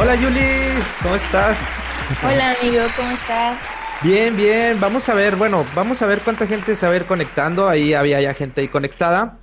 Hola 0.00 0.14
Yuli, 0.14 0.40
¿cómo 1.02 1.16
estás? 1.16 1.58
Hola 2.22 2.52
amigo, 2.52 2.84
¿cómo 2.96 3.10
estás? 3.10 3.58
Bien, 4.00 4.36
bien, 4.36 4.78
vamos 4.78 5.08
a 5.08 5.14
ver, 5.14 5.34
bueno, 5.34 5.66
vamos 5.74 6.00
a 6.02 6.06
ver 6.06 6.20
cuánta 6.20 6.46
gente 6.46 6.76
se 6.76 6.86
va 6.86 6.92
a 6.92 6.96
ir 6.96 7.04
conectando, 7.04 7.68
ahí 7.68 7.94
había 7.94 8.20
ya 8.20 8.32
gente 8.32 8.60
ahí 8.60 8.68
conectada, 8.68 9.40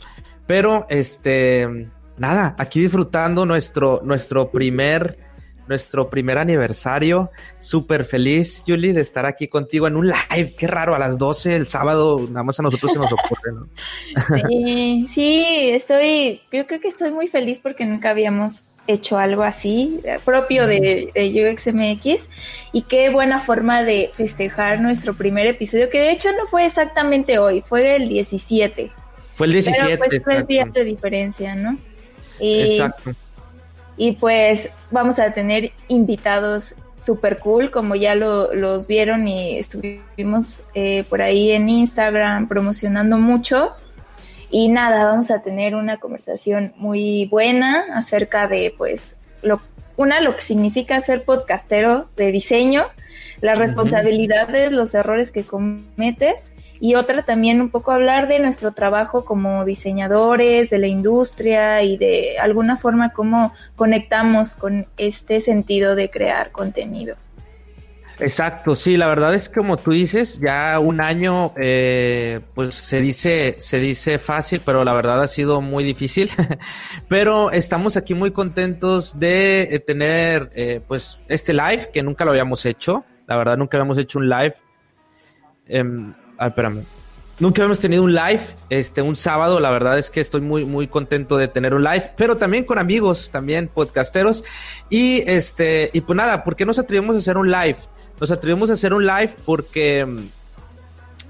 pero 0.47 0.87
este, 0.89 1.89
nada, 2.17 2.55
aquí 2.57 2.79
disfrutando 2.79 3.45
nuestro, 3.45 3.99
nuestro 4.05 4.49
primer, 4.49 5.19
nuestro 5.67 6.09
primer 6.09 6.37
aniversario, 6.37 7.31
súper 7.57 8.05
feliz, 8.05 8.63
Yuli, 8.65 8.93
de 8.93 9.01
estar 9.01 9.25
aquí 9.25 9.49
contigo 9.49 9.87
en 9.87 9.97
un 9.97 10.07
live, 10.07 10.55
qué 10.57 10.67
raro, 10.67 10.95
a 10.95 10.99
las 10.99 11.17
12 11.17 11.53
el 11.53 11.67
sábado, 11.67 12.25
nada 12.29 12.43
más 12.43 12.57
a 12.61 12.63
nosotros 12.63 12.93
se 12.93 12.99
nos 12.99 13.11
ocurre, 13.11 13.51
¿no? 13.51 13.67
Sí, 14.49 15.05
sí, 15.09 15.69
estoy, 15.71 16.39
yo 16.49 16.65
creo 16.65 16.79
que 16.79 16.87
estoy 16.87 17.11
muy 17.11 17.27
feliz 17.27 17.59
porque 17.61 17.85
nunca 17.85 18.11
habíamos 18.11 18.61
hecho 18.87 19.17
algo 19.17 19.43
así, 19.43 20.01
propio 20.23 20.67
de, 20.67 21.11
de, 21.13 21.51
UXMX, 21.51 22.27
y 22.71 22.83
qué 22.83 23.09
buena 23.09 23.39
forma 23.39 23.83
de 23.83 24.11
festejar 24.13 24.79
nuestro 24.79 25.15
primer 25.15 25.47
episodio, 25.47 25.89
que 25.89 25.99
de 25.99 26.11
hecho 26.11 26.29
no 26.33 26.47
fue 26.47 26.65
exactamente 26.65 27.39
hoy, 27.39 27.61
fue 27.61 27.95
el 27.95 28.07
17. 28.07 28.91
Fue 29.35 29.47
el 29.47 29.53
17. 29.53 29.97
Pero 29.97 30.09
pues 30.09 30.23
tres 30.23 30.47
días 30.47 30.71
de 30.73 30.83
diferencia, 30.83 31.55
¿no? 31.55 31.77
Y, 32.39 32.73
exacto. 32.73 33.11
Y 33.97 34.13
pues 34.13 34.69
vamos 34.91 35.19
a 35.19 35.31
tener 35.31 35.71
invitados 35.87 36.75
super 36.97 37.37
cool, 37.39 37.71
como 37.71 37.95
ya 37.95 38.15
lo, 38.15 38.53
los 38.53 38.87
vieron 38.87 39.27
y 39.27 39.57
estuvimos 39.57 40.61
eh, 40.73 41.03
por 41.09 41.21
ahí 41.21 41.51
en 41.51 41.69
Instagram 41.69 42.47
promocionando 42.47 43.17
mucho. 43.17 43.73
Y 44.49 44.67
nada, 44.67 45.05
vamos 45.05 45.31
a 45.31 45.41
tener 45.41 45.75
una 45.75 45.97
conversación 45.97 46.73
muy 46.77 47.25
buena 47.25 47.85
acerca 47.93 48.47
de, 48.47 48.73
pues, 48.77 49.15
lo, 49.41 49.61
una, 49.97 50.21
lo 50.21 50.35
que 50.35 50.41
significa 50.41 50.99
ser 51.01 51.23
podcastero 51.23 52.07
de 52.15 52.31
diseño, 52.31 52.85
las 53.41 53.57
responsabilidades, 53.57 54.71
los 54.71 54.93
errores 54.93 55.31
que 55.31 55.43
cometes, 55.43 56.51
y 56.79 56.95
otra 56.95 57.23
también 57.23 57.61
un 57.61 57.69
poco 57.69 57.91
hablar 57.91 58.27
de 58.27 58.39
nuestro 58.39 58.73
trabajo 58.73 59.25
como 59.25 59.65
diseñadores, 59.65 60.69
de 60.69 60.77
la 60.77 60.87
industria 60.87 61.81
y 61.83 61.97
de 61.97 62.37
alguna 62.39 62.77
forma 62.77 63.11
cómo 63.13 63.53
conectamos 63.75 64.55
con 64.55 64.87
este 64.97 65.39
sentido 65.39 65.95
de 65.95 66.09
crear 66.09 66.51
contenido. 66.51 67.15
Exacto, 68.19 68.75
sí, 68.75 68.95
la 68.95 69.07
verdad 69.07 69.35
es 69.35 69.49
que 69.49 69.55
como 69.55 69.77
tú 69.77 69.91
dices, 69.91 70.39
ya 70.39 70.79
un 70.79 71.01
año, 71.01 71.53
eh, 71.57 72.39
pues 72.53 72.75
se 72.75 73.01
dice, 73.01 73.55
se 73.59 73.79
dice 73.79 74.19
fácil, 74.19 74.61
pero 74.63 74.85
la 74.85 74.93
verdad 74.93 75.21
ha 75.21 75.27
sido 75.27 75.61
muy 75.61 75.83
difícil. 75.83 76.31
pero 77.09 77.51
estamos 77.51 77.97
aquí 77.97 78.13
muy 78.13 78.31
contentos 78.31 79.19
de 79.19 79.63
eh, 79.63 79.79
tener, 79.79 80.51
eh, 80.55 80.81
pues, 80.87 81.19
este 81.27 81.53
live 81.53 81.89
que 81.93 82.03
nunca 82.03 82.23
lo 82.23 82.31
habíamos 82.31 82.65
hecho. 82.65 83.03
La 83.27 83.35
verdad, 83.37 83.57
nunca 83.57 83.77
habíamos 83.77 83.97
hecho 83.97 84.19
un 84.19 84.29
live. 84.29 84.55
Eh, 85.67 85.83
espérame. 86.39 86.85
Nunca 87.37 87.61
habíamos 87.61 87.79
tenido 87.79 88.01
un 88.03 88.13
live, 88.13 88.41
este, 88.69 89.01
un 89.01 89.17
sábado. 89.17 89.59
La 89.59 89.69
verdad 89.69 89.99
es 89.99 90.09
que 90.09 90.21
estoy 90.21 90.39
muy, 90.39 90.63
muy 90.63 90.87
contento 90.87 91.35
de 91.35 91.49
tener 91.49 91.73
un 91.73 91.83
live, 91.83 92.13
pero 92.15 92.37
también 92.37 92.63
con 92.63 92.77
amigos, 92.77 93.29
también 93.29 93.67
podcasteros. 93.67 94.45
Y 94.89 95.21
este, 95.27 95.89
y 95.91 95.99
pues 95.99 96.15
nada, 96.15 96.45
¿por 96.45 96.55
qué 96.55 96.65
nos 96.65 96.79
atrevimos 96.79 97.15
a 97.17 97.19
hacer 97.19 97.37
un 97.37 97.51
live? 97.51 97.77
Nos 98.19 98.31
atrevimos 98.31 98.69
a 98.69 98.73
hacer 98.73 98.93
un 98.93 99.05
live 99.05 99.33
porque 99.45 100.05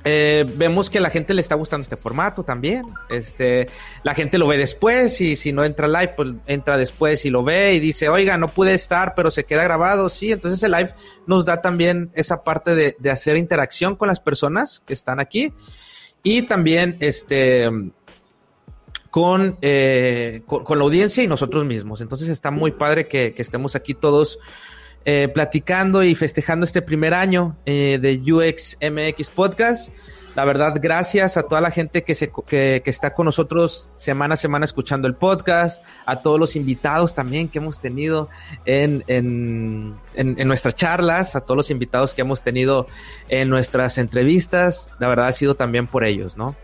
eh, 0.07 0.45
vemos 0.55 0.91
que 0.91 0.99
a 0.99 1.01
la 1.01 1.09
gente 1.09 1.33
le 1.33 1.41
está 1.41 1.55
gustando 1.55 1.81
este 1.81 1.95
formato 1.95 2.43
también. 2.43 2.85
Este, 3.09 3.67
la 4.03 4.13
gente 4.13 4.37
lo 4.37 4.47
ve 4.47 4.55
después 4.55 5.19
y 5.19 5.35
si 5.35 5.51
no 5.51 5.65
entra 5.65 5.87
live, 5.87 6.13
pues 6.15 6.29
entra 6.45 6.77
después 6.77 7.25
y 7.25 7.31
lo 7.31 7.43
ve 7.43 7.73
y 7.73 7.79
dice, 7.79 8.07
oiga, 8.07 8.37
no 8.37 8.49
pude 8.49 8.75
estar, 8.75 9.15
pero 9.15 9.31
se 9.31 9.45
queda 9.45 9.63
grabado. 9.63 10.09
Sí, 10.09 10.31
entonces 10.31 10.61
el 10.61 10.73
live 10.73 10.93
nos 11.25 11.43
da 11.45 11.59
también 11.63 12.11
esa 12.13 12.43
parte 12.43 12.75
de, 12.75 13.09
hacer 13.09 13.35
interacción 13.35 13.95
con 13.95 14.07
las 14.07 14.19
personas 14.19 14.83
que 14.85 14.93
están 14.93 15.19
aquí 15.19 15.53
y 16.21 16.43
también 16.43 16.97
este 16.99 17.67
con, 19.09 19.57
eh, 19.61 20.43
con, 20.45 20.77
la 20.77 20.83
audiencia 20.83 21.23
y 21.23 21.27
nosotros 21.27 21.65
mismos. 21.65 22.01
Entonces 22.01 22.27
está 22.27 22.51
muy 22.51 22.71
padre 22.71 23.07
que 23.07 23.33
estemos 23.37 23.75
aquí 23.75 23.95
todos 23.95 24.37
eh, 25.05 25.27
platicando 25.27 26.03
y 26.03 26.15
festejando 26.15 26.65
este 26.65 26.81
primer 26.81 27.13
año 27.13 27.55
eh, 27.65 27.99
de 28.01 28.19
UX 28.31 28.77
MX 28.81 29.29
Podcast. 29.29 29.93
La 30.35 30.43
verdad, 30.43 30.73
gracias 30.81 31.37
a 31.37 31.43
toda 31.43 31.61
la 31.61 31.71
gente 31.71 32.03
que, 32.03 32.13
se, 32.13 32.29
que, 32.47 32.81
está 32.85 33.13
con 33.13 33.25
nosotros 33.25 33.93
semana 33.95 34.33
a 34.33 34.37
semana 34.37 34.65
escuchando 34.65 35.07
el 35.07 35.15
podcast, 35.15 35.81
a 36.05 36.21
todos 36.21 36.37
los 36.37 36.57
invitados 36.57 37.13
también 37.15 37.47
que 37.47 37.59
hemos 37.59 37.79
tenido 37.79 38.29
en, 38.65 39.03
en, 39.07 39.95
en, 40.15 40.47
nuestras 40.47 40.75
charlas, 40.75 41.37
a 41.37 41.41
todos 41.41 41.55
los 41.55 41.71
invitados 41.71 42.13
que 42.13 42.21
hemos 42.21 42.41
tenido 42.41 42.87
en 43.29 43.47
nuestras 43.49 43.97
entrevistas. 43.97 44.89
La 44.99 45.07
verdad 45.07 45.27
ha 45.27 45.31
sido 45.31 45.55
también 45.55 45.87
por 45.87 46.03
ellos, 46.03 46.35
¿no? 46.35 46.55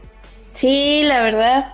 Sí, 0.51 1.03
la 1.03 1.23
verdad. 1.23 1.73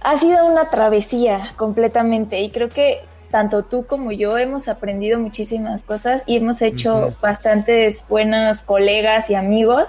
Ha 0.00 0.16
sido 0.16 0.44
una 0.44 0.70
travesía 0.70 1.52
completamente 1.56 2.40
y 2.40 2.50
creo 2.50 2.68
que 2.68 3.02
tanto 3.30 3.64
tú 3.64 3.86
como 3.86 4.12
yo 4.12 4.38
hemos 4.38 4.68
aprendido 4.68 5.18
muchísimas 5.18 5.82
cosas 5.82 6.22
y 6.26 6.36
hemos 6.36 6.62
hecho 6.62 7.14
bastantes 7.20 8.04
buenos 8.08 8.62
colegas 8.62 9.30
y 9.30 9.34
amigos. 9.34 9.88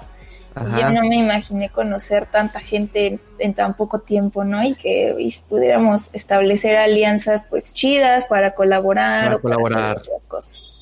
Yo 0.78 0.90
no 0.90 1.02
me 1.02 1.16
imaginé 1.16 1.70
conocer 1.70 2.26
tanta 2.26 2.60
gente 2.60 3.20
en, 3.38 3.54
tan 3.54 3.76
poco 3.76 4.00
tiempo, 4.00 4.44
¿no? 4.44 4.62
Y 4.62 4.76
que 4.76 5.16
pudiéramos 5.48 6.10
establecer 6.12 6.76
alianzas 6.76 7.46
pues 7.50 7.74
chidas 7.74 8.28
para 8.28 8.56
colaborar 8.56 9.34
o 9.36 9.42
colaborar. 9.42 9.80
para 9.80 9.92
hacer 9.92 10.12
otras 10.12 10.26
cosas. 10.26 10.74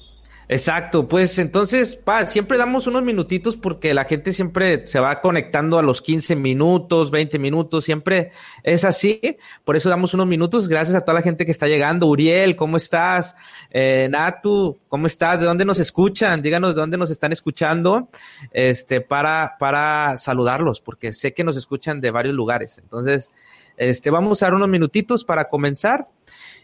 Exacto, 0.49 1.09
pues 1.09 1.37
entonces, 1.39 1.97
pa, 1.97 2.25
siempre 2.25 2.57
damos 2.57 2.87
unos 2.87 3.03
minutitos 3.03 3.57
porque 3.57 3.93
la 3.93 4.05
gente 4.05 4.31
siempre 4.31 4.87
se 4.87 5.01
va 5.01 5.19
conectando 5.19 5.77
a 5.77 5.83
los 5.83 6.01
15 6.01 6.37
minutos, 6.37 7.11
20 7.11 7.37
minutos, 7.37 7.83
siempre 7.83 8.31
es 8.63 8.85
así. 8.85 9.19
Por 9.65 9.75
eso 9.75 9.89
damos 9.89 10.13
unos 10.13 10.25
minutos. 10.25 10.69
Gracias 10.69 10.95
a 10.95 11.01
toda 11.01 11.15
la 11.15 11.21
gente 11.21 11.45
que 11.45 11.51
está 11.51 11.67
llegando. 11.67 12.07
Uriel, 12.07 12.55
¿cómo 12.55 12.77
estás? 12.77 13.35
Eh, 13.71 14.07
Natu, 14.09 14.77
¿cómo 14.87 15.07
estás? 15.07 15.41
¿De 15.41 15.45
dónde 15.45 15.65
nos 15.65 15.79
escuchan? 15.79 16.41
Díganos 16.41 16.75
de 16.75 16.79
dónde 16.79 16.97
nos 16.97 17.11
están 17.11 17.33
escuchando, 17.33 18.07
este, 18.53 19.01
para, 19.01 19.57
para 19.59 20.15
saludarlos, 20.15 20.79
porque 20.79 21.11
sé 21.11 21.33
que 21.33 21.43
nos 21.43 21.57
escuchan 21.57 21.99
de 21.99 22.11
varios 22.11 22.35
lugares. 22.35 22.77
Entonces, 22.77 23.31
este, 23.75 24.09
vamos 24.11 24.41
a 24.41 24.45
dar 24.45 24.55
unos 24.55 24.69
minutitos 24.69 25.25
para 25.25 25.49
comenzar. 25.49 26.07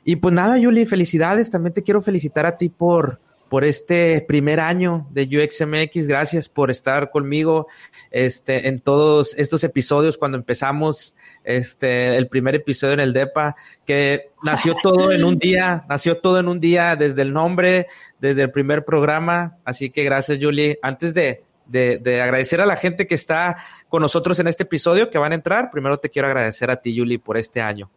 Y 0.05 0.15
pues 0.15 0.33
nada, 0.33 0.57
Yuli, 0.57 0.85
felicidades. 0.85 1.51
También 1.51 1.73
te 1.73 1.83
quiero 1.83 2.01
felicitar 2.01 2.45
a 2.45 2.57
ti 2.57 2.69
por, 2.69 3.19
por 3.53 3.65
este 3.65 4.19
primer 4.21 4.59
año 4.59 5.05
de 5.11 5.25
UXMX. 5.25 6.07
Gracias 6.07 6.49
por 6.49 6.71
estar 6.71 7.11
conmigo 7.11 7.67
este, 8.09 8.67
en 8.67 8.79
todos 8.79 9.35
estos 9.37 9.63
episodios 9.63 10.17
cuando 10.17 10.39
empezamos 10.39 11.15
este, 11.43 12.17
el 12.17 12.27
primer 12.29 12.55
episodio 12.55 12.95
en 12.95 12.99
el 12.99 13.13
DEPA, 13.13 13.55
que 13.85 14.31
nació 14.41 14.73
todo 14.81 15.11
en 15.11 15.23
un 15.23 15.37
día, 15.37 15.85
nació 15.87 16.17
todo 16.17 16.39
en 16.39 16.47
un 16.47 16.59
día 16.59 16.95
desde 16.95 17.21
el 17.21 17.31
nombre, 17.31 17.85
desde 18.19 18.41
el 18.41 18.49
primer 18.49 18.85
programa. 18.85 19.59
Así 19.65 19.91
que 19.91 20.03
gracias, 20.03 20.39
Julie. 20.41 20.79
Antes 20.81 21.13
de, 21.13 21.43
de, 21.67 21.99
de, 21.99 22.23
agradecer 22.23 22.59
a 22.59 22.65
la 22.65 22.75
gente 22.75 23.05
que 23.05 23.13
está 23.13 23.57
con 23.87 24.01
nosotros 24.01 24.39
en 24.39 24.47
este 24.47 24.63
episodio, 24.63 25.11
que 25.11 25.19
van 25.19 25.31
a 25.31 25.35
entrar, 25.35 25.69
primero 25.69 25.99
te 25.99 26.09
quiero 26.09 26.27
agradecer 26.27 26.71
a 26.71 26.77
ti, 26.77 26.97
Julie, 26.97 27.19
por 27.19 27.37
este 27.37 27.61
año. 27.61 27.91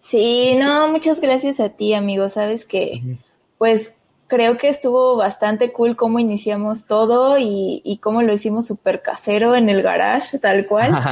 Sí, 0.00 0.56
no, 0.58 0.88
muchas 0.88 1.20
gracias 1.20 1.60
a 1.60 1.68
ti, 1.68 1.92
amigo. 1.92 2.30
Sabes 2.30 2.64
que, 2.64 3.02
pues, 3.58 3.92
creo 4.28 4.58
que 4.58 4.68
estuvo 4.68 5.16
bastante 5.16 5.72
cool 5.72 5.96
cómo 5.96 6.18
iniciamos 6.18 6.86
todo 6.86 7.38
y, 7.38 7.80
y 7.82 7.96
cómo 7.96 8.22
lo 8.22 8.34
hicimos 8.34 8.66
súper 8.66 9.00
casero 9.00 9.56
en 9.56 9.70
el 9.70 9.82
garage, 9.82 10.38
tal 10.38 10.66
cual. 10.66 10.92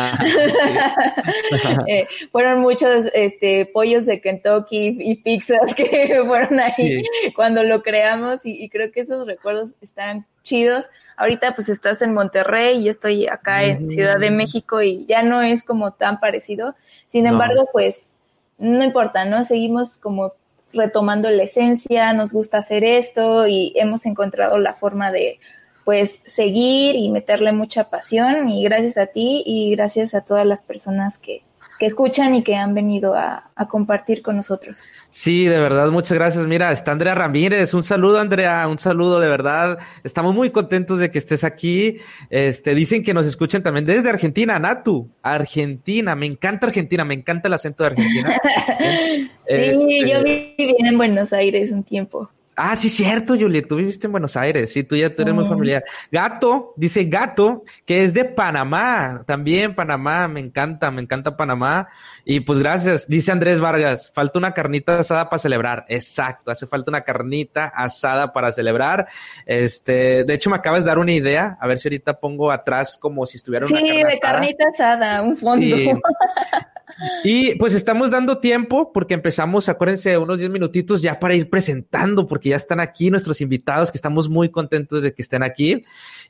Eh, 1.89 2.07
fueron 2.33 2.61
muchos 2.61 3.07
este, 3.15 3.65
pollos 3.67 4.07
de 4.07 4.21
Kentucky 4.21 4.99
y 5.01 5.15
pizzas 5.17 5.75
que 5.75 6.23
fueron 6.27 6.61
ahí 6.61 7.03
cuando 7.35 7.63
lo 7.63 7.83
creamos 7.83 8.45
y, 8.45 8.69
creo 8.69 8.91
que 8.93 9.01
esos 9.01 9.27
recuerdos 9.27 9.75
están 9.81 10.27
chidos. 10.43 10.85
Ahorita 11.17 11.55
pues 11.55 11.69
estás 11.69 12.03
en 12.03 12.12
Monterrey 12.12 12.79
y 12.79 12.89
estoy 12.89 13.27
acá 13.27 13.65
en 13.65 13.89
Ciudad 13.89 14.19
de 14.19 14.31
México 14.31 14.83
y 14.83 15.07
ya 15.07 15.23
no 15.23 15.43
es 15.43 15.62
como 15.62 15.93
tan 15.93 16.21
parecido. 16.21 16.75
Sin 17.07 17.27
embargo, 17.27 17.69
pues 17.73 18.11
no 18.59 18.85
importa, 18.85 19.25
¿no? 19.25 19.45
Seguimos 19.45 19.99
como 19.99 20.33
retomando 20.76 21.31
la 21.31 21.43
esencia, 21.43 22.12
nos 22.12 22.32
gusta 22.32 22.58
hacer 22.58 22.84
esto 22.84 23.46
y 23.46 23.73
hemos 23.76 24.06
encontrado 24.06 24.58
la 24.58 24.75
forma 24.75 25.11
de 25.11 25.40
pues 25.84 26.20
seguir 26.26 26.96
y 26.96 27.11
meterle 27.11 27.52
mucha 27.52 27.90
pasión. 27.90 28.49
Y 28.49 28.62
gracias 28.64 28.99
a 28.99 29.06
ti 29.06 29.43
y 29.46 29.70
gracias 29.70 30.14
a 30.14 30.20
todas 30.20 30.44
las 30.44 30.62
personas 30.62 31.19
que, 31.19 31.43
que 31.78 31.87
escuchan 31.87 32.34
y 32.34 32.43
que 32.43 32.56
han 32.56 32.75
venido 32.75 33.14
a, 33.14 33.50
compartir 33.69 34.20
con 34.23 34.37
nosotros. 34.37 34.84
Sí, 35.08 35.46
de 35.46 35.58
verdad, 35.58 35.90
muchas 35.90 36.12
gracias. 36.12 36.46
Mira, 36.46 36.73
está 36.73 36.93
Andrea 36.93 37.14
Ramírez. 37.14 37.73
Un 37.73 37.82
saludo, 37.82 38.19
Andrea, 38.19 38.69
un 38.69 38.76
saludo 38.76 39.19
de 39.19 39.28
verdad. 39.28 39.78
Estamos 40.05 40.34
muy 40.34 40.50
contentos 40.50 41.00
de 41.00 41.11
que 41.11 41.19
estés 41.19 41.43
aquí. 41.43 41.96
Este, 42.28 42.75
dicen 42.75 43.02
que 43.02 43.14
nos 43.14 43.26
escuchen 43.26 43.62
también 43.62 43.87
desde 43.87 44.11
Argentina, 44.11 44.58
Natu. 44.58 45.08
Argentina, 45.23 46.14
me 46.14 46.26
encanta 46.26 46.67
Argentina, 46.67 47.05
me 47.05 47.14
encanta 47.14 47.49
el 47.49 47.55
acento 47.55 47.82
de 47.82 47.88
Argentina. 47.88 48.38
sí, 48.78 49.31
este, 49.46 50.11
yo 50.11 50.23
viví 50.23 50.76
en 50.78 50.99
Buenos 50.99 51.32
Aires 51.32 51.70
un 51.70 51.82
tiempo. 51.82 52.28
Ah, 52.58 52.75
sí, 52.75 52.88
cierto, 52.88 53.35
Juliet, 53.35 53.69
tú 53.69 53.76
viviste 53.76 54.06
en 54.06 54.12
Buenos 54.12 54.35
Aires, 54.35 54.73
sí, 54.73 54.82
tú 54.82 54.97
ya 54.97 55.06
eres 55.08 55.35
muy 55.35 55.47
familiar. 55.47 55.85
Gato, 56.11 56.73
dice 56.76 57.05
Gato, 57.05 57.64
que 57.85 58.03
es 58.03 58.14
de 58.14 58.25
Panamá, 58.25 59.25
también 59.26 59.75
Panamá, 59.75 60.26
me 60.26 60.41
encanta, 60.41 60.91
me 60.91 61.03
encanta 61.03 61.37
Panamá. 61.37 61.88
Y 62.25 62.41
pues 62.41 62.58
gracias, 62.58 63.08
dice 63.08 63.31
Andrés 63.31 63.61
Vargas, 63.61 64.11
falta 64.14 64.38
una 64.38 64.55
carnita 64.55 64.99
asada 64.99 65.29
para 65.29 65.38
celebrar. 65.38 65.85
Exacto, 65.88 66.50
hace 66.50 66.67
falta 66.67 66.91
una 66.91 67.03
carnita 67.03 67.67
asada 67.67 68.32
para 68.32 68.50
celebrar. 68.53 69.06
Este, 69.44 70.25
de 70.25 70.32
hecho, 70.32 70.49
me 70.49 70.56
acabas 70.56 70.81
de 70.82 70.88
dar 70.88 70.99
una 70.99 71.12
idea, 71.12 71.59
a 71.61 71.67
ver 71.67 71.79
si 71.79 71.88
ahorita 71.88 72.19
pongo 72.20 72.50
atrás 72.50 72.97
como 72.97 73.26
si 73.26 73.37
estuviera 73.37 73.67
una 73.67 73.79
Sí, 73.79 74.02
de 74.02 74.19
carnita 74.19 74.64
asada, 74.73 75.20
un 75.20 75.37
fondo. 75.37 75.76
Y 77.25 77.55
pues 77.57 77.75
estamos 77.75 78.11
dando 78.11 78.39
tiempo 78.39 78.93
porque 78.93 79.15
empezamos, 79.15 79.69
acuérdense, 79.69 80.17
unos 80.17 80.39
10 80.39 80.51
minutitos 80.51 81.03
ya 81.03 81.19
para 81.19 81.35
ir 81.35 81.51
presentando, 81.51 82.27
porque 82.27 82.51
ya 82.51 82.57
están 82.57 82.81
aquí 82.81 83.11
nuestros 83.11 83.41
invitados, 83.41 83.91
que 83.91 83.99
estamos 83.99 84.29
muy 84.29 84.51
contentos 84.51 85.03
de 85.03 85.13
que 85.13 85.23
estén 85.23 85.43
aquí. 85.43 85.85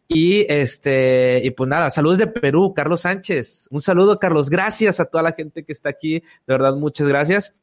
Y 0.08 0.46
este, 0.48 1.40
y 1.44 1.50
pues 1.50 1.68
nada, 1.68 1.90
saludos 1.90 2.18
de 2.18 2.26
Perú, 2.26 2.72
Carlos 2.74 3.02
Sánchez. 3.02 3.68
Un 3.70 3.80
saludo, 3.80 4.18
Carlos. 4.18 4.50
Gracias 4.50 5.00
a 5.00 5.04
toda 5.04 5.22
la 5.22 5.32
gente 5.32 5.64
que 5.64 5.72
está 5.72 5.88
aquí. 5.90 6.20
De 6.20 6.24
verdad, 6.46 6.74
muchas 6.74 7.06
gracias. 7.08 7.54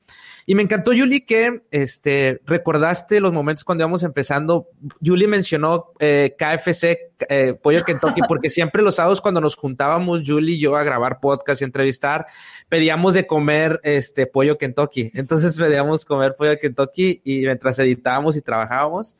Y 0.45 0.56
me 0.56 0.63
encantó, 0.63 0.94
Yuli, 0.94 1.22
que 1.22 1.62
este, 1.72 2.42
recordaste 2.45 3.19
los 3.19 3.31
momentos 3.31 3.63
cuando 3.63 3.84
íbamos 3.84 4.04
empezando. 4.04 4.68
Yuli 5.00 5.28
mencionó 5.28 5.92
eh, 6.00 6.36
KFC, 6.38 7.12
eh, 7.30 7.54
Pollo 7.54 7.84
Kentucky, 7.84 8.22
porque 8.28 8.50
siempre 8.50 8.81
los 8.81 8.95
sábados 8.95 9.22
cuando 9.22 9.42
nos 9.42 9.56
juntábamos, 9.56 10.24
Yuli 10.24 10.56
y 10.56 10.60
yo, 10.60 10.75
a 10.75 10.84
grabar 10.84 11.19
podcast 11.19 11.62
y 11.62 11.66
entrevistar, 11.66 12.25
pedíamos 12.68 13.13
de 13.13 13.25
comer 13.25 13.80
este 13.84 14.28
pollo 14.28 14.57
Kentucky. 14.57 15.12
Entonces 15.13 15.57
pedíamos 15.57 16.06
comer 16.06 16.36
pollo 16.36 16.57
Kentucky 16.60 17.22
y 17.24 17.45
mientras 17.45 17.80
editábamos 17.80 18.36
y 18.36 18.42
trabajábamos, 18.42 19.16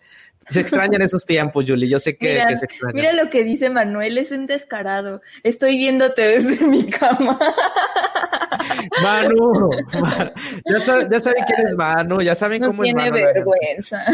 se 0.50 0.60
extrañan 0.60 1.02
esos 1.02 1.26
tiempos, 1.26 1.66
Julie. 1.68 1.90
Yo 1.90 2.00
sé 2.00 2.18
que, 2.18 2.44
se 2.58 2.66
extrañan. 2.66 2.96
Mira 2.96 3.14
lo 3.14 3.30
que 3.30 3.44
dice 3.44 3.70
Manuel, 3.70 4.18
es 4.18 4.32
un 4.32 4.46
descarado. 4.46 5.22
Estoy 5.44 5.78
viéndote 5.78 6.22
desde 6.22 6.66
mi 6.66 6.86
cama. 6.86 7.40
Manu, 9.02 9.70
ya, 10.70 10.80
saben, 10.80 11.10
quién 11.10 11.68
es 11.68 11.76
Manu, 11.76 12.22
ya 12.22 12.36
saben 12.36 12.64
cómo 12.64 12.84
es 12.84 12.94
Manu. 12.94 13.14
Tiene 13.14 13.34
vergüenza. 13.34 14.06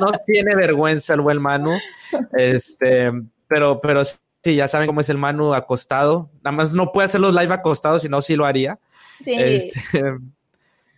No, 0.00 0.12
tiene 0.26 0.54
vergüenza 0.54 1.14
el 1.14 1.20
buen 1.20 1.40
Manu. 1.40 1.78
Este, 2.32 3.10
pero, 3.48 3.80
pero 3.80 4.04
sí, 4.04 4.56
ya 4.56 4.68
saben 4.68 4.86
cómo 4.86 5.00
es 5.00 5.08
el 5.08 5.18
Manu 5.18 5.54
acostado. 5.54 6.30
Nada 6.42 6.56
más 6.56 6.72
no 6.72 6.92
puede 6.92 7.06
hacer 7.06 7.20
los 7.20 7.34
live 7.34 7.54
acostados, 7.54 8.02
si 8.02 8.08
no, 8.08 8.22
sí 8.22 8.36
lo 8.36 8.46
haría. 8.46 8.78
Sí. 9.24 9.34
Este, 9.36 10.02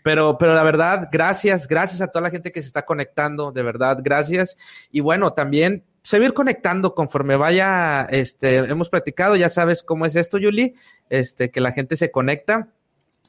pero, 0.04 0.36
pero 0.36 0.52
la 0.54 0.62
verdad, 0.62 1.08
gracias, 1.10 1.66
gracias 1.66 2.02
a 2.02 2.08
toda 2.08 2.24
la 2.24 2.30
gente 2.30 2.52
que 2.52 2.60
se 2.60 2.66
está 2.66 2.84
conectando, 2.84 3.52
de 3.52 3.62
verdad, 3.62 4.00
gracias. 4.02 4.58
Y 4.92 5.00
bueno, 5.00 5.32
también 5.32 5.82
seguir 6.02 6.34
conectando 6.34 6.94
conforme 6.94 7.36
vaya, 7.36 8.02
este, 8.10 8.56
hemos 8.56 8.90
platicado, 8.90 9.34
ya 9.34 9.48
sabes 9.48 9.82
cómo 9.82 10.04
es 10.04 10.14
esto, 10.14 10.36
Yuli, 10.36 10.74
este, 11.08 11.50
que 11.50 11.62
la 11.62 11.72
gente 11.72 11.96
se 11.96 12.10
conecta. 12.10 12.68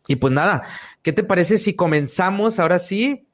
Y 0.06 0.18
pues 0.18 0.34
nada, 0.34 0.64
¿qué 1.02 1.14
te 1.14 1.24
parece 1.24 1.58
si 1.58 1.76
comenzamos 1.76 2.60
ahora 2.60 2.78
sí? 2.78 3.26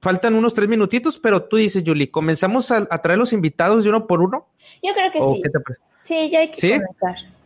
Faltan 0.00 0.34
unos 0.34 0.52
tres 0.52 0.68
minutitos, 0.68 1.20
pero 1.20 1.44
tú 1.44 1.56
dices, 1.56 1.84
Yuli, 1.84 2.08
¿comenzamos 2.08 2.72
a, 2.72 2.84
traer 2.84 3.20
los 3.20 3.32
invitados 3.32 3.84
de 3.84 3.90
uno 3.90 4.08
por 4.08 4.22
uno? 4.22 4.48
Yo 4.82 4.92
creo 4.92 5.12
que 5.12 5.20
sí. 5.20 5.42
sí, 6.02 6.30
ya 6.30 6.40
hay 6.40 6.50
que 6.50 6.80
comenzar. 6.80 7.37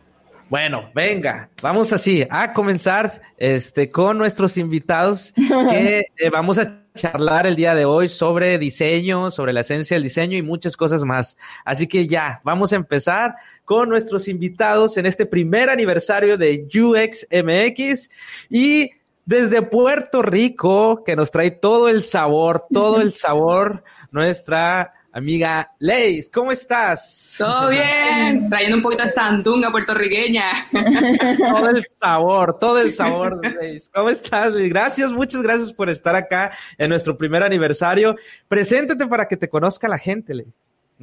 Bueno, 0.49 0.91
venga, 0.93 1.49
vamos 1.61 1.91
así 1.93 2.25
a 2.29 2.53
comenzar 2.53 3.21
este, 3.37 3.89
con 3.89 4.17
nuestros 4.17 4.57
invitados 4.57 5.33
que 5.33 6.05
eh, 6.17 6.29
vamos 6.29 6.59
a 6.59 6.83
charlar 6.93 7.47
el 7.47 7.55
día 7.55 7.73
de 7.73 7.85
hoy 7.85 8.07
sobre 8.07 8.59
diseño, 8.59 9.31
sobre 9.31 9.53
la 9.53 9.61
esencia 9.61 9.95
del 9.95 10.03
diseño 10.03 10.37
y 10.37 10.41
muchas 10.41 10.77
cosas 10.77 11.03
más. 11.03 11.37
Así 11.65 11.87
que 11.87 12.07
ya, 12.07 12.41
vamos 12.43 12.71
a 12.73 12.75
empezar 12.75 13.35
con 13.65 13.89
nuestros 13.89 14.27
invitados 14.27 14.97
en 14.97 15.05
este 15.05 15.25
primer 15.25 15.69
aniversario 15.69 16.37
de 16.37 16.67
UXMX 16.73 18.09
y 18.49 18.91
desde 19.25 19.61
Puerto 19.61 20.21
Rico, 20.21 21.03
que 21.03 21.15
nos 21.15 21.31
trae 21.31 21.51
todo 21.51 21.89
el 21.89 22.03
sabor, 22.03 22.65
todo 22.71 23.01
el 23.01 23.13
sabor, 23.13 23.83
nuestra 24.11 24.93
Amiga 25.15 25.71
Leis, 25.77 26.27
¿cómo 26.33 26.51
estás? 26.51 27.35
Todo 27.37 27.69
bien, 27.69 28.49
trayendo 28.49 28.77
un 28.77 28.81
poquito 28.81 29.03
de 29.03 29.09
sandunga 29.09 29.69
puertorriqueña. 29.69 30.67
todo 31.37 31.69
el 31.69 31.85
sabor, 31.99 32.57
todo 32.57 32.81
el 32.81 32.91
sabor, 32.91 33.39
Leis. 33.61 33.91
¿Cómo 33.93 34.09
estás? 34.09 34.51
Gracias, 34.55 35.11
muchas 35.11 35.43
gracias 35.43 35.71
por 35.71 35.91
estar 35.91 36.15
acá 36.15 36.51
en 36.79 36.89
nuestro 36.89 37.15
primer 37.15 37.43
aniversario. 37.43 38.15
Preséntate 38.47 39.05
para 39.05 39.27
que 39.27 39.37
te 39.37 39.47
conozca 39.47 39.87
la 39.87 39.99
gente, 39.99 40.33
Leis. 40.33 40.49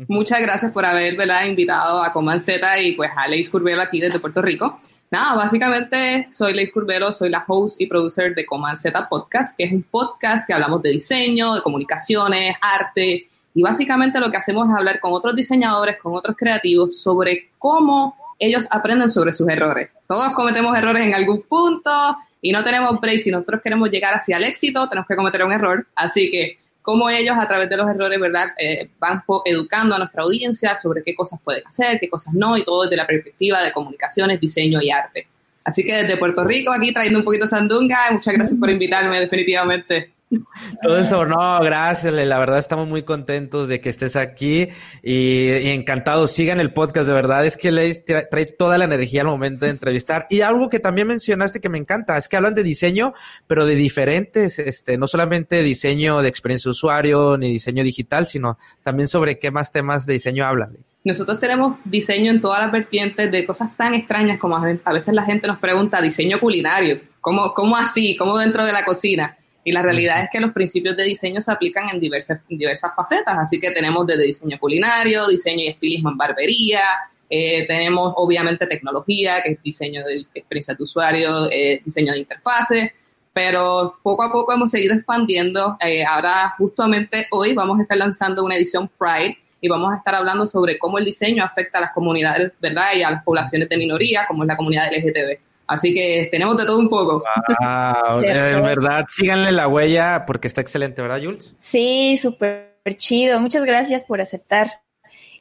Muchas 0.08 0.40
gracias 0.40 0.72
por 0.72 0.84
haber 0.84 1.16
invitado 1.46 2.02
a 2.02 2.12
Coman 2.12 2.40
Z 2.40 2.80
y 2.80 2.92
pues 2.96 3.12
a 3.14 3.28
Leis 3.28 3.48
Curbelo 3.48 3.80
aquí 3.80 4.00
desde 4.00 4.18
Puerto 4.18 4.42
Rico. 4.42 4.80
Nada, 5.12 5.36
básicamente 5.36 6.28
soy 6.32 6.52
Leis 6.52 6.72
Curbelo, 6.72 7.12
soy 7.12 7.30
la 7.30 7.44
host 7.46 7.80
y 7.80 7.86
producer 7.86 8.34
de 8.34 8.44
Coman 8.44 8.76
Z 8.76 9.08
Podcast, 9.08 9.56
que 9.56 9.64
es 9.64 9.72
un 9.72 9.84
podcast 9.84 10.48
que 10.48 10.52
hablamos 10.52 10.82
de 10.82 10.90
diseño, 10.90 11.54
de 11.54 11.62
comunicaciones, 11.62 12.56
arte, 12.60 13.29
y 13.54 13.62
básicamente 13.62 14.20
lo 14.20 14.30
que 14.30 14.36
hacemos 14.36 14.68
es 14.68 14.74
hablar 14.76 15.00
con 15.00 15.12
otros 15.12 15.34
diseñadores, 15.34 15.98
con 15.98 16.14
otros 16.14 16.36
creativos 16.36 17.00
sobre 17.00 17.50
cómo 17.58 18.16
ellos 18.38 18.66
aprenden 18.70 19.10
sobre 19.10 19.32
sus 19.32 19.48
errores. 19.48 19.90
Todos 20.08 20.32
cometemos 20.34 20.76
errores 20.76 21.06
en 21.06 21.14
algún 21.14 21.42
punto 21.42 22.16
y 22.40 22.52
no 22.52 22.64
tenemos 22.64 23.00
break. 23.00 23.20
Si 23.20 23.30
nosotros 23.30 23.60
queremos 23.62 23.90
llegar 23.90 24.14
hacia 24.14 24.36
el 24.36 24.44
éxito, 24.44 24.88
tenemos 24.88 25.06
que 25.06 25.16
cometer 25.16 25.44
un 25.44 25.52
error. 25.52 25.86
Así 25.94 26.30
que 26.30 26.58
cómo 26.80 27.10
ellos 27.10 27.36
a 27.38 27.46
través 27.46 27.68
de 27.68 27.76
los 27.76 27.88
errores, 27.88 28.18
¿verdad? 28.18 28.48
Eh, 28.58 28.88
van 28.98 29.22
educando 29.44 29.94
a 29.94 29.98
nuestra 29.98 30.22
audiencia 30.22 30.76
sobre 30.76 31.02
qué 31.02 31.14
cosas 31.14 31.38
pueden 31.44 31.66
hacer, 31.66 31.98
qué 32.00 32.08
cosas 32.08 32.32
no, 32.32 32.56
y 32.56 32.64
todo 32.64 32.84
desde 32.84 32.96
la 32.96 33.06
perspectiva 33.06 33.60
de 33.62 33.72
comunicaciones, 33.72 34.40
diseño 34.40 34.80
y 34.80 34.90
arte. 34.90 35.26
Así 35.62 35.84
que 35.84 35.94
desde 35.94 36.16
Puerto 36.16 36.42
Rico, 36.44 36.72
aquí 36.72 36.92
trayendo 36.92 37.18
un 37.18 37.24
poquito 37.24 37.46
sandunga, 37.46 37.98
muchas 38.10 38.32
gracias 38.32 38.58
por 38.58 38.70
invitarme, 38.70 39.20
definitivamente. 39.20 40.10
Todo 40.82 40.98
eso, 40.98 41.26
no, 41.26 41.60
gracias, 41.60 42.12
la 42.12 42.38
verdad 42.38 42.60
estamos 42.60 42.86
muy 42.86 43.02
contentos 43.02 43.66
de 43.66 43.80
que 43.80 43.88
estés 43.88 44.14
aquí 44.14 44.68
y, 45.02 45.68
encantados. 45.70 46.30
Sigan 46.30 46.60
el 46.60 46.72
podcast, 46.72 47.08
de 47.08 47.14
verdad 47.14 47.44
es 47.44 47.56
que 47.56 47.72
le 47.72 47.92
trae 47.96 48.46
toda 48.46 48.78
la 48.78 48.84
energía 48.84 49.22
al 49.22 49.26
momento 49.26 49.64
de 49.64 49.72
entrevistar. 49.72 50.26
Y 50.30 50.42
algo 50.42 50.68
que 50.68 50.78
también 50.78 51.08
mencionaste 51.08 51.60
que 51.60 51.68
me 51.68 51.78
encanta, 51.78 52.16
es 52.16 52.28
que 52.28 52.36
hablan 52.36 52.54
de 52.54 52.62
diseño, 52.62 53.12
pero 53.48 53.66
de 53.66 53.74
diferentes, 53.74 54.60
este, 54.60 54.96
no 54.98 55.08
solamente 55.08 55.62
diseño 55.62 56.22
de 56.22 56.28
experiencia 56.28 56.68
de 56.68 56.72
usuario 56.72 57.36
ni 57.36 57.50
diseño 57.50 57.82
digital, 57.82 58.28
sino 58.28 58.56
también 58.84 59.08
sobre 59.08 59.38
qué 59.40 59.50
más 59.50 59.72
temas 59.72 60.06
de 60.06 60.12
diseño 60.12 60.46
hablan. 60.46 60.76
Nosotros 61.02 61.40
tenemos 61.40 61.76
diseño 61.84 62.30
en 62.30 62.40
todas 62.40 62.62
las 62.62 62.70
vertientes 62.70 63.32
de 63.32 63.44
cosas 63.44 63.76
tan 63.76 63.94
extrañas 63.94 64.38
como 64.38 64.56
a 64.56 64.92
veces 64.92 65.12
la 65.12 65.24
gente 65.24 65.48
nos 65.48 65.58
pregunta 65.58 66.00
diseño 66.00 66.38
culinario. 66.38 67.00
¿Cómo, 67.20 67.52
cómo 67.52 67.76
así? 67.76 68.16
¿Cómo 68.16 68.38
dentro 68.38 68.64
de 68.64 68.72
la 68.72 68.84
cocina? 68.84 69.36
Y 69.62 69.72
la 69.72 69.82
realidad 69.82 70.22
es 70.22 70.30
que 70.32 70.40
los 70.40 70.52
principios 70.52 70.96
de 70.96 71.04
diseño 71.04 71.40
se 71.40 71.52
aplican 71.52 71.88
en 71.90 72.00
diversas, 72.00 72.40
diversas 72.48 72.94
facetas, 72.94 73.38
así 73.38 73.60
que 73.60 73.70
tenemos 73.70 74.06
desde 74.06 74.24
diseño 74.24 74.58
culinario, 74.58 75.28
diseño 75.28 75.64
y 75.64 75.68
estilismo 75.68 76.10
en 76.10 76.16
barbería, 76.16 76.80
eh, 77.32 77.64
tenemos 77.68 78.12
obviamente 78.16 78.66
tecnología, 78.66 79.40
que 79.40 79.52
es 79.52 79.62
diseño 79.62 80.02
de 80.04 80.26
experiencia 80.34 80.74
de 80.74 80.82
usuario, 80.82 81.48
eh, 81.48 81.80
diseño 81.84 82.12
de 82.12 82.18
interfaces, 82.18 82.90
pero 83.32 83.98
poco 84.02 84.24
a 84.24 84.32
poco 84.32 84.52
hemos 84.52 84.72
seguido 84.72 84.94
expandiendo. 84.94 85.76
Eh, 85.80 86.04
ahora, 86.04 86.54
justamente 86.58 87.28
hoy, 87.30 87.54
vamos 87.54 87.78
a 87.78 87.82
estar 87.82 87.96
lanzando 87.96 88.44
una 88.44 88.56
edición 88.56 88.90
Pride 88.98 89.38
y 89.60 89.68
vamos 89.68 89.92
a 89.92 89.98
estar 89.98 90.16
hablando 90.16 90.48
sobre 90.48 90.76
cómo 90.76 90.98
el 90.98 91.04
diseño 91.04 91.44
afecta 91.44 91.78
a 91.78 91.82
las 91.82 91.92
comunidades, 91.92 92.52
¿verdad? 92.60 92.88
Y 92.96 93.04
a 93.04 93.10
las 93.12 93.22
poblaciones 93.22 93.68
de 93.68 93.76
minoría, 93.76 94.26
como 94.26 94.42
es 94.42 94.48
la 94.48 94.56
comunidad 94.56 94.90
LGTB. 94.90 95.49
Así 95.70 95.94
que 95.94 96.26
tenemos 96.32 96.56
de 96.56 96.64
todo 96.64 96.80
un 96.80 96.88
poco. 96.88 97.22
Wow, 97.60 98.20
en 98.24 98.62
verdad, 98.62 99.06
síganle 99.08 99.52
la 99.52 99.68
huella 99.68 100.24
porque 100.26 100.48
está 100.48 100.60
excelente, 100.60 101.00
¿verdad, 101.00 101.20
Jules? 101.22 101.54
Sí, 101.60 102.18
súper 102.20 102.74
chido. 102.96 103.38
Muchas 103.38 103.64
gracias 103.64 104.04
por 104.04 104.20
aceptar. 104.20 104.82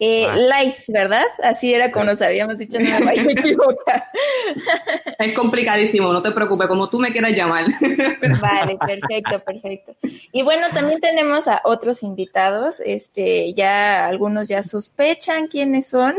Eh, 0.02 0.26
ah. 0.30 0.64
¿verdad? 0.88 1.26
Así 1.44 1.74
era 1.74 1.92
como 1.92 2.06
nos 2.06 2.22
habíamos 2.22 2.58
dicho, 2.58 2.80
no 2.80 2.90
me 2.90 3.06
vaya 3.06 3.22
a 3.22 3.32
equivocar. 3.32 4.06
Es 5.20 5.34
complicadísimo, 5.34 6.14
no 6.14 6.22
te 6.22 6.32
preocupes, 6.32 6.68
como 6.68 6.90
tú 6.90 6.98
me 6.98 7.12
quieras 7.12 7.34
llamar. 7.34 7.66
Vale, 8.42 8.78
perfecto, 8.78 9.44
perfecto. 9.44 9.96
Y 10.32 10.44
bueno, 10.44 10.68
también 10.74 11.02
tenemos 11.02 11.50
a 11.50 11.62
otros 11.66 12.04
invitados, 12.04 12.82
este, 12.86 13.54
ya 13.54 14.06
algunos 14.06 14.48
ya 14.48 14.64
sospechan 14.64 15.48
quiénes 15.48 15.88
son. 15.88 16.16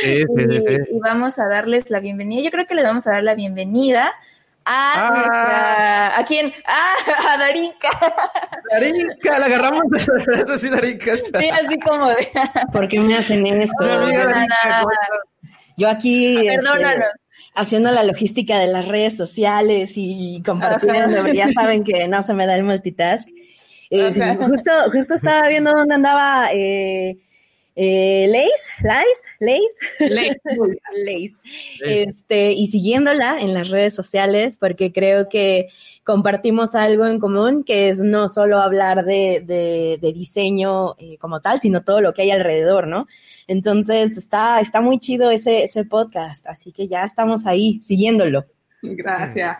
Sí, 0.00 0.22
sí, 0.22 0.24
y, 0.90 0.96
y 0.96 0.98
vamos 1.00 1.38
a 1.38 1.46
darles 1.46 1.90
la 1.90 2.00
bienvenida. 2.00 2.42
Yo 2.42 2.50
creo 2.50 2.66
que 2.66 2.74
les 2.74 2.84
vamos 2.84 3.06
a 3.06 3.12
dar 3.12 3.22
la 3.22 3.34
bienvenida 3.34 4.14
Ah, 4.68 6.12
¿A 6.16 6.24
quién? 6.24 6.52
Ah, 6.66 6.94
a 7.34 7.38
Darinka. 7.38 7.88
Darinka, 8.72 9.38
la 9.38 9.46
agarramos 9.46 9.82
de 9.90 10.58
sí, 10.58 10.68
Darinka. 10.68 11.16
Sí, 11.16 11.48
así 11.48 11.78
como 11.78 12.08
de. 12.08 12.28
¿Por 12.72 12.88
qué 12.88 12.98
me 12.98 13.16
hacen 13.16 13.46
esto? 13.46 13.84
Yo 15.76 15.88
aquí. 15.88 16.48
Este, 16.48 16.68
haciendo 17.54 17.90
la 17.90 18.02
logística 18.02 18.58
de 18.58 18.66
las 18.66 18.86
redes 18.86 19.16
sociales 19.16 19.92
y 19.94 20.42
compartiendo, 20.44 21.26
ya 21.28 21.50
saben 21.52 21.84
que 21.84 22.08
no 22.08 22.22
se 22.22 22.34
me 22.34 22.46
da 22.46 22.56
el 22.56 22.64
multitask. 22.64 23.28
Eh, 23.90 24.36
justo, 24.36 24.70
justo 24.92 25.14
estaba 25.14 25.48
viendo 25.48 25.72
dónde 25.72 25.94
andaba 25.94 26.48
eh, 26.52 27.18
eh, 27.78 28.26
Leis, 28.30 28.50
Leis, 29.38 29.68
Leis, 30.00 30.38
Leis, 31.04 31.34
este, 31.84 32.52
y 32.52 32.68
siguiéndola 32.68 33.38
en 33.40 33.52
las 33.52 33.68
redes 33.68 33.94
sociales, 33.94 34.56
porque 34.56 34.92
creo 34.92 35.28
que 35.28 35.68
compartimos 36.02 36.74
algo 36.74 37.06
en 37.06 37.20
común, 37.20 37.64
que 37.64 37.90
es 37.90 38.00
no 38.00 38.30
solo 38.30 38.60
hablar 38.60 39.04
de, 39.04 39.42
de, 40.00 40.12
diseño 40.12 40.94
eh, 40.98 41.18
como 41.18 41.40
tal, 41.40 41.60
sino 41.60 41.84
todo 41.84 42.00
lo 42.00 42.14
que 42.14 42.22
hay 42.22 42.30
alrededor, 42.30 42.86
¿no? 42.86 43.06
Entonces, 43.46 44.16
está, 44.16 44.60
está 44.60 44.80
muy 44.80 44.98
chido 44.98 45.30
ese, 45.30 45.62
ese 45.64 45.84
podcast, 45.84 46.46
así 46.46 46.72
que 46.72 46.88
ya 46.88 47.04
estamos 47.04 47.46
ahí, 47.46 47.80
siguiéndolo. 47.84 48.46
Gracias. 48.80 49.58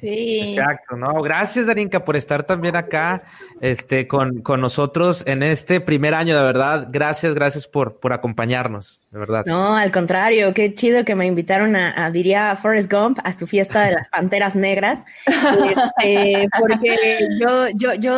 Sí. 0.00 0.54
Exacto, 0.56 0.96
no, 0.96 1.20
gracias 1.22 1.66
Darinka 1.66 2.04
por 2.04 2.16
estar 2.16 2.42
también 2.44 2.74
acá 2.74 3.22
este, 3.60 4.08
con, 4.08 4.40
con, 4.40 4.60
nosotros 4.60 5.22
en 5.26 5.42
este 5.42 5.80
primer 5.80 6.14
año, 6.14 6.36
de 6.36 6.42
verdad. 6.42 6.88
Gracias, 6.90 7.34
gracias 7.34 7.68
por, 7.68 8.00
por 8.00 8.12
acompañarnos, 8.12 9.02
de 9.10 9.18
verdad. 9.18 9.44
No, 9.46 9.76
al 9.76 9.92
contrario, 9.92 10.54
qué 10.54 10.72
chido 10.74 11.04
que 11.04 11.14
me 11.14 11.26
invitaron 11.26 11.76
a, 11.76 12.10
diría 12.10 12.56
Forrest 12.56 12.90
Gump, 12.90 13.18
a 13.24 13.32
su 13.32 13.46
fiesta 13.46 13.82
de 13.82 13.92
las 13.92 14.08
Panteras 14.08 14.54
Negras, 14.56 15.04
este, 15.26 16.48
porque 16.58 16.96
yo, 17.40 17.68
yo, 17.74 17.94
yo, 17.94 18.12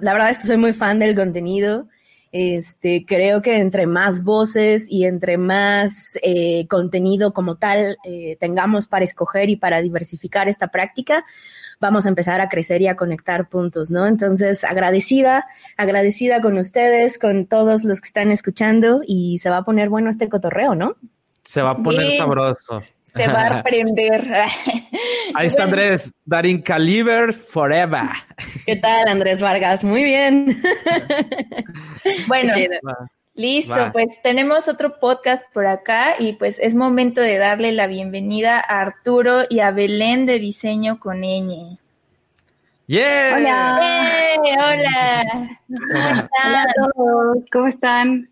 la 0.00 0.12
verdad 0.12 0.30
es 0.30 0.38
que 0.38 0.46
soy 0.46 0.56
muy 0.56 0.72
fan 0.72 0.98
del 0.98 1.14
contenido. 1.14 1.86
Este, 2.32 3.04
creo 3.04 3.42
que 3.42 3.58
entre 3.58 3.86
más 3.86 4.22
voces 4.22 4.86
y 4.88 5.04
entre 5.04 5.36
más 5.36 6.16
eh, 6.22 6.68
contenido 6.68 7.32
como 7.32 7.56
tal 7.56 7.98
eh, 8.04 8.36
tengamos 8.38 8.86
para 8.86 9.04
escoger 9.04 9.50
y 9.50 9.56
para 9.56 9.80
diversificar 9.80 10.48
esta 10.48 10.68
práctica, 10.68 11.24
vamos 11.80 12.06
a 12.06 12.08
empezar 12.10 12.40
a 12.40 12.48
crecer 12.48 12.82
y 12.82 12.86
a 12.86 12.94
conectar 12.94 13.48
puntos, 13.48 13.90
¿no? 13.90 14.06
Entonces, 14.06 14.62
agradecida, 14.62 15.46
agradecida 15.76 16.40
con 16.40 16.56
ustedes, 16.56 17.18
con 17.18 17.46
todos 17.46 17.82
los 17.82 18.00
que 18.00 18.06
están 18.06 18.30
escuchando 18.30 19.00
y 19.04 19.38
se 19.38 19.50
va 19.50 19.58
a 19.58 19.64
poner 19.64 19.88
bueno 19.88 20.08
este 20.08 20.28
cotorreo, 20.28 20.76
¿no? 20.76 20.94
Se 21.42 21.62
va 21.62 21.70
a 21.70 21.76
poner 21.82 22.12
sabroso 22.12 22.82
se 23.12 23.26
va 23.26 23.42
a 23.42 23.58
aprender. 23.60 24.28
Ahí 25.34 25.46
está 25.46 25.64
Andrés, 25.64 26.12
Darin 26.24 26.62
Caliber 26.62 27.32
Forever. 27.32 28.08
¿Qué 28.66 28.76
tal, 28.76 29.08
Andrés 29.08 29.40
Vargas? 29.40 29.84
Muy 29.84 30.04
bien. 30.04 30.56
bueno, 32.28 32.52
listo, 33.34 33.90
pues 33.92 34.20
tenemos 34.22 34.68
otro 34.68 34.98
podcast 35.00 35.44
por 35.52 35.66
acá 35.66 36.14
y 36.18 36.34
pues 36.34 36.58
es 36.60 36.74
momento 36.74 37.20
de 37.20 37.38
darle 37.38 37.72
la 37.72 37.86
bienvenida 37.86 38.58
a 38.58 38.80
Arturo 38.80 39.42
y 39.48 39.60
a 39.60 39.70
Belén 39.70 40.26
de 40.26 40.38
Diseño 40.38 41.00
con 41.00 41.20
Ñ. 41.20 41.78
Yeah. 42.86 43.36
Hola. 43.36 43.80
hola. 44.58 45.24
Hola 45.68 46.62
a 46.62 46.66
todos. 46.74 47.36
¿Cómo 47.52 47.68
están? 47.68 48.28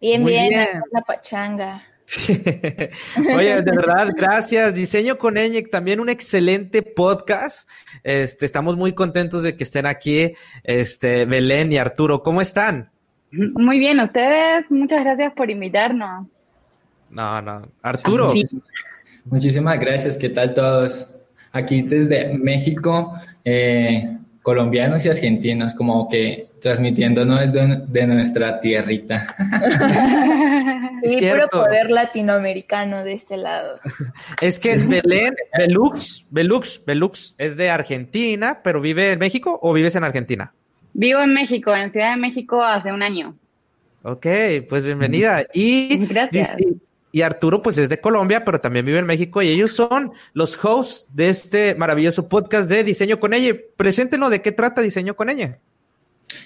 Bien, 0.00 0.24
bien, 0.24 0.48
bien. 0.48 0.82
la 0.90 1.00
pachanga. 1.02 1.82
Oye, 3.34 3.62
de 3.62 3.72
verdad, 3.76 4.12
gracias. 4.16 4.74
Diseño 4.74 5.18
con 5.18 5.36
Eñec, 5.36 5.70
también 5.70 6.00
un 6.00 6.08
excelente 6.08 6.82
podcast. 6.82 7.68
Este, 8.04 8.46
estamos 8.46 8.76
muy 8.76 8.92
contentos 8.92 9.42
de 9.42 9.56
que 9.56 9.64
estén 9.64 9.86
aquí, 9.86 10.32
este, 10.62 11.24
Belén 11.24 11.72
y 11.72 11.78
Arturo. 11.78 12.22
¿Cómo 12.22 12.40
están? 12.40 12.90
Muy 13.32 13.78
bien, 13.78 14.00
ustedes, 14.00 14.70
muchas 14.70 15.04
gracias 15.04 15.32
por 15.34 15.50
invitarnos. 15.50 16.28
No, 17.10 17.42
no. 17.42 17.68
Arturo. 17.82 18.32
Muchísimas 19.24 19.80
gracias. 19.80 20.16
¿Qué 20.16 20.28
tal 20.28 20.54
todos? 20.54 21.08
Aquí 21.52 21.82
desde 21.82 22.36
México, 22.38 23.14
eh, 23.44 24.16
colombianos 24.42 25.04
y 25.04 25.08
argentinos, 25.08 25.74
como 25.74 26.08
que 26.08 26.45
transmitiéndonos 26.60 27.52
de, 27.52 27.82
de 27.86 28.06
nuestra 28.06 28.60
tierrita. 28.60 29.34
Sí, 31.04 31.20
puro 31.20 31.48
poder 31.48 31.90
latinoamericano 31.90 33.04
de 33.04 33.12
este 33.12 33.36
lado. 33.36 33.78
Es 34.40 34.58
que 34.58 34.76
Belén, 34.76 35.34
Belux, 35.56 36.26
Belux, 36.30 36.82
Belux 36.84 37.34
es 37.38 37.56
de 37.56 37.70
Argentina, 37.70 38.60
pero 38.62 38.80
vive 38.80 39.12
en 39.12 39.18
México 39.18 39.58
o 39.62 39.72
vives 39.72 39.94
en 39.94 40.04
Argentina? 40.04 40.52
Vivo 40.94 41.20
en 41.20 41.34
México, 41.34 41.74
en 41.74 41.92
Ciudad 41.92 42.12
de 42.12 42.20
México 42.20 42.62
hace 42.62 42.92
un 42.92 43.02
año. 43.02 43.36
Ok, 44.02 44.26
pues 44.68 44.84
bienvenida. 44.84 45.44
Y, 45.52 46.06
Gracias. 46.06 46.56
Y, 47.12 47.22
Arturo, 47.22 47.62
pues 47.62 47.78
es 47.78 47.88
de 47.88 48.00
Colombia, 48.00 48.44
pero 48.44 48.60
también 48.60 48.84
vive 48.84 48.98
en 48.98 49.06
México 49.06 49.42
y 49.42 49.48
ellos 49.48 49.72
son 49.72 50.12
los 50.32 50.62
hosts 50.62 51.06
de 51.12 51.28
este 51.28 51.74
maravilloso 51.74 52.28
podcast 52.28 52.68
de 52.68 52.84
Diseño 52.84 53.18
con 53.18 53.32
ella. 53.34 53.54
Preséntenos 53.76 54.30
de 54.30 54.42
qué 54.42 54.52
trata 54.52 54.82
Diseño 54.82 55.16
con 55.16 55.30
ella. 55.30 55.58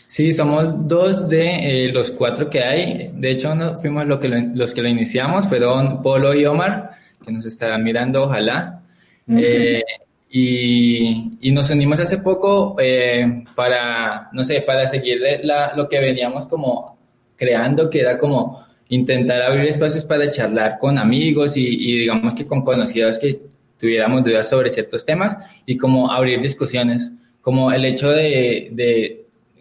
Sí, 0.06 0.32
somos 0.32 0.88
dos 0.88 1.28
de 1.28 1.86
eh, 1.86 1.92
los 1.92 2.10
cuatro 2.10 2.50
que 2.50 2.62
hay. 2.62 3.10
De 3.12 3.30
hecho, 3.30 3.54
no 3.54 3.78
fuimos 3.78 4.06
lo 4.06 4.18
que 4.18 4.28
los 4.28 4.74
que 4.74 4.82
lo 4.82 4.88
iniciamos, 4.88 5.46
fueron 5.46 6.02
Polo 6.02 6.34
y 6.34 6.44
Omar, 6.44 6.90
que 7.24 7.32
nos 7.32 7.46
estarán 7.46 7.82
mirando, 7.82 8.24
ojalá. 8.24 8.82
Eh, 9.28 9.82
y, 10.28 11.38
y, 11.40 11.52
nos 11.52 11.70
unimos 11.70 12.00
hace 12.00 12.18
poco 12.18 12.76
eh, 12.80 13.44
para, 13.54 14.28
no 14.32 14.42
sé, 14.44 14.62
para 14.62 14.86
seguir 14.86 15.20
la, 15.42 15.72
lo 15.74 15.88
que 15.88 16.00
veníamos 16.00 16.46
como 16.46 16.98
creando, 17.36 17.88
que 17.88 18.00
era 18.00 18.18
como 18.18 18.64
intentar 18.88 19.42
abrir 19.42 19.66
espacios 19.66 20.04
para 20.04 20.28
charlar 20.28 20.78
con 20.78 20.98
amigos 20.98 21.56
y, 21.56 21.66
y 21.66 21.98
digamos 22.00 22.34
que 22.34 22.46
con 22.46 22.62
conocidos 22.62 23.18
que 23.18 23.40
tuviéramos 23.78 24.24
dudas 24.24 24.48
sobre 24.48 24.70
ciertos 24.70 25.04
temas 25.04 25.62
y 25.64 25.76
como 25.76 26.10
abrir 26.10 26.40
discusiones, 26.40 27.10
como 27.40 27.72
el 27.72 27.84
hecho 27.84 28.10
de, 28.10 28.68
de 28.72 29.19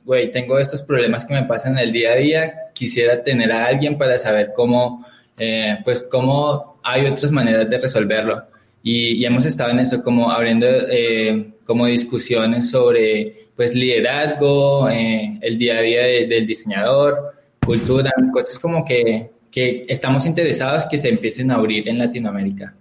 güey, 0.10 0.32
tengo 0.32 0.58
estos 0.58 0.82
problemas 0.82 1.24
que 1.24 1.36
me 1.36 1.44
pasan 1.44 1.78
el 1.78 1.92
día 1.92 2.14
a 2.14 2.16
día, 2.16 2.54
quisiera 2.74 3.22
tener 3.22 3.52
a 3.52 3.68
alguien 3.68 3.96
para 3.96 4.18
saber 4.18 4.54
cómo, 4.56 5.06
eh, 5.38 5.78
pues, 5.84 6.02
cómo 6.10 6.80
hay 6.82 7.06
otras 7.06 7.32
maneras 7.32 7.70
de 7.70 7.78
resolverlo. 7.78 8.42
Y, 8.82 9.24
hemos 9.24 9.46
estado 9.46 9.70
en 9.70 9.78
eso, 9.78 10.02
como 10.02 10.32
abriendo 10.32 10.66
eh, 10.66 11.52
como 11.64 11.86
discusiones 11.86 12.72
sobre, 12.72 13.36
pues, 13.56 13.76
liderazgo, 13.76 14.90
eh, 14.90 15.38
el 15.44 15.60
día 15.60 15.78
a 15.78 15.82
día 15.82 16.02
del 16.28 16.48
diseñador, 16.48 17.36
cultura, 17.64 18.10
cosas 18.34 18.58
como 18.58 18.84
que, 18.84 19.30
que 19.52 19.86
estamos 19.88 20.26
interesados 20.26 20.88
que 20.88 20.98
se 20.98 21.10
empiecen 21.10 21.52
a 21.52 21.56
abrir 21.58 21.88
en 21.88 22.00
Latinoamérica. 22.00 22.74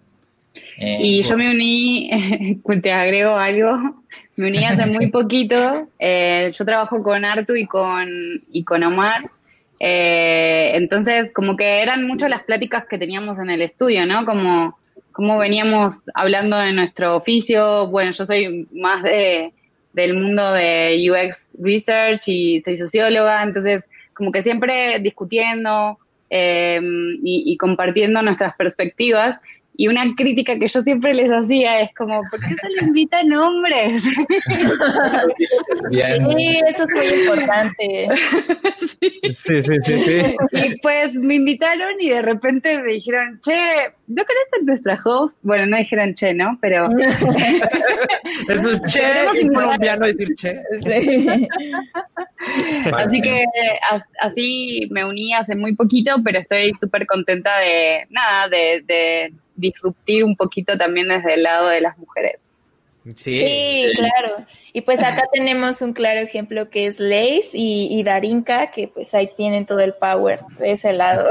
y 0.79 1.23
yo 1.23 1.37
me 1.37 1.51
uní, 1.51 2.11
te 2.83 2.91
agrego 2.91 3.37
algo, 3.37 4.03
me 4.39 4.49
uní 4.49 4.65
hace 4.65 4.93
muy 4.93 5.09
poquito. 5.09 5.89
Eh, 5.99 6.51
yo 6.57 6.65
trabajo 6.65 7.03
con 7.03 7.25
Artu 7.25 7.57
y 7.57 7.67
con, 7.67 8.09
y 8.53 8.63
con 8.63 8.85
Omar. 8.85 9.29
Eh, 9.81 10.71
entonces, 10.75 11.33
como 11.35 11.57
que 11.57 11.83
eran 11.83 12.07
muchas 12.07 12.31
las 12.31 12.45
pláticas 12.45 12.87
que 12.87 12.99
teníamos 12.99 13.41
en 13.41 13.51
el 13.51 13.63
estudio, 13.63 14.07
¿no? 14.07 14.25
Como, 14.25 14.79
como 15.11 15.39
veníamos 15.39 16.05
hablando 16.15 16.57
de 16.57 16.73
nuestro 16.73 17.17
oficio. 17.17 17.89
Bueno, 17.89 18.13
yo 18.13 18.27
soy 18.27 18.69
más 18.73 19.03
de, 19.03 19.53
del 19.93 20.15
mundo 20.15 20.53
de 20.53 21.11
UX 21.11 21.55
Research 21.59 22.29
y 22.29 22.63
soy 22.63 22.77
socióloga, 22.77 23.43
entonces, 23.43 23.91
como 24.15 24.31
que 24.31 24.45
siempre 24.45 25.01
discutiendo 25.01 25.99
eh, 26.31 26.81
y, 27.25 27.43
y 27.45 27.57
compartiendo 27.57 28.23
nuestras 28.23 28.55
perspectivas. 28.55 29.41
Y 29.81 29.87
una 29.87 30.03
crítica 30.17 30.59
que 30.59 30.67
yo 30.67 30.83
siempre 30.83 31.15
les 31.15 31.31
hacía 31.31 31.83
es 31.83 31.95
como, 31.95 32.21
¿por 32.33 32.41
qué 32.41 32.49
se 32.49 32.69
le 32.69 32.89
invitan 32.89 33.33
hombres? 33.33 34.03
Sí, 35.93 36.61
eso 36.69 36.85
es 36.85 36.95
muy 36.95 37.07
importante. 37.21 38.09
Sí, 39.35 39.63
sí, 39.63 39.77
sí, 39.83 39.99
sí. 40.01 40.37
Y 40.51 40.81
pues 40.81 41.15
me 41.15 41.37
invitaron 41.37 41.93
y 42.01 42.11
de 42.11 42.23
repente 42.23 42.83
me 42.83 42.95
dijeron, 42.95 43.39
che, 43.41 43.55
¿no 44.09 44.25
querés 44.25 44.49
ser 44.51 44.65
nuestra 44.65 44.99
host? 45.05 45.39
Bueno, 45.43 45.67
no 45.67 45.77
dijeron 45.77 46.13
che, 46.15 46.35
¿no? 46.35 46.59
Pero... 46.61 46.89
Eso 48.49 48.71
es 48.71 48.83
che, 48.83 49.41
en 49.41 49.55
colombiano 49.55 50.07
decir 50.07 50.35
che. 50.35 50.61
Sí. 50.83 51.49
Así 52.97 53.21
que 53.21 53.45
así 54.21 54.89
me 54.91 55.05
uní 55.05 55.35
hace 55.35 55.55
muy 55.55 55.77
poquito, 55.77 56.17
pero 56.25 56.41
estoy 56.41 56.73
súper 56.75 57.07
contenta 57.07 57.59
de, 57.61 58.07
nada, 58.11 58.49
de, 58.49 58.83
de 58.85 59.33
disruptir 59.59 60.25
un 60.25 60.37
poquito 60.37 60.77
también 60.79 61.09
desde 61.09 61.35
el 61.35 61.43
lado 61.43 61.69
de 61.69 61.81
las 61.81 61.99
mujeres. 61.99 62.49
Sí. 63.15 63.87
claro. 63.95 64.45
Y 64.73 64.83
pues 64.83 65.01
acá 65.01 65.25
tenemos 65.33 65.81
un 65.81 65.93
claro 65.93 66.21
ejemplo 66.21 66.69
que 66.69 66.87
es 66.87 67.01
Lace 67.01 67.51
y, 67.55 67.89
y, 67.91 68.03
Darinka, 68.03 68.71
que 68.71 68.89
pues 68.89 69.15
ahí 69.15 69.31
tienen 69.35 69.67
todo 69.67 69.81
el 69.81 69.95
power 69.95 70.41
de 70.59 70.73
ese 70.73 70.93
lado. 70.93 71.29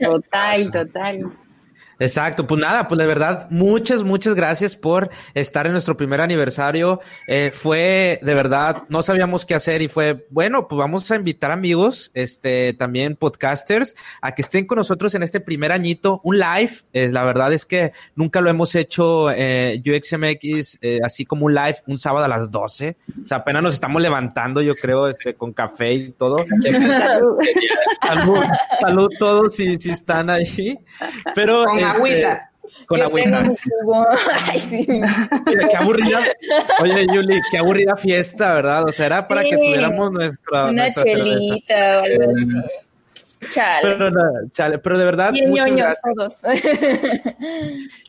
Total, 0.00 0.72
total. 0.72 1.32
Exacto, 1.98 2.46
pues 2.46 2.60
nada, 2.60 2.88
pues 2.88 2.98
de 2.98 3.06
verdad, 3.06 3.48
muchas, 3.50 4.02
muchas 4.02 4.34
gracias 4.34 4.76
por 4.76 5.10
estar 5.34 5.66
en 5.66 5.72
nuestro 5.72 5.96
primer 5.96 6.20
aniversario. 6.20 7.00
Eh, 7.28 7.50
fue 7.54 8.18
de 8.22 8.34
verdad, 8.34 8.82
no 8.88 9.02
sabíamos 9.02 9.44
qué 9.44 9.54
hacer 9.54 9.82
y 9.82 9.88
fue, 9.88 10.26
bueno, 10.30 10.66
pues 10.68 10.78
vamos 10.78 11.10
a 11.10 11.16
invitar 11.16 11.50
amigos, 11.50 12.10
este, 12.14 12.74
también 12.74 13.16
podcasters, 13.16 13.94
a 14.20 14.34
que 14.34 14.42
estén 14.42 14.66
con 14.66 14.76
nosotros 14.76 15.14
en 15.14 15.22
este 15.22 15.40
primer 15.40 15.72
añito, 15.72 16.20
un 16.24 16.38
live. 16.38 16.72
Eh, 16.92 17.08
la 17.10 17.24
verdad 17.24 17.52
es 17.52 17.66
que 17.66 17.92
nunca 18.14 18.40
lo 18.40 18.50
hemos 18.50 18.74
hecho 18.74 19.30
eh, 19.30 19.82
UXMX, 19.84 20.78
eh, 20.80 21.00
así 21.04 21.24
como 21.24 21.46
un 21.46 21.54
live, 21.54 21.76
un 21.86 21.98
sábado 21.98 22.24
a 22.24 22.28
las 22.28 22.50
12. 22.50 22.96
O 23.22 23.26
sea, 23.26 23.38
apenas 23.38 23.62
nos 23.62 23.74
estamos 23.74 24.00
levantando, 24.02 24.60
yo 24.62 24.74
creo, 24.74 25.08
este, 25.08 25.34
con 25.34 25.52
café 25.52 25.94
y 25.94 26.10
todo. 26.10 26.36
salud, 28.02 28.40
salud 28.80 29.08
todos 29.18 29.54
si, 29.54 29.78
si 29.78 29.90
están 29.90 30.30
ahí. 30.30 30.78
Pero 31.34 31.64
con 31.92 31.96
agüita. 31.96 32.50
Con 32.86 33.00
agüita. 33.00 33.42
Ay, 34.50 34.60
sí. 34.60 34.86
qué 34.86 35.76
aburrida. 35.76 36.20
Oye, 36.80 37.06
Yuli, 37.12 37.40
qué 37.50 37.58
aburrida 37.58 37.96
fiesta, 37.96 38.54
¿verdad? 38.54 38.84
O 38.84 38.92
sea, 38.92 39.06
era 39.06 39.28
para 39.28 39.42
que 39.42 39.56
tuviéramos 39.56 40.12
nuestra. 40.12 40.66
Una 40.66 40.92
chelita 40.92 42.00
o 42.00 42.04
algo 42.04 42.32
así. 42.32 42.83
Chale. 43.50 43.96
Pero, 43.96 44.10
chale. 44.52 44.78
Pero 44.78 44.98
de 44.98 45.04
verdad. 45.04 45.32
muchas 45.46 45.76
gracias. 45.76 46.02
todos. 46.16 46.36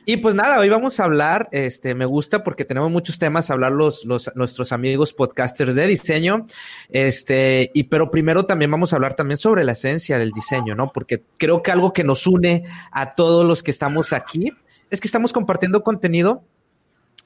y 0.06 0.18
pues 0.18 0.36
nada, 0.36 0.60
hoy 0.60 0.70
vamos 0.70 1.00
a 1.00 1.06
hablar, 1.06 1.50
este, 1.52 1.96
me 1.96 2.06
gusta 2.06 2.40
porque 2.40 2.66
tenemos 2.66 2.92
muchos 2.92 3.20
temas 3.20 3.50
a 3.50 3.54
hablar 3.54 3.72
los, 3.72 4.06
los, 4.06 4.32
nuestros 4.36 4.72
amigos 4.72 5.14
podcasters 5.14 5.76
de 5.76 5.88
diseño. 5.88 6.48
Este, 6.90 7.72
y 7.74 7.84
pero 7.84 8.12
primero 8.12 8.46
también 8.46 8.72
vamos 8.72 8.94
a 8.94 8.98
hablar 8.98 9.16
también 9.16 9.38
sobre 9.38 9.64
la 9.64 9.74
esencia 9.74 10.18
del 10.18 10.32
diseño, 10.32 10.76
¿no? 10.76 10.92
Porque 10.92 11.24
creo 11.38 11.62
que 11.64 11.72
algo 11.72 11.94
que 11.94 12.04
nos 12.04 12.28
une 12.28 12.66
a 12.92 13.16
todos 13.16 13.46
los 13.46 13.64
que 13.64 13.72
estamos 13.72 14.14
aquí 14.14 14.52
es 14.90 15.02
que 15.02 15.08
estamos 15.08 15.34
compartiendo 15.34 15.84
contenido 15.84 16.44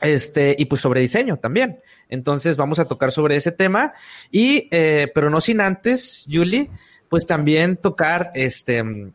este, 0.02 0.56
y 0.58 0.66
pues 0.66 0.82
sobre 0.82 1.02
diseño 1.02 1.38
también. 1.38 1.80
Entonces 2.08 2.58
vamos 2.58 2.80
a 2.80 2.86
tocar 2.86 3.12
sobre 3.12 3.36
ese 3.36 3.52
tema. 3.52 3.92
Y, 4.32 4.68
eh, 4.72 5.12
pero 5.14 5.30
no 5.30 5.42
sin 5.42 5.62
antes, 5.62 6.26
Julie, 6.30 6.70
pues 7.10 7.26
también 7.26 7.78
tocar 7.78 8.32
este 8.34 9.12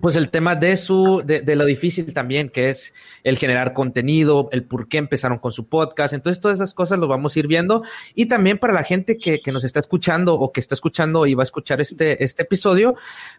pues 0.00 0.16
el 0.16 0.28
tema 0.28 0.56
de 0.56 0.76
su, 0.76 1.22
de, 1.24 1.40
de, 1.40 1.56
lo 1.56 1.64
difícil 1.64 2.12
también, 2.12 2.50
que 2.50 2.68
es 2.68 2.92
el 3.24 3.38
generar 3.38 3.72
contenido, 3.72 4.50
el 4.52 4.64
por 4.64 4.88
qué 4.88 4.98
empezaron 4.98 5.38
con 5.38 5.52
su 5.52 5.68
podcast. 5.68 6.12
Entonces, 6.12 6.40
todas 6.40 6.58
esas 6.58 6.74
cosas 6.74 6.98
lo 6.98 7.08
vamos 7.08 7.34
a 7.34 7.38
ir 7.38 7.46
viendo. 7.46 7.82
Y 8.14 8.26
también 8.26 8.58
para 8.58 8.74
la 8.74 8.84
gente 8.84 9.16
que, 9.16 9.40
que 9.40 9.52
nos 9.52 9.64
está 9.64 9.80
escuchando 9.80 10.34
o 10.34 10.52
que 10.52 10.60
está 10.60 10.74
escuchando 10.74 11.26
y 11.26 11.34
va 11.34 11.42
a 11.42 11.44
escuchar 11.44 11.80
este, 11.80 12.22
este 12.22 12.42
episodio, 12.42 12.94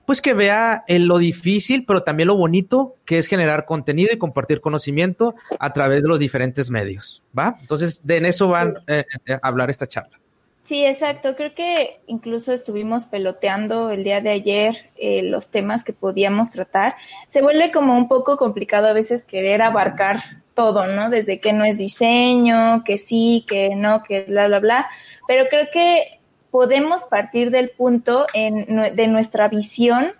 pues 0.05 0.21
que 0.21 0.33
vea 0.33 0.83
el, 0.87 1.05
lo 1.05 1.19
difícil, 1.19 1.85
pero 1.85 2.01
también 2.01 2.27
lo 2.27 2.35
bonito 2.35 2.95
que 3.05 3.19
es 3.19 3.27
generar 3.27 3.65
contenido 3.65 4.09
y 4.11 4.17
compartir 4.17 4.61
conocimiento 4.61 5.35
a 5.59 5.73
través 5.73 6.01
de 6.01 6.07
los 6.07 6.19
diferentes 6.19 6.71
medios. 6.71 7.21
¿Va? 7.37 7.55
Entonces, 7.61 8.01
de 8.03 8.17
en 8.17 8.25
eso 8.25 8.47
van 8.47 8.77
eh, 8.87 9.05
eh, 9.25 9.33
a 9.33 9.47
hablar 9.47 9.69
esta 9.69 9.85
charla. 9.85 10.20
Sí, 10.63 10.85
exacto. 10.85 11.35
Creo 11.35 11.55
que 11.55 12.01
incluso 12.05 12.53
estuvimos 12.53 13.05
peloteando 13.05 13.89
el 13.89 14.03
día 14.03 14.21
de 14.21 14.29
ayer 14.29 14.91
eh, 14.95 15.23
los 15.23 15.49
temas 15.49 15.83
que 15.83 15.91
podíamos 15.91 16.51
tratar. 16.51 16.95
Se 17.27 17.41
vuelve 17.41 17.71
como 17.71 17.97
un 17.97 18.07
poco 18.07 18.37
complicado 18.37 18.87
a 18.87 18.93
veces 18.93 19.25
querer 19.25 19.63
abarcar 19.63 20.19
todo, 20.53 20.85
¿no? 20.85 21.09
Desde 21.09 21.39
que 21.39 21.51
no 21.53 21.65
es 21.65 21.77
diseño, 21.77 22.83
que 22.83 22.97
sí, 22.99 23.43
que 23.47 23.75
no, 23.75 24.03
que 24.03 24.21
bla, 24.21 24.47
bla, 24.47 24.59
bla. 24.59 24.89
Pero 25.27 25.45
creo 25.49 25.67
que 25.73 26.19
podemos 26.51 27.03
partir 27.05 27.49
del 27.49 27.71
punto 27.71 28.27
en, 28.33 28.95
de 28.95 29.07
nuestra 29.07 29.47
visión 29.47 30.13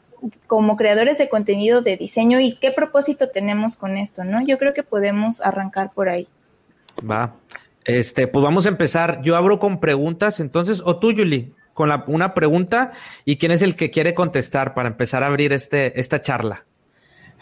como 0.47 0.75
creadores 0.75 1.17
de 1.17 1.30
contenido 1.30 1.82
de 1.82 1.97
diseño 1.97 2.39
y 2.39 2.56
qué 2.56 2.71
propósito 2.71 3.30
tenemos 3.30 3.75
con 3.75 3.97
esto, 3.97 4.23
¿no? 4.23 4.41
Yo 4.41 4.58
creo 4.58 4.73
que 4.73 4.84
podemos 4.84 5.41
arrancar 5.41 5.91
por 5.91 6.10
ahí. 6.10 6.27
Va. 7.10 7.34
Este, 7.86 8.28
pues 8.28 8.44
vamos 8.44 8.65
a 8.65 8.70
empezar. 8.70 9.22
Yo 9.24 9.36
abro 9.36 9.60
con 9.60 9.80
preguntas, 9.80 10.39
entonces, 10.39 10.82
o 10.86 10.98
tú, 10.98 11.13
Julie, 11.15 11.52
con 11.74 11.89
la, 11.89 12.04
una 12.08 12.34
pregunta 12.34 12.91
y 13.26 13.38
quién 13.38 13.52
es 13.52 13.62
el 13.62 13.76
que 13.76 13.91
quiere 13.91 14.13
contestar 14.13 14.74
para 14.74 14.89
empezar 14.89 15.24
a 15.24 15.28
abrir 15.28 15.54
este, 15.54 16.00
esta 16.00 16.22
charla. 16.22 16.65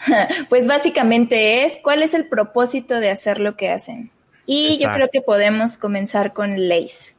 Pues 0.48 0.66
básicamente 0.66 1.64
es, 1.64 1.78
¿cuál 1.82 2.02
es 2.02 2.14
el 2.14 2.26
propósito 2.26 3.00
de 3.00 3.10
hacer 3.10 3.38
lo 3.38 3.56
que 3.56 3.68
hacen? 3.68 4.10
Y 4.46 4.78
yo 4.78 4.90
creo 4.92 5.10
que 5.12 5.20
podemos 5.20 5.76
comenzar 5.76 6.32
con 6.32 6.68
Lace. 6.68 7.14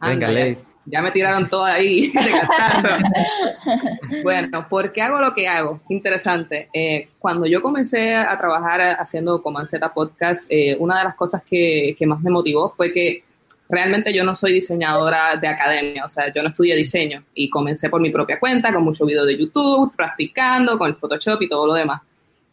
Venga, 0.00 0.28
Lace. 0.28 0.64
Ya 0.86 1.02
me 1.02 1.10
tiraron 1.10 1.48
todo 1.48 1.64
ahí 1.64 2.12
bueno, 4.22 4.66
¿por 4.68 4.92
qué 4.92 5.02
hago 5.02 5.20
lo 5.20 5.34
que 5.34 5.48
hago? 5.48 5.80
Interesante. 5.88 6.68
Eh, 6.72 7.08
cuando 7.18 7.46
yo 7.46 7.60
comencé 7.60 8.14
a 8.14 8.36
trabajar 8.38 8.96
haciendo 8.98 9.42
Comanceta 9.42 9.92
Podcast, 9.92 10.50
eh, 10.50 10.76
una 10.78 10.98
de 10.98 11.04
las 11.04 11.14
cosas 11.16 11.42
que, 11.42 11.94
que, 11.98 12.06
más 12.06 12.20
me 12.20 12.30
motivó 12.30 12.70
fue 12.70 12.92
que 12.92 13.24
realmente 13.68 14.14
yo 14.14 14.24
no 14.24 14.34
soy 14.34 14.52
diseñadora 14.52 15.36
de 15.36 15.48
academia, 15.48 16.04
o 16.04 16.08
sea, 16.08 16.32
yo 16.32 16.42
no 16.42 16.50
estudié 16.50 16.76
diseño 16.76 17.24
y 17.34 17.50
comencé 17.50 17.90
por 17.90 18.00
mi 18.00 18.10
propia 18.10 18.38
cuenta, 18.38 18.72
con 18.72 18.84
mucho 18.84 19.04
video 19.04 19.24
de 19.24 19.36
YouTube, 19.36 19.92
practicando, 19.96 20.78
con 20.78 20.88
el 20.88 20.94
Photoshop 20.94 21.42
y 21.42 21.48
todo 21.48 21.66
lo 21.66 21.74
demás. 21.74 22.02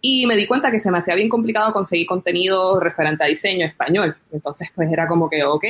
Y 0.02 0.26
me 0.26 0.36
di 0.36 0.48
cuenta 0.48 0.70
que 0.70 0.80
se 0.80 0.92
me 0.92 0.98
hacía 0.98 1.16
bien 1.16 1.30
complicado 1.30 1.72
conseguir 1.72 2.08
contenido 2.08 2.80
referente 2.80 3.24
a 3.24 3.28
diseño 3.28 3.66
español. 3.66 4.16
Entonces, 4.34 4.70
pues 4.76 4.92
era 4.92 5.08
como 5.08 5.30
que, 5.30 5.44
ok, 5.46 5.64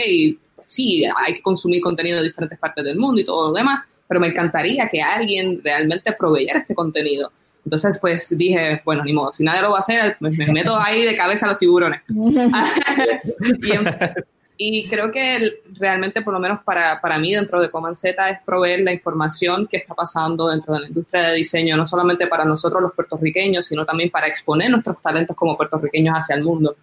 sí, 0.66 1.06
hay 1.06 1.36
que 1.36 1.42
consumir 1.42 1.82
contenido 1.82 2.18
de 2.18 2.28
diferentes 2.28 2.60
partes 2.60 2.84
del 2.84 2.98
mundo 2.98 3.22
y 3.22 3.26
todo 3.26 3.50
lo 3.50 3.54
demás, 3.54 3.86
pero 4.08 4.20
me 4.20 4.28
encantaría 4.28 4.90
que 4.90 5.02
alguien 5.02 5.62
realmente 5.64 6.12
proveyera 6.14 6.60
este 6.60 6.76
contenido. 6.76 7.32
Entonces, 7.66 7.98
pues 8.00 8.38
dije, 8.38 8.82
bueno, 8.84 9.04
ni 9.04 9.14
modo, 9.14 9.32
si 9.32 9.44
nadie 9.44 9.62
lo 9.62 9.72
va 9.72 9.78
a 9.78 9.82
hacer, 9.82 10.18
pues 10.20 10.38
me 10.38 10.48
meto 10.48 10.78
ahí 10.78 11.06
de 11.06 11.16
cabeza 11.16 11.46
a 11.46 11.50
los 11.50 11.60
tiburones. 11.60 12.02
y, 14.58 14.88
creo 14.90 15.12
que 15.12 15.62
realmente, 15.80 16.22
por 16.22 16.34
lo 16.34 16.40
menos 16.40 16.62
para, 16.64 17.00
para 17.00 17.18
mí, 17.18 17.34
dentro 17.34 17.62
de 17.62 17.72
Command 17.72 17.96
Z, 17.96 18.30
es 18.30 18.40
proveer 18.46 18.82
la 18.82 18.92
información 18.92 19.68
que 19.68 19.78
está 19.78 19.94
pasando 19.94 20.50
dentro 20.50 20.74
de 20.74 20.82
la 20.82 20.88
industria 20.88 21.30
de 21.30 21.36
diseño, 21.36 21.78
no 21.78 21.86
solamente 21.86 22.28
para 22.28 22.44
nosotros 22.44 22.82
los 22.82 22.94
puertorriqueños, 22.94 23.66
sino 23.66 23.86
también 23.86 24.10
para 24.10 24.28
exponer 24.28 24.70
nuestros 24.70 25.02
talentos 25.02 25.36
como 25.36 25.56
puertorriqueños 25.56 26.18
hacia 26.18 26.36
el 26.36 26.44
mundo 26.44 26.76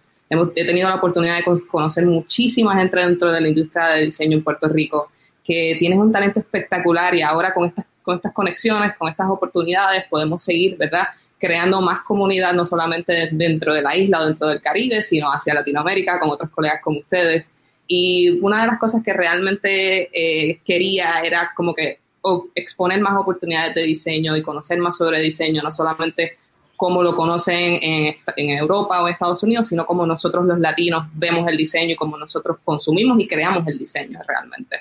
he 0.55 0.65
tenido 0.65 0.87
la 0.87 0.95
oportunidad 0.95 1.37
de 1.37 1.43
conocer 1.67 2.05
muchísima 2.05 2.75
gente 2.75 2.97
dentro 2.97 3.31
de 3.31 3.41
la 3.41 3.49
industria 3.49 3.87
de 3.87 4.05
diseño 4.05 4.37
en 4.37 4.43
Puerto 4.43 4.67
Rico 4.69 5.11
que 5.43 5.75
tienes 5.77 5.99
un 5.99 6.11
talento 6.11 6.39
espectacular 6.39 7.13
y 7.15 7.21
ahora 7.21 7.53
con 7.53 7.67
estas, 7.67 7.85
con 8.01 8.15
estas 8.15 8.33
conexiones, 8.33 8.95
con 8.97 9.09
estas 9.09 9.29
oportunidades 9.29 10.05
podemos 10.09 10.43
seguir, 10.43 10.77
¿verdad? 10.77 11.07
Creando 11.37 11.81
más 11.81 12.01
comunidad, 12.01 12.53
no 12.53 12.65
solamente 12.65 13.29
dentro 13.31 13.73
de 13.73 13.81
la 13.81 13.95
isla 13.95 14.21
o 14.21 14.25
dentro 14.27 14.47
del 14.47 14.61
Caribe, 14.61 15.01
sino 15.01 15.31
hacia 15.31 15.53
Latinoamérica 15.53 16.19
con 16.19 16.29
otros 16.29 16.49
colegas 16.51 16.81
como 16.81 16.99
ustedes. 16.99 17.51
Y 17.87 18.29
una 18.39 18.61
de 18.61 18.67
las 18.67 18.79
cosas 18.79 19.03
que 19.03 19.11
realmente 19.11 20.09
eh, 20.13 20.61
quería 20.63 21.19
era 21.21 21.51
como 21.55 21.73
que 21.73 21.99
exponer 22.53 23.01
más 23.01 23.17
oportunidades 23.17 23.75
de 23.75 23.81
diseño 23.81 24.37
y 24.37 24.43
conocer 24.43 24.77
más 24.77 24.95
sobre 24.95 25.19
diseño, 25.19 25.63
no 25.63 25.73
solamente 25.73 26.37
como 26.81 27.03
lo 27.03 27.15
conocen 27.15 27.77
en, 27.79 28.15
en, 28.35 28.49
Europa 28.57 29.03
o 29.03 29.07
en 29.07 29.13
Estados 29.13 29.43
Unidos, 29.43 29.67
sino 29.67 29.85
como 29.85 30.03
nosotros 30.03 30.43
los 30.45 30.59
latinos 30.59 31.05
vemos 31.13 31.47
el 31.47 31.55
diseño 31.55 31.93
y 31.93 31.95
como 31.95 32.17
nosotros 32.17 32.57
consumimos 32.65 33.19
y 33.19 33.27
creamos 33.27 33.67
el 33.67 33.77
diseño 33.77 34.19
realmente. 34.27 34.77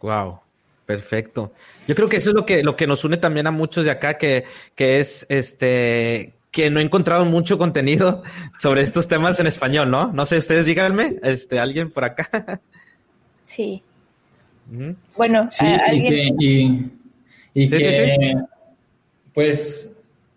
Wow. 0.00 0.38
Perfecto. 0.86 1.52
Yo 1.86 1.94
creo 1.94 2.08
que 2.08 2.16
eso 2.16 2.30
es 2.30 2.34
lo 2.34 2.46
que, 2.46 2.62
lo 2.62 2.74
que 2.74 2.86
nos 2.86 3.04
une 3.04 3.18
también 3.18 3.46
a 3.46 3.50
muchos 3.50 3.84
de 3.84 3.90
acá, 3.90 4.16
que, 4.16 4.44
que 4.74 4.98
es 4.98 5.26
este 5.28 6.32
que 6.50 6.70
no 6.70 6.80
he 6.80 6.82
encontrado 6.82 7.26
mucho 7.26 7.58
contenido 7.58 8.22
sobre 8.58 8.80
estos 8.80 9.08
temas 9.08 9.38
en 9.40 9.48
español, 9.48 9.90
¿no? 9.90 10.10
No 10.10 10.24
sé, 10.24 10.38
ustedes 10.38 10.64
díganme, 10.64 11.16
este, 11.22 11.60
alguien 11.60 11.90
por 11.90 12.04
acá. 12.04 12.60
Sí. 13.44 13.82
Bueno, 15.18 15.48
sí, 15.50 15.66
y 15.92 16.02
que, 16.08 16.88
y, 17.52 17.68
que 17.68 18.34
pues 19.34 19.91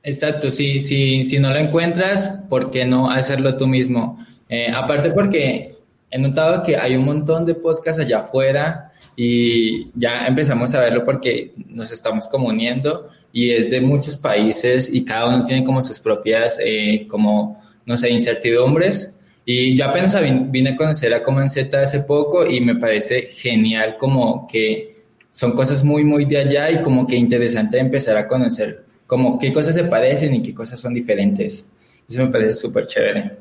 Exacto, 0.07 0.51
sí, 0.51 0.81
sí, 0.81 1.25
si 1.25 1.39
no 1.39 1.49
lo 1.51 1.57
encuentras, 1.57 2.29
¿por 2.47 2.69
qué 2.69 2.85
no 2.85 3.09
hacerlo 3.09 3.57
tú 3.57 3.65
mismo? 3.65 4.23
Eh, 4.47 4.67
aparte 4.71 5.09
porque 5.09 5.71
he 6.11 6.19
notado 6.19 6.61
que 6.61 6.77
hay 6.77 6.95
un 6.95 7.05
montón 7.05 7.43
de 7.43 7.55
podcasts 7.55 7.99
allá 7.99 8.19
afuera 8.19 8.91
y 9.15 9.89
ya 9.95 10.27
empezamos 10.27 10.75
a 10.75 10.81
verlo 10.81 11.03
porque 11.03 11.53
nos 11.69 11.91
estamos 11.91 12.27
como 12.27 12.49
uniendo 12.49 13.09
y 13.33 13.49
es 13.49 13.71
de 13.71 13.81
muchos 13.81 14.15
países 14.15 14.93
y 14.93 15.03
cada 15.03 15.27
uno 15.27 15.43
tiene 15.43 15.63
como 15.63 15.81
sus 15.81 15.99
propias, 15.99 16.59
eh, 16.63 17.07
como, 17.09 17.59
no 17.87 17.97
sé, 17.97 18.11
incertidumbres. 18.11 19.11
Y 19.43 19.75
yo 19.75 19.85
apenas 19.85 20.15
vine 20.51 20.69
a 20.69 20.75
conocer 20.75 21.15
a 21.15 21.23
Comanceta 21.23 21.81
hace 21.81 22.01
poco 22.01 22.45
y 22.45 22.61
me 22.61 22.75
parece 22.75 23.23
genial 23.23 23.97
como 23.97 24.45
que 24.45 24.97
son 25.31 25.53
cosas 25.53 25.83
muy, 25.83 26.03
muy 26.03 26.25
de 26.25 26.37
allá 26.37 26.69
y 26.69 26.83
como 26.83 27.07
que 27.07 27.15
interesante 27.15 27.79
empezar 27.79 28.17
a 28.17 28.27
conocer 28.27 28.84
como 29.07 29.37
qué 29.39 29.53
cosas 29.53 29.75
se 29.75 29.83
parecen 29.83 30.35
y 30.35 30.41
qué 30.41 30.53
cosas 30.53 30.79
son 30.79 30.93
diferentes. 30.93 31.67
Eso 32.07 32.23
me 32.25 32.31
parece 32.31 32.53
súper 32.53 32.87
chévere. 32.87 33.37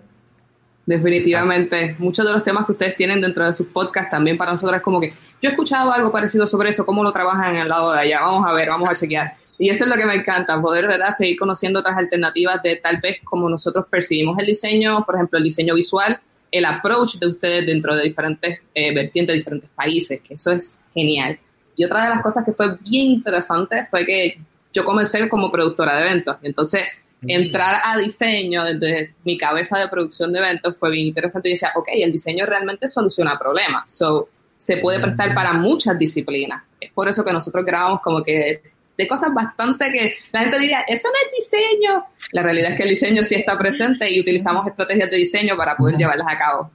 Definitivamente, 0.87 1.97
muchos 1.99 2.27
de 2.27 2.33
los 2.33 2.45
temas 2.45 2.67
que 2.67 2.73
ustedes 2.73 2.97
tienen 2.97 3.21
dentro 3.21 3.47
de 3.47 3.55
sus 3.55 3.69
podcasts 3.69 4.11
también 4.11 4.37
para 4.37 4.53
nosotros 4.53 4.77
es 4.77 4.83
como 4.83 5.01
que 5.01 5.15
yo 5.41 5.49
he 5.49 5.53
escuchado 5.53 5.93
algo 5.93 6.13
parecido 6.13 6.47
sobre 6.47 6.71
eso, 6.71 6.85
cómo 6.85 7.03
lo 7.03 7.13
trabajan 7.13 7.57
el 7.57 7.69
lado 7.69 7.93
de 7.93 8.01
allá, 8.01 8.21
vamos 8.21 8.47
a 8.47 8.53
ver, 8.53 8.69
vamos 8.69 8.89
a 8.89 8.95
chequear. 8.95 9.35
Y 9.59 9.71
eso 9.71 9.85
es 9.85 9.91
lo 9.91 9.97
que 9.97 10.05
me 10.05 10.15
encanta, 10.15 10.61
poder 10.61 10.87
¿verdad? 10.87 11.15
seguir 11.17 11.39
conociendo 11.39 11.81
otras 11.81 11.97
alternativas 11.97 12.63
de 12.63 12.77
tal 12.77 12.99
vez 13.01 13.19
como 13.25 13.49
nosotros 13.49 13.87
percibimos 13.89 14.39
el 14.39 14.47
diseño, 14.47 15.05
por 15.05 15.15
ejemplo, 15.15 15.39
el 15.39 15.45
diseño 15.45 15.75
visual, 15.75 16.21
el 16.51 16.65
approach 16.65 17.17
de 17.17 17.29
ustedes 17.29 17.67
dentro 17.67 17.97
de 17.97 18.03
diferentes 18.03 18.61
eh, 18.75 18.95
vertientes 18.95 19.33
de 19.33 19.39
diferentes 19.39 19.71
países, 19.71 20.21
que 20.21 20.35
eso 20.35 20.51
es 20.51 20.81
genial. 20.93 21.39
Y 21.77 21.85
otra 21.85 22.05
de 22.05 22.11
las 22.11 22.23
cosas 22.23 22.45
que 22.45 22.53
fue 22.53 22.77
bien 22.81 23.07
interesante 23.07 23.87
fue 23.91 24.05
que 24.05 24.41
yo 24.75 24.85
comencé 24.85 25.29
como 25.29 25.51
productora 25.51 25.97
de 25.97 26.07
eventos. 26.07 26.37
Entonces, 26.43 26.83
entrar 27.27 27.81
a 27.85 27.97
diseño 27.97 28.65
desde 28.65 29.15
mi 29.25 29.39
cabeza 29.39 29.79
de 29.79 29.89
producción 29.89 30.33
de 30.33 30.41
eventos 30.41 30.77
fue 30.77 30.91
bien 30.91 31.07
interesante. 31.07 31.49
Y 31.49 31.53
decía, 31.53 31.73
ok, 31.75 31.89
el 31.93 32.13
diseño 32.13 32.45
realmente 32.45 32.89
soluciona 32.89 33.39
problemas. 33.39 33.95
So, 33.95 34.29
se 34.59 34.79
puede 34.79 34.99
prestar 35.01 35.35
para 35.35 35.53
muchas 35.53 35.99
disciplinas. 35.99 36.63
Es 36.81 36.91
por 36.93 37.09
eso 37.09 37.25
que 37.25 37.33
nosotros 37.33 37.65
grabamos 37.65 38.01
como 38.01 38.23
que 38.23 38.63
de 38.97 39.09
cosas 39.09 39.33
bastante 39.35 39.93
que 39.93 40.17
la 40.33 40.41
gente 40.41 40.59
diría, 40.59 40.85
eso 40.87 41.09
no 41.09 41.15
es 41.15 41.37
diseño. 41.37 42.05
La 42.33 42.43
realidad 42.43 42.73
es 42.73 42.77
que 42.77 42.85
el 42.85 42.91
diseño 42.91 43.23
sí 43.25 43.35
está 43.35 43.59
presente 43.59 44.11
y 44.11 44.21
utilizamos 44.21 44.67
estrategias 44.67 45.11
de 45.11 45.17
diseño 45.17 45.57
para 45.57 45.77
poder 45.77 45.97
llevarlas 45.97 46.27
a 46.29 46.39
cabo. 46.39 46.71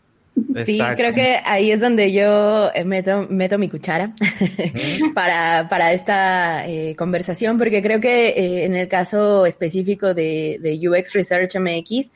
Sí, 0.66 0.80
creo 0.96 1.14
que 1.14 1.40
ahí 1.46 1.72
es 1.72 1.80
donde 1.80 2.12
yo 2.12 2.72
eh, 2.74 2.84
meto, 2.84 3.28
meto 3.30 3.58
mi 3.58 3.70
cuchara 3.70 4.14
para, 5.14 5.68
para, 5.70 5.94
esta 5.94 6.68
eh, 6.68 6.96
conversación, 6.96 7.58
porque 7.58 7.82
creo 7.82 8.00
que 8.00 8.30
eh, 8.30 8.66
en 8.66 8.76
el 8.76 8.88
caso 8.88 9.46
específico 9.46 10.14
de, 10.14 10.58
de 10.62 10.90
UX 10.90 11.14
Research 11.14 11.56
MX, 11.56 12.12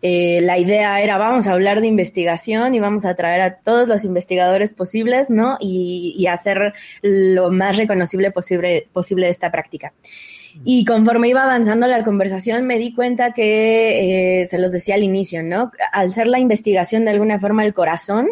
la 0.00 0.58
idea 0.58 1.00
era 1.00 1.18
vamos 1.18 1.46
a 1.46 1.52
hablar 1.52 1.80
de 1.80 1.88
investigación 1.88 2.74
y 2.74 2.80
vamos 2.80 3.04
a 3.04 3.14
traer 3.14 3.40
a 3.40 3.56
todos 3.56 3.88
los 3.88 4.04
investigadores 4.04 4.72
posibles, 4.72 5.28
¿no? 5.28 5.56
Y, 5.60 6.14
y 6.16 6.26
hacer 6.26 6.74
lo 7.02 7.50
más 7.50 7.76
reconocible 7.76 8.30
posible, 8.30 8.88
posible 8.92 9.26
de 9.26 9.32
esta 9.32 9.50
práctica. 9.50 9.92
Y 10.64 10.84
conforme 10.84 11.28
iba 11.28 11.44
avanzando 11.44 11.86
la 11.86 12.02
conversación, 12.04 12.66
me 12.66 12.78
di 12.78 12.94
cuenta 12.94 13.32
que, 13.32 14.42
eh, 14.42 14.46
se 14.46 14.58
los 14.58 14.72
decía 14.72 14.96
al 14.96 15.02
inicio, 15.02 15.42
¿no? 15.42 15.70
Al 15.92 16.12
ser 16.12 16.26
la 16.26 16.38
investigación 16.38 17.04
de 17.04 17.12
alguna 17.12 17.38
forma 17.38 17.64
el 17.64 17.74
corazón 17.74 18.28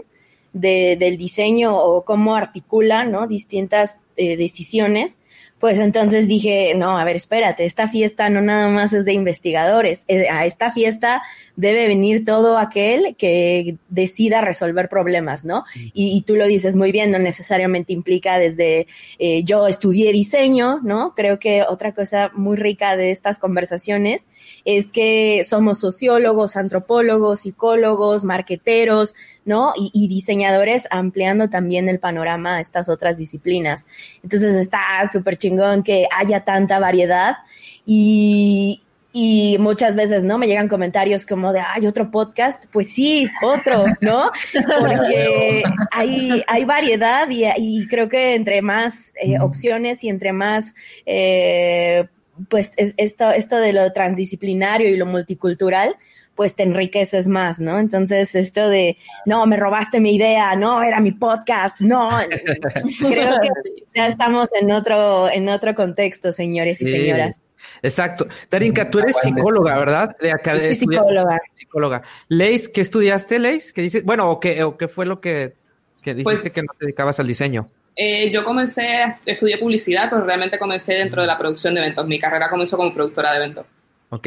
de, 0.52 0.96
del 0.98 1.16
diseño 1.16 1.76
o 1.76 2.04
cómo 2.04 2.34
articula, 2.34 3.04
¿no? 3.04 3.26
Distintas 3.26 4.00
eh, 4.16 4.36
decisiones, 4.36 5.18
pues 5.59 5.79
entonces 5.79 6.29
dije, 6.29 6.75
no, 6.77 6.99
a 6.99 7.05
ver, 7.05 7.16
espérate, 7.16 7.64
esta 7.64 7.88
fiesta 7.88 8.29
no 8.29 8.42
nada 8.42 8.69
más 8.69 8.92
es 8.92 9.07
de 9.07 9.14
investigadores, 9.14 10.01
eh, 10.07 10.29
a 10.29 10.45
esta 10.45 10.71
fiesta 10.71 11.23
debe 11.57 11.88
venir 11.88 12.27
todo 12.27 12.59
aquel 12.59 13.16
que 13.16 13.77
decida 13.88 14.42
resolver 14.42 14.90
problemas, 14.90 15.45
¿no? 15.45 15.64
Y, 15.95 16.23
tú 16.27 16.37
lo 16.37 16.47
dices 16.47 16.77
muy 16.77 16.92
bien, 16.92 17.11
no 17.11 17.19
necesariamente 17.19 17.92
implica 17.92 18.38
desde 18.38 18.87
eh, 19.19 19.42
yo 19.45 19.66
estudié 19.66 20.12
diseño, 20.12 20.81
¿no? 20.83 21.14
Creo 21.14 21.38
que 21.38 21.62
otra 21.62 21.95
cosa 21.95 22.31
muy 22.35 22.57
rica 22.57 22.97
de 22.97 23.11
estas 23.11 23.38
conversaciones 23.38 24.27
es 24.64 24.90
que 24.90 25.44
somos 25.49 25.81
sociólogos, 25.81 26.57
antropólogos, 26.57 27.40
psicólogos, 27.40 28.25
marqueteros, 28.25 29.14
¿no? 29.44 29.72
Y, 29.77 29.90
y 29.92 30.09
diseñadores 30.09 30.87
ampliando 30.90 31.49
también 31.49 31.88
el 31.88 31.99
panorama 31.99 32.57
a 32.57 32.61
estas 32.61 32.88
otras 32.88 33.16
disciplinas. 33.16 33.87
Entonces 34.22 34.55
está 34.55 34.81
súper 35.12 35.38
chingón 35.38 35.83
que 35.83 36.09
haya 36.16 36.44
tanta 36.44 36.79
variedad 36.79 37.37
y, 37.85 38.83
y 39.18 39.57
muchas 39.59 39.96
veces, 39.96 40.25
¿no? 40.25 40.37
Me 40.37 40.46
llegan 40.46 40.68
comentarios 40.68 41.25
como 41.25 41.51
de, 41.55 41.61
hay 41.61 41.87
otro 41.87 42.11
podcast. 42.11 42.64
Pues 42.70 42.92
sí, 42.92 43.27
otro, 43.42 43.87
¿no? 44.03 44.31
Porque 44.79 45.62
hay, 45.90 46.44
hay 46.46 46.64
variedad 46.66 47.27
y, 47.31 47.46
y 47.57 47.87
creo 47.88 48.11
que 48.11 48.35
entre 48.35 48.61
más 48.61 49.14
eh, 49.22 49.38
opciones 49.40 50.05
y 50.05 50.11
entre 50.11 50.35
más, 50.35 50.75
eh, 51.07 52.07
pues 52.49 52.72
es, 52.77 52.94
esto, 52.96 53.31
esto 53.31 53.57
de 53.57 53.72
lo 53.72 53.92
transdisciplinario 53.92 54.88
y 54.88 54.96
lo 54.96 55.07
multicultural, 55.07 55.96
pues 56.35 56.55
te 56.55 56.62
enriqueces 56.62 57.29
más, 57.29 57.59
¿no? 57.59 57.79
Entonces, 57.79 58.35
esto 58.35 58.68
de, 58.68 58.99
no, 59.25 59.46
me 59.46 59.57
robaste 59.57 60.01
mi 60.01 60.14
idea, 60.14 60.55
no, 60.55 60.83
era 60.83 61.01
mi 61.01 61.12
podcast, 61.12 61.81
no, 61.81 62.11
creo 63.01 63.40
que 63.40 63.49
ya 63.94 64.07
estamos 64.07 64.49
en 64.61 64.70
otro, 64.70 65.31
en 65.31 65.49
otro 65.49 65.75
contexto, 65.75 66.33
señores 66.33 66.81
y 66.83 66.87
señoras. 66.87 67.40
Exacto. 67.83 68.27
Darinka, 68.51 68.90
tú 68.90 68.99
eres 68.99 69.16
psicóloga, 69.16 69.79
¿verdad? 69.79 70.16
De 70.20 70.31
acá, 70.31 70.59
sí, 70.59 70.75
psicóloga. 70.75 71.40
Psicóloga. 71.55 72.03
Leis, 72.29 72.68
¿qué 72.68 72.83
estudiaste, 72.83 73.38
Leis? 73.38 73.72
¿Qué 73.72 73.83
dices? 73.83 74.05
Bueno, 74.05 74.31
¿o 74.31 74.38
qué, 74.38 74.62
o 74.62 74.77
qué 74.77 74.88
fue 74.88 75.07
lo 75.07 75.20
que, 75.20 75.57
que 76.03 76.14
dijiste 76.14 76.25
pues 76.25 76.53
que 76.53 76.62
no 76.62 76.72
te 76.79 76.87
dedicabas 76.87 77.18
al 77.18 77.27
diseño? 77.27 77.68
Eh, 77.98 78.30
yo 78.30 78.44
comencé, 78.44 79.16
estudié 79.24 79.56
publicidad, 79.56 80.11
pero 80.11 80.22
realmente 80.22 80.59
comencé 80.59 80.92
dentro 80.94 81.22
de 81.22 81.26
la 81.26 81.38
producción 81.38 81.72
de 81.74 81.80
eventos. 81.80 82.06
Mi 82.06 82.18
carrera 82.18 82.50
comenzó 82.50 82.76
como 82.76 82.92
productora 82.92 83.30
de 83.32 83.37
eventos. 83.38 83.66
Ok. 84.11 84.26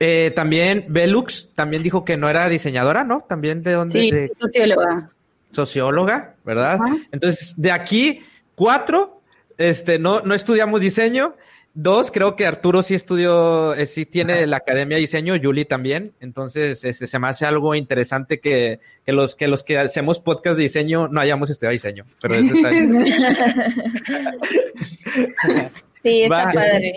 Eh, 0.00 0.32
también 0.34 0.86
Velux 0.88 1.50
también 1.54 1.82
dijo 1.82 2.04
que 2.04 2.16
no 2.16 2.30
era 2.30 2.48
diseñadora, 2.48 3.04
¿no? 3.04 3.20
También 3.20 3.62
de 3.62 3.72
dónde? 3.72 4.00
Sí, 4.00 4.32
socióloga. 4.40 5.10
Socióloga, 5.52 6.34
¿verdad? 6.44 6.78
Entonces, 7.12 7.54
de 7.56 7.70
aquí, 7.70 8.22
cuatro, 8.54 9.20
este, 9.58 9.98
no, 9.98 10.22
no 10.22 10.34
estudiamos 10.34 10.80
diseño. 10.80 11.36
Dos, 11.74 12.10
creo 12.10 12.36
que 12.36 12.44
Arturo 12.44 12.82
sí 12.82 12.94
estudió, 12.94 13.72
eh, 13.74 13.86
sí 13.86 14.04
tiene 14.04 14.46
la 14.46 14.58
academia 14.58 14.96
de 14.96 15.00
diseño, 15.00 15.36
Yuli 15.36 15.64
también. 15.64 16.12
Entonces, 16.20 16.84
este, 16.84 17.06
se 17.06 17.18
me 17.18 17.28
hace 17.28 17.46
algo 17.46 17.74
interesante 17.74 18.40
que, 18.40 18.78
que, 19.06 19.12
los, 19.12 19.36
que 19.36 19.48
los 19.48 19.62
que 19.62 19.78
hacemos 19.78 20.20
podcast 20.20 20.58
de 20.58 20.64
diseño 20.64 21.08
no 21.08 21.18
hayamos 21.20 21.48
estudiado 21.48 21.72
diseño. 21.72 22.04
Pero 22.20 22.34
eso 22.34 22.52
está 22.54 22.70
Sí, 26.02 26.22
está 26.22 26.50
padre. 26.52 26.94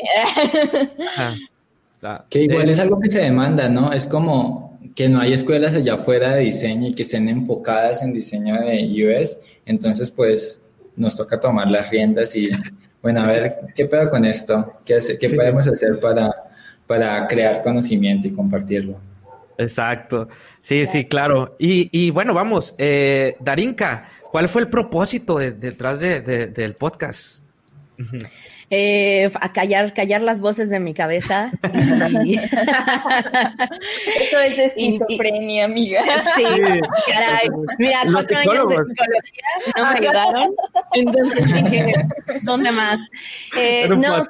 Que 2.29 2.43
igual 2.43 2.69
es 2.69 2.79
algo 2.79 2.99
que 2.99 3.09
se 3.09 3.19
demanda, 3.19 3.69
¿no? 3.69 3.93
Es 3.93 4.05
como 4.05 4.79
que 4.95 5.07
no 5.07 5.19
hay 5.19 5.33
escuelas 5.33 5.75
allá 5.75 5.95
afuera 5.95 6.35
de 6.35 6.41
diseño 6.41 6.87
y 6.87 6.95
que 6.95 7.03
estén 7.03 7.29
enfocadas 7.29 8.01
en 8.01 8.13
diseño 8.13 8.55
de 8.61 9.05
US, 9.05 9.37
entonces 9.65 10.09
pues 10.09 10.59
nos 10.95 11.17
toca 11.17 11.39
tomar 11.39 11.67
las 11.67 11.89
riendas 11.89 12.35
y, 12.35 12.49
bueno, 13.05 13.21
a 13.21 13.27
ver, 13.27 13.59
¿qué 13.75 13.85
pedo 13.85 14.09
con 14.09 14.25
esto? 14.25 14.79
¿Qué, 14.83 14.97
qué 15.21 15.29
podemos 15.29 15.67
hacer 15.67 15.99
para, 15.99 16.33
para 16.87 17.27
crear 17.27 17.61
conocimiento 17.61 18.25
y 18.25 18.31
compartirlo? 18.31 18.97
Exacto, 19.59 20.27
sí, 20.59 20.87
sí, 20.87 21.05
claro. 21.05 21.55
Y, 21.59 21.87
y 21.91 22.09
bueno, 22.09 22.33
vamos, 22.33 22.73
eh, 22.79 23.37
Darinka, 23.39 24.05
¿cuál 24.31 24.49
fue 24.49 24.63
el 24.63 24.69
propósito 24.69 25.37
detrás 25.37 25.99
de, 25.99 26.19
del 26.19 26.73
podcast? 26.73 27.45
Eh, 28.69 29.31
a 29.39 29.53
callar, 29.53 29.93
callar 29.93 30.21
las 30.21 30.39
voces 30.39 30.69
de 30.69 30.79
mi 30.79 30.93
cabeza. 30.93 31.51
Y... 32.23 32.35
Eso 34.21 34.39
es 34.39 34.57
esquizofrenia, 34.57 35.65
amiga. 35.65 36.01
Sí, 36.35 36.43
caray. 37.07 37.49
Mira, 37.77 38.01
cuatro 38.11 38.37
años 38.37 38.69
de 38.69 38.75
psicología 38.75 39.45
no 39.75 39.83
me 39.83 39.99
ayudaron. 39.99 40.55
Entonces 40.93 41.45
dije, 41.53 41.93
¿dónde 42.43 42.71
más? 42.71 42.97
Eh, 43.57 43.87
no. 43.89 44.25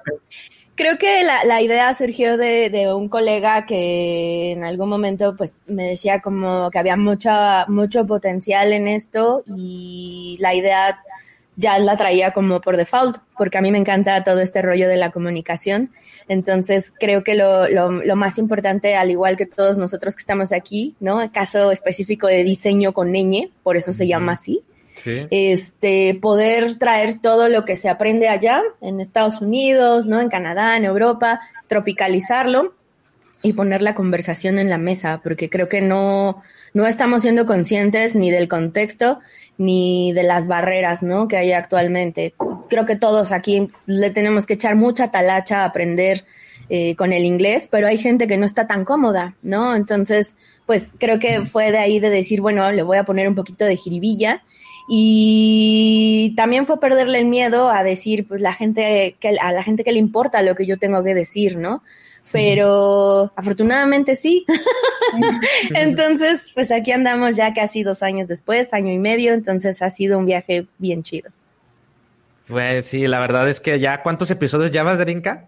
Creo 0.78 0.98
que 0.98 1.24
la, 1.24 1.46
la 1.46 1.62
idea 1.62 1.94
surgió 1.94 2.36
de, 2.36 2.70
de, 2.70 2.94
un 2.94 3.08
colega 3.08 3.66
que 3.66 4.52
en 4.52 4.66
algún 4.66 4.90
momento 4.90 5.34
pues 5.38 5.56
me 5.68 5.86
decía 5.86 6.20
como 6.20 6.70
que 6.70 6.78
había 6.78 6.98
mucha, 6.98 7.66
mucho 7.70 8.06
potencial 8.06 8.74
en 8.74 8.90
esto 8.90 9.46
y 9.48 10.36
la 10.42 10.54
idea 10.54 11.00
ya 11.56 11.80
la 11.80 11.96
traía 11.98 12.32
como 12.32 12.62
por 12.62 12.78
default, 12.78 13.18
porque 13.38 13.58
a 13.58 13.62
mí 13.62 13.72
me 13.72 13.78
encanta 13.78 14.24
todo 14.24 14.42
este 14.42 14.62
rollo 14.62 14.88
de 14.88 14.98
la 14.98 15.12
comunicación. 15.12 15.92
Entonces, 16.28 16.94
creo 16.98 17.24
que 17.24 17.36
lo, 17.36 17.68
lo, 17.70 17.92
lo 17.92 18.16
más 18.16 18.38
importante, 18.38 18.96
al 18.96 19.12
igual 19.12 19.38
que 19.38 19.46
todos 19.46 19.78
nosotros 19.78 20.16
que 20.16 20.22
estamos 20.22 20.52
aquí, 20.52 20.96
¿no? 21.00 21.22
El 21.22 21.32
caso 21.32 21.72
específico 21.72 22.28
de 22.28 22.44
diseño 22.44 22.94
con 22.94 23.12
ñ, 23.12 23.52
por 23.64 23.78
eso 23.78 23.94
se 23.94 24.08
llama 24.08 24.34
así, 24.34 24.64
este, 25.06 26.18
poder 26.22 26.78
traer 26.78 27.20
todo 27.20 27.50
lo 27.50 27.66
que 27.66 27.76
se 27.76 27.90
aprende 27.90 28.28
allá, 28.28 28.62
en 28.82 29.00
Estados 29.00 29.42
Unidos, 29.42 30.06
¿no? 30.06 30.22
En 30.22 30.30
Canadá, 30.30 30.78
en 30.78 30.86
Europa, 30.86 31.42
tropicalizarlo 31.68 32.74
y 33.46 33.54
poner 33.54 33.84
la 33.84 33.94
conversación 33.94 34.58
en 34.58 34.72
la 34.72 34.80
mesa, 34.80 35.22
porque 35.24 35.52
creo 35.52 35.70
que 35.70 35.80
no, 35.80 36.42
no 36.74 36.88
estamos 36.88 37.22
siendo 37.22 37.46
conscientes 37.46 38.16
ni 38.16 38.32
del 38.32 38.48
contexto 38.48 39.20
ni 39.60 40.14
de 40.14 40.24
las 40.24 40.48
barreras, 40.48 41.04
¿no? 41.04 41.28
Que 41.28 41.38
hay 41.38 41.52
actualmente. 41.52 42.34
Creo 42.70 42.88
que 42.88 42.96
todos 42.96 43.32
aquí 43.32 43.70
le 43.86 44.10
tenemos 44.10 44.48
que 44.48 44.56
echar 44.56 44.76
mucha 44.76 45.12
talacha 45.12 45.62
a 45.62 45.66
aprender 45.66 46.26
eh, 46.70 46.96
con 46.96 47.14
el 47.14 47.24
inglés, 47.24 47.68
pero 47.70 47.86
hay 47.88 48.00
gente 48.00 48.28
que 48.28 48.38
no 48.38 48.48
está 48.48 48.66
tan 48.66 48.84
cómoda, 48.84 49.36
¿no? 49.44 49.76
Entonces, 49.76 50.38
pues 50.66 50.96
creo 50.98 51.20
que 51.20 51.46
fue 51.46 51.72
de 51.72 51.78
ahí 51.78 52.00
de 52.00 52.10
decir, 52.10 52.42
bueno, 52.42 52.72
le 52.72 52.82
voy 52.82 52.98
a 52.98 53.04
poner 53.04 53.28
un 53.30 53.36
poquito 53.36 53.64
de 53.66 53.78
jiribilla 53.78 54.44
y 54.90 56.34
también 56.36 56.66
fue 56.66 56.80
perderle 56.80 57.20
el 57.20 57.26
miedo 57.26 57.70
a 57.70 57.84
decir, 57.84 58.28
pues 58.28 58.42
la 58.42 58.54
gente 58.54 59.16
que 59.20 59.38
a 59.40 59.52
la 59.52 59.62
gente 59.62 59.84
que 59.84 59.92
le 59.92 60.00
importa 60.00 60.42
lo 60.42 60.56
que 60.56 60.66
yo 60.66 60.80
tengo 60.80 61.04
que 61.04 61.14
decir, 61.14 61.58
¿no? 61.58 61.84
Pero 62.36 63.32
afortunadamente 63.36 64.16
sí. 64.16 64.46
entonces, 65.74 66.52
pues 66.54 66.72
aquí 66.72 66.92
andamos 66.92 67.36
ya 67.36 67.54
casi 67.54 67.84
dos 67.84 68.04
años 68.04 68.28
después, 68.28 68.74
año 68.74 68.92
y 68.92 69.00
medio, 69.00 69.34
entonces 69.34 69.82
ha 69.82 69.90
sido 69.90 70.18
un 70.18 70.26
viaje 70.26 70.68
bien 70.78 71.04
chido. 71.04 71.32
Pues 72.48 72.86
sí, 72.86 73.08
la 73.08 73.20
verdad 73.20 73.50
es 73.50 73.60
que 73.60 73.80
ya, 73.80 74.04
¿cuántos 74.04 74.30
episodios 74.30 74.72
llevas, 74.72 74.98
Darinka? 74.98 75.46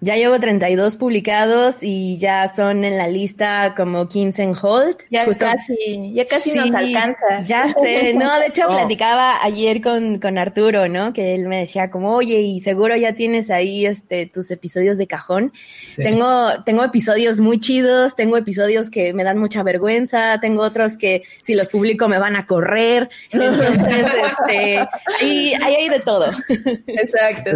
Ya 0.00 0.16
llevo 0.16 0.38
32 0.38 0.96
publicados 0.96 1.76
y 1.80 2.18
ya 2.18 2.48
son 2.48 2.84
en 2.84 2.98
la 2.98 3.08
lista 3.08 3.72
como 3.74 4.08
15 4.08 4.42
en 4.42 4.52
hold. 4.60 4.96
Ya 5.10 5.24
casi, 5.24 6.12
ya 6.12 6.26
casi 6.26 6.54
nos 6.54 6.74
alcanza. 6.74 7.42
Ya 7.44 7.72
sé, 7.82 8.12
no, 8.12 8.38
de 8.38 8.48
hecho 8.48 8.66
platicaba 8.66 9.42
ayer 9.42 9.80
con, 9.80 10.18
con 10.18 10.36
Arturo, 10.36 10.86
¿no? 10.88 11.14
Que 11.14 11.34
él 11.34 11.48
me 11.48 11.60
decía 11.60 11.90
como, 11.90 12.14
oye, 12.14 12.42
y 12.42 12.60
seguro 12.60 12.94
ya 12.94 13.14
tienes 13.14 13.50
ahí 13.50 13.86
este 13.86 14.26
tus 14.26 14.50
episodios 14.50 14.98
de 14.98 15.06
cajón. 15.06 15.52
Tengo, 15.96 16.62
tengo 16.64 16.84
episodios 16.84 17.40
muy 17.40 17.58
chidos, 17.58 18.16
tengo 18.16 18.36
episodios 18.36 18.90
que 18.90 19.14
me 19.14 19.24
dan 19.24 19.38
mucha 19.38 19.62
vergüenza, 19.62 20.38
tengo 20.40 20.62
otros 20.62 20.98
que 20.98 21.22
si 21.40 21.54
los 21.54 21.68
publico 21.68 22.06
me 22.06 22.18
van 22.18 22.36
a 22.36 22.44
correr. 22.44 23.08
Entonces, 23.30 24.06
este, 24.14 24.78
ahí, 25.20 25.54
ahí 25.54 25.74
hay 25.74 25.88
de 25.88 26.00
todo. 26.00 26.30
Exacto. 26.86 27.50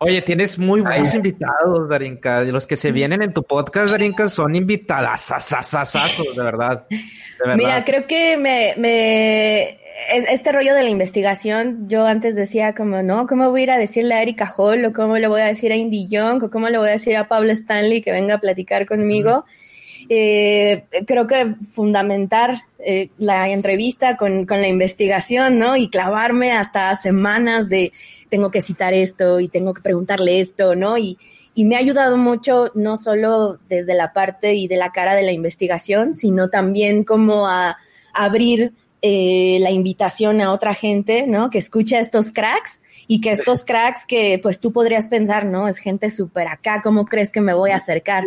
Oye, 0.00 0.22
tienes 0.22 0.58
muy 0.58 0.80
buenos 0.80 1.14
invitados 1.14 1.66
Darinka. 1.84 2.42
Los 2.42 2.66
que 2.66 2.76
se 2.76 2.92
vienen 2.92 3.22
en 3.22 3.32
tu 3.32 3.42
podcast, 3.42 3.90
Darinka, 3.90 4.28
son 4.28 4.54
invitadas, 4.54 5.32
de 6.34 6.42
verdad. 6.42 6.86
Mira, 7.56 7.84
creo 7.84 8.06
que 8.06 8.36
me, 8.36 8.74
me, 8.76 9.78
este 10.30 10.52
rollo 10.52 10.74
de 10.74 10.82
la 10.82 10.88
investigación, 10.88 11.88
yo 11.88 12.06
antes 12.06 12.34
decía 12.34 12.74
como, 12.74 13.02
no, 13.02 13.26
¿cómo 13.26 13.50
voy 13.50 13.60
a 13.60 13.64
ir 13.64 13.70
a 13.72 13.78
decirle 13.78 14.14
a 14.14 14.22
Erika 14.22 14.52
Hall 14.56 14.84
o 14.84 14.92
cómo 14.92 15.18
le 15.18 15.28
voy 15.28 15.40
a 15.40 15.46
decir 15.46 15.72
a 15.72 15.76
Indy 15.76 16.08
Young 16.08 16.42
o 16.42 16.50
cómo 16.50 16.68
le 16.68 16.78
voy 16.78 16.88
a 16.88 16.92
decir 16.92 17.16
a 17.16 17.28
Pablo 17.28 17.52
Stanley 17.52 18.02
que 18.02 18.12
venga 18.12 18.34
a 18.34 18.38
platicar 18.38 18.86
conmigo? 18.86 19.44
Eh, 20.08 20.84
creo 21.06 21.26
que 21.26 21.56
fundamentar 21.74 22.62
eh, 22.78 23.10
la 23.18 23.48
entrevista 23.48 24.16
con, 24.16 24.46
con, 24.46 24.60
la 24.60 24.68
investigación, 24.68 25.58
¿no? 25.58 25.76
Y 25.76 25.88
clavarme 25.88 26.52
hasta 26.52 26.96
semanas 26.96 27.68
de 27.68 27.92
tengo 28.28 28.50
que 28.50 28.62
citar 28.62 28.94
esto 28.94 29.40
y 29.40 29.48
tengo 29.48 29.74
que 29.74 29.82
preguntarle 29.82 30.40
esto, 30.40 30.76
¿no? 30.76 30.96
Y, 30.98 31.18
y 31.56 31.64
me 31.64 31.74
ha 31.74 31.78
ayudado 31.78 32.18
mucho 32.18 32.70
no 32.74 32.98
solo 32.98 33.58
desde 33.66 33.94
la 33.94 34.12
parte 34.12 34.54
y 34.54 34.68
de 34.68 34.76
la 34.76 34.92
cara 34.92 35.14
de 35.14 35.22
la 35.22 35.32
investigación, 35.32 36.14
sino 36.14 36.50
también 36.50 37.02
como 37.02 37.48
a, 37.48 37.78
abrir 38.12 38.74
eh, 39.02 39.58
la 39.60 39.70
invitación 39.70 40.40
a 40.40 40.52
otra 40.52 40.74
gente, 40.74 41.26
¿no? 41.26 41.50
Que 41.50 41.58
escuche 41.58 41.96
a 41.96 42.00
estos 42.00 42.30
cracks 42.30 42.80
y 43.06 43.22
que 43.22 43.30
estos 43.30 43.64
cracks 43.66 44.04
que 44.06 44.38
pues 44.42 44.60
tú 44.60 44.70
podrías 44.70 45.08
pensar, 45.08 45.46
¿no? 45.46 45.66
Es 45.66 45.78
gente 45.78 46.10
súper 46.10 46.46
acá, 46.46 46.82
¿cómo 46.82 47.06
crees 47.06 47.32
que 47.32 47.40
me 47.40 47.54
voy 47.54 47.70
a 47.70 47.76
acercar? 47.76 48.24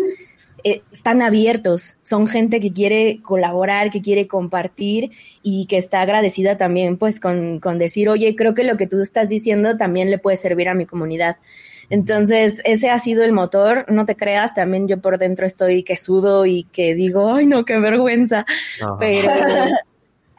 Eh, 0.63 0.82
están 0.92 1.22
abiertos, 1.22 1.98
son 2.02 2.26
gente 2.26 2.60
que 2.60 2.74
quiere 2.74 3.22
colaborar, 3.22 3.92
que 3.92 4.02
quiere 4.02 4.28
compartir 4.28 5.12
y 5.44 5.68
que 5.68 5.78
está 5.78 6.02
agradecida 6.02 6.58
también 6.58 6.98
pues 6.98 7.20
con, 7.20 7.60
con 7.60 7.78
decir, 7.78 8.10
oye, 8.10 8.36
creo 8.36 8.56
que 8.56 8.63
lo 8.63 8.76
que 8.76 8.88
tú 8.88 9.02
estás 9.02 9.30
diciendo 9.30 9.78
también 9.78 10.10
le 10.10 10.18
puede 10.18 10.38
servir 10.38 10.68
a 10.68 10.74
mi 10.74 10.88
comunidad. 10.88 11.38
Entonces, 11.89 12.62
ese 12.65 12.89
ha 12.89 12.99
sido 12.99 13.23
el 13.23 13.34
motor, 13.34 13.86
no 13.89 14.06
te 14.06 14.15
creas, 14.15 14.54
también 14.54 14.88
yo 14.88 14.99
por 14.99 15.17
dentro 15.17 15.45
estoy 15.45 15.84
que 15.84 15.97
sudo 15.97 16.45
y 16.45 16.63
que 16.63 16.93
digo, 16.93 17.34
ay 17.34 17.47
no, 17.47 17.65
qué 17.65 17.80
vergüenza, 17.80 18.45
pero 18.99 19.32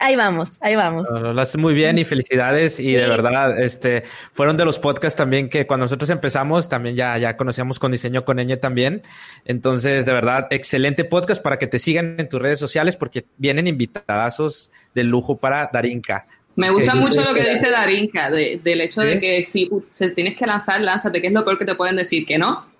ahí 0.01 0.15
vamos, 0.15 0.57
ahí 0.61 0.75
vamos. 0.75 1.07
lo 1.09 1.39
hace 1.39 1.57
muy 1.57 1.73
bien 1.73 1.97
y 1.97 2.05
felicidades 2.05 2.79
y 2.79 2.93
de 2.93 3.07
verdad, 3.07 3.59
este, 3.59 4.03
fueron 4.31 4.57
de 4.57 4.65
los 4.65 4.79
podcasts 4.79 5.17
también 5.17 5.49
que 5.49 5.67
cuando 5.67 5.85
nosotros 5.85 6.09
empezamos 6.09 6.69
también 6.69 6.95
ya, 6.95 7.17
ya 7.17 7.37
conocíamos 7.37 7.79
con 7.79 7.91
diseño 7.91 8.25
con 8.25 8.39
Eñe 8.39 8.57
también. 8.57 9.03
Entonces, 9.45 10.05
de 10.05 10.13
verdad, 10.13 10.47
excelente 10.49 11.05
podcast 11.05 11.41
para 11.41 11.59
que 11.59 11.67
te 11.67 11.79
sigan 11.79 12.15
en 12.17 12.29
tus 12.29 12.41
redes 12.41 12.59
sociales 12.59 12.95
porque 12.95 13.25
vienen 13.37 13.67
invitadazos 13.67 14.71
de 14.95 15.03
lujo 15.03 15.37
para 15.37 15.69
Darinka. 15.71 16.27
Me 16.55 16.69
gusta 16.69 16.95
mucho 16.95 17.21
lo 17.23 17.33
que 17.33 17.49
dice 17.49 17.69
Darinka, 17.69 18.29
del 18.29 18.81
hecho 18.81 19.01
de 19.01 19.19
que 19.19 19.43
si 19.43 19.69
se 19.91 20.09
tienes 20.09 20.37
que 20.37 20.45
lanzar, 20.45 20.81
lánzate, 20.81 21.21
que 21.21 21.27
es 21.27 21.33
lo 21.33 21.45
peor 21.45 21.57
que 21.57 21.65
te 21.65 21.75
pueden 21.75 21.95
decir, 21.95 22.25
que 22.25 22.37
no. 22.37 22.70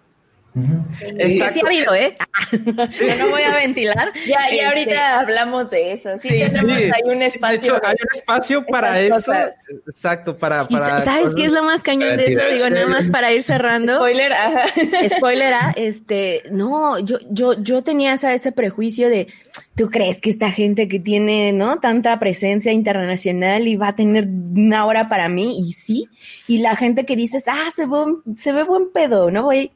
Sí, 0.54 1.32
sí, 1.32 1.42
ha 1.42 1.66
habido, 1.66 1.96
¿eh? 1.96 2.16
Yo 2.52 3.16
no 3.18 3.30
voy 3.30 3.44
a 3.44 3.56
ventilar. 3.56 4.12
Ya, 4.28 4.52
y 4.52 4.60
este, 4.60 4.66
ahorita 4.66 5.20
hablamos 5.20 5.70
de 5.70 5.94
eso. 5.94 6.18
Sí, 6.18 6.28
tenemos, 6.28 6.94
hay 6.94 7.04
un 7.06 7.22
espacio. 7.22 7.80
hay 7.86 7.96
un 8.02 8.18
espacio 8.18 8.66
para 8.66 9.00
eso. 9.00 9.32
Exacto, 9.88 10.38
para. 10.38 10.68
para 10.68 11.06
¿Sabes 11.06 11.36
qué 11.36 11.46
es 11.46 11.54
lo 11.54 11.64
más 11.64 11.82
cañón 11.82 12.18
de 12.18 12.34
eso? 12.34 12.42
Digo, 12.52 12.70
nada 12.70 12.88
más 12.88 13.08
para 13.08 13.32
ir 13.32 13.44
cerrando. 13.44 13.96
Spoiler, 13.96 14.34
ajá. 14.34 14.66
Spoiler, 15.18 15.54
¿ah? 15.54 15.74
este, 15.78 16.44
no, 16.52 17.00
yo, 17.00 17.20
yo, 17.30 17.54
yo 17.54 17.82
tenía 17.82 18.14
ese 18.14 18.52
prejuicio 18.52 19.10
de, 19.10 19.28
¿tú 19.76 19.90
crees 19.90 20.20
que 20.20 20.32
esta 20.32 20.52
gente 20.52 20.90
que 20.90 21.00
tiene, 21.00 21.54
¿no? 21.54 21.80
Tanta 21.80 22.20
presencia 22.20 22.74
internacional 22.74 23.70
y 23.70 23.78
va 23.78 23.90
a 23.90 23.96
tener 23.96 24.28
una 24.28 24.86
hora 24.86 25.08
para 25.08 25.30
mí? 25.30 25.58
Y 25.60 25.72
sí. 25.72 26.10
Y 26.46 26.60
la 26.60 26.76
gente 26.76 27.06
que 27.06 27.16
dices, 27.16 27.46
ah, 27.48 27.70
se 27.74 27.86
ve, 27.86 28.04
se 28.36 28.52
ve 28.52 28.64
buen 28.64 28.92
pedo, 28.92 29.32
¿no? 29.32 29.44
Voy, 29.44 29.72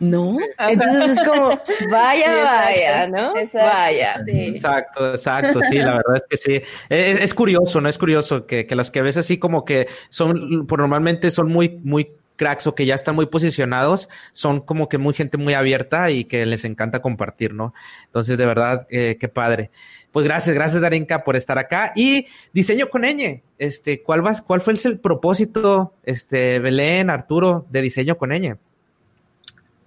no. 0.00 0.36
Entonces 0.58 1.18
es 1.18 1.28
como, 1.28 1.60
vaya, 1.90 2.42
vaya, 2.42 3.06
¿no? 3.08 3.34
Vaya. 3.52 4.22
Exacto, 4.26 5.14
exacto, 5.14 5.60
sí, 5.62 5.78
la 5.78 5.96
verdad 5.96 6.16
es 6.16 6.24
que 6.28 6.36
sí. 6.36 6.62
Es, 6.88 7.34
curioso, 7.34 7.80
¿no? 7.80 7.88
Es 7.88 7.98
curioso 7.98 8.46
que, 8.46 8.66
que 8.66 8.76
los 8.76 8.90
que 8.90 9.02
ves 9.02 9.16
así 9.16 9.38
como 9.38 9.64
que 9.64 9.88
son, 10.08 10.66
por 10.66 10.78
normalmente 10.80 11.30
son 11.30 11.48
muy, 11.48 11.80
muy 11.82 12.10
cracks 12.36 12.66
o 12.66 12.74
que 12.74 12.86
ya 12.86 12.94
están 12.94 13.14
muy 13.14 13.26
posicionados, 13.26 14.08
son 14.32 14.60
como 14.60 14.88
que 14.88 14.98
muy 14.98 15.14
gente 15.14 15.38
muy 15.38 15.54
abierta 15.54 16.10
y 16.10 16.24
que 16.24 16.46
les 16.46 16.64
encanta 16.64 17.00
compartir, 17.00 17.54
¿no? 17.54 17.74
Entonces, 18.06 18.38
de 18.38 18.46
verdad, 18.46 18.86
eh, 18.90 19.16
qué 19.18 19.28
padre. 19.28 19.70
Pues 20.12 20.24
gracias, 20.24 20.54
gracias 20.54 20.82
Darinka 20.82 21.24
por 21.24 21.36
estar 21.36 21.58
acá. 21.58 21.92
Y 21.96 22.26
diseño 22.52 22.88
con 22.88 23.04
Eñe, 23.04 23.42
este, 23.58 24.02
¿cuál, 24.02 24.22
vas, 24.22 24.42
cuál 24.42 24.60
fue 24.60 24.74
el 24.74 24.98
propósito, 24.98 25.94
este, 26.04 26.58
Belén, 26.58 27.10
Arturo, 27.10 27.66
de 27.70 27.82
diseño 27.82 28.16
con 28.16 28.32
Eñe? 28.32 28.56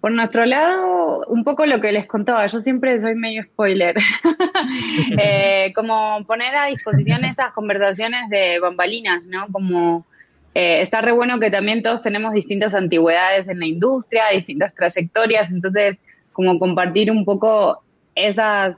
Por 0.08 0.13
nuestro 0.13 0.46
lado, 0.46 1.26
un 1.28 1.43
poco 1.43 1.65
lo 1.65 1.82
que 1.82 1.91
les 1.91 2.06
contaba, 2.06 2.48
yo 2.48 2.62
siempre 2.62 3.02
soy 3.02 3.13
medio 3.13 3.43
spoiler, 3.43 3.98
eh, 5.22 5.74
como 5.76 6.24
poner 6.26 6.56
a 6.56 6.67
disposición 6.67 7.26
esas 7.26 7.52
conversaciones 7.52 8.30
de 8.30 8.58
bambalinas, 8.62 9.22
¿no? 9.26 9.48
Como 9.52 10.06
eh, 10.56 10.80
está 10.80 11.02
re 11.02 11.12
bueno 11.12 11.41
que 11.41 11.52
también 11.52 11.84
todos 11.84 12.02
tenemos 12.02 12.32
distintas 12.32 12.74
antigüedades 12.74 13.50
en 13.50 13.60
la 13.60 13.65
industria, 13.65 14.30
distintas 14.32 14.74
trayectorias, 14.74 15.52
entonces 15.52 16.00
como 16.32 16.58
compartir 16.58 17.12
un 17.12 17.26
poco 17.26 17.84
esas, 18.15 18.78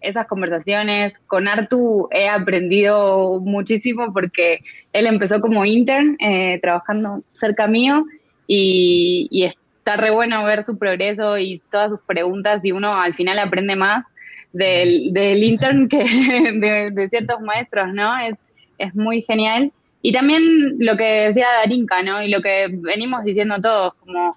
esas 0.00 0.26
conversaciones. 0.28 1.12
Con 1.26 1.46
Artu 1.46 2.08
he 2.10 2.26
aprendido 2.26 3.38
muchísimo 3.38 4.14
porque 4.14 4.60
él 4.94 5.06
empezó 5.06 5.42
como 5.42 5.66
intern 5.66 6.16
eh, 6.20 6.58
trabajando 6.62 7.22
cerca 7.32 7.66
mío 7.66 8.06
y, 8.46 9.28
y, 9.30 9.44
está 9.80 9.96
re 9.96 10.10
bueno 10.10 10.44
ver 10.44 10.62
su 10.62 10.78
progreso 10.78 11.38
y 11.38 11.62
todas 11.70 11.90
sus 11.90 12.00
preguntas 12.00 12.62
y 12.64 12.72
uno 12.72 13.00
al 13.00 13.14
final 13.14 13.38
aprende 13.38 13.76
más 13.76 14.04
del, 14.52 15.12
del 15.12 15.42
intern 15.42 15.88
que 15.88 15.98
de, 16.92 17.08
ciertos 17.08 17.40
maestros, 17.40 17.92
¿no? 17.94 18.18
Es, 18.18 18.36
es 18.78 18.94
muy 18.94 19.22
genial. 19.22 19.72
Y 20.02 20.12
también 20.12 20.42
lo 20.78 20.96
que 20.96 21.26
decía 21.26 21.46
Darinka, 21.58 22.02
¿no? 22.02 22.22
Y 22.22 22.30
lo 22.30 22.42
que 22.42 22.68
venimos 22.70 23.24
diciendo 23.24 23.60
todos, 23.60 23.94
como 23.94 24.36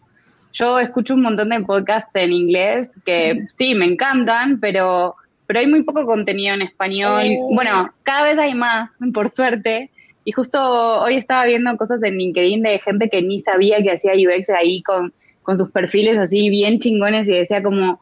yo 0.54 0.80
escucho 0.80 1.14
un 1.14 1.22
montón 1.22 1.50
de 1.50 1.62
podcasts 1.62 2.16
en 2.16 2.32
inglés 2.32 2.90
que 3.06 3.46
sí, 3.54 3.76
me 3.76 3.86
encantan, 3.86 4.60
pero, 4.60 5.16
pero 5.46 5.60
hay 5.60 5.68
muy 5.68 5.84
poco 5.84 6.06
contenido 6.06 6.54
en 6.54 6.62
español. 6.62 7.24
Bueno, 7.52 7.94
cada 8.04 8.24
vez 8.24 8.38
hay 8.38 8.54
más, 8.54 8.92
por 9.14 9.30
suerte. 9.30 9.90
Y 10.26 10.32
justo 10.32 10.62
hoy 11.02 11.16
estaba 11.16 11.46
viendo 11.46 11.76
cosas 11.76 12.02
en 12.04 12.18
LinkedIn 12.18 12.62
de 12.62 12.80
gente 12.80 13.10
que 13.10 13.22
ni 13.22 13.40
sabía 13.40 13.82
que 13.82 13.92
hacía 13.92 14.14
UX 14.14 14.50
ahí 14.52 14.82
con 14.84 15.14
con 15.44 15.58
sus 15.58 15.70
perfiles 15.70 16.18
así 16.18 16.50
bien 16.50 16.80
chingones 16.80 17.28
y 17.28 17.32
decía 17.32 17.62
como, 17.62 18.00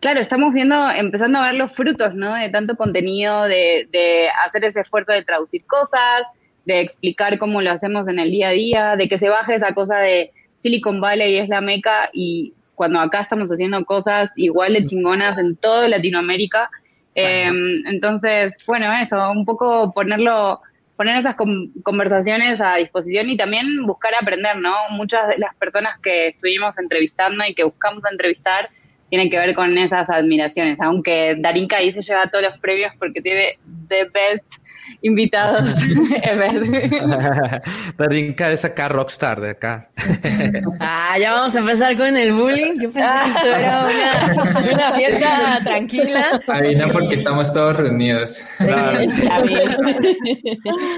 claro, 0.00 0.20
estamos 0.20 0.54
viendo, 0.54 0.90
empezando 0.90 1.38
a 1.38 1.46
ver 1.46 1.54
los 1.54 1.72
frutos, 1.72 2.14
¿no? 2.14 2.34
De 2.34 2.48
tanto 2.48 2.76
contenido, 2.76 3.44
de, 3.44 3.88
de 3.92 4.28
hacer 4.46 4.64
ese 4.64 4.80
esfuerzo 4.80 5.12
de 5.12 5.24
traducir 5.24 5.64
cosas, 5.66 6.32
de 6.64 6.80
explicar 6.80 7.38
cómo 7.38 7.62
lo 7.62 7.70
hacemos 7.70 8.08
en 8.08 8.18
el 8.18 8.30
día 8.30 8.48
a 8.48 8.52
día, 8.52 8.96
de 8.96 9.08
que 9.08 9.18
se 9.18 9.28
baje 9.28 9.54
esa 9.54 9.74
cosa 9.74 9.98
de 9.98 10.32
Silicon 10.56 11.00
Valley 11.00 11.38
es 11.38 11.48
la 11.48 11.60
meca 11.60 12.10
y 12.12 12.54
cuando 12.74 13.00
acá 13.00 13.20
estamos 13.20 13.50
haciendo 13.50 13.84
cosas 13.84 14.32
igual 14.36 14.74
de 14.74 14.84
chingonas 14.84 15.38
en 15.38 15.56
toda 15.56 15.88
Latinoamérica. 15.88 16.70
Em, 17.14 17.86
entonces, 17.86 18.58
bueno, 18.66 18.92
eso, 18.92 19.30
un 19.30 19.46
poco 19.46 19.92
ponerlo, 19.92 20.60
poner 20.96 21.16
esas 21.16 21.36
conversaciones 21.82 22.60
a 22.60 22.76
disposición 22.76 23.28
y 23.28 23.36
también 23.36 23.84
buscar 23.86 24.14
aprender, 24.20 24.56
¿no? 24.56 24.74
Muchas 24.90 25.28
de 25.28 25.38
las 25.38 25.54
personas 25.56 25.98
que 26.00 26.28
estuvimos 26.28 26.78
entrevistando 26.78 27.44
y 27.46 27.54
que 27.54 27.64
buscamos 27.64 28.02
entrevistar 28.10 28.70
tienen 29.10 29.30
que 29.30 29.38
ver 29.38 29.54
con 29.54 29.76
esas 29.78 30.10
admiraciones, 30.10 30.80
aunque 30.80 31.36
Darinka 31.38 31.78
se 31.78 32.02
lleva 32.02 32.28
todos 32.28 32.44
los 32.44 32.58
premios 32.58 32.92
porque 32.98 33.20
tiene 33.20 33.58
the 33.88 34.04
best 34.04 34.44
invitados 35.02 35.74
ever. 36.22 36.90
Darinka 37.96 38.50
es 38.52 38.64
acá 38.64 38.88
rockstar 38.88 39.40
de 39.40 39.50
acá. 39.50 39.88
ah, 40.80 41.16
ya 41.18 41.32
vamos 41.32 41.54
a 41.54 41.58
empezar 41.60 41.96
con 41.96 42.16
el 42.16 42.32
bullying. 42.32 42.80
Yo 42.80 42.90
pensé 42.92 43.00
que 43.00 43.28
esto 43.28 43.48
era 43.54 43.88
una, 44.72 44.92
fiesta 44.92 45.60
tranquila. 45.64 46.40
Ahí 46.48 46.74
no 46.74 46.88
porque 46.88 47.14
estamos 47.14 47.52
todos 47.52 47.76
reunidos. 47.76 48.44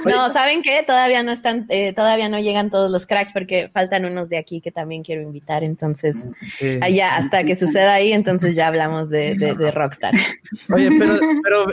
no, 0.05 0.33
¿saben 0.33 0.63
qué? 0.63 0.83
Todavía 0.87 1.23
no 1.23 1.33
están, 1.33 1.67
eh, 1.69 1.93
todavía 1.93 2.29
no 2.29 2.39
llegan 2.39 2.71
todos 2.71 2.91
los 2.91 3.07
cracks 3.07 3.33
porque 3.33 3.69
faltan 3.73 4.05
unos 4.05 4.29
de 4.29 4.39
aquí 4.39 4.61
que 4.61 4.71
también 4.71 5.03
quiero 5.03 5.23
invitar. 5.23 5.65
Entonces, 5.65 6.29
allá 6.81 7.17
hasta 7.17 7.45
que 7.45 7.57
suceda 7.57 7.95
ahí, 7.95 8.13
entonces 8.13 8.57
ya 8.57 8.69
hablamos 8.69 9.11
de, 9.11 9.35
de, 9.35 9.71
Rockstar. 9.71 10.15
Oye, 10.71 10.91
pero, 10.99 11.19
pero 11.43 11.67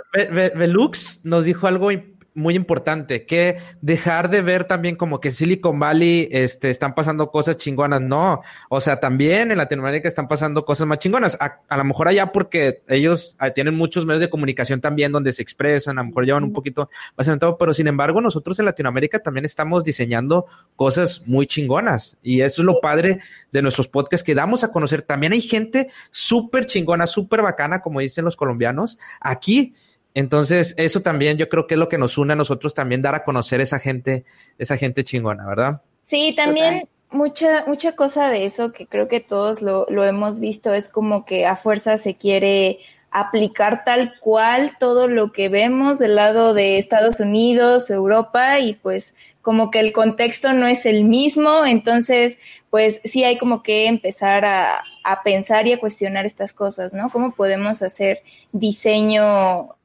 Velux 0.56 1.22
nos 1.24 1.46
dijo 1.46 1.68
algo 1.68 1.92
muy 2.36 2.56
importante, 2.56 3.26
que 3.26 3.58
dejar 3.82 4.30
de 4.30 4.42
ver 4.42 4.66
también 4.66 4.98
como 4.98 5.20
que 5.22 5.32
Silicon 5.32 5.80
Valley 5.80 6.28
este, 6.32 6.70
están 6.70 6.94
pasando 6.94 7.32
cosas 7.32 7.56
chingonas. 7.58 8.02
No, 8.02 8.42
o 8.70 8.82
sea, 8.82 9.00
también 9.00 9.52
en 9.52 9.58
Latinoamérica 9.58 10.08
están 10.08 10.28
pasando 10.28 10.66
cosas 10.66 10.86
más 10.86 11.00
chingonas. 11.00 11.38
A, 11.40 11.78
lo 11.78 11.84
mejor 11.86 12.10
allá 12.10 12.32
porque 12.32 12.84
ellos 12.88 13.38
ah, 13.40 13.52
tienen 13.52 13.76
muchos 13.76 14.06
medios 14.06 14.22
de 14.22 14.30
comunicación 14.30 14.82
también 14.82 15.14
donde 15.14 15.32
se 15.32 15.42
expresan, 15.42 15.98
a 15.98 16.02
lo 16.02 16.10
mejor 16.10 16.26
llevan 16.26 16.44
un 16.44 16.54
poquito 16.54 16.90
más 17.18 17.28
en 17.30 17.40
todo, 17.40 17.58
pero 17.58 17.74
sin 17.74 17.88
embargo 17.88 18.20
nosotros 18.20 18.60
en 18.60 18.66
Latinoamérica 18.66 19.20
también 19.20 19.46
estamos 19.46 19.86
diseñando 19.86 20.46
cosas 20.76 21.24
muy 21.26 21.48
chingonas 21.48 22.18
y 22.22 22.42
eso 22.42 22.62
es 22.62 22.66
lo 22.66 22.82
padre 22.82 23.20
de 23.52 23.62
nuestros 23.62 23.88
podcasts 23.88 24.26
que 24.26 24.36
damos 24.36 24.66
a 24.66 24.72
conocer. 24.72 25.02
También 25.04 25.32
hay 25.32 25.42
gente 25.42 25.90
súper 26.12 26.66
chingona, 26.66 27.08
súper 27.08 27.42
bacana, 27.42 27.80
como 27.80 28.02
dicen 28.02 28.26
los 28.26 28.36
colombianos, 28.36 28.98
aquí 29.22 29.74
entonces, 30.16 30.74
eso 30.78 31.02
también 31.02 31.38
yo 31.38 31.50
creo 31.50 31.68
que 31.68 31.74
es 31.74 31.78
lo 31.78 31.90
que 31.90 31.98
nos 31.98 32.18
une 32.18 32.34
a 32.34 32.36
nosotros 32.38 32.74
también 32.74 33.02
dar 33.02 33.16
a 33.16 33.26
conocer 33.26 33.60
esa 33.60 33.80
gente, 33.80 34.24
esa 34.58 34.78
gente 34.78 35.04
chingona, 35.04 35.46
¿verdad? 35.46 35.82
Sí, 36.04 36.34
también 36.34 36.88
mucha, 37.12 37.66
mucha 37.68 37.98
cosa 37.98 38.30
de 38.30 38.46
eso 38.46 38.72
que 38.72 38.88
creo 38.88 39.10
que 39.10 39.20
todos 39.20 39.62
lo, 39.62 39.86
lo 39.90 40.06
hemos 40.06 40.40
visto 40.40 40.74
es 40.74 40.88
como 40.88 41.26
que 41.26 41.46
a 41.46 41.58
fuerza 41.58 41.98
se 41.98 42.16
quiere 42.16 42.80
aplicar 43.12 43.84
tal 43.84 44.14
cual 44.22 44.78
todo 44.80 45.10
lo 45.10 45.34
que 45.34 45.50
vemos 45.50 46.00
del 46.00 46.16
lado 46.16 46.54
de 46.54 46.78
Estados 46.78 47.20
Unidos, 47.20 47.90
Europa 47.90 48.60
y 48.60 48.76
pues 48.76 49.16
como 49.42 49.70
que 49.70 49.80
el 49.80 49.92
contexto 49.92 50.54
no 50.54 50.66
es 50.66 50.86
el 50.86 51.04
mismo, 51.04 51.66
entonces 51.66 52.40
pues 52.70 53.02
sí 53.04 53.26
hay 53.26 53.38
como 53.38 53.64
que 53.64 53.88
empezar 53.88 54.46
a, 54.46 54.82
a 55.04 55.24
pensar 55.24 55.68
y 55.68 55.74
a 55.74 55.80
cuestionar 55.80 56.26
estas 56.26 56.54
cosas, 56.54 56.94
¿no? 56.94 57.10
¿Cómo 57.10 57.34
podemos 57.36 57.82
hacer 57.82 58.22
diseño 58.54 59.76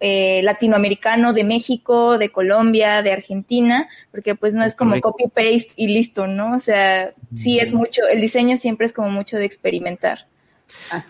eh, 0.00 0.40
latinoamericano 0.42 1.32
de 1.32 1.44
México, 1.44 2.18
de 2.18 2.30
Colombia, 2.30 3.02
de 3.02 3.12
Argentina, 3.12 3.88
porque 4.10 4.34
pues 4.34 4.54
no 4.54 4.64
es 4.64 4.74
como 4.74 5.00
copy-paste 5.00 5.72
y 5.76 5.88
listo, 5.88 6.26
¿no? 6.26 6.54
O 6.54 6.58
sea, 6.60 7.12
sí 7.34 7.58
es 7.58 7.72
mucho, 7.72 8.02
el 8.10 8.20
diseño 8.20 8.56
siempre 8.56 8.86
es 8.86 8.92
como 8.92 9.10
mucho 9.10 9.36
de 9.36 9.44
experimentar. 9.44 10.26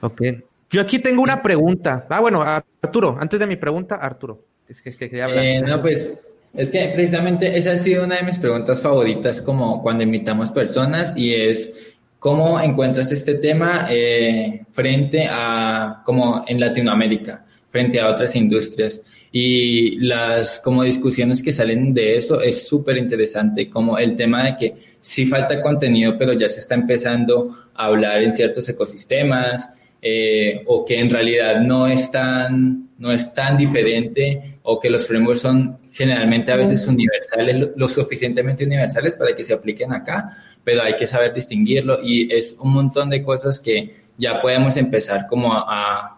Ok. 0.01 0.23
Yo 0.71 0.81
aquí 0.81 0.99
tengo 0.99 1.23
una 1.23 1.43
pregunta. 1.43 2.07
Ah, 2.09 2.21
bueno, 2.21 2.43
Arturo, 2.43 3.17
antes 3.21 3.41
de 3.41 3.47
mi 3.47 3.57
pregunta, 3.57 3.97
Arturo, 3.97 4.45
es 4.69 4.83
que, 4.83 4.95
quería 4.97 5.25
hablar. 5.25 5.45
Eh, 5.45 5.61
no, 5.61 5.81
pues 5.81 6.21
es 6.55 6.71
que 6.71 6.91
precisamente 6.95 7.57
esa 7.57 7.73
ha 7.73 7.77
sido 7.77 8.05
una 8.05 8.17
de 8.17 8.23
mis 8.23 8.39
preguntas 8.39 8.81
favoritas 8.81 9.41
como 9.41 9.83
cuando 9.83 10.03
invitamos 10.03 10.51
personas 10.51 11.15
y 11.17 11.35
es 11.35 11.95
cómo 12.19 12.61
encuentras 12.61 13.13
este 13.13 13.35
tema 13.35 13.87
eh, 13.91 14.65
frente 14.71 15.27
a 15.31 16.03
como 16.05 16.45
en 16.47 16.59
Latinoamérica 16.59 17.45
frente 17.71 18.01
a 18.01 18.09
otras 18.09 18.35
industrias. 18.37 19.01
Y 19.31 19.99
las 19.99 20.61
como 20.61 20.83
discusiones 20.83 21.43
que 21.43 21.53
salen 21.53 21.93
de 21.93 22.17
eso 22.17 22.41
es 22.41 22.67
súper 22.67 22.97
interesante, 22.97 23.69
como 23.69 23.99
el 23.99 24.17
tema 24.17 24.45
de 24.45 24.57
que 24.57 24.75
sí 25.01 25.27
falta 25.27 25.61
contenido, 25.61 26.17
pero 26.19 26.33
ya 26.33 26.49
se 26.49 26.61
está 26.61 26.75
empezando 26.75 27.55
a 27.75 27.87
hablar 27.87 28.23
en 28.23 28.33
ciertos 28.33 28.69
ecosistemas, 28.69 29.69
eh, 30.01 30.63
o 30.67 30.85
que 30.85 30.99
en 30.99 31.11
realidad 31.11 31.61
no 31.61 31.87
es, 31.87 32.11
tan, 32.11 32.89
no 32.99 33.11
es 33.11 33.35
tan 33.35 33.57
diferente, 33.57 34.59
o 34.63 34.79
que 34.79 34.89
los 34.89 35.07
frameworks 35.07 35.41
son 35.43 35.77
generalmente 35.93 36.53
a 36.53 36.57
veces 36.57 36.87
universales, 36.87 37.71
lo 37.75 37.89
suficientemente 37.89 38.65
universales 38.65 39.15
para 39.17 39.35
que 39.35 39.45
se 39.45 39.53
apliquen 39.53 39.93
acá, 39.93 40.31
pero 40.63 40.83
hay 40.83 40.95
que 40.95 41.07
saber 41.07 41.35
distinguirlo 41.35 41.99
y 42.03 42.33
es 42.33 42.57
un 42.61 42.73
montón 42.73 43.11
de 43.11 43.23
cosas 43.23 43.59
que 43.61 43.95
ya 44.17 44.41
podemos 44.41 44.77
empezar 44.77 45.27
como 45.27 45.53
a 45.53 46.18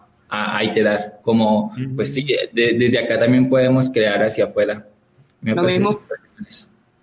iterar, 0.63 1.19
como, 1.21 1.73
pues 1.95 2.13
sí, 2.13 2.25
desde 2.53 2.99
acá 2.99 3.19
también 3.19 3.49
podemos 3.49 3.89
crear 3.89 4.23
hacia 4.23 4.45
afuera. 4.45 4.85
lo 5.41 5.63
mismo, 5.63 5.99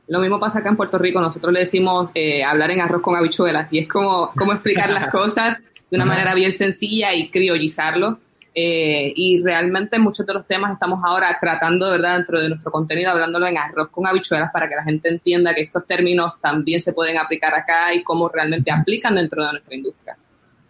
lo 0.09 0.21
mismo 0.21 0.41
pasa 0.41 0.61
acá 0.61 0.71
en 0.71 0.77
Puerto 0.77 0.99
Rico, 0.99 1.21
nosotros 1.21 1.53
le 1.53 1.61
decimos 1.61 2.11
eh, 2.14 2.43
hablar 2.43 2.71
en 2.71 2.81
arroz 2.81 3.03
con 3.03 3.17
habichuelas 3.17 3.71
y 3.71 3.81
es 3.81 3.88
como, 3.88 4.33
como 4.35 4.53
explicar 4.53 4.91
las 4.91 5.11
cosas 5.12 5.62
de 5.91 5.97
una 5.97 6.07
manera 6.07 6.35
bien 6.35 6.53
sencilla 6.53 7.14
y 7.14 7.31
criollizarlo. 7.31 8.19
Eh, 8.61 9.12
y 9.14 9.41
realmente 9.41 10.01
muchos 10.01 10.27
de 10.27 10.35
los 10.35 10.45
temas 10.45 10.73
estamos 10.73 11.01
ahora 11.05 11.37
tratando, 11.41 11.91
¿verdad?, 11.93 12.17
dentro 12.17 12.41
de 12.41 12.49
nuestro 12.49 12.73
contenido, 12.73 13.12
hablándolo 13.12 13.47
en 13.47 13.57
arroz 13.57 13.88
con 13.91 14.05
habichuelas 14.05 14.51
para 14.51 14.69
que 14.69 14.75
la 14.75 14.83
gente 14.83 15.09
entienda 15.09 15.55
que 15.55 15.62
estos 15.62 15.87
términos 15.87 16.33
también 16.41 16.81
se 16.81 16.93
pueden 16.93 17.19
aplicar 17.19 17.55
acá 17.55 17.95
y 17.95 18.03
cómo 18.03 18.29
realmente 18.29 18.73
aplican 18.73 19.14
dentro 19.14 19.45
de 19.45 19.53
nuestra 19.53 19.75
industria. 19.77 20.17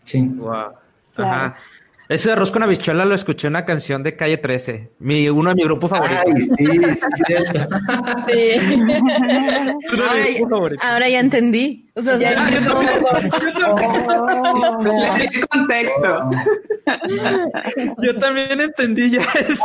Sí. 0.04 0.20
Wow. 0.20 0.72
Ajá. 1.16 1.56
Ese 2.08 2.32
arroz 2.32 2.50
con 2.50 2.62
habichuela 2.62 3.04
lo 3.04 3.14
escuché 3.14 3.48
en 3.48 3.52
una 3.52 3.66
canción 3.66 4.02
de 4.02 4.16
Calle 4.16 4.38
13, 4.38 4.92
mi, 5.00 5.28
uno 5.28 5.50
de 5.50 5.56
mis 5.56 5.64
grupos 5.66 5.90
favoritos. 5.90 6.24
Ay, 6.26 6.40
sí, 6.40 6.54
sí, 6.56 6.66
sí. 9.86 10.42
ahora, 10.80 11.08
ya 11.10 11.20
entendí. 11.20 11.90
O 11.94 12.00
sea, 12.00 12.16
ya, 12.16 12.50
yo 12.50 12.64
también, 12.64 13.02
contexto. 15.50 16.30
yo 18.02 18.18
también 18.18 18.58
entendí 18.58 19.10
ya 19.10 19.22
eso. 19.34 19.64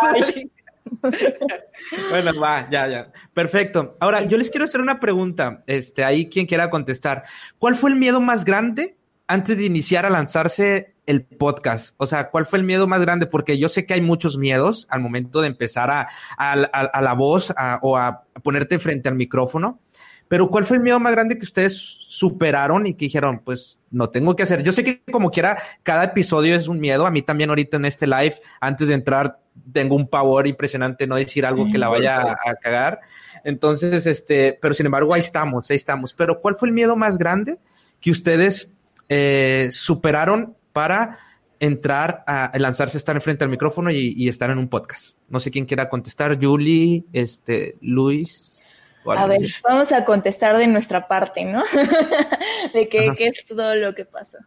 bueno, 2.09 2.37
va, 2.41 2.69
ya, 2.69 2.89
ya. 2.89 3.11
Perfecto. 3.33 3.95
Ahora, 4.01 4.23
yo 4.23 4.37
les 4.37 4.51
quiero 4.51 4.65
hacer 4.65 4.81
una 4.81 4.99
pregunta. 4.99 5.63
Este, 5.65 6.03
ahí 6.03 6.27
quien 6.27 6.45
quiera 6.45 6.69
contestar. 6.69 7.23
¿Cuál 7.57 7.75
fue 7.75 7.91
el 7.91 7.95
miedo 7.95 8.19
más 8.19 8.43
grande 8.43 8.97
antes 9.33 9.57
de 9.57 9.65
iniciar 9.65 10.05
a 10.05 10.11
lanzarse 10.11 10.93
el 11.07 11.23
podcast? 11.23 11.95
O 11.97 12.05
sea, 12.05 12.29
¿cuál 12.29 12.45
fue 12.45 12.59
el 12.59 12.65
miedo 12.65 12.85
más 12.85 13.01
grande? 13.01 13.25
Porque 13.25 13.57
yo 13.57 13.67
sé 13.67 13.83
que 13.87 13.95
hay 13.95 14.01
muchos 14.01 14.37
miedos 14.37 14.85
al 14.91 15.01
momento 15.01 15.41
de 15.41 15.47
empezar 15.47 15.89
a, 15.89 16.07
a, 16.37 17.01
la 17.01 17.13
voz 17.13 17.51
o 17.81 17.97
a 17.97 18.25
ponerte 18.43 18.77
frente 18.77 19.09
al 19.09 19.15
micrófono. 19.15 19.79
Pero 20.27 20.49
¿cuál 20.49 20.65
fue 20.65 20.77
el 20.77 20.83
miedo 20.83 20.99
más 20.99 21.11
grande 21.13 21.37
que 21.37 21.45
ustedes 21.45 21.75
superaron 21.75 22.85
y 22.85 22.93
que 22.93 23.05
dijeron, 23.05 23.41
pues 23.43 23.79
no 23.89 24.11
tengo 24.11 24.35
que 24.35 24.43
hacer? 24.43 24.61
Yo 24.61 24.71
sé 24.71 24.83
que 24.83 25.01
como 25.11 25.31
quiera, 25.31 25.57
cada 25.81 26.03
episodio 26.03 26.55
es 26.55 26.67
un 26.67 26.79
miedo. 26.79 27.07
A 27.07 27.11
mí 27.11 27.23
también 27.23 27.49
ahorita 27.49 27.77
en 27.77 27.85
este 27.85 28.05
live, 28.05 28.39
antes 28.61 28.87
de 28.87 28.93
entrar, 28.93 29.39
tengo 29.71 29.95
un 29.95 30.07
pavor 30.07 30.45
impresionante 30.45 31.07
no 31.07 31.15
decir 31.15 31.43
algo 31.45 31.67
que 31.71 31.79
la 31.79 31.89
vaya 31.89 32.21
a, 32.21 32.31
a, 32.33 32.55
cagar. 32.61 32.99
Entonces, 33.43 34.05
este, 34.05 34.57
pero 34.61 34.75
sin 34.75 34.85
embargo, 34.85 35.11
ahí 35.11 35.21
estamos, 35.21 35.71
ahí 35.71 35.75
estamos. 35.75 36.13
Pero 36.13 36.39
¿cuál 36.39 36.55
fue 36.55 36.69
el 36.69 36.73
miedo 36.73 36.95
más 36.95 37.17
grande 37.17 37.57
que 37.99 38.11
ustedes 38.11 38.73
eh, 39.09 39.69
superaron 39.71 40.55
para 40.71 41.19
entrar 41.59 42.23
a, 42.27 42.51
lanzarse, 42.57 42.97
estar 42.97 43.15
enfrente 43.15 43.43
al 43.43 43.49
micrófono 43.49 43.89
y, 43.91 44.27
estar 44.27 44.49
en 44.49 44.57
un 44.57 44.67
podcast? 44.67 45.17
No 45.29 45.39
sé 45.39 45.51
quién 45.51 45.65
quiera 45.65 45.89
contestar, 45.89 46.37
Julie, 46.41 47.05
este, 47.13 47.77
Luis. 47.81 48.73
A 49.05 49.27
ver, 49.27 49.41
vamos 49.63 49.91
a 49.91 50.05
contestar 50.05 50.57
de 50.57 50.67
nuestra 50.67 51.07
parte, 51.07 51.45
¿no? 51.45 51.63
de 52.73 52.87
qué, 52.89 53.13
es 53.17 53.45
todo 53.45 53.75
lo 53.75 53.93
que 53.95 54.05
pasó. 54.05 54.37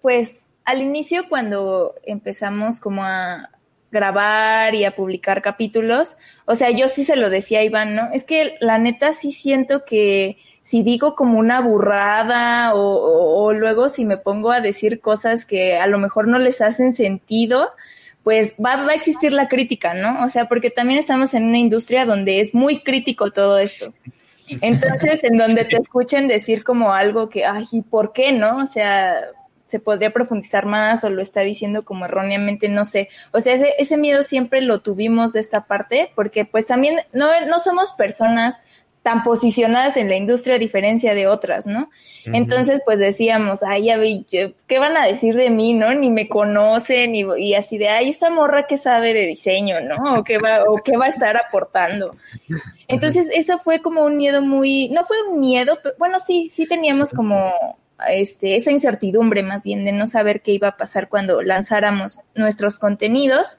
Pues 0.00 0.46
al 0.64 0.80
inicio 0.80 1.28
cuando 1.28 1.94
empezamos 2.04 2.80
como 2.80 3.04
a 3.04 3.50
grabar 3.90 4.74
y 4.74 4.84
a 4.84 4.96
publicar 4.96 5.42
capítulos, 5.42 6.16
o 6.46 6.56
sea, 6.56 6.70
yo 6.70 6.88
sí 6.88 7.04
se 7.04 7.16
lo 7.16 7.30
decía 7.30 7.60
a 7.60 7.64
Iván, 7.64 7.94
¿no? 7.94 8.10
Es 8.12 8.24
que 8.24 8.56
la 8.60 8.78
neta 8.78 9.12
sí 9.12 9.30
siento 9.30 9.84
que 9.84 10.38
si 10.64 10.82
digo 10.82 11.14
como 11.14 11.38
una 11.38 11.60
burrada 11.60 12.72
o, 12.74 13.52
luego 13.52 13.90
si 13.90 14.06
me 14.06 14.16
pongo 14.16 14.50
a 14.50 14.62
decir 14.62 14.98
cosas 15.02 15.44
que 15.44 15.76
a 15.76 15.86
lo 15.86 15.98
mejor 15.98 16.26
no 16.26 16.38
les 16.38 16.62
hacen 16.62 16.94
sentido, 16.94 17.68
pues 18.22 18.54
va, 18.54 18.76
va 18.76 18.92
a 18.92 18.94
existir 18.94 19.34
la 19.34 19.48
crítica, 19.48 19.92
¿no? 19.92 20.24
O 20.24 20.30
sea, 20.30 20.48
porque 20.48 20.70
también 20.70 20.98
estamos 20.98 21.34
en 21.34 21.44
una 21.44 21.58
industria 21.58 22.06
donde 22.06 22.40
es 22.40 22.54
muy 22.54 22.82
crítico 22.82 23.30
todo 23.30 23.58
esto. 23.58 23.92
Entonces, 24.62 25.22
en 25.24 25.36
donde 25.36 25.66
te 25.66 25.76
escuchen 25.76 26.28
decir 26.28 26.64
como 26.64 26.94
algo 26.94 27.28
que, 27.28 27.44
ay, 27.44 27.66
¿y 27.70 27.82
por 27.82 28.14
qué 28.14 28.32
no? 28.32 28.56
O 28.56 28.66
sea, 28.66 29.16
se 29.66 29.80
podría 29.80 30.14
profundizar 30.14 30.64
más 30.64 31.04
o 31.04 31.10
lo 31.10 31.20
está 31.20 31.42
diciendo 31.42 31.84
como 31.84 32.06
erróneamente, 32.06 32.70
no 32.70 32.86
sé. 32.86 33.10
O 33.32 33.42
sea, 33.42 33.52
ese, 33.52 33.74
ese 33.78 33.98
miedo 33.98 34.22
siempre 34.22 34.62
lo 34.62 34.80
tuvimos 34.80 35.34
de 35.34 35.40
esta 35.40 35.66
parte, 35.66 36.10
porque 36.14 36.46
pues 36.46 36.66
también 36.66 37.00
no, 37.12 37.28
no 37.46 37.58
somos 37.58 37.92
personas 37.92 38.62
tan 39.04 39.22
posicionadas 39.22 39.98
en 39.98 40.08
la 40.08 40.16
industria 40.16 40.54
a 40.54 40.58
diferencia 40.58 41.12
de 41.12 41.26
otras, 41.26 41.66
¿no? 41.66 41.90
Entonces, 42.24 42.80
pues 42.86 42.98
decíamos, 42.98 43.62
ay, 43.62 43.84
ya 43.84 43.98
vi, 43.98 44.24
¿qué 44.30 44.78
van 44.78 44.96
a 44.96 45.06
decir 45.06 45.36
de 45.36 45.50
mí, 45.50 45.74
no? 45.74 45.92
Ni 45.92 46.08
me 46.08 46.26
conocen, 46.26 47.14
y, 47.14 47.22
y 47.36 47.54
así 47.54 47.76
de, 47.76 47.90
ay, 47.90 48.08
esta 48.08 48.30
morra 48.30 48.66
que 48.66 48.78
sabe 48.78 49.12
de 49.12 49.26
diseño, 49.26 49.82
¿no? 49.82 50.20
O 50.20 50.24
qué 50.24 50.38
va, 50.38 50.64
o 50.66 50.76
qué 50.82 50.96
va 50.96 51.04
a 51.04 51.10
estar 51.10 51.36
aportando. 51.36 52.16
Entonces, 52.88 53.28
eso 53.34 53.58
fue 53.58 53.82
como 53.82 54.06
un 54.06 54.16
miedo 54.16 54.40
muy, 54.40 54.88
no 54.88 55.04
fue 55.04 55.18
un 55.28 55.38
miedo, 55.38 55.78
pero, 55.82 55.94
bueno, 55.98 56.18
sí, 56.18 56.48
sí 56.50 56.66
teníamos 56.66 57.10
como 57.10 57.52
este, 58.08 58.56
esa 58.56 58.70
incertidumbre 58.70 59.42
más 59.42 59.64
bien 59.64 59.84
de 59.84 59.92
no 59.92 60.06
saber 60.06 60.40
qué 60.40 60.52
iba 60.52 60.68
a 60.68 60.76
pasar 60.78 61.10
cuando 61.10 61.42
lanzáramos 61.42 62.20
nuestros 62.34 62.78
contenidos. 62.78 63.58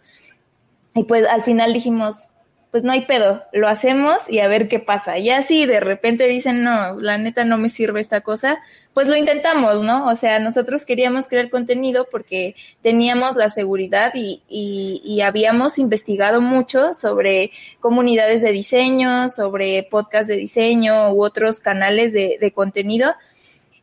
Y 0.95 1.03
pues 1.03 1.27
al 1.27 1.43
final 1.43 1.71
dijimos, 1.71 2.31
pues 2.75 2.83
no 2.83 2.91
hay 2.91 3.05
pedo, 3.05 3.41
lo 3.53 3.69
hacemos 3.69 4.29
y 4.29 4.39
a 4.39 4.49
ver 4.49 4.67
qué 4.67 4.79
pasa. 4.79 5.17
Ya 5.17 5.41
si 5.43 5.65
de 5.65 5.79
repente 5.79 6.27
dicen, 6.27 6.61
no, 6.61 6.99
la 6.99 7.17
neta 7.17 7.45
no 7.45 7.57
me 7.57 7.69
sirve 7.69 8.01
esta 8.01 8.19
cosa, 8.19 8.57
pues 8.93 9.07
lo 9.07 9.15
intentamos, 9.15 9.81
¿no? 9.81 10.09
O 10.09 10.15
sea, 10.17 10.39
nosotros 10.39 10.83
queríamos 10.85 11.29
crear 11.29 11.49
contenido 11.49 12.05
porque 12.11 12.53
teníamos 12.81 13.37
la 13.37 13.47
seguridad 13.47 14.11
y, 14.13 14.41
y, 14.49 15.21
habíamos 15.21 15.79
investigado 15.79 16.41
mucho 16.41 16.93
sobre 16.93 17.51
comunidades 17.79 18.41
de 18.41 18.51
diseño, 18.51 19.29
sobre 19.29 19.83
podcasts 19.83 20.27
de 20.27 20.35
diseño 20.35 21.13
u 21.13 21.23
otros 21.23 21.61
canales 21.61 22.11
de, 22.11 22.37
de 22.41 22.51
contenido. 22.51 23.13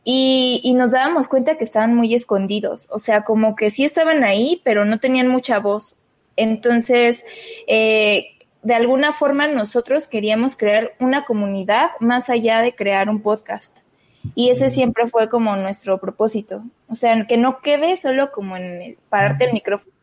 Y, 0.03 0.61
y, 0.63 0.75
nos 0.75 0.91
dábamos 0.91 1.27
cuenta 1.27 1.57
que 1.57 1.63
estaban 1.63 1.95
muy 1.95 2.13
escondidos, 2.13 2.87
o 2.91 2.99
sea, 2.99 3.23
como 3.23 3.55
que 3.55 3.71
sí 3.71 3.85
estaban 3.85 4.23
ahí, 4.23 4.61
pero 4.63 4.85
no 4.85 4.99
tenían 4.99 5.29
mucha 5.29 5.57
voz. 5.57 5.95
Entonces, 6.35 7.23
eh, 7.67 8.32
de 8.63 8.73
alguna 8.73 9.11
forma 9.11 9.47
nosotros 9.47 10.07
queríamos 10.07 10.55
crear 10.55 10.93
una 10.99 11.25
comunidad 11.25 11.89
más 11.99 12.29
allá 12.29 12.61
de 12.61 12.73
crear 12.73 13.09
un 13.09 13.21
podcast. 13.21 13.79
Y 14.35 14.49
ese 14.49 14.69
siempre 14.69 15.07
fue 15.07 15.29
como 15.29 15.55
nuestro 15.57 15.99
propósito. 15.99 16.63
O 16.87 16.95
sea, 16.95 17.25
que 17.27 17.37
no 17.37 17.59
quede 17.59 17.97
solo 17.97 18.31
como 18.31 18.55
en 18.55 18.97
pararte 19.09 19.45
el 19.45 19.53
micrófono 19.53 19.93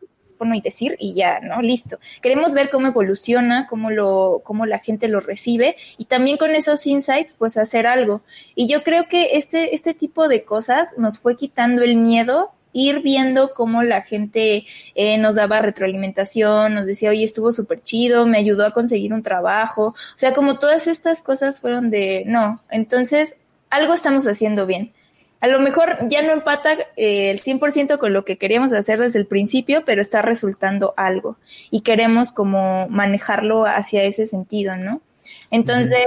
y 0.53 0.61
decir 0.61 0.95
y 0.99 1.13
ya, 1.13 1.39
¿no? 1.41 1.61
Listo. 1.61 1.99
Queremos 2.21 2.53
ver 2.53 2.69
cómo 2.69 2.87
evoluciona, 2.87 3.67
cómo 3.67 3.89
lo, 3.89 4.41
cómo 4.43 4.65
la 4.65 4.79
gente 4.79 5.07
lo 5.07 5.19
recibe 5.19 5.75
y 5.97 6.05
también 6.05 6.37
con 6.37 6.51
esos 6.51 6.85
insights, 6.87 7.35
pues 7.37 7.57
hacer 7.57 7.85
algo. 7.87 8.21
Y 8.55 8.67
yo 8.67 8.83
creo 8.83 9.07
que 9.07 9.37
este, 9.37 9.75
este 9.75 9.93
tipo 9.93 10.27
de 10.27 10.43
cosas 10.43 10.95
nos 10.97 11.19
fue 11.19 11.35
quitando 11.35 11.83
el 11.83 11.95
miedo 11.95 12.53
ir 12.73 13.01
viendo 13.01 13.53
cómo 13.53 13.83
la 13.83 14.01
gente 14.01 14.65
eh, 14.95 15.17
nos 15.17 15.35
daba 15.35 15.61
retroalimentación, 15.61 16.73
nos 16.73 16.85
decía, 16.85 17.09
oye, 17.09 17.23
estuvo 17.23 17.51
súper 17.51 17.81
chido, 17.81 18.25
me 18.25 18.37
ayudó 18.37 18.65
a 18.65 18.71
conseguir 18.71 19.13
un 19.13 19.23
trabajo. 19.23 19.87
O 19.87 20.17
sea, 20.19 20.33
como 20.33 20.59
todas 20.59 20.87
estas 20.87 21.21
cosas 21.21 21.59
fueron 21.59 21.89
de, 21.89 22.23
no, 22.27 22.61
entonces 22.69 23.37
algo 23.69 23.93
estamos 23.93 24.27
haciendo 24.27 24.65
bien. 24.65 24.93
A 25.39 25.47
lo 25.47 25.59
mejor 25.59 25.97
ya 26.07 26.21
no 26.21 26.33
empata 26.33 26.73
eh, 26.95 27.31
el 27.31 27.41
100% 27.41 27.97
con 27.97 28.13
lo 28.13 28.23
que 28.25 28.37
queríamos 28.37 28.71
hacer 28.73 28.99
desde 28.99 29.17
el 29.17 29.25
principio, 29.25 29.83
pero 29.85 30.01
está 30.01 30.21
resultando 30.21 30.93
algo 30.97 31.37
y 31.71 31.81
queremos 31.81 32.31
como 32.31 32.87
manejarlo 32.89 33.65
hacia 33.65 34.03
ese 34.03 34.27
sentido, 34.27 34.77
¿no? 34.77 35.01
Entonces, 35.49 36.05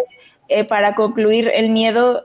eh, 0.48 0.64
para 0.64 0.94
concluir, 0.94 1.50
el 1.54 1.70
miedo, 1.70 2.24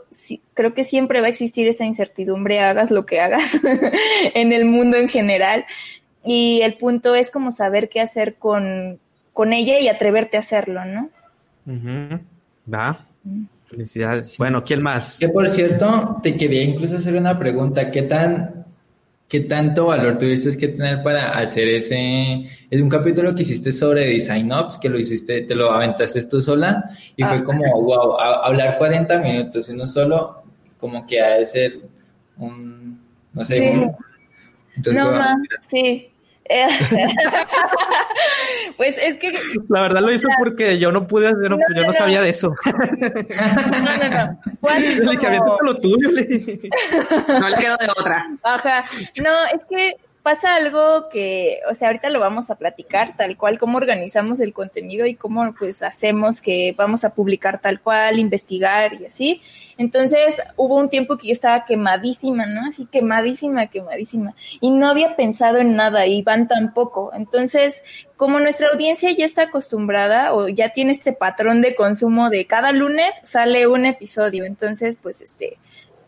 creo 0.54 0.74
que 0.74 0.84
siempre 0.84 1.22
va 1.22 1.28
a 1.28 1.30
existir 1.30 1.68
esa 1.68 1.86
incertidumbre, 1.86 2.60
hagas 2.60 2.92
lo 2.92 3.06
que 3.06 3.20
hagas 3.20 3.60
en 4.34 4.52
el 4.52 4.66
mundo 4.66 4.98
en 4.98 5.08
general. 5.08 5.66
Y 6.24 6.62
el 6.64 6.76
punto 6.76 7.16
es 7.16 7.32
como 7.32 7.52
saber 7.52 7.88
qué 7.88 8.02
hacer 8.02 8.36
con, 8.36 9.00
con 9.32 9.54
ella 9.54 9.80
y 9.80 9.88
atreverte 9.88 10.38
a 10.38 10.42
hacerlo, 10.42 10.84
¿no? 10.86 11.10
Va. 12.72 13.06
Mm. 13.24 13.46
Felicidades. 13.70 14.38
Bueno, 14.38 14.64
¿quién 14.64 14.82
más? 14.82 15.18
Que 15.20 15.30
por 15.30 15.48
cierto, 15.48 16.18
te 16.24 16.36
quería 16.36 16.64
incluso 16.64 16.98
hacer 16.98 17.14
una 17.16 17.38
pregunta. 17.38 17.92
¿Qué 17.92 18.02
tan 18.02 18.59
¿Qué 19.30 19.42
tanto 19.42 19.86
valor 19.86 20.18
tuviste 20.18 20.58
que 20.58 20.70
tener 20.70 21.04
para 21.04 21.38
hacer 21.38 21.68
ese? 21.70 22.50
Es 22.68 22.82
un 22.82 22.90
capítulo 22.90 23.36
que 23.36 23.44
hiciste 23.44 23.72
sobre 23.72 24.08
Design 24.08 24.52
Ops, 24.52 24.80
que 24.80 24.90
lo 24.90 24.98
hiciste, 24.98 25.44
te 25.44 25.54
lo 25.54 25.72
aventaste 25.72 26.24
tú 26.24 26.42
sola 26.42 26.90
y 27.16 27.24
fue 27.24 27.38
ah. 27.38 27.44
como, 27.44 27.64
wow, 27.80 28.20
hablar 28.20 28.80
40 28.80 29.20
minutos 29.20 29.70
y 29.70 29.74
no 29.74 29.86
solo, 29.86 30.42
como 30.80 31.06
que 31.06 31.22
ha 31.22 31.36
de 31.36 31.46
ser 31.46 31.80
un, 32.38 33.00
no 33.32 33.46
sé, 33.46 33.58
sí. 33.58 34.92
no, 34.94 35.12
sí, 35.62 36.12
pues 38.78 38.98
es 38.98 39.18
que. 39.18 39.38
La 39.70 39.82
verdad 39.82 40.02
lo 40.02 40.12
hizo 40.12 40.28
porque 40.40 40.80
yo 40.80 40.92
no 40.92 41.06
pude 41.08 41.28
hacer, 41.28 41.44
yo 41.44 41.86
no, 41.86 41.94
sabía 41.94 42.22
de 42.22 42.30
eso. 42.30 42.56
No, 43.80 43.98
no, 43.98 44.10
no. 44.10 44.40
Le 44.80 45.12
dije, 45.12 45.40
lo 45.62 45.80
tuyo. 45.80 46.10
No 46.10 47.50
le 47.50 47.58
quedó 47.58 47.78
de 47.78 47.88
otra. 47.98 48.28
Ajá. 48.44 48.86
No, 49.22 49.46
es 49.54 49.64
que 49.70 49.98
pasa 50.24 50.56
algo 50.56 51.10
que, 51.10 51.60
o 51.70 51.74
sea, 51.74 51.88
ahorita 51.88 52.10
lo 52.10 52.20
vamos 52.20 52.50
a 52.50 52.56
platicar 52.56 53.16
tal 53.16 53.38
cual, 53.38 53.58
cómo 53.58 53.78
organizamos 53.78 54.40
el 54.40 54.54
contenido 54.54 55.06
y 55.06 55.16
cómo 55.16 55.54
pues 55.58 55.82
hacemos 55.82 56.42
que 56.42 56.74
vamos 56.78 57.04
a 57.04 57.14
publicar 57.14 57.62
tal 57.62 57.82
cual, 57.82 58.20
investigar 58.20 59.02
y 59.02 59.06
así. 59.06 59.42
Entonces 59.78 60.42
hubo 60.58 60.76
un 60.76 60.90
tiempo 60.90 61.18
que 61.18 61.28
yo 61.28 61.34
estaba 61.34 61.66
quemadísima, 61.66 62.46
¿no? 62.46 62.68
Así 62.68 62.86
quemadísima, 62.86 63.68
quemadísima. 63.68 64.36
Y 64.60 64.72
no 64.72 64.90
había 64.90 65.16
pensado 65.16 65.58
en 65.60 65.76
nada 65.76 66.06
y 66.06 66.22
van 66.22 66.48
tampoco. 66.48 67.12
Entonces, 67.14 67.84
como 68.18 68.40
nuestra 68.40 68.68
audiencia 68.74 69.12
ya 69.12 69.26
está 69.26 69.44
acostumbrada 69.44 70.34
o 70.34 70.50
ya 70.50 70.70
tiene 70.70 70.92
este 70.92 71.14
patrón 71.14 71.62
de 71.62 71.76
consumo 71.76 72.30
de 72.30 72.46
cada 72.46 72.74
lunes 72.74 73.14
sale 73.24 73.68
un 73.68 73.86
episodio, 73.86 74.44
entonces 74.44 74.98
pues 75.02 75.22
este 75.22 75.58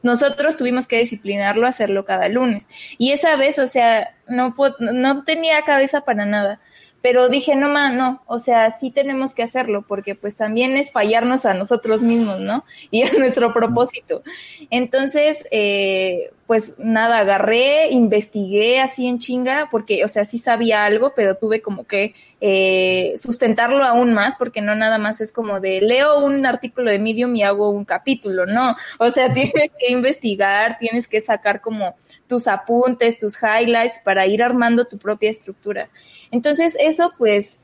nosotros 0.03 0.57
tuvimos 0.57 0.87
que 0.87 0.99
disciplinarlo 0.99 1.65
a 1.65 1.69
hacerlo 1.69 2.05
cada 2.05 2.29
lunes. 2.29 2.67
Y 2.97 3.11
esa 3.11 3.35
vez, 3.35 3.59
o 3.59 3.67
sea, 3.67 4.15
no, 4.27 4.55
no 4.79 5.23
tenía 5.23 5.61
cabeza 5.63 6.01
para 6.01 6.25
nada. 6.25 6.59
Pero 7.01 7.29
dije, 7.29 7.55
no, 7.55 7.67
ma, 7.67 7.89
no, 7.89 8.21
o 8.27 8.37
sea, 8.37 8.69
sí 8.69 8.91
tenemos 8.91 9.33
que 9.33 9.41
hacerlo, 9.41 9.83
porque 9.87 10.13
pues 10.13 10.37
también 10.37 10.77
es 10.77 10.91
fallarnos 10.91 11.45
a 11.45 11.55
nosotros 11.55 12.03
mismos, 12.03 12.39
¿no? 12.39 12.63
Y 12.91 13.03
a 13.03 13.11
nuestro 13.13 13.53
propósito. 13.53 14.21
Entonces, 14.69 15.45
eh, 15.51 16.31
pues 16.51 16.73
nada, 16.77 17.19
agarré, 17.19 17.91
investigué 17.91 18.81
así 18.81 19.07
en 19.07 19.19
chinga, 19.19 19.69
porque, 19.71 20.03
o 20.03 20.09
sea, 20.09 20.25
sí 20.25 20.37
sabía 20.37 20.83
algo, 20.83 21.13
pero 21.15 21.37
tuve 21.37 21.61
como 21.61 21.85
que 21.85 22.13
eh, 22.41 23.13
sustentarlo 23.17 23.85
aún 23.85 24.13
más, 24.13 24.35
porque 24.35 24.59
no 24.59 24.75
nada 24.75 24.97
más 24.97 25.21
es 25.21 25.31
como 25.31 25.61
de 25.61 25.79
leo 25.79 26.19
un 26.25 26.45
artículo 26.45 26.91
de 26.91 26.99
Medium 26.99 27.33
y 27.37 27.43
hago 27.43 27.69
un 27.69 27.85
capítulo, 27.85 28.45
no. 28.45 28.75
O 28.99 29.09
sea, 29.11 29.31
tienes 29.33 29.71
que 29.79 29.93
investigar, 29.93 30.77
tienes 30.77 31.07
que 31.07 31.21
sacar 31.21 31.61
como 31.61 31.95
tus 32.27 32.49
apuntes, 32.49 33.17
tus 33.17 33.37
highlights 33.41 34.01
para 34.03 34.27
ir 34.27 34.43
armando 34.43 34.83
tu 34.83 34.97
propia 34.97 35.29
estructura. 35.29 35.87
Entonces, 36.31 36.75
eso 36.81 37.13
pues 37.17 37.59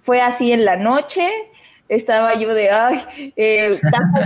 fue 0.00 0.22
así 0.22 0.52
en 0.52 0.64
la 0.64 0.76
noche, 0.76 1.28
estaba 1.94 2.34
yo 2.38 2.54
de, 2.54 2.70
ay, 2.70 3.02
eh, 3.36 3.78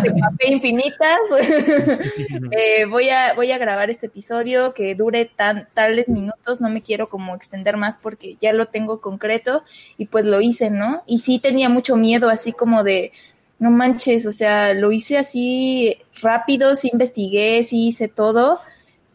de 0.03 0.15
café 0.21 0.53
infinitas, 0.53 1.19
eh, 2.53 2.85
voy, 2.87 3.11
a, 3.11 3.35
voy 3.35 3.51
a 3.51 3.59
grabar 3.59 3.91
este 3.91 4.07
episodio 4.07 4.73
que 4.73 4.95
dure 4.95 5.25
tan, 5.25 5.69
tales 5.75 6.09
minutos, 6.09 6.61
no 6.61 6.69
me 6.69 6.83
quiero 6.83 7.09
como 7.09 7.35
extender 7.35 7.77
más 7.77 7.99
porque 8.01 8.37
ya 8.41 8.53
lo 8.53 8.67
tengo 8.67 9.01
concreto 9.01 9.65
y 9.99 10.07
pues 10.07 10.27
lo 10.27 10.41
hice, 10.41 10.71
¿no? 10.71 11.03
Y 11.07 11.19
sí 11.19 11.41
tenía 11.41 11.69
mucho 11.69 11.97
miedo, 11.97 12.29
así 12.29 12.53
como 12.53 12.85
de, 12.85 13.11
no 13.59 13.71
manches, 13.73 14.27
o 14.27 14.33
sea, 14.33 14.73
lo 14.73 14.93
hice 14.93 15.19
así 15.19 15.99
rápido, 16.23 16.77
sí 16.77 16.91
investigué, 16.93 17.65
sí 17.65 17.89
hice 17.89 18.07
todo, 18.07 18.61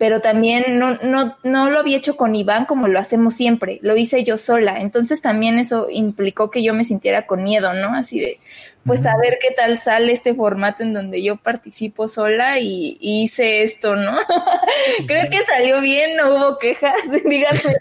pero 0.01 0.19
también 0.19 0.79
no, 0.79 0.95
no, 1.03 1.37
no 1.43 1.69
lo 1.69 1.79
había 1.79 1.97
hecho 1.97 2.17
con 2.17 2.33
Iván 2.33 2.65
como 2.65 2.87
lo 2.87 2.97
hacemos 2.99 3.35
siempre, 3.35 3.77
lo 3.83 3.95
hice 3.95 4.23
yo 4.23 4.39
sola, 4.39 4.81
entonces 4.81 5.21
también 5.21 5.59
eso 5.59 5.89
implicó 5.91 6.49
que 6.49 6.63
yo 6.63 6.73
me 6.73 6.83
sintiera 6.83 7.27
con 7.27 7.43
miedo, 7.43 7.71
¿no? 7.75 7.93
Así 7.93 8.19
de, 8.19 8.39
pues 8.83 9.05
a 9.05 9.15
ver 9.21 9.37
qué 9.39 9.51
tal 9.51 9.77
sale 9.77 10.11
este 10.11 10.33
formato 10.33 10.81
en 10.81 10.93
donde 10.93 11.21
yo 11.21 11.37
participo 11.37 12.07
sola 12.07 12.57
y, 12.57 12.97
hice 12.99 13.61
esto, 13.61 13.95
¿no? 13.95 14.17
Creo 15.07 15.29
que 15.29 15.45
salió 15.45 15.81
bien, 15.81 16.17
no 16.17 16.33
hubo 16.33 16.57
quejas, 16.57 16.95
díganme, 17.23 17.77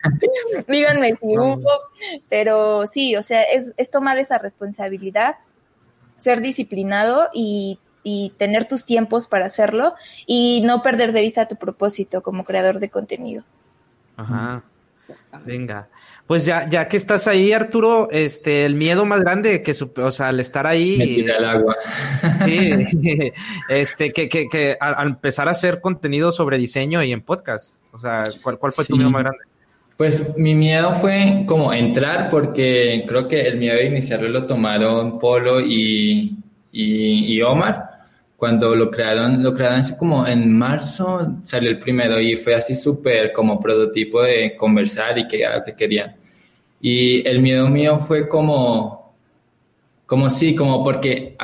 díganme 0.68 1.16
si 1.16 1.38
hubo, 1.38 1.70
pero 2.28 2.86
sí, 2.86 3.16
o 3.16 3.22
sea, 3.22 3.44
es, 3.44 3.72
es 3.78 3.90
tomar 3.90 4.18
esa 4.18 4.36
responsabilidad, 4.36 5.36
ser 6.18 6.42
disciplinado 6.42 7.30
y 7.32 7.78
y 8.02 8.32
tener 8.36 8.66
tus 8.66 8.84
tiempos 8.84 9.26
para 9.26 9.46
hacerlo 9.46 9.94
y 10.26 10.62
no 10.64 10.82
perder 10.82 11.12
de 11.12 11.20
vista 11.20 11.48
tu 11.48 11.56
propósito 11.56 12.22
como 12.22 12.44
creador 12.44 12.78
de 12.78 12.88
contenido. 12.88 13.44
Ajá. 14.16 14.62
Venga. 15.44 15.88
Pues 16.26 16.44
ya, 16.44 16.68
ya 16.68 16.86
que 16.86 16.96
estás 16.96 17.26
ahí, 17.26 17.52
Arturo, 17.52 18.08
este, 18.12 18.64
el 18.64 18.74
miedo 18.74 19.04
más 19.04 19.20
grande 19.20 19.62
que, 19.62 19.74
o 19.96 20.12
sea, 20.12 20.28
al 20.28 20.38
estar 20.38 20.66
ahí. 20.66 20.96
Me 20.96 21.06
tira 21.06 21.38
el 21.38 21.44
agua. 21.44 21.76
Sí, 22.44 23.32
este, 23.68 24.12
que, 24.12 24.28
que, 24.28 24.48
que 24.48 24.76
al 24.80 25.08
empezar 25.08 25.48
a 25.48 25.52
hacer 25.52 25.80
contenido 25.80 26.30
sobre 26.30 26.58
diseño 26.58 27.02
y 27.02 27.12
en 27.12 27.22
podcast. 27.22 27.82
O 27.92 27.98
sea, 27.98 28.24
¿cuál, 28.42 28.58
cuál 28.58 28.72
fue 28.72 28.84
tu 28.84 28.96
miedo 28.96 29.10
más 29.10 29.22
grande? 29.22 29.44
Pues 29.96 30.36
mi 30.38 30.54
miedo 30.54 30.92
fue 30.92 31.44
como 31.46 31.72
entrar 31.72 32.30
porque 32.30 33.04
creo 33.06 33.26
que 33.28 33.42
el 33.42 33.58
miedo 33.58 33.76
de 33.76 33.86
iniciarlo 33.86 34.28
lo 34.28 34.46
tomaron 34.46 35.18
Polo 35.18 35.60
y, 35.60 36.38
y, 36.72 37.34
y 37.34 37.42
Omar 37.42 37.89
cuando 38.40 38.74
lo 38.74 38.90
crearon, 38.90 39.42
lo 39.42 39.52
crearon 39.52 39.80
así 39.80 39.94
como 39.98 40.26
en 40.26 40.50
marzo 40.56 41.36
salió 41.42 41.68
el 41.68 41.78
primero 41.78 42.18
y 42.18 42.36
fue 42.36 42.54
así 42.54 42.74
súper 42.74 43.32
como 43.32 43.60
prototipo 43.60 44.22
de 44.22 44.56
conversar 44.56 45.18
y 45.18 45.28
que 45.28 45.44
que 45.66 45.74
querían. 45.74 46.16
Y 46.80 47.28
el 47.28 47.40
miedo 47.42 47.68
mío 47.68 47.98
fue 47.98 48.26
como, 48.26 49.12
como 50.06 50.30
sí, 50.30 50.54
como 50.54 50.82
porque 50.82 51.36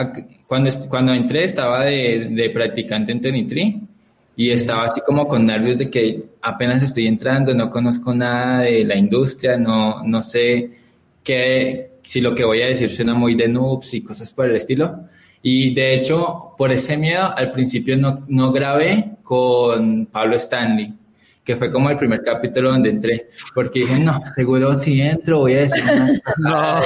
cuando, 0.47 0.71
cuando 0.89 1.13
entré 1.13 1.45
estaba 1.45 1.85
de, 1.85 2.31
de 2.31 2.49
practicante 2.49 3.13
en 3.13 3.21
Tenitri 3.21 3.79
y 4.35 4.51
estaba 4.51 4.85
así 4.85 5.03
como 5.03 5.29
con 5.29 5.45
nervios 5.45 5.77
de 5.77 5.91
que 5.91 6.25
apenas 6.41 6.83
estoy 6.83 7.09
entrando, 7.09 7.53
no 7.53 7.69
conozco 7.69 8.15
nada 8.15 8.61
de 8.63 8.85
la 8.87 8.97
industria, 8.97 9.59
no, 9.59 10.03
no 10.03 10.23
sé 10.23 10.71
qué, 11.23 11.91
si 12.01 12.23
lo 12.23 12.35
que 12.35 12.47
voy 12.47 12.63
a 12.63 12.69
decir 12.69 12.91
suena 12.91 13.13
muy 13.13 13.35
de 13.35 13.49
noobs 13.49 13.93
y 13.93 14.01
cosas 14.01 14.33
por 14.33 14.47
el 14.47 14.57
estilo. 14.57 15.11
Y 15.49 15.73
de 15.75 15.95
hecho, 15.95 16.55
por 16.59 16.73
ese 16.73 16.97
miedo, 16.97 17.23
al 17.23 17.53
principio 17.53 17.97
no, 17.97 18.25
no 18.27 18.51
grabé 18.51 19.13
con 19.23 20.07
Pablo 20.07 20.35
Stanley, 20.35 20.93
que 21.45 21.55
fue 21.55 21.71
como 21.71 21.89
el 21.89 21.97
primer 21.97 22.25
capítulo 22.25 22.73
donde 22.73 22.91
entré, 22.91 23.29
porque 23.55 23.79
dije, 23.79 24.01
no, 24.01 24.21
seguro 24.35 24.75
si 24.75 25.01
entro 25.01 25.39
voy 25.39 25.55
a 25.55 25.59
decir 25.59 25.85
no. 26.39 26.83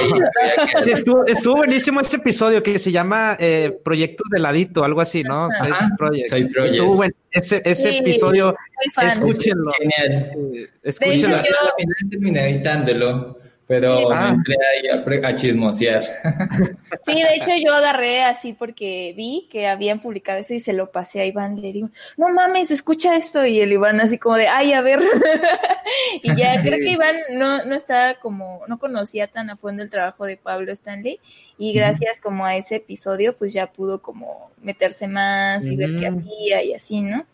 estuvo, 0.85 1.25
estuvo, 1.25 1.55
buenísimo 1.55 2.01
ese 2.01 2.17
episodio 2.17 2.61
que 2.61 2.77
se 2.77 2.91
llama 2.91 3.35
eh, 3.39 3.75
Proyectos 3.83 4.29
de 4.29 4.37
Ladito, 4.37 4.83
algo 4.83 5.01
así, 5.01 5.23
¿no? 5.23 5.49
Soy 5.49 5.71
Project. 5.97 6.31
Estuvo 6.65 6.95
bueno. 6.97 7.13
Ese, 7.31 7.63
ese 7.65 7.97
episodio, 7.97 8.55
escúchenlo. 9.01 9.71
Genial. 9.71 10.69
escúchenlo. 10.83 11.37
Hecho, 11.37 11.49
yo... 11.49 11.55
Al 11.55 11.73
final 11.79 12.09
terminé 12.11 12.49
editándolo 12.51 13.40
pero 13.71 14.09
me 14.09 14.15
ah. 14.15 14.35
entré 14.35 14.55
ahí 14.69 15.23
a, 15.23 15.33
chismosear. 15.33 16.03
Sí, 17.05 17.13
de 17.13 17.35
hecho 17.35 17.51
yo 17.65 17.73
agarré 17.73 18.21
así 18.21 18.51
porque 18.51 19.13
vi 19.15 19.47
que 19.49 19.67
habían 19.67 20.01
publicado 20.01 20.39
eso 20.39 20.53
y 20.53 20.59
se 20.59 20.73
lo 20.73 20.91
pasé 20.91 21.21
a 21.21 21.25
Iván. 21.25 21.61
Le 21.61 21.71
digo, 21.71 21.89
no 22.17 22.27
mames, 22.29 22.69
escucha 22.69 23.15
esto. 23.15 23.45
Y 23.45 23.61
el 23.61 23.71
Iván 23.71 24.01
así 24.01 24.17
como 24.17 24.35
de, 24.35 24.49
ay, 24.49 24.73
a 24.73 24.81
ver. 24.81 24.99
y 26.21 26.35
ya 26.35 26.59
creo 26.61 26.79
que 26.79 26.91
Iván 26.91 27.15
no, 27.31 27.63
no 27.63 27.75
estaba 27.75 28.15
como, 28.15 28.61
no 28.67 28.77
conocía 28.77 29.27
tan 29.27 29.49
a 29.49 29.55
fondo 29.55 29.83
el 29.83 29.89
trabajo 29.89 30.25
de 30.25 30.35
Pablo 30.35 30.71
Stanley. 30.73 31.21
Y 31.57 31.71
gracias 31.71 32.19
como 32.19 32.45
a 32.45 32.57
ese 32.57 32.75
episodio, 32.75 33.37
pues 33.37 33.53
ya 33.53 33.71
pudo 33.71 34.01
como 34.01 34.51
meterse 34.61 35.07
más 35.07 35.65
y 35.65 35.77
ver 35.77 35.95
qué 35.97 36.07
hacía 36.07 36.61
y 36.61 36.73
así, 36.73 36.99
¿no? 36.99 37.25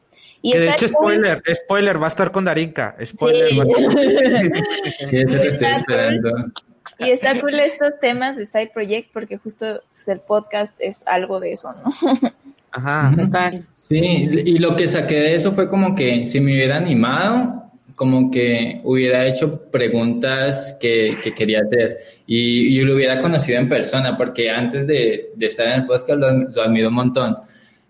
Y 0.47 0.53
que 0.53 0.59
de 0.59 0.69
hecho, 0.69 0.87
spoiler, 0.87 1.43
spoiler, 1.53 2.01
va 2.01 2.05
a 2.05 2.07
estar 2.07 2.31
con 2.31 2.45
Darinka. 2.45 2.95
Spoiler. 3.03 3.49
Sí, 3.49 3.59
sí 5.05 5.17
eso 5.17 5.41
que 5.41 5.47
estoy 5.49 5.71
esperando. 5.73 6.29
Y 6.99 7.09
está 7.09 7.37
cool 7.41 7.55
estos 7.55 7.99
temas 7.99 8.37
de 8.37 8.45
side 8.45 8.71
projects 8.73 9.09
porque 9.11 9.35
justo 9.37 9.83
pues, 9.91 10.07
el 10.07 10.21
podcast 10.21 10.79
es 10.79 11.03
algo 11.05 11.41
de 11.41 11.51
eso, 11.51 11.73
¿no? 11.73 11.93
Ajá. 12.71 13.13
Total. 13.13 13.65
Sí, 13.75 13.97
y 14.45 14.57
lo 14.59 14.73
que 14.77 14.87
saqué 14.87 15.19
de 15.19 15.35
eso 15.35 15.51
fue 15.51 15.67
como 15.67 15.93
que 15.93 16.23
si 16.23 16.39
me 16.39 16.53
hubiera 16.53 16.77
animado, 16.77 17.63
como 17.95 18.31
que 18.31 18.79
hubiera 18.85 19.25
hecho 19.25 19.69
preguntas 19.69 20.77
que, 20.79 21.17
que 21.21 21.33
quería 21.33 21.59
hacer 21.59 21.97
y, 22.25 22.77
y, 22.77 22.81
lo 22.83 22.95
hubiera 22.95 23.19
conocido 23.19 23.59
en 23.59 23.67
persona, 23.67 24.15
porque 24.15 24.49
antes 24.49 24.87
de, 24.87 25.31
de 25.35 25.45
estar 25.45 25.67
en 25.67 25.81
el 25.81 25.85
podcast 25.85 26.19
lo, 26.19 26.31
lo 26.31 26.61
admiro 26.61 26.87
un 26.87 26.93
montón 26.93 27.35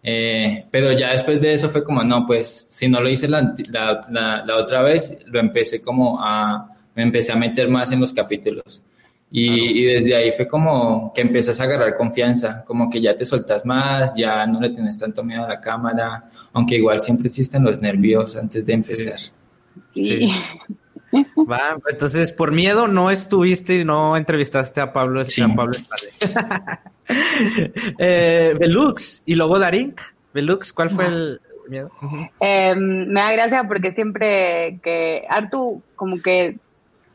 eh, 0.04 0.66
pero 0.72 0.91
ya 0.91 1.12
después 1.12 1.41
de 1.41 1.54
eso 1.54 1.70
fue 1.70 1.84
como, 1.84 2.04
no, 2.04 2.26
pues 2.26 2.68
si 2.70 2.88
no 2.88 3.02
lo 3.02 3.10
hice 3.10 3.28
la, 3.28 3.54
la, 3.70 4.43
la, 4.45 4.56
otra 4.56 4.82
vez, 4.82 5.18
lo 5.26 5.39
empecé 5.39 5.82
como 5.82 6.18
a, 6.22 6.70
me 6.95 7.04
empecé 7.04 7.32
a 7.32 7.36
meter 7.36 7.70
más 7.70 7.91
en 7.91 8.00
los 8.00 8.14
capítulos. 8.14 8.82
Y, 9.30 9.82
y, 9.82 9.84
desde 9.84 10.16
ahí 10.16 10.32
fue 10.32 10.48
como 10.48 11.12
que 11.14 11.22
empiezas 11.22 11.60
a 11.60 11.64
agarrar 11.64 11.95
confianza, 11.95 12.64
como 12.66 12.89
que 12.89 13.02
ya 13.02 13.14
te 13.14 13.26
soltas 13.26 13.66
más, 13.66 14.16
ya 14.16 14.48
no 14.48 14.62
le 14.62 14.70
tienes 14.70 14.98
tanto 14.98 15.22
miedo 15.22 15.43
a 15.43 15.50
la 15.50 15.60
cámara, 15.60 16.30
aunque 16.54 16.78
igual 16.78 17.02
siempre 17.02 17.28
existen 17.28 17.64
los 17.64 17.82
nervios 17.82 18.38
antes 18.38 18.66
de 18.66 18.74
empezar. 18.74 19.20
Sí. 19.91 20.28
Va, 21.49 21.78
entonces 21.89 22.32
por 22.32 22.51
miedo 22.51 22.88
no 22.88 23.12
estuviste 23.12 23.76
y 23.76 23.86
no 23.86 24.18
entrevistaste 24.18 24.82
a 24.82 24.91
Pablo, 24.93 25.24
sí. 25.26 25.41
a 25.41 25.47
Pablo 25.47 25.74
eh, 27.97 28.55
Belux 28.60 29.24
y 29.26 29.36
luego 29.36 29.60
Darink. 29.60 30.01
Belux, 30.34 30.74
¿cuál 30.74 30.89
fue 30.89 31.05
el 31.08 31.41
miedo? 31.70 31.91
eh, 32.41 32.76
me 32.76 33.20
da 33.20 33.32
gracia 33.32 33.64
porque 33.68 33.93
siempre 33.93 34.80
que 34.84 35.26
Artu, 35.30 35.82
como 35.95 36.22
que 36.22 36.58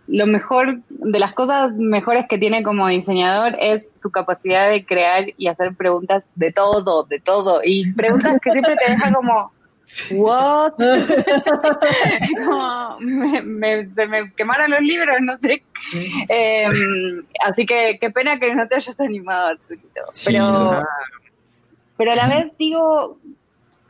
lo 0.09 0.27
mejor, 0.27 0.81
de 0.89 1.19
las 1.19 1.33
cosas 1.33 1.73
mejores 1.75 2.27
que 2.29 2.39
tiene 2.39 2.63
como 2.63 2.89
diseñador 2.89 3.57
es 3.59 3.89
su 4.01 4.11
capacidad 4.11 4.69
de 4.69 4.85
crear 4.85 5.27
y 5.37 5.47
hacer 5.47 5.75
preguntas 5.75 6.25
de 6.35 6.53
todo, 6.53 7.05
de 7.05 7.21
todo. 7.21 7.61
Y 7.65 7.93
preguntas 7.93 8.41
que 8.43 8.51
siempre 8.51 8.77
te 8.77 8.93
dejan 8.93 9.15
como, 9.15 9.53
¿what? 10.11 10.75
como, 12.45 12.99
me, 13.01 13.89
se 13.91 14.07
me 14.07 14.33
quemaron 14.33 14.71
los 14.71 14.81
libros, 14.81 15.17
no 15.21 15.39
sé. 15.39 15.63
Eh, 16.29 16.69
así 17.45 17.67
que 17.67 17.99
qué 18.01 18.11
pena 18.11 18.39
que 18.39 18.55
no 18.55 18.67
te 18.69 18.77
hayas 18.77 18.99
animado, 19.01 19.49
Arturito. 19.49 20.03
Pero, 20.25 20.85
pero 21.97 22.13
a 22.13 22.17
la 22.17 22.29
vez 22.29 22.53
digo, 22.59 23.19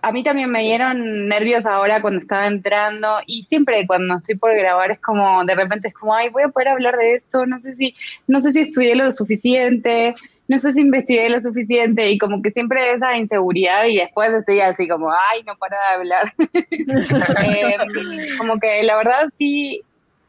a 0.03 0.11
mí 0.11 0.25
también 0.25 0.51
me 0.51 0.63
dieron 0.63 1.29
nervios 1.29 1.65
ahora 1.65 2.03
cuando 2.03 2.19
estaba 2.19 2.49
entrando 2.49 3.19
y 3.25 3.43
siempre 3.43 3.87
cuando 3.87 4.17
estoy 4.17 4.35
por 4.35 4.55
grabar 4.55 4.91
es 4.91 5.01
como, 5.01 5.45
de 5.45 5.55
repente 5.55 5.89
es 5.89 5.95
como, 5.95 6.15
ay, 6.15 6.29
voy 6.29 6.43
a 6.43 6.49
poder 6.49 6.69
hablar 6.69 6.97
de 6.97 7.15
esto, 7.15 7.47
no 7.47 7.61
sé 7.61 7.75
si, 7.77 7.95
no 8.27 8.41
sé 8.41 8.53
si 8.53 8.61
estudié 8.61 8.97
lo 8.97 9.11
suficiente, 9.13 10.17
no 10.53 10.59
sé 10.59 10.75
si 10.75 10.83
investigué 10.83 11.31
lo 11.31 11.41
suficiente 11.41 12.11
y 12.11 12.19
como 12.19 12.43
que 12.43 12.51
siempre 12.51 12.93
esa 12.93 13.17
inseguridad 13.17 13.87
y 13.87 13.97
después 13.97 14.31
estoy 14.35 14.61
así 14.61 14.87
como, 14.87 15.11
ay, 15.11 15.43
no 15.47 15.57
para 15.57 15.79
de 15.79 15.95
hablar. 15.95 16.25
eh, 17.47 17.79
como 18.37 18.61
que 18.61 18.83
la 18.83 18.99
verdad 18.99 19.31
sí, 19.39 19.81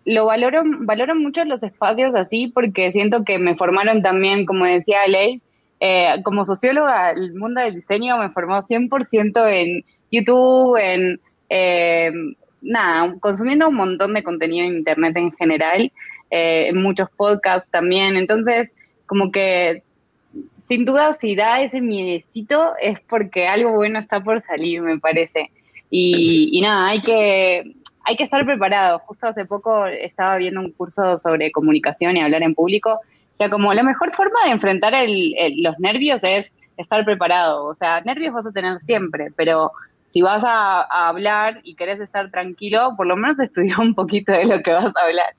lo 0.05 0.25
valoro, 0.27 0.63
valoro 0.63 1.13
mucho 1.13 1.43
los 1.43 1.61
espacios 1.61 2.15
así 2.15 2.47
porque 2.47 2.93
siento 2.93 3.25
que 3.25 3.37
me 3.37 3.57
formaron 3.57 4.01
también, 4.01 4.45
como 4.45 4.63
decía 4.63 5.05
Leis, 5.07 5.41
eh, 5.81 6.15
como 6.23 6.45
socióloga, 6.45 7.11
el 7.11 7.33
mundo 7.33 7.59
del 7.59 7.75
diseño 7.75 8.17
me 8.17 8.29
formó 8.29 8.61
100% 8.61 9.45
en 9.51 9.83
YouTube, 10.09 10.77
en 10.77 11.19
eh, 11.49 12.13
nada, 12.61 13.13
consumiendo 13.19 13.67
un 13.67 13.75
montón 13.75 14.13
de 14.13 14.23
contenido 14.23 14.65
en 14.65 14.77
Internet 14.77 15.17
en 15.17 15.33
general, 15.33 15.91
eh, 16.31 16.67
en 16.69 16.81
muchos 16.81 17.09
podcasts 17.09 17.69
también. 17.69 18.15
Entonces, 18.15 18.71
como 19.05 19.33
que 19.33 19.83
sin 20.73 20.85
duda, 20.85 21.13
si 21.13 21.35
da 21.35 21.61
ese 21.61 21.81
miedecito 21.81 22.73
es 22.81 22.99
porque 23.01 23.47
algo 23.47 23.73
bueno 23.73 23.99
está 23.99 24.23
por 24.23 24.41
salir, 24.41 24.81
me 24.81 24.97
parece. 24.97 25.51
Y, 25.91 26.59
nada, 26.63 26.87
hay 26.87 26.99
que, 26.99 27.75
hay 28.03 28.15
que 28.15 28.23
estar 28.23 28.43
preparado. 28.43 28.97
Justo 29.05 29.27
hace 29.27 29.45
poco 29.45 29.85
estaba 29.85 30.37
viendo 30.37 30.61
un 30.61 30.71
curso 30.71 31.19
sobre 31.19 31.51
comunicación 31.51 32.17
y 32.17 32.21
hablar 32.21 32.41
en 32.41 32.55
público. 32.55 32.93
O 32.93 33.37
sea, 33.37 33.51
como 33.51 33.71
la 33.71 33.83
mejor 33.83 34.09
forma 34.11 34.39
de 34.45 34.51
enfrentar 34.51 34.93
los 35.57 35.77
nervios 35.77 36.23
es 36.23 36.51
estar 36.77 37.05
preparado. 37.05 37.65
O 37.65 37.75
sea, 37.75 38.01
nervios 38.01 38.33
vas 38.33 38.47
a 38.47 38.51
tener 38.51 38.79
siempre, 38.79 39.27
pero 39.35 39.73
si 40.09 40.23
vas 40.23 40.43
a, 40.43 40.81
a, 40.81 41.09
hablar 41.09 41.61
y 41.63 41.75
querés 41.75 41.99
estar 41.99 42.31
tranquilo, 42.31 42.95
por 42.97 43.05
lo 43.05 43.15
menos 43.15 43.39
estudia 43.39 43.75
un 43.77 43.93
poquito 43.93 44.31
de 44.31 44.45
lo 44.45 44.63
que 44.63 44.71
vas 44.71 44.87
a 44.87 45.05
hablar. 45.05 45.35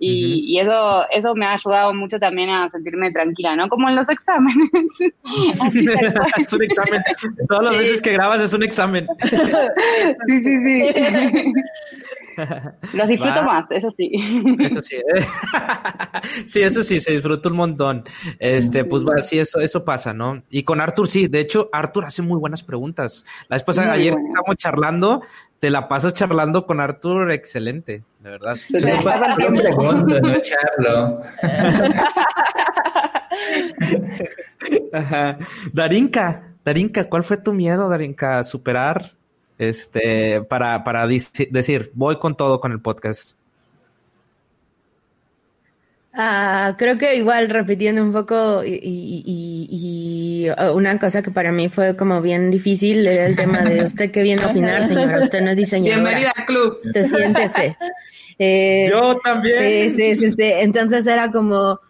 Y, 0.00 0.44
y, 0.46 0.60
eso, 0.60 1.08
eso 1.10 1.34
me 1.34 1.44
ha 1.44 1.54
ayudado 1.54 1.92
mucho 1.92 2.20
también 2.20 2.50
a 2.50 2.70
sentirme 2.70 3.10
tranquila, 3.10 3.56
¿no? 3.56 3.68
Como 3.68 3.88
en 3.88 3.96
los 3.96 4.08
exámenes. 4.08 4.70
es 6.38 6.52
un 6.52 6.62
examen. 6.62 7.02
Todas 7.48 7.64
las 7.64 7.76
veces 7.76 8.02
que 8.02 8.12
grabas 8.12 8.40
es 8.40 8.52
un 8.52 8.62
examen. 8.62 9.08
sí, 10.28 10.42
sí, 10.42 10.64
sí. 10.64 11.52
Los 12.94 13.08
disfruto 13.08 13.42
más, 13.42 13.64
eso 13.70 13.92
sí. 13.96 14.10
Eso 14.60 14.82
sí. 14.82 14.96
¿eh? 14.96 15.26
sí, 16.46 16.60
eso 16.60 16.82
sí, 16.82 17.00
se 17.00 17.12
disfruta 17.12 17.48
un 17.48 17.56
montón. 17.56 18.04
Este, 18.38 18.84
pues 18.84 19.04
va, 19.04 19.18
sí, 19.22 19.38
eso, 19.38 19.60
eso 19.60 19.84
pasa, 19.84 20.12
¿no? 20.12 20.42
Y 20.50 20.62
con 20.62 20.80
Arthur, 20.80 21.08
sí, 21.08 21.28
de 21.28 21.40
hecho, 21.40 21.68
Arthur 21.72 22.06
hace 22.06 22.22
muy 22.22 22.38
buenas 22.38 22.62
preguntas. 22.62 23.24
La 23.48 23.56
vez 23.56 23.64
pasada, 23.64 23.92
ayer 23.92 24.14
estábamos 24.14 24.56
charlando, 24.56 25.22
te 25.58 25.70
la 25.70 25.88
pasas 25.88 26.12
charlando 26.14 26.66
con 26.66 26.80
Arthur, 26.80 27.32
excelente, 27.32 28.04
de 28.20 28.30
verdad. 28.30 28.56
Se 28.56 28.84
me 28.84 29.02
pasa 29.02 29.34
preguntas, 29.36 30.20
no 30.22 30.40
charlo. 30.40 31.18
Darinka, 35.72 36.54
Darinka, 36.64 37.04
¿cuál 37.04 37.24
fue 37.24 37.36
tu 37.38 37.52
miedo, 37.52 37.88
Darinka, 37.88 38.42
superar 38.44 39.17
este, 39.58 40.42
para, 40.42 40.84
para 40.84 41.06
decir, 41.06 41.90
voy 41.94 42.18
con 42.18 42.36
todo 42.36 42.60
con 42.60 42.72
el 42.72 42.80
podcast? 42.80 43.36
Ah, 46.20 46.74
creo 46.76 46.98
que 46.98 47.14
igual 47.14 47.48
repitiendo 47.48 48.02
un 48.02 48.12
poco 48.12 48.64
y, 48.64 50.48
uh, 50.50 50.72
una 50.72 50.98
cosa 50.98 51.22
que 51.22 51.30
para 51.30 51.52
mí 51.52 51.68
fue 51.68 51.94
como 51.94 52.20
bien 52.20 52.50
difícil 52.50 53.06
era 53.06 53.26
el 53.26 53.36
tema 53.36 53.62
de 53.62 53.84
usted 53.84 54.10
que 54.10 54.22
viene 54.22 54.42
a 54.42 54.48
opinar, 54.48 54.88
señora, 54.88 55.20
usted 55.22 55.42
no 55.42 55.50
es 55.50 55.56
diseñadora. 55.56 56.02
Bienvenida 56.02 56.32
al 56.34 56.44
club. 56.44 56.80
Usted 56.82 57.06
siéntese. 57.06 57.76
Eh, 58.40 58.88
Yo 58.90 59.16
también. 59.18 59.94
Sí, 59.94 60.14
sí, 60.14 60.14
sí, 60.16 60.30
sí. 60.30 60.36
Entonces 60.38 61.06
era 61.06 61.30
como, 61.30 61.80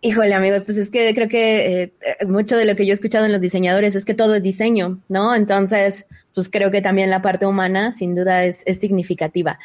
Híjole, 0.00 0.32
amigos, 0.32 0.64
pues 0.64 0.78
es 0.78 0.90
que 0.90 1.12
creo 1.12 1.28
que 1.28 1.82
eh, 1.82 1.92
mucho 2.26 2.56
de 2.56 2.64
lo 2.64 2.76
que 2.76 2.86
yo 2.86 2.92
he 2.92 2.94
escuchado 2.94 3.24
en 3.24 3.32
los 3.32 3.40
diseñadores 3.40 3.96
es 3.96 4.04
que 4.04 4.14
todo 4.14 4.36
es 4.36 4.44
diseño, 4.44 5.00
¿no? 5.08 5.34
Entonces, 5.34 6.06
pues 6.34 6.48
creo 6.48 6.70
que 6.70 6.80
también 6.80 7.10
la 7.10 7.20
parte 7.20 7.46
humana, 7.46 7.92
sin 7.92 8.14
duda, 8.14 8.44
es, 8.44 8.62
significativa. 8.78 9.58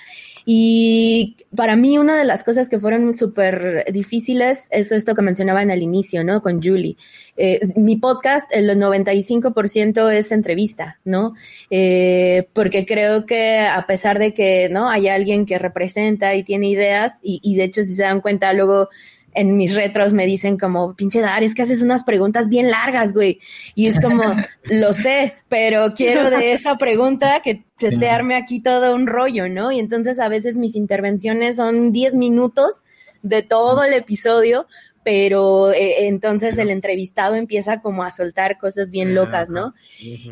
Y 0.44 1.36
para 1.56 1.76
mí, 1.76 2.00
una 2.00 2.18
de 2.18 2.26
las 2.26 2.44
cosas 2.44 2.68
que 2.68 2.80
fueron 2.80 3.16
súper 3.16 3.86
difíciles 3.94 4.70
es 4.72 4.92
esto 4.92 5.14
que 5.14 5.22
mencionaba 5.22 5.62
en 5.62 5.70
el 5.70 5.84
inicio, 5.84 6.24
¿no? 6.24 6.42
Con 6.42 6.64
Julie. 6.64 6.98
Eh, 7.38 7.60
mi 7.76 7.98
podcast, 7.98 8.52
el 8.52 8.68
95% 8.72 10.12
es 10.12 10.32
entrevista, 10.32 11.00
¿no? 11.06 11.36
Eh, 11.70 12.48
porque 12.54 12.88
creo 12.88 13.28
que 13.28 13.60
a 13.60 13.86
pesar 13.86 14.18
de 14.18 14.34
que, 14.34 14.68
¿no? 14.70 14.90
Hay 14.90 15.10
alguien 15.10 15.46
que 15.46 15.60
representa 15.60 16.34
y 16.34 16.42
tiene 16.42 16.70
ideas, 16.70 17.20
y, 17.22 17.40
y 17.44 17.56
de 17.56 17.66
hecho, 17.66 17.84
si 17.84 17.96
se 17.96 18.02
dan 18.02 18.20
cuenta, 18.20 18.52
luego 18.54 18.90
en 19.36 19.58
mis 19.58 19.76
retros 19.76 20.14
me 20.14 20.26
dicen 20.26 20.58
como, 20.58 20.96
pinche 20.96 21.22
Dar, 21.22 21.44
es 21.44 21.56
que 21.56 21.62
haces 21.62 21.82
unas 21.82 22.04
preguntas 22.04 22.50
bien 22.50 22.70
largas, 22.70 23.14
güey. 23.14 23.40
Y 23.76 23.88
es 23.88 24.00
como, 24.00 24.24
lo 24.64 24.94
sé, 24.94 25.36
pero 25.50 25.94
quiero 25.94 26.30
de 26.30 26.52
esa 26.54 26.78
pregunta 26.78 27.42
que 27.44 27.64
se 27.78 27.98
te 27.98 28.10
arme 28.10 28.36
aquí 28.36 28.62
todo 28.62 28.96
un 28.96 29.08
rollo, 29.08 29.50
¿no? 29.50 29.72
Y 29.72 29.80
entonces 29.80 30.20
a 30.20 30.28
veces 30.28 30.58
mis 30.58 30.76
intervenciones 30.76 31.58
son 31.58 31.92
10 31.92 32.16
minutos 32.16 32.84
de 33.22 33.42
todo 33.42 33.84
el 33.84 33.94
episodio, 33.94 34.68
pero 35.04 35.72
eh, 35.72 36.08
entonces 36.08 36.58
el 36.58 36.70
entrevistado 36.70 37.36
empieza 37.36 37.82
como 37.82 38.04
a 38.04 38.12
soltar 38.12 38.58
cosas 38.58 38.90
bien 38.92 39.16
locas, 39.16 39.50
¿no? 39.50 39.74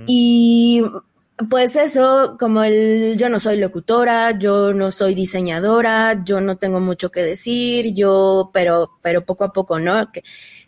Y 0.07 0.83
pues 1.49 1.75
eso, 1.75 2.35
como 2.39 2.63
el, 2.63 3.15
yo 3.17 3.29
no 3.29 3.39
soy 3.39 3.57
locutora, 3.57 4.37
yo 4.37 4.73
no 4.73 4.91
soy 4.91 5.15
diseñadora, 5.15 6.23
yo 6.25 6.41
no 6.41 6.57
tengo 6.57 6.79
mucho 6.79 7.11
que 7.11 7.21
decir, 7.21 7.93
yo, 7.93 8.49
pero, 8.53 8.91
pero 9.01 9.25
poco 9.25 9.43
a 9.43 9.53
poco, 9.53 9.79
¿no? 9.79 10.09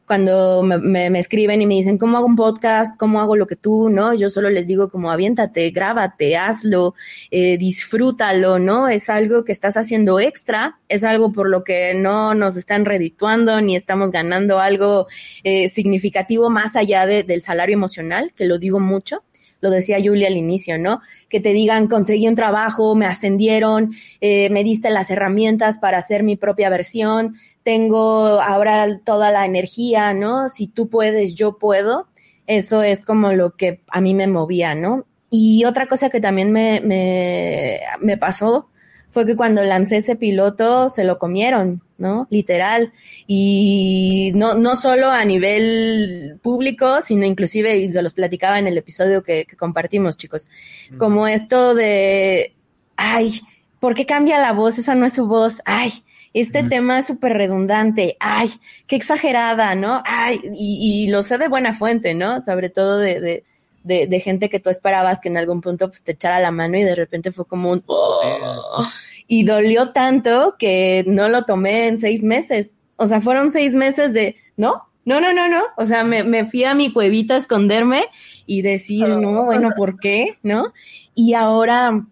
Cuando 0.06 0.64
me, 0.64 1.10
me, 1.10 1.20
escriben 1.20 1.62
y 1.62 1.66
me 1.66 1.76
dicen, 1.76 1.98
¿cómo 1.98 2.18
hago 2.18 2.28
un 2.28 2.36
podcast? 2.36 2.98
¿Cómo 2.98 3.22
hago 3.22 3.36
lo 3.36 3.48
que 3.48 3.56
tú? 3.56 3.90
¿No? 3.90 4.14
Yo 4.14 4.30
solo 4.30 4.50
les 4.50 4.68
digo 4.68 4.90
como 4.90 5.12
aviéntate, 5.12 5.70
grábate, 5.72 6.38
hazlo, 6.38 6.96
eh, 7.32 7.58
disfrútalo, 7.58 8.60
¿no? 8.60 8.90
Es 8.90 9.10
algo 9.10 9.44
que 9.44 9.52
estás 9.52 9.78
haciendo 9.78 10.20
extra, 10.20 10.78
es 10.90 11.04
algo 11.04 11.32
por 11.32 11.50
lo 11.50 11.64
que 11.64 11.94
no 11.94 12.36
nos 12.36 12.58
están 12.58 12.86
redituando 12.86 13.62
ni 13.62 13.76
estamos 13.76 14.12
ganando 14.12 14.60
algo 14.60 15.08
eh, 15.44 15.70
significativo 15.70 16.50
más 16.50 16.76
allá 16.76 17.06
de, 17.06 17.24
del 17.24 17.42
salario 17.42 17.76
emocional, 17.76 18.34
que 18.36 18.46
lo 18.46 18.60
digo 18.60 18.80
mucho 18.80 19.24
lo 19.64 19.70
decía 19.70 19.98
Julia 20.04 20.28
al 20.28 20.36
inicio, 20.36 20.78
¿no? 20.78 21.00
Que 21.30 21.40
te 21.40 21.54
digan, 21.54 21.88
conseguí 21.88 22.28
un 22.28 22.36
trabajo, 22.36 22.96
me 22.96 23.06
ascendieron, 23.06 23.94
eh, 24.20 24.50
me 24.50 24.62
diste 24.62 24.90
las 24.90 25.10
herramientas 25.10 25.80
para 25.80 26.00
hacer 26.00 26.22
mi 26.22 26.36
propia 26.36 26.70
versión, 26.70 27.36
tengo 27.64 28.42
ahora 28.42 29.00
toda 29.06 29.32
la 29.32 29.46
energía, 29.46 30.14
¿no? 30.14 30.50
Si 30.50 30.68
tú 30.68 30.90
puedes, 30.90 31.36
yo 31.36 31.58
puedo. 31.58 32.10
Eso 32.46 32.84
es 32.84 33.06
como 33.06 33.32
lo 33.32 33.56
que 33.56 33.80
a 33.88 34.02
mí 34.02 34.14
me 34.14 34.28
movía, 34.28 34.76
¿no? 34.76 35.06
Y 35.30 35.64
otra 35.64 35.88
cosa 35.88 36.10
que 36.10 36.20
también 36.20 36.52
me, 36.52 36.82
me, 36.82 37.80
me 38.02 38.18
pasó 38.18 38.68
fue 39.12 39.26
que 39.26 39.38
cuando 39.38 39.64
lancé 39.64 39.98
ese 39.98 40.18
piloto 40.18 40.90
se 40.90 41.06
lo 41.06 41.20
comieron, 41.20 41.83
¿no? 41.98 42.28
Literal. 42.30 42.94
Y 43.28 44.32
no, 44.36 44.56
no 44.56 44.76
solo 44.76 45.10
a 45.10 45.24
nivel 45.26 46.40
público, 46.42 47.02
sino 47.02 47.26
inclusive, 47.26 47.78
y 47.78 47.92
se 47.92 48.02
los 48.02 48.14
platicaba 48.14 48.60
en 48.60 48.68
el 48.68 48.78
episodio 48.78 49.24
que, 49.24 49.46
compartimos, 49.58 50.18
chicos, 50.18 50.50
como 50.98 51.28
esto 51.28 51.76
de, 51.76 52.54
ay, 52.96 53.42
¿por 53.80 53.96
qué 53.96 54.06
cambia 54.06 54.40
la 54.40 54.54
voz? 54.54 54.78
Esa 54.78 54.96
no 54.96 55.06
es 55.06 55.14
su 55.14 55.28
voz. 55.28 55.62
Ay, 55.66 55.92
este 56.34 56.64
tema 56.64 57.00
es 57.00 57.08
súper 57.08 57.34
redundante. 57.34 58.18
Ay, 58.20 58.50
qué 58.88 58.96
exagerada, 58.96 59.76
¿no? 59.76 60.02
Ay, 60.06 60.40
y, 60.54 61.08
lo 61.08 61.22
sé 61.22 61.38
de 61.38 61.48
buena 61.48 61.74
fuente, 61.74 62.14
¿no? 62.14 62.42
Sobre 62.42 62.70
todo 62.70 62.98
de, 62.98 63.20
de 63.20 63.44
de, 63.84 64.08
de, 64.08 64.20
gente 64.22 64.50
que 64.50 64.62
tú 64.62 64.70
esperabas 64.70 65.20
que 65.20 65.28
en 65.28 65.36
algún 65.36 65.60
punto 65.60 65.90
pues, 65.90 66.02
te 66.04 66.14
echara 66.14 66.40
la 66.40 66.52
mano 66.52 66.78
y 66.78 66.84
de 66.84 66.96
repente 66.96 67.34
fue 67.34 67.46
como 67.46 67.70
un... 67.70 67.84
Oh", 67.86 68.88
y 69.28 69.44
dolió 69.44 69.92
tanto 69.92 70.56
que 70.58 71.04
no 71.08 71.30
lo 71.30 71.46
tomé 71.46 71.88
en 71.88 71.98
seis 71.98 72.24
meses. 72.24 72.76
O 72.96 73.08
sea, 73.08 73.22
fueron 73.22 73.52
seis 73.52 73.76
meses 73.76 74.14
de, 74.14 74.36
no, 74.58 74.84
no, 75.06 75.20
no, 75.20 75.34
no, 75.34 75.48
no. 75.48 75.62
O 75.78 75.86
sea, 75.86 76.04
me, 76.04 76.24
me 76.24 76.46
fui 76.46 76.64
a 76.64 76.76
mi 76.76 76.92
cuevita 76.92 77.36
a 77.36 77.40
esconderme 77.40 78.06
y 78.46 78.62
decir, 78.62 79.08
no, 79.08 79.46
bueno, 79.46 79.72
¿por 79.76 80.00
qué? 80.00 80.38
¿No? 80.44 80.74
Y 81.16 81.34
ahora 81.34 82.06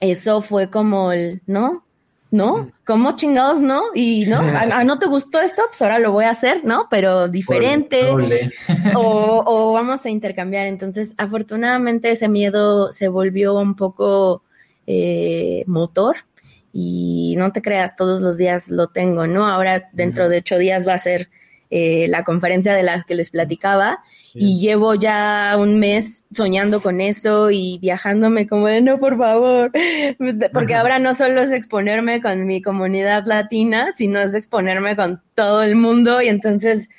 eso 0.00 0.40
fue 0.40 0.70
como 0.70 1.12
el, 1.12 1.42
¿no? 1.46 1.84
¿no? 2.30 2.58
Mm. 2.58 2.72
¿Cómo 2.84 3.16
chingados 3.16 3.60
no? 3.60 3.82
Y 3.94 4.26
no, 4.26 4.38
¿A, 4.38 4.84
no 4.84 4.98
te 4.98 5.06
gustó 5.06 5.40
esto, 5.40 5.62
pues 5.68 5.82
ahora 5.82 5.98
lo 5.98 6.12
voy 6.12 6.24
a 6.24 6.30
hacer, 6.30 6.64
¿no? 6.64 6.86
Pero 6.90 7.28
diferente. 7.28 8.08
o, 8.94 9.44
o 9.46 9.72
vamos 9.72 10.04
a 10.04 10.10
intercambiar. 10.10 10.66
Entonces, 10.66 11.14
afortunadamente 11.18 12.10
ese 12.10 12.28
miedo 12.28 12.92
se 12.92 13.08
volvió 13.08 13.54
un 13.54 13.74
poco 13.74 14.42
eh, 14.86 15.64
motor. 15.66 16.16
Y 16.72 17.34
no 17.36 17.52
te 17.52 17.62
creas, 17.62 17.96
todos 17.96 18.22
los 18.22 18.36
días 18.36 18.68
lo 18.68 18.88
tengo, 18.88 19.26
¿no? 19.26 19.46
Ahora 19.46 19.88
dentro 19.92 20.28
de 20.28 20.38
ocho 20.38 20.58
días 20.58 20.86
va 20.86 20.94
a 20.94 20.98
ser 20.98 21.30
eh, 21.72 22.08
la 22.08 22.24
conferencia 22.24 22.74
de 22.74 22.82
la 22.82 23.04
que 23.04 23.14
les 23.14 23.30
platicaba 23.30 24.00
y 24.34 24.58
llevo 24.58 24.96
ya 24.96 25.54
un 25.56 25.78
mes 25.78 26.24
soñando 26.32 26.82
con 26.82 27.00
eso 27.00 27.52
y 27.52 27.78
viajándome 27.80 28.48
como 28.48 28.68
no, 28.68 28.98
por 28.98 29.16
favor, 29.16 29.70
porque 30.52 30.74
ahora 30.74 30.98
no 30.98 31.14
solo 31.14 31.42
es 31.42 31.52
exponerme 31.52 32.20
con 32.20 32.44
mi 32.44 32.60
comunidad 32.60 33.22
latina, 33.24 33.92
sino 33.96 34.18
es 34.18 34.34
exponerme 34.34 34.96
con 34.96 35.22
todo 35.36 35.62
el 35.62 35.76
mundo 35.76 36.20
y 36.20 36.26
entonces 36.26 36.90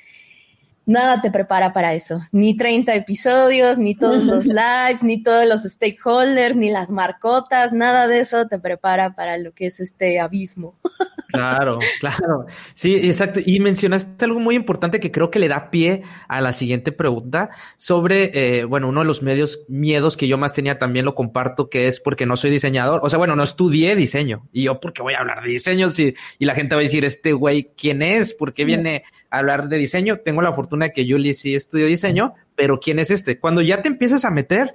nada 0.86 1.20
te 1.20 1.30
prepara 1.30 1.72
para 1.72 1.94
eso, 1.94 2.20
ni 2.32 2.56
30 2.56 2.94
episodios, 2.94 3.78
ni 3.78 3.94
todos 3.94 4.24
los 4.24 4.46
lives, 4.46 5.02
ni 5.02 5.22
todos 5.22 5.46
los 5.46 5.62
stakeholders, 5.62 6.56
ni 6.56 6.70
las 6.70 6.90
marcotas, 6.90 7.72
nada 7.72 8.08
de 8.08 8.20
eso 8.20 8.46
te 8.46 8.58
prepara 8.58 9.14
para 9.14 9.38
lo 9.38 9.52
que 9.52 9.66
es 9.66 9.80
este 9.80 10.20
abismo. 10.20 10.74
Claro, 11.32 11.78
claro. 12.00 12.46
Sí, 12.74 12.94
exacto. 12.94 13.40
Y 13.44 13.60
mencionaste 13.60 14.24
algo 14.24 14.38
muy 14.38 14.54
importante 14.54 15.00
que 15.00 15.10
creo 15.10 15.30
que 15.30 15.38
le 15.38 15.48
da 15.48 15.70
pie 15.70 16.02
a 16.28 16.40
la 16.40 16.52
siguiente 16.52 16.92
pregunta 16.92 17.50
sobre, 17.76 18.58
eh, 18.58 18.64
bueno, 18.64 18.88
uno 18.88 19.00
de 19.00 19.06
los 19.06 19.22
medios 19.22 19.64
miedos 19.68 20.16
que 20.16 20.28
yo 20.28 20.38
más 20.38 20.52
tenía 20.52 20.78
también 20.78 21.04
lo 21.04 21.14
comparto, 21.14 21.70
que 21.70 21.86
es 21.86 22.00
porque 22.00 22.26
no 22.26 22.36
soy 22.36 22.50
diseñador. 22.50 23.00
O 23.02 23.08
sea, 23.08 23.18
bueno, 23.18 23.34
no 23.34 23.42
estudié 23.42 23.96
diseño. 23.96 24.48
Y 24.52 24.64
yo, 24.64 24.78
¿por 24.80 24.92
qué 24.92 25.02
voy 25.02 25.14
a 25.14 25.20
hablar 25.20 25.42
de 25.42 25.50
diseño? 25.50 25.88
Si, 25.90 26.14
y 26.38 26.44
la 26.44 26.54
gente 26.54 26.74
va 26.74 26.80
a 26.80 26.84
decir, 26.84 27.04
este 27.04 27.32
güey, 27.32 27.72
¿quién 27.76 28.02
es? 28.02 28.34
¿Por 28.34 28.52
qué 28.52 28.64
viene 28.64 29.04
a 29.30 29.38
hablar 29.38 29.68
de 29.68 29.78
diseño? 29.78 30.18
Tengo 30.18 30.42
la 30.42 30.52
fortuna 30.52 30.86
de 30.86 30.92
que 30.92 31.06
Julie 31.08 31.34
sí 31.34 31.54
estudió 31.54 31.86
diseño, 31.86 32.34
pero 32.54 32.78
¿quién 32.78 32.98
es 32.98 33.10
este? 33.10 33.38
Cuando 33.38 33.62
ya 33.62 33.82
te 33.82 33.88
empiezas 33.88 34.24
a 34.24 34.30
meter, 34.30 34.74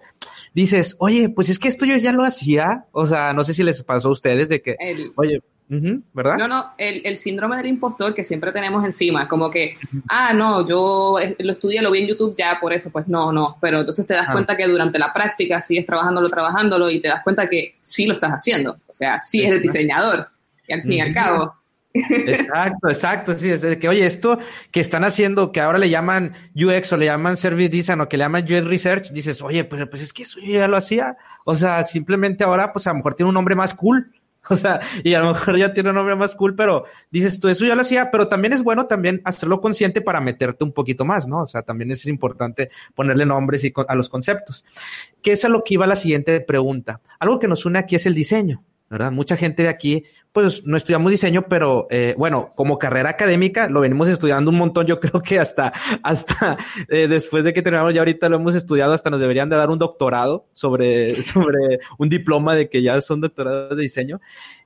dices, 0.53 0.95
oye, 0.99 1.29
pues 1.29 1.49
es 1.49 1.59
que 1.59 1.67
esto 1.67 1.85
yo 1.85 1.97
ya 1.97 2.11
lo 2.11 2.23
hacía. 2.23 2.85
O 2.91 3.05
sea, 3.05 3.33
no 3.33 3.43
sé 3.43 3.53
si 3.53 3.63
les 3.63 3.83
pasó 3.83 4.09
a 4.09 4.11
ustedes 4.11 4.49
de 4.49 4.61
que, 4.61 4.75
oye, 5.15 5.41
¿verdad? 5.69 6.37
No, 6.37 6.47
no, 6.47 6.71
el, 6.77 7.17
síndrome 7.17 7.57
del 7.57 7.65
impostor 7.65 8.13
que 8.13 8.23
siempre 8.23 8.51
tenemos 8.51 8.85
encima, 8.85 9.27
como 9.27 9.51
que, 9.51 9.77
ah, 10.09 10.33
no, 10.33 10.67
yo 10.67 11.17
lo 11.39 11.51
estudié, 11.51 11.81
lo 11.81 11.91
vi 11.91 12.01
en 12.01 12.07
YouTube 12.07 12.35
ya, 12.37 12.57
por 12.59 12.71
eso, 12.71 12.89
pues 12.89 13.07
no, 13.07 13.31
no, 13.31 13.57
pero 13.59 13.79
entonces 13.79 14.05
te 14.05 14.13
das 14.13 14.27
ah. 14.29 14.31
cuenta 14.31 14.55
que 14.55 14.67
durante 14.67 14.97
la 14.97 15.11
práctica 15.11 15.59
sigues 15.59 15.85
trabajándolo, 15.85 16.29
trabajándolo 16.29 16.89
y 16.89 17.01
te 17.01 17.09
das 17.09 17.23
cuenta 17.23 17.49
que 17.49 17.75
sí 17.81 18.05
lo 18.05 18.13
estás 18.13 18.31
haciendo, 18.31 18.77
o 18.87 18.93
sea, 18.93 19.19
sí 19.21 19.43
eres 19.43 19.61
diseñador, 19.61 20.27
y 20.67 20.73
al 20.73 20.81
fin 20.83 20.93
y 20.93 21.01
al 21.01 21.13
cabo. 21.13 21.53
Exacto, 21.93 22.89
exacto, 22.89 23.33
sí, 23.37 23.49
es 23.49 23.65
que, 23.77 23.89
oye, 23.89 24.05
esto 24.05 24.39
que 24.71 24.79
están 24.79 25.03
haciendo, 25.03 25.51
que 25.51 25.61
ahora 25.61 25.77
le 25.77 25.89
llaman 25.89 26.33
UX 26.55 26.93
o 26.93 26.97
le 26.97 27.05
llaman 27.05 27.37
Service 27.37 27.69
Design 27.69 28.01
o 28.01 28.09
que 28.09 28.17
le 28.17 28.23
llaman 28.23 28.43
UX 28.43 28.67
Research, 28.67 29.11
dices, 29.11 29.41
oye, 29.41 29.63
pero 29.63 29.89
pues 29.89 30.01
es 30.01 30.13
que 30.13 30.23
eso 30.23 30.39
yo 30.39 30.53
ya 30.53 30.67
lo 30.67 30.77
hacía, 30.77 31.17
o 31.45 31.55
sea, 31.55 31.83
simplemente 31.83 32.43
ahora, 32.43 32.71
pues 32.71 32.87
a 32.87 32.91
lo 32.91 32.97
mejor 32.97 33.15
tiene 33.15 33.29
un 33.29 33.33
nombre 33.33 33.55
más 33.55 33.73
cool, 33.73 34.11
O 34.49 34.55
sea, 34.55 34.79
y 35.03 35.13
a 35.13 35.19
lo 35.19 35.33
mejor 35.33 35.57
ya 35.57 35.73
tiene 35.73 35.89
un 35.89 35.95
nombre 35.95 36.15
más 36.15 36.35
cool, 36.35 36.55
pero 36.55 36.85
dices 37.11 37.39
tú, 37.39 37.49
eso 37.49 37.65
ya 37.65 37.75
lo 37.75 37.81
hacía, 37.81 38.11
pero 38.11 38.27
también 38.27 38.53
es 38.53 38.63
bueno 38.63 38.87
también 38.87 39.21
hacerlo 39.25 39.59
consciente 39.61 40.01
para 40.01 40.21
meterte 40.21 40.63
un 40.63 40.71
poquito 40.71 41.05
más, 41.05 41.27
¿no? 41.27 41.41
O 41.41 41.47
sea, 41.47 41.63
también 41.63 41.91
es 41.91 42.05
importante 42.05 42.69
ponerle 42.95 43.25
nombres 43.25 43.63
y 43.63 43.73
a 43.87 43.95
los 43.95 44.09
conceptos. 44.09 44.65
¿Qué 45.21 45.33
es 45.33 45.43
a 45.45 45.49
lo 45.49 45.63
que 45.63 45.73
iba 45.73 45.87
la 45.87 45.95
siguiente 45.95 46.39
pregunta? 46.41 47.01
Algo 47.19 47.39
que 47.39 47.47
nos 47.47 47.65
une 47.65 47.79
aquí 47.79 47.95
es 47.95 48.05
el 48.05 48.13
diseño. 48.13 48.63
¿Verdad? 48.89 49.11
Mucha 49.11 49.35
gente 49.35 49.63
de 49.63 49.69
aquí, 49.69 50.03
pues 50.31 50.65
no 50.65 50.77
estudiamos 50.77 51.11
diseño, 51.11 51.47
pero 51.49 51.87
eh, 51.89 52.15
bueno, 52.17 52.53
como 52.55 52.77
carrera 52.77 53.09
académica 53.09 53.67
lo 53.67 53.81
venimos 53.81 54.07
estudiando 54.07 54.51
un 54.51 54.57
montón. 54.57 54.85
Yo 54.85 54.99
creo 55.01 55.21
que 55.21 55.39
hasta, 55.39 55.73
hasta 56.03 56.57
eh, 56.89 57.07
después 57.07 57.43
de 57.43 57.53
que 57.53 57.61
terminamos 57.61 57.93
ya 57.93 58.01
ahorita 58.01 58.29
lo 58.29 58.37
hemos 58.37 58.55
estudiado, 58.55 58.93
hasta 58.93 59.09
nos 59.09 59.19
deberían 59.19 59.49
de 59.49 59.57
dar 59.57 59.69
un 59.69 59.79
doctorado 59.79 60.47
sobre, 60.53 61.21
sobre 61.23 61.79
un 61.97 62.09
diploma 62.09 62.55
de 62.55 62.69
que 62.69 62.81
ya 62.81 63.01
son 63.01 63.21
doctorados 63.21 63.75
de 63.75 63.83
diseño. 63.83 64.21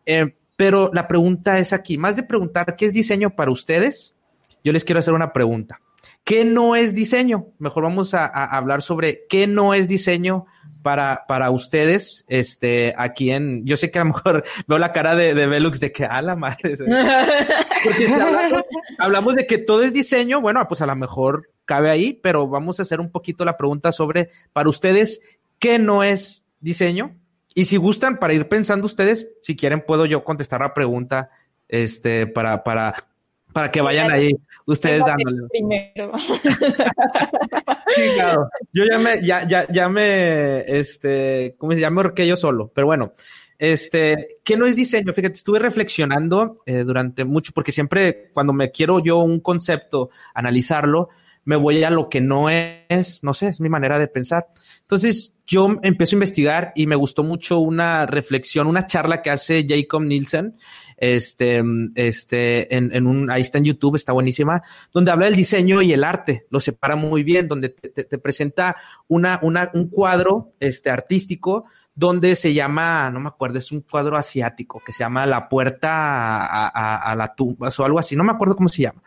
Eh, 0.06 0.36
Pero 0.56 0.92
la 0.94 1.08
pregunta 1.08 1.58
es 1.60 1.74
aquí, 1.74 1.98
más 1.98 2.16
de 2.16 2.24
preguntar 2.24 2.76
qué 2.76 2.86
es 2.86 2.94
diseño 2.94 3.36
para 3.36 3.52
ustedes, 3.52 4.16
yo 4.64 4.72
les 4.72 4.84
quiero 4.84 5.00
hacer 5.00 5.14
una 5.14 5.34
pregunta. 5.34 5.82
¿Qué 6.24 6.46
no 6.46 6.76
es 6.76 6.94
diseño? 6.94 7.48
Mejor 7.58 7.84
vamos 7.84 8.14
a, 8.14 8.26
hablar 8.26 8.82
sobre 8.82 9.26
qué 9.28 9.48
no 9.48 9.74
es 9.74 9.88
diseño 9.88 10.46
para, 10.82 11.26
para 11.28 11.50
ustedes. 11.50 12.26
Este, 12.28 12.94
aquí 12.98 13.32
en, 13.32 13.66
yo 13.66 13.76
sé 13.76 13.90
que 13.90 14.00
a 14.00 14.04
lo 14.04 14.14
mejor 14.14 14.44
veo 14.68 14.78
la 14.78 14.94
cara 14.94 15.16
de, 15.16 15.34
de 15.34 15.48
Velux 15.48 15.80
de 15.80 15.92
que 15.92 16.06
a 16.06 16.22
la 16.22 16.36
madre. 16.36 16.78
hablamos, 19.00 19.36
de 19.36 19.48
que 19.48 19.58
todo 19.58 19.84
es 19.84 19.94
diseño. 19.94 20.42
Bueno, 20.42 20.66
pues 20.68 20.82
a 20.82 20.86
lo 20.86 20.96
mejor 20.96 21.50
cabe 21.66 21.90
ahí, 21.90 22.14
pero 22.14 22.48
vamos 22.48 22.80
a 22.80 22.84
hacer 22.84 23.00
un 23.00 23.12
poquito 23.12 23.44
la 23.44 23.58
pregunta 23.58 23.92
sobre 23.92 24.30
para 24.54 24.70
ustedes 24.70 25.22
qué 25.60 25.80
no 25.80 26.04
es 26.04 26.46
diseño. 26.60 27.18
Y 27.54 27.66
si 27.66 27.78
gustan, 27.78 28.18
para 28.18 28.34
ir 28.34 28.48
pensando 28.48 28.86
ustedes, 28.86 29.28
si 29.42 29.56
quieren, 29.56 29.84
puedo 29.86 30.06
yo 30.06 30.24
contestar 30.24 30.62
la 30.62 30.74
pregunta, 30.74 31.30
este, 31.68 32.28
para, 32.28 32.64
para 32.64 33.11
para 33.54 33.72
que 33.72 33.82
vayan 33.82 34.12
ahí 34.12 34.32
ustedes 34.66 35.04
dándole. 35.06 35.48
Primero. 35.50 36.12
sí, 37.96 38.02
claro. 38.16 38.50
Yo 38.72 38.84
ya 38.90 38.98
me, 38.98 39.26
ya, 39.26 39.48
ya, 39.48 39.68
ya 39.68 39.90
me, 39.90 40.62
este, 40.62 41.56
¿cómo 41.58 41.74
se 41.74 41.80
llama? 41.80 42.12
Me 42.16 42.28
yo 42.28 42.36
solo, 42.36 42.72
pero 42.74 42.88
bueno. 42.88 43.14
Este, 43.58 44.40
¿qué 44.44 44.58
no 44.58 44.66
es 44.66 44.76
diseño? 44.76 45.14
Fíjate, 45.14 45.36
estuve 45.36 45.60
reflexionando 45.60 46.64
eh, 46.66 46.84
durante 46.84 47.26
mucho, 47.26 47.52
porque 47.54 47.72
siempre 47.72 48.32
cuando 48.34 48.54
me 48.54 48.72
quiero 48.72 49.00
yo 49.00 49.20
un 49.20 49.40
concepto 49.40 50.10
analizarlo, 50.34 51.10
me 51.44 51.56
voy 51.56 51.84
a 51.84 51.92
lo 51.92 52.10
que 52.10 52.22
no 52.22 52.50
es, 52.50 53.24
no 53.24 53.34
sé, 53.34 53.50
es 53.50 53.62
mi 53.62 53.70
manera 53.70 54.00
de 54.00 54.08
pensar. 54.08 54.48
Entonces, 54.82 55.38
yo 55.46 55.78
empiezo 55.82 56.16
a 56.16 56.18
investigar 56.18 56.72
y 56.76 56.88
me 56.88 56.96
gustó 56.96 57.24
mucho 57.24 57.60
una 57.60 58.06
reflexión, 58.06 58.68
una 58.68 58.86
charla 58.86 59.22
que 59.22 59.30
hace 59.30 59.66
Jacob 59.68 60.02
Nielsen 60.02 60.56
este, 61.02 61.64
este, 61.96 62.76
en, 62.76 63.08
un, 63.08 63.32
ahí 63.32 63.42
está 63.42 63.58
en 63.58 63.66
YouTube, 63.66 63.96
está 63.96 64.14
buenísima, 64.14 64.62
donde 64.94 65.10
habla 65.10 65.26
del 65.26 65.36
diseño 65.36 65.82
y 65.82 65.94
el 65.94 66.04
arte, 66.04 66.46
lo 66.52 66.60
separa 66.60 66.96
muy 66.96 67.24
bien, 67.24 67.48
donde 67.48 67.70
te, 67.70 68.18
presenta 68.20 68.76
una, 69.08 69.40
una, 69.42 69.72
un 69.74 69.90
cuadro, 69.90 70.54
este, 70.60 70.92
artístico, 70.92 71.66
donde 71.96 72.36
se 72.36 72.54
llama, 72.54 73.10
no 73.10 73.20
me 73.20 73.30
acuerdo, 73.30 73.58
es 73.58 73.72
un 73.72 73.82
cuadro 73.82 74.16
asiático 74.16 74.80
que 74.86 74.94
se 74.94 75.00
llama 75.00 75.26
La 75.26 75.50
Puerta 75.50 76.68
a, 76.68 77.16
la 77.16 77.34
tumba 77.34 77.70
o 77.76 77.84
algo 77.84 77.98
así, 77.98 78.16
no 78.16 78.24
me 78.24 78.32
acuerdo 78.32 78.56
cómo 78.56 78.70
se 78.70 78.84
llama. 78.84 79.02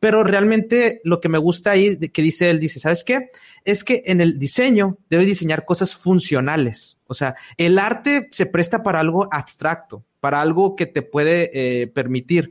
Pero 0.00 0.24
realmente 0.24 1.00
lo 1.04 1.20
que 1.20 1.28
me 1.28 1.38
gusta 1.38 1.70
ahí, 1.70 1.96
que 1.96 2.22
dice 2.22 2.50
él, 2.50 2.58
dice, 2.58 2.80
¿sabes 2.80 3.04
qué? 3.04 3.30
Es 3.64 3.84
que 3.84 4.02
en 4.06 4.20
el 4.20 4.36
diseño 4.36 4.98
debes 5.08 5.28
diseñar 5.28 5.64
cosas 5.64 5.94
funcionales. 5.94 6.98
O 7.06 7.14
sea, 7.14 7.36
el 7.56 7.78
arte 7.78 8.28
se 8.32 8.46
presta 8.46 8.82
para 8.82 8.98
algo 8.98 9.28
abstracto 9.30 10.04
para 10.26 10.40
algo 10.40 10.74
que 10.74 10.86
te 10.86 11.02
puede 11.02 11.52
eh, 11.54 11.86
permitir, 11.86 12.50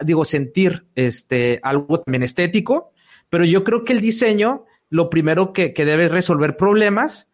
digo, 0.00 0.24
sentir 0.24 0.86
este, 0.96 1.60
algo 1.62 2.00
también 2.00 2.24
estético, 2.24 2.90
pero 3.30 3.44
yo 3.44 3.62
creo 3.62 3.84
que 3.84 3.92
el 3.92 4.00
diseño, 4.00 4.64
lo 4.90 5.08
primero 5.08 5.52
que, 5.52 5.72
que 5.72 5.84
debe 5.84 6.08
resolver 6.08 6.56
problemas, 6.56 7.28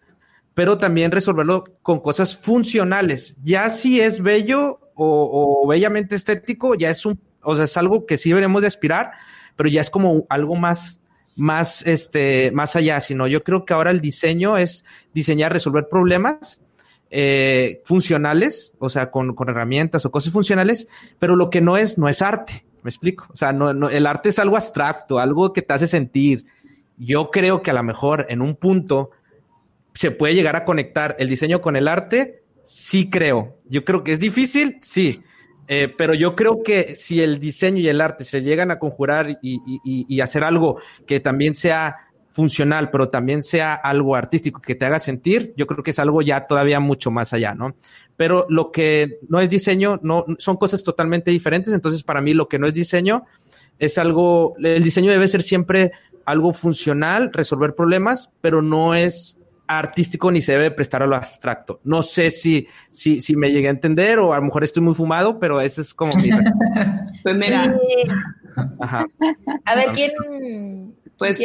pero 0.52 0.76
también 0.76 1.10
resolverlo 1.10 1.64
con 1.80 2.00
cosas 2.00 2.36
funcionales. 2.36 3.34
Ya 3.42 3.70
si 3.70 3.98
es 3.98 4.22
bello 4.22 4.78
o, 4.94 5.66
bellamente 5.66 6.16
estético, 6.16 6.74
ya 6.74 6.90
es 6.90 7.06
un, 7.06 7.18
o 7.40 7.56
sea, 7.56 7.64
es 7.64 7.74
algo 7.78 8.04
que 8.04 8.18
sí 8.18 8.28
deberemos 8.28 8.60
de 8.60 8.68
aspirar, 8.68 9.12
pero 9.56 9.70
ya 9.70 9.80
es 9.80 9.88
como 9.88 10.26
algo 10.28 10.54
más, 10.54 11.00
más, 11.34 11.80
este, 11.86 12.50
más 12.50 12.76
allá, 12.76 13.00
sino 13.00 13.26
yo 13.26 13.42
creo 13.42 13.64
que 13.64 13.72
ahora 13.72 13.90
el 13.90 14.02
diseño 14.02 14.58
es 14.58 14.84
diseñar, 15.14 15.50
resolver 15.50 15.88
problemas 15.88 16.60
eh, 17.10 17.80
funcionales, 17.84 18.74
o 18.78 18.88
sea, 18.90 19.10
con, 19.10 19.34
con, 19.34 19.48
herramientas 19.48 20.04
o 20.04 20.10
cosas 20.10 20.32
funcionales, 20.32 20.88
pero 21.18 21.36
lo 21.36 21.48
que 21.50 21.60
no 21.60 21.76
es, 21.76 21.98
no 21.98 22.08
es 22.08 22.22
arte. 22.22 22.64
¿Me 22.82 22.90
explico? 22.90 23.26
O 23.30 23.36
sea, 23.36 23.52
no, 23.52 23.72
no, 23.72 23.88
el 23.88 24.06
arte 24.06 24.28
es 24.28 24.38
algo 24.38 24.56
abstracto, 24.56 25.18
algo 25.18 25.52
que 25.52 25.62
te 25.62 25.74
hace 25.74 25.86
sentir. 25.86 26.44
Yo 26.96 27.30
creo 27.30 27.62
que 27.62 27.70
a 27.70 27.74
lo 27.74 27.82
mejor 27.82 28.26
en 28.28 28.42
un 28.42 28.56
punto 28.56 29.10
se 29.94 30.10
puede 30.10 30.34
llegar 30.34 30.54
a 30.56 30.64
conectar 30.64 31.16
el 31.18 31.28
diseño 31.28 31.60
con 31.60 31.76
el 31.76 31.88
arte. 31.88 32.42
Sí 32.62 33.10
creo. 33.10 33.56
Yo 33.68 33.84
creo 33.84 34.04
que 34.04 34.12
es 34.12 34.20
difícil, 34.20 34.78
sí. 34.80 35.22
Eh, 35.66 35.92
pero 35.96 36.14
yo 36.14 36.34
creo 36.36 36.62
que 36.62 36.94
si 36.96 37.20
el 37.20 37.40
diseño 37.40 37.78
y 37.78 37.88
el 37.88 38.00
arte 38.00 38.24
se 38.24 38.42
llegan 38.42 38.70
a 38.70 38.78
conjurar 38.78 39.38
y, 39.42 39.60
y, 39.64 39.80
y 40.08 40.20
hacer 40.20 40.44
algo 40.44 40.80
que 41.06 41.20
también 41.20 41.54
sea 41.54 41.96
funcional, 42.38 42.88
pero 42.90 43.08
también 43.08 43.42
sea 43.42 43.74
algo 43.74 44.14
artístico 44.14 44.60
que 44.60 44.76
te 44.76 44.86
haga 44.86 45.00
sentir, 45.00 45.54
yo 45.56 45.66
creo 45.66 45.82
que 45.82 45.90
es 45.90 45.98
algo 45.98 46.22
ya 46.22 46.46
todavía 46.46 46.78
mucho 46.78 47.10
más 47.10 47.32
allá, 47.32 47.52
¿no? 47.52 47.74
Pero 48.16 48.46
lo 48.48 48.70
que 48.70 49.18
no 49.28 49.40
es 49.40 49.50
diseño, 49.50 49.98
no, 50.04 50.24
son 50.38 50.56
cosas 50.56 50.84
totalmente 50.84 51.32
diferentes. 51.32 51.74
Entonces, 51.74 52.04
para 52.04 52.20
mí, 52.20 52.34
lo 52.34 52.46
que 52.46 52.60
no 52.60 52.68
es 52.68 52.74
diseño 52.74 53.24
es 53.80 53.98
algo, 53.98 54.54
el 54.62 54.84
diseño 54.84 55.10
debe 55.10 55.26
ser 55.26 55.42
siempre 55.42 55.90
algo 56.26 56.52
funcional, 56.52 57.32
resolver 57.32 57.74
problemas, 57.74 58.30
pero 58.40 58.62
no 58.62 58.94
es 58.94 59.36
artístico 59.66 60.30
ni 60.30 60.40
se 60.40 60.52
debe 60.52 60.70
prestar 60.70 61.02
a 61.02 61.08
lo 61.08 61.16
abstracto. 61.16 61.80
No 61.82 62.02
sé 62.02 62.30
si, 62.30 62.68
si, 62.92 63.20
si 63.20 63.34
me 63.34 63.50
llegué 63.50 63.66
a 63.66 63.72
entender 63.72 64.20
o 64.20 64.32
a 64.32 64.36
lo 64.36 64.44
mejor 64.44 64.62
estoy 64.62 64.84
muy 64.84 64.94
fumado, 64.94 65.40
pero 65.40 65.60
eso 65.60 65.80
es 65.80 65.92
como 65.92 66.14
mi... 66.14 66.30
pues 67.24 67.36
mira. 67.36 67.76
Ajá. 68.80 69.06
A 69.64 69.74
ver, 69.74 69.88
¿quién 69.92 70.94
pues 71.18 71.40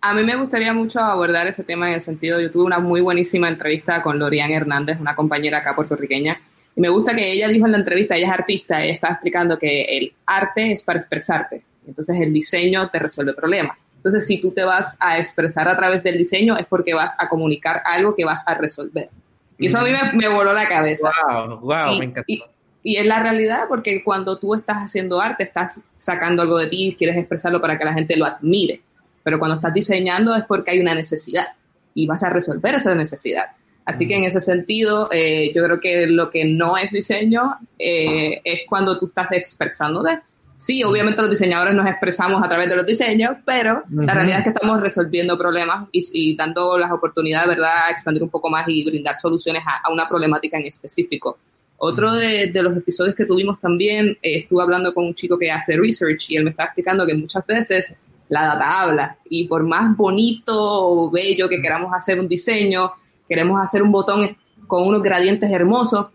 a 0.00 0.14
mí 0.14 0.22
me 0.22 0.36
gustaría 0.36 0.72
mucho 0.72 1.00
abordar 1.00 1.48
ese 1.48 1.64
tema 1.64 1.88
en 1.88 1.94
el 1.94 2.00
sentido, 2.00 2.40
yo 2.40 2.50
tuve 2.50 2.64
una 2.64 2.78
muy 2.78 3.00
buenísima 3.00 3.48
entrevista 3.48 4.00
con 4.02 4.18
Lorian 4.18 4.52
Hernández, 4.52 5.00
una 5.00 5.16
compañera 5.16 5.58
acá 5.58 5.74
puertorriqueña, 5.74 6.40
y 6.76 6.80
me 6.80 6.88
gusta 6.88 7.14
que 7.14 7.32
ella 7.32 7.48
dijo 7.48 7.66
en 7.66 7.72
la 7.72 7.78
entrevista, 7.78 8.14
ella 8.14 8.28
es 8.28 8.32
artista, 8.32 8.82
ella 8.82 8.94
estaba 8.94 9.14
explicando 9.14 9.58
que 9.58 9.82
el 9.82 10.12
arte 10.26 10.72
es 10.72 10.84
para 10.84 11.00
expresarte, 11.00 11.62
entonces 11.86 12.20
el 12.20 12.32
diseño 12.32 12.88
te 12.88 13.00
resuelve 13.00 13.34
problemas. 13.34 13.76
Entonces, 13.96 14.26
si 14.26 14.40
tú 14.40 14.50
te 14.52 14.64
vas 14.64 14.96
a 14.98 15.18
expresar 15.18 15.68
a 15.68 15.76
través 15.76 16.02
del 16.02 16.16
diseño, 16.16 16.56
es 16.56 16.64
porque 16.64 16.94
vas 16.94 17.14
a 17.18 17.28
comunicar 17.28 17.82
algo 17.84 18.14
que 18.14 18.24
vas 18.24 18.42
a 18.46 18.54
resolver. 18.54 19.10
Y 19.58 19.66
eso 19.66 19.78
a 19.78 19.82
mí 19.82 19.90
me, 20.14 20.28
voló 20.28 20.54
la 20.54 20.66
cabeza. 20.66 21.10
Wow, 21.28 21.58
wow, 21.58 21.98
me 21.98 22.06
encantó. 22.06 22.24
Y, 22.26 22.42
y 22.82 22.96
es 22.96 23.04
la 23.04 23.22
realidad, 23.22 23.64
porque 23.68 24.02
cuando 24.02 24.38
tú 24.38 24.54
estás 24.54 24.78
haciendo 24.78 25.20
arte, 25.20 25.42
estás 25.42 25.82
sacando 25.98 26.40
algo 26.40 26.56
de 26.56 26.68
ti, 26.68 26.94
quieres 26.96 27.18
expresarlo 27.18 27.60
para 27.60 27.76
que 27.76 27.84
la 27.84 27.92
gente 27.92 28.16
lo 28.16 28.24
admire 28.24 28.80
pero 29.22 29.38
cuando 29.38 29.56
estás 29.56 29.72
diseñando 29.74 30.34
es 30.34 30.44
porque 30.44 30.72
hay 30.72 30.80
una 30.80 30.94
necesidad 30.94 31.46
y 31.94 32.06
vas 32.06 32.22
a 32.22 32.30
resolver 32.30 32.74
esa 32.74 32.94
necesidad. 32.94 33.46
Así 33.84 34.06
que 34.06 34.14
en 34.14 34.24
ese 34.24 34.40
sentido, 34.40 35.08
eh, 35.10 35.52
yo 35.54 35.64
creo 35.64 35.80
que 35.80 36.06
lo 36.06 36.30
que 36.30 36.44
no 36.44 36.76
es 36.76 36.92
diseño 36.92 37.56
eh, 37.78 38.40
es 38.44 38.60
cuando 38.68 38.98
tú 38.98 39.06
estás 39.06 39.32
expresando 39.32 40.02
de. 40.02 40.18
Sí, 40.58 40.84
obviamente 40.84 41.22
los 41.22 41.30
diseñadores 41.30 41.74
nos 41.74 41.86
expresamos 41.86 42.42
a 42.44 42.48
través 42.48 42.68
de 42.68 42.76
los 42.76 42.84
diseños, 42.84 43.36
pero 43.46 43.82
la 43.90 44.12
realidad 44.12 44.40
es 44.40 44.44
que 44.44 44.50
estamos 44.50 44.78
resolviendo 44.80 45.38
problemas 45.38 45.88
y, 45.90 46.36
dando 46.36 46.76
las 46.78 46.92
oportunidades, 46.92 47.48
¿verdad?, 47.48 47.86
a 47.88 47.90
expandir 47.90 48.22
un 48.22 48.28
poco 48.28 48.50
más 48.50 48.68
y 48.68 48.84
brindar 48.84 49.16
soluciones 49.16 49.62
a, 49.66 49.90
una 49.90 50.06
problemática 50.06 50.58
en 50.58 50.66
específico. 50.66 51.38
Otro 51.78 52.12
de, 52.12 52.50
los 52.52 52.76
episodios 52.76 53.16
que 53.16 53.24
tuvimos 53.24 53.58
también, 53.58 54.10
eh, 54.22 54.40
estuve 54.40 54.62
hablando 54.62 54.92
con 54.92 55.06
un 55.06 55.14
chico 55.14 55.38
que 55.38 55.50
hace 55.50 55.78
research 55.78 56.30
y 56.30 56.36
él 56.36 56.44
me 56.44 56.50
estaba 56.50 56.66
explicando 56.66 57.06
que 57.06 57.14
muchas 57.14 57.46
veces 57.46 57.96
la 58.30 58.46
data 58.46 58.82
habla. 58.82 59.18
Y 59.28 59.46
por 59.46 59.62
más 59.64 59.94
bonito 59.94 60.54
o 60.56 61.10
bello 61.10 61.48
que 61.48 61.60
queramos 61.60 61.92
hacer 61.92 62.18
un 62.18 62.28
diseño, 62.28 62.92
queremos 63.28 63.60
hacer 63.62 63.82
un 63.82 63.92
botón 63.92 64.36
con 64.66 64.86
unos 64.86 65.02
gradientes 65.02 65.50
hermosos, 65.50 66.06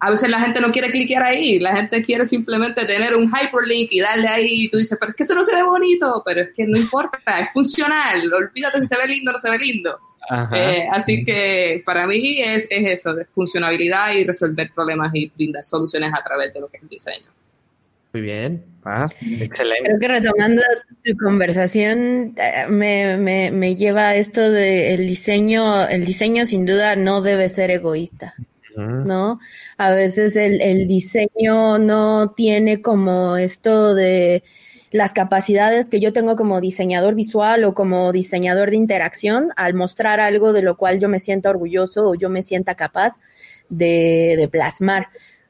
a 0.00 0.10
veces 0.10 0.28
la 0.28 0.40
gente 0.40 0.60
no 0.60 0.70
quiere 0.70 0.90
cliquear 0.90 1.22
ahí, 1.22 1.58
la 1.58 1.74
gente 1.76 2.02
quiere 2.02 2.26
simplemente 2.26 2.84
tener 2.84 3.16
un 3.16 3.30
hyperlink 3.30 3.92
y 3.92 4.00
darle 4.00 4.28
ahí 4.28 4.64
y 4.64 4.68
tú 4.68 4.78
dices, 4.78 4.98
pero 5.00 5.10
es 5.10 5.16
que 5.16 5.22
eso 5.22 5.34
no 5.34 5.44
se 5.44 5.54
ve 5.54 5.62
bonito, 5.62 6.22
pero 6.24 6.42
es 6.42 6.50
que 6.54 6.66
no 6.66 6.76
importa, 6.76 7.40
es 7.40 7.50
funcional, 7.52 8.32
olvídate 8.32 8.80
si 8.80 8.86
se 8.86 8.96
ve 8.96 9.06
lindo 9.06 9.30
o 9.30 9.34
no 9.34 9.40
se 9.40 9.50
ve 9.50 9.58
lindo. 9.58 9.98
Eh, 10.52 10.88
así 10.90 11.24
que 11.24 11.82
para 11.86 12.06
mí 12.06 12.40
es, 12.40 12.66
es 12.68 13.00
eso, 13.00 13.14
de 13.14 13.24
funcionabilidad 13.26 14.12
y 14.12 14.24
resolver 14.24 14.70
problemas 14.74 15.14
y 15.14 15.30
brindar 15.34 15.64
soluciones 15.64 16.12
a 16.12 16.22
través 16.22 16.52
de 16.52 16.60
lo 16.60 16.68
que 16.68 16.78
es 16.78 16.82
el 16.82 16.88
diseño. 16.88 17.30
Muy 18.16 18.22
bien, 18.22 18.64
ah, 18.86 19.04
excelente. 19.20 19.82
Creo 19.84 19.98
que 19.98 20.08
retomando 20.08 20.62
tu 21.04 21.14
conversación, 21.18 22.34
eh, 22.38 22.64
me, 22.70 23.18
me, 23.18 23.50
me 23.50 23.76
lleva 23.76 24.08
a 24.08 24.16
esto 24.16 24.50
de 24.50 24.94
el 24.94 25.06
diseño, 25.06 25.86
el 25.86 26.06
diseño 26.06 26.46
sin 26.46 26.64
duda 26.64 26.96
no 26.96 27.20
debe 27.20 27.50
ser 27.50 27.70
egoísta. 27.70 28.34
¿No? 28.74 29.38
A 29.76 29.90
veces 29.90 30.34
el, 30.36 30.62
el 30.62 30.88
diseño 30.88 31.76
no 31.78 32.32
tiene 32.34 32.80
como 32.80 33.36
esto 33.36 33.94
de 33.94 34.42
las 34.92 35.12
capacidades 35.12 35.90
que 35.90 36.00
yo 36.00 36.14
tengo 36.14 36.36
como 36.36 36.62
diseñador 36.62 37.14
visual 37.14 37.64
o 37.64 37.74
como 37.74 38.12
diseñador 38.12 38.70
de 38.70 38.76
interacción 38.76 39.50
al 39.56 39.74
mostrar 39.74 40.20
algo 40.20 40.54
de 40.54 40.62
lo 40.62 40.78
cual 40.78 41.00
yo 41.00 41.10
me 41.10 41.20
sienta 41.20 41.50
orgulloso 41.50 42.08
o 42.08 42.14
yo 42.14 42.30
me 42.30 42.42
sienta 42.42 42.74
capaz 42.76 43.12
de, 43.68 44.36
de 44.38 44.48
plasmar 44.48 45.08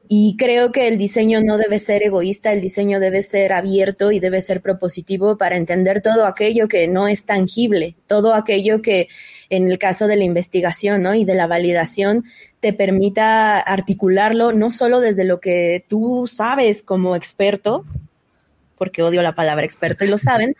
Y 0.08 0.36
creo 0.36 0.70
que 0.70 0.86
el 0.86 0.98
diseño 0.98 1.40
no 1.42 1.58
debe 1.58 1.78
ser 1.78 2.02
egoísta, 2.02 2.52
el 2.52 2.60
diseño 2.60 3.00
debe 3.00 3.22
ser 3.22 3.52
abierto 3.52 4.12
y 4.12 4.20
debe 4.20 4.40
ser 4.40 4.62
propositivo 4.62 5.36
para 5.36 5.56
entender 5.56 6.00
todo 6.00 6.26
aquello 6.26 6.68
que 6.68 6.86
no 6.86 7.08
es 7.08 7.24
tangible, 7.24 7.96
todo 8.06 8.34
aquello 8.34 8.82
que 8.82 9.08
en 9.50 9.70
el 9.70 9.78
caso 9.78 10.06
de 10.06 10.16
la 10.16 10.24
investigación 10.24 11.02
¿no? 11.02 11.14
y 11.14 11.24
de 11.24 11.34
la 11.34 11.46
validación 11.46 12.24
te 12.60 12.72
permita 12.72 13.58
articularlo 13.58 14.52
no 14.52 14.70
solo 14.70 15.00
desde 15.00 15.24
lo 15.24 15.40
que 15.40 15.84
tú 15.88 16.28
sabes 16.30 16.82
como 16.82 17.16
experto, 17.16 17.84
porque 18.76 19.02
odio 19.02 19.22
la 19.22 19.34
palabra 19.34 19.64
experto 19.64 20.04
y 20.04 20.08
lo 20.08 20.18
saben, 20.18 20.56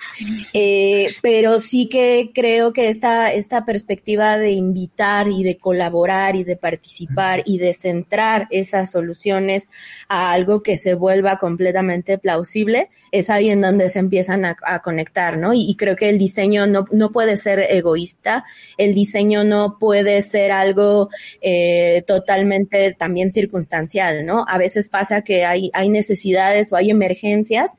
eh, 0.54 1.14
pero 1.22 1.60
sí 1.60 1.88
que 1.88 2.30
creo 2.34 2.72
que 2.72 2.88
esta, 2.88 3.32
esta 3.32 3.64
perspectiva 3.64 4.38
de 4.38 4.52
invitar 4.52 5.28
y 5.28 5.42
de 5.42 5.58
colaborar 5.58 6.36
y 6.36 6.44
de 6.44 6.56
participar 6.56 7.42
y 7.44 7.58
de 7.58 7.72
centrar 7.72 8.48
esas 8.50 8.90
soluciones 8.90 9.68
a 10.08 10.32
algo 10.32 10.62
que 10.62 10.76
se 10.76 10.94
vuelva 10.94 11.38
completamente 11.38 12.18
plausible, 12.18 12.90
es 13.12 13.30
ahí 13.30 13.50
en 13.50 13.60
donde 13.60 13.88
se 13.88 13.98
empiezan 13.98 14.44
a, 14.44 14.56
conectar, 14.82 15.38
¿no? 15.38 15.52
Y, 15.54 15.74
creo 15.76 15.96
que 15.96 16.08
el 16.08 16.18
diseño 16.18 16.66
no, 16.66 16.84
no 16.90 17.10
puede 17.10 17.36
ser 17.36 17.66
egoísta, 17.70 18.44
el 18.78 18.94
diseño 18.94 19.42
no 19.44 19.78
puede 19.78 20.22
ser 20.22 20.52
algo 20.52 21.08
eh, 21.40 22.02
totalmente 22.06 22.94
también 22.94 23.32
circunstancial, 23.32 24.24
¿no? 24.24 24.44
A 24.48 24.58
veces 24.58 24.88
pasa 24.88 25.22
que 25.22 25.44
hay, 25.44 25.70
hay 25.72 25.88
necesidades 25.88 26.72
o 26.72 26.76
hay 26.76 26.90
emergencias 26.90 27.76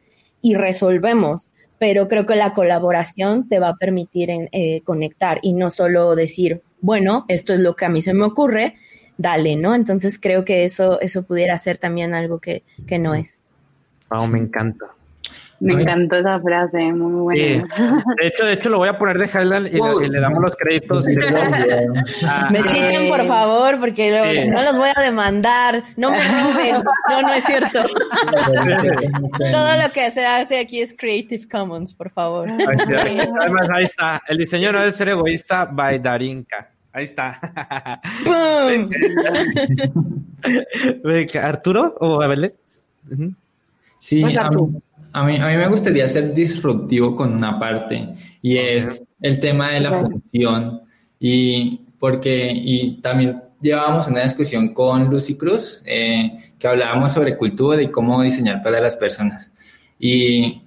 y 0.48 0.56
resolvemos. 0.56 1.50
Pero 1.78 2.08
creo 2.08 2.26
que 2.26 2.36
la 2.36 2.54
colaboración 2.54 3.50
te 3.50 3.60
va 3.60 3.70
a 3.70 3.76
permitir 3.76 4.30
eh, 4.32 4.82
conectar 4.84 5.39
y 5.43 5.54
no 5.54 5.70
solo 5.70 6.16
decir, 6.16 6.62
bueno, 6.80 7.26
esto 7.28 7.54
es 7.54 7.60
lo 7.60 7.76
que 7.76 7.86
a 7.86 7.89
mí 7.89 8.02
se 8.02 8.14
me 8.14 8.24
ocurre, 8.24 8.76
dale, 9.18 9.58
¿no? 9.58 9.76
Entonces 9.76 10.18
creo 10.20 10.45
que 10.45 10.64
eso, 10.64 11.00
eso 11.02 11.24
pudiera 11.24 11.58
ser 11.58 11.78
también 11.78 12.14
algo 12.14 12.39
que, 12.39 12.64
que 12.88 12.98
no 12.98 13.14
es. 13.14 13.43
Wow, 14.10 14.28
me 14.28 14.39
encanta. 14.39 14.86
Me 15.60 15.74
encantó 15.74 16.18
esa 16.18 16.39
frase, 16.39 16.91
muy 16.93 17.14
buena. 17.14 17.68
De 18.22 18.28
hecho, 18.28 18.45
de 18.45 18.53
hecho 18.53 18.70
lo 18.70 18.78
voy 18.78 18.89
a 18.89 18.97
poner 18.97 19.18
de 19.18 19.26
highlight 19.26 19.74
y, 19.74 20.10
le 20.10 20.20
damos 20.20 20.41
los 20.41 20.55
créditos. 20.55 21.05
Ah, 22.24 22.49
me 22.51 22.62
siguen, 22.64 23.10
por 23.10 23.26
favor, 23.26 23.80
porque 23.80 24.49
no 24.53 24.64
los 24.64 24.78
voy 24.78 24.89
a 24.95 25.01
demandar. 25.01 25.84
No 25.95 26.12
me 26.12 26.20
roben. 26.20 26.84
No, 27.10 27.22
no 27.22 27.34
es 27.34 27.43
cierto. 27.45 27.82
Todo 29.39 29.78
lo 29.82 29.91
que 29.91 30.12
se 30.12 30.26
hace 30.26 30.60
aquí 30.60 30.82
es 30.82 30.95
Creative 30.95 31.47
Commons, 31.49 31.93
por 31.93 32.12
favor. 32.12 32.49
Además, 32.49 33.70
ahí 33.74 33.86
está. 33.86 34.22
El 34.28 34.38
diseño 34.38 34.72
no 34.72 34.80
debe 34.80 34.91
ser 34.91 35.10
egoísta 35.10 35.66
by 35.66 35.99
Darinka. 35.99 36.70
Ahí 36.93 37.05
está. 37.05 37.39
¿Arturo 41.41 41.95
o 41.99 42.22
Abel? 42.22 42.53
Sí, 43.99 44.24
a 45.18 45.24
mí, 45.24 45.38
a 45.38 45.47
mí 45.47 45.57
me 45.57 45.68
gustaría 45.68 46.07
ser 46.07 46.32
disruptivo 46.32 47.15
con 47.15 47.34
una 47.34 47.57
parte 47.57 48.13
y 48.39 48.57
es 48.57 49.01
el 49.20 49.39
tema 49.39 49.72
de 49.72 49.80
la 49.80 49.93
función 49.93 50.82
y 51.20 51.82
porque 51.97 52.51
y 52.53 53.01
también 53.01 53.41
llevábamos 53.59 54.07
una 54.07 54.22
discusión 54.22 54.76
con 54.76 55.09
Lucy 55.09 55.36
Cruz 55.36 55.82
eh, 55.86 56.38
que 56.59 56.68
hablábamos 56.68 57.13
sobre 57.13 57.36
cultura 57.36 57.82
y 57.82 57.88
cómo 57.88 58.22
diseñar 58.22 58.61
para 58.61 58.80
las 58.80 58.95
personas. 58.95 59.49
Y 59.99 60.61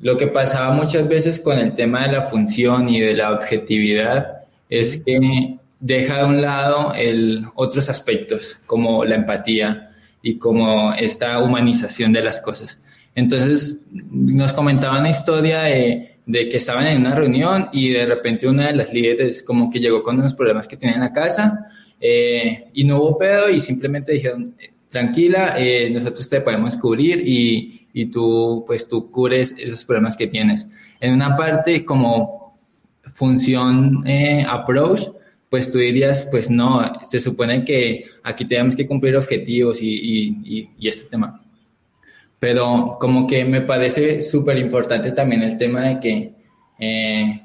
lo 0.00 0.18
que 0.18 0.26
pasaba 0.26 0.74
muchas 0.74 1.08
veces 1.08 1.40
con 1.40 1.58
el 1.58 1.74
tema 1.74 2.06
de 2.06 2.12
la 2.12 2.22
función 2.22 2.90
y 2.90 3.00
de 3.00 3.14
la 3.14 3.32
objetividad 3.32 4.42
es 4.68 5.00
que 5.00 5.56
deja 5.80 6.18
de 6.18 6.24
un 6.26 6.42
lado 6.42 6.92
el, 6.94 7.46
otros 7.54 7.88
aspectos 7.88 8.58
como 8.66 9.06
la 9.06 9.14
empatía 9.14 9.90
y 10.20 10.36
como 10.36 10.92
esta 10.92 11.38
humanización 11.38 12.12
de 12.12 12.22
las 12.22 12.42
cosas. 12.42 12.78
Entonces 13.16 13.80
nos 13.90 14.52
comentaban 14.52 15.00
una 15.00 15.10
historia 15.10 15.62
de, 15.62 16.18
que 16.26 16.56
estaban 16.56 16.86
en 16.86 17.00
una 17.00 17.14
reunión 17.14 17.70
y 17.72 17.88
de 17.88 18.04
repente 18.04 18.46
una 18.46 18.66
de 18.66 18.76
las 18.76 18.92
líderes 18.92 19.42
como 19.42 19.70
que 19.70 19.80
llegó 19.80 20.02
con 20.02 20.18
unos 20.18 20.34
problemas 20.34 20.68
que 20.68 20.76
tenía 20.76 20.96
en 20.96 21.00
la 21.00 21.14
casa 21.14 21.66
eh, 21.98 22.68
y 22.74 22.84
no 22.84 22.98
hubo 22.98 23.18
pedo 23.18 23.48
y 23.48 23.62
simplemente 23.62 24.12
dijeron, 24.12 24.54
tranquila, 24.90 25.54
eh, 25.56 25.88
nosotros 25.90 26.28
te 26.28 26.42
podemos 26.42 26.76
cubrir 26.76 27.26
y, 27.26 27.88
y, 27.94 28.06
tú 28.06 28.62
pues 28.66 28.86
tú 28.86 29.10
cubres 29.10 29.54
esos 29.56 29.82
problemas 29.86 30.14
que 30.14 30.26
tienes. 30.26 30.66
En 31.00 31.14
una 31.14 31.34
parte 31.38 31.86
como 31.86 32.52
función 33.14 34.06
eh, 34.06 34.44
approach, 34.46 35.04
pues 35.48 35.72
tú 35.72 35.78
dirías, 35.78 36.28
pues 36.30 36.50
no, 36.50 37.00
se 37.08 37.18
supone 37.18 37.64
que 37.64 38.04
aquí 38.22 38.44
tenemos 38.44 38.76
que 38.76 38.86
cumplir 38.86 39.16
objetivos 39.16 39.80
y, 39.80 39.88
y, 40.44 40.70
y 40.78 40.88
este 40.88 41.08
tema 41.08 41.45
pero 42.46 42.96
como 43.00 43.26
que 43.26 43.44
me 43.44 43.62
parece 43.62 44.22
súper 44.22 44.56
importante 44.56 45.10
también 45.10 45.42
el 45.42 45.58
tema 45.58 45.80
de 45.86 45.98
que 45.98 46.32
eh, 46.78 47.42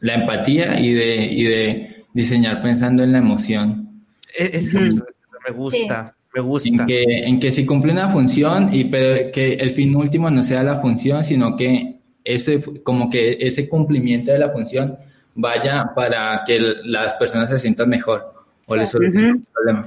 la 0.00 0.14
empatía 0.14 0.80
y 0.80 0.94
de, 0.94 1.26
y 1.26 1.44
de 1.44 2.04
diseñar 2.14 2.62
pensando 2.62 3.02
en 3.02 3.12
la 3.12 3.18
emoción. 3.18 4.02
E-, 4.34 4.56
eso, 4.56 4.80
me 4.80 5.54
gusta, 5.54 6.16
me 6.34 6.40
gusta. 6.40 6.70
En 6.70 6.86
que, 6.86 7.02
en 7.04 7.38
que 7.38 7.50
si 7.50 7.66
cumple 7.66 7.92
una 7.92 8.08
función, 8.08 8.70
y 8.72 8.84
pero 8.84 9.30
que 9.30 9.56
el 9.56 9.72
fin 9.72 9.94
último 9.94 10.30
no 10.30 10.42
sea 10.42 10.62
la 10.62 10.76
función, 10.76 11.22
sino 11.22 11.54
que 11.54 11.98
ese, 12.24 12.62
como 12.82 13.10
que 13.10 13.36
ese 13.38 13.68
cumplimiento 13.68 14.32
de 14.32 14.38
la 14.38 14.48
función 14.48 14.96
vaya 15.34 15.92
para 15.94 16.44
que 16.46 16.58
las 16.84 17.12
personas 17.16 17.50
se 17.50 17.58
sientan 17.58 17.90
mejor 17.90 18.32
o 18.66 18.74
les 18.74 18.88
solucione 18.88 19.32
el 19.32 19.42
problema. 19.52 19.86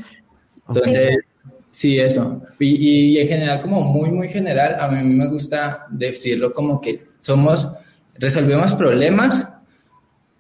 Entonces, 0.68 1.26
Sí, 1.37 1.37
eso. 1.84 2.42
Y, 2.60 3.18
en 3.20 3.28
general, 3.28 3.60
como 3.60 3.82
muy, 3.82 4.10
muy 4.10 4.28
general, 4.28 4.78
a 4.80 4.88
mí 4.88 5.04
me 5.04 5.28
gusta 5.28 5.86
decirlo 5.90 6.52
como 6.52 6.82
que 6.82 7.08
somos, 7.22 7.70
resolvemos 8.16 8.74
problemas, 8.74 9.48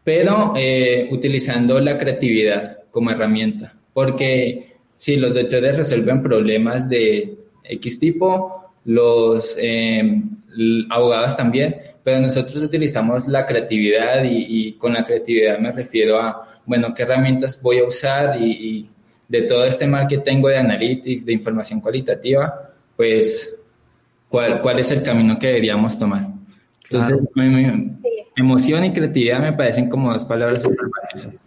pero 0.03 0.53
eh, 0.55 1.09
utilizando 1.11 1.79
la 1.79 1.97
creatividad 1.97 2.79
como 2.91 3.11
herramienta. 3.11 3.75
Porque 3.93 4.77
si 4.95 5.17
los 5.17 5.33
doctores 5.33 5.77
resuelven 5.77 6.23
problemas 6.23 6.89
de 6.89 7.37
X 7.63 7.99
tipo, 7.99 8.71
los 8.85 9.55
eh, 9.59 10.21
abogados 10.89 11.35
también, 11.35 11.75
pero 12.03 12.21
nosotros 12.21 12.63
utilizamos 12.63 13.27
la 13.27 13.45
creatividad 13.45 14.23
y, 14.23 14.45
y, 14.47 14.73
con 14.73 14.93
la 14.93 15.03
creatividad 15.03 15.59
me 15.59 15.71
refiero 15.71 16.19
a, 16.19 16.47
bueno, 16.65 16.93
qué 16.95 17.03
herramientas 17.03 17.61
voy 17.61 17.79
a 17.79 17.83
usar 17.83 18.41
y 18.41 18.89
de 19.27 19.41
todo 19.43 19.65
este 19.65 19.87
mal 19.87 20.07
que 20.07 20.19
tengo 20.19 20.47
de 20.47 20.57
analytics, 20.57 21.25
de 21.25 21.33
información 21.33 21.81
cualitativa, 21.81 22.71
pues, 22.95 23.59
¿cuál, 24.29 24.61
cuál 24.61 24.79
es 24.79 24.91
el 24.91 25.03
camino 25.03 25.37
que 25.37 25.47
deberíamos 25.47 25.97
tomar? 25.99 26.27
Entonces, 26.89 27.17
emoción 28.35 28.85
y 28.85 28.93
creatividad 28.93 29.39
me 29.39 29.53
parecen 29.53 29.89
como 29.89 30.13
dos 30.13 30.25
palabras 30.25 30.61
súper 30.61 30.85
valiosas. 31.01 31.43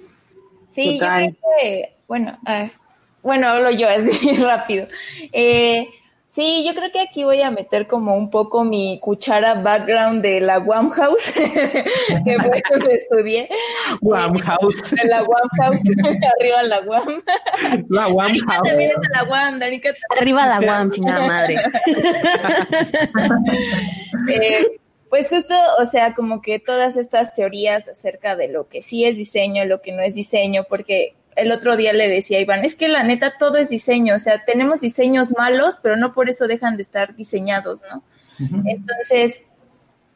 Sí, 0.68 0.98
yo 0.98 1.06
creo 1.06 1.36
que, 1.60 1.94
bueno, 2.06 2.38
bueno, 3.22 3.48
hablo 3.48 3.70
yo 3.70 3.88
así 3.88 4.32
rápido. 4.42 4.86
Eh, 5.32 5.88
Sí, 6.30 6.64
yo 6.64 6.76
creo 6.76 6.92
que 6.92 7.00
aquí 7.00 7.24
voy 7.24 7.42
a 7.42 7.50
meter 7.50 7.88
como 7.88 8.14
un 8.14 8.30
poco 8.30 8.62
mi 8.62 9.00
cuchara 9.00 9.54
background 9.54 10.22
de 10.22 10.40
la 10.40 10.60
Wam 10.60 10.88
House, 10.90 11.32
que 11.34 12.38
fue 12.38 12.62
donde 12.70 12.94
estudié. 12.94 13.48
Wam 14.00 14.38
House. 14.38 14.90
De 15.02 15.08
la 15.08 15.24
Wam 15.24 15.48
House, 15.60 15.80
arriba 16.38 16.62
la 16.62 16.80
Wam. 16.82 17.20
La 17.88 18.06
Wam 18.06 18.32
House. 18.46 18.68
También 18.68 18.90
es 18.94 19.00
de 19.00 19.08
la 19.12 19.24
Wam, 19.24 19.58
Danica. 19.58 19.92
Arriba 20.16 20.46
la 20.46 20.60
Wam, 20.60 20.92
chingada 20.92 21.26
madre. 21.26 21.56
eh, 24.28 24.66
pues 25.08 25.28
justo, 25.28 25.54
o 25.80 25.86
sea, 25.86 26.14
como 26.14 26.40
que 26.40 26.60
todas 26.60 26.96
estas 26.96 27.34
teorías 27.34 27.88
acerca 27.88 28.36
de 28.36 28.46
lo 28.46 28.68
que 28.68 28.82
sí 28.82 29.04
es 29.04 29.16
diseño, 29.16 29.64
lo 29.64 29.82
que 29.82 29.90
no 29.90 30.02
es 30.02 30.14
diseño, 30.14 30.62
porque 30.68 31.14
el 31.36 31.52
otro 31.52 31.76
día 31.76 31.92
le 31.92 32.08
decía 32.08 32.38
a 32.38 32.42
Iván, 32.42 32.64
es 32.64 32.74
que 32.74 32.88
la 32.88 33.02
neta 33.02 33.34
todo 33.38 33.56
es 33.58 33.68
diseño, 33.68 34.14
o 34.16 34.18
sea, 34.18 34.44
tenemos 34.44 34.80
diseños 34.80 35.34
malos, 35.36 35.78
pero 35.82 35.96
no 35.96 36.12
por 36.12 36.28
eso 36.28 36.46
dejan 36.46 36.76
de 36.76 36.82
estar 36.82 37.14
diseñados, 37.14 37.82
¿no? 37.90 38.02
Entonces, 38.64 39.42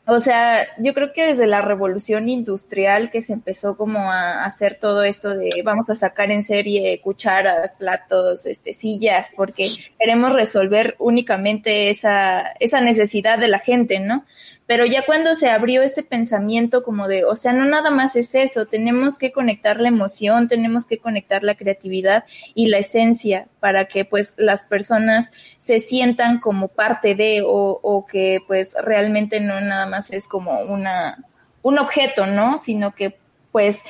o 0.06 0.20
sea, 0.20 0.66
yo 0.78 0.92
creo 0.92 1.12
que 1.14 1.26
desde 1.26 1.46
la 1.46 1.62
revolución 1.62 2.28
industrial 2.28 3.10
que 3.10 3.22
se 3.22 3.32
empezó 3.32 3.76
como 3.76 4.10
a 4.12 4.44
hacer 4.44 4.78
todo 4.78 5.02
esto 5.02 5.30
de 5.34 5.62
vamos 5.64 5.88
a 5.88 5.94
sacar 5.94 6.30
en 6.30 6.44
serie 6.44 7.00
cucharas, 7.00 7.72
platos, 7.72 8.44
este, 8.44 8.74
sillas, 8.74 9.30
porque 9.34 9.66
queremos 9.98 10.34
resolver 10.34 10.94
únicamente 10.98 11.88
esa, 11.88 12.52
esa 12.60 12.82
necesidad 12.82 13.38
de 13.38 13.48
la 13.48 13.58
gente, 13.58 13.98
¿no? 13.98 14.26
Pero 14.66 14.86
ya 14.86 15.04
cuando 15.04 15.34
se 15.34 15.50
abrió 15.50 15.82
este 15.82 16.02
pensamiento 16.02 16.82
como 16.82 17.06
de, 17.06 17.24
o 17.24 17.36
sea, 17.36 17.52
no 17.52 17.66
nada 17.66 17.90
más 17.90 18.16
es 18.16 18.34
eso, 18.34 18.66
tenemos 18.66 19.18
que 19.18 19.30
conectar 19.30 19.78
la 19.78 19.88
emoción, 19.88 20.48
tenemos 20.48 20.86
que 20.86 20.98
conectar 20.98 21.42
la 21.42 21.54
creatividad 21.54 22.24
y 22.54 22.66
la 22.66 22.78
esencia 22.78 23.48
para 23.60 23.86
que 23.86 24.06
pues 24.06 24.34
las 24.38 24.64
personas 24.64 25.32
se 25.58 25.80
sientan 25.80 26.40
como 26.40 26.68
parte 26.68 27.14
de 27.14 27.42
o, 27.42 27.78
o 27.82 28.06
que 28.06 28.40
pues 28.46 28.74
realmente 28.80 29.38
no 29.40 29.60
nada 29.60 29.84
más 29.86 30.10
es 30.10 30.26
como 30.28 30.60
una, 30.60 31.24
un 31.62 31.78
objeto, 31.78 32.26
¿no? 32.26 32.58
Sino 32.58 32.94
que 32.94 33.18
pues 33.52 33.82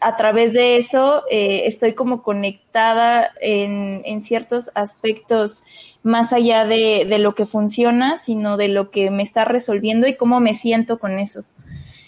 a 0.00 0.16
través 0.16 0.52
de 0.52 0.76
eso 0.76 1.24
eh, 1.30 1.62
estoy 1.66 1.94
como 1.94 2.22
conectada 2.22 3.32
en, 3.40 4.02
en, 4.04 4.20
ciertos 4.20 4.70
aspectos 4.74 5.62
más 6.06 6.32
allá 6.32 6.64
de, 6.64 7.04
de, 7.08 7.18
lo 7.18 7.34
que 7.34 7.46
funciona, 7.46 8.16
sino 8.16 8.56
de 8.56 8.68
lo 8.68 8.90
que 8.90 9.10
me 9.10 9.24
está 9.24 9.44
resolviendo 9.44 10.06
y 10.06 10.16
cómo 10.16 10.38
me 10.38 10.54
siento 10.54 10.98
con 11.00 11.18
eso. 11.18 11.44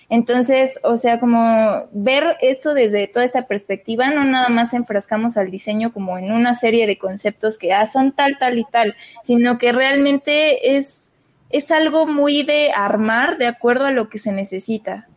Entonces, 0.08 0.78
o 0.84 0.96
sea, 0.96 1.20
como 1.20 1.88
ver 1.92 2.36
esto 2.40 2.72
desde 2.72 3.08
toda 3.08 3.24
esta 3.24 3.46
perspectiva, 3.46 4.08
no 4.10 4.24
nada 4.24 4.48
más 4.48 4.72
enfrascamos 4.72 5.36
al 5.36 5.50
diseño 5.50 5.92
como 5.92 6.16
en 6.16 6.32
una 6.32 6.54
serie 6.54 6.86
de 6.86 6.96
conceptos 6.96 7.58
que 7.58 7.74
ah, 7.74 7.86
son 7.86 8.12
tal, 8.12 8.38
tal 8.38 8.58
y 8.58 8.64
tal, 8.64 8.96
sino 9.22 9.58
que 9.58 9.72
realmente 9.72 10.76
es, 10.76 11.10
es 11.50 11.70
algo 11.72 12.06
muy 12.06 12.44
de 12.44 12.70
armar 12.72 13.36
de 13.36 13.48
acuerdo 13.48 13.84
a 13.84 13.90
lo 13.90 14.08
que 14.08 14.18
se 14.18 14.32
necesita. 14.32 15.08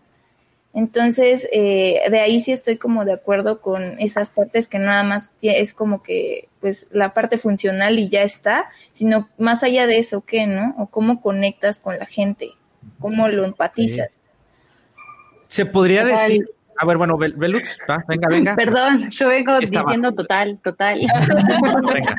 Entonces, 0.73 1.49
eh, 1.51 2.01
de 2.09 2.19
ahí 2.19 2.39
sí 2.39 2.53
estoy 2.53 2.77
como 2.77 3.03
de 3.03 3.13
acuerdo 3.13 3.59
con 3.59 3.99
esas 3.99 4.29
partes 4.29 4.69
que 4.69 4.79
nada 4.79 5.03
más 5.03 5.33
es 5.41 5.73
como 5.73 6.01
que, 6.01 6.47
pues, 6.61 6.87
la 6.91 7.13
parte 7.13 7.37
funcional 7.37 7.99
y 7.99 8.07
ya 8.07 8.21
está, 8.21 8.69
sino 8.91 9.27
más 9.37 9.63
allá 9.63 9.85
de 9.85 9.97
eso, 9.97 10.21
¿qué, 10.21 10.47
no? 10.47 10.73
O 10.77 10.87
cómo 10.87 11.19
conectas 11.21 11.81
con 11.81 11.97
la 11.97 12.05
gente, 12.05 12.51
cómo 12.99 13.27
lo 13.27 13.43
empatizas. 13.43 14.09
Se 15.49 15.65
podría 15.65 16.05
decir, 16.05 16.47
a 16.77 16.85
ver, 16.85 16.97
bueno, 16.97 17.17
Belux, 17.17 17.77
venga, 18.07 18.27
venga. 18.29 18.55
Perdón, 18.55 19.09
yo 19.11 19.27
vengo 19.27 19.59
diciendo 19.59 20.13
total, 20.13 20.57
total. 20.63 20.99
venga, 21.93 22.15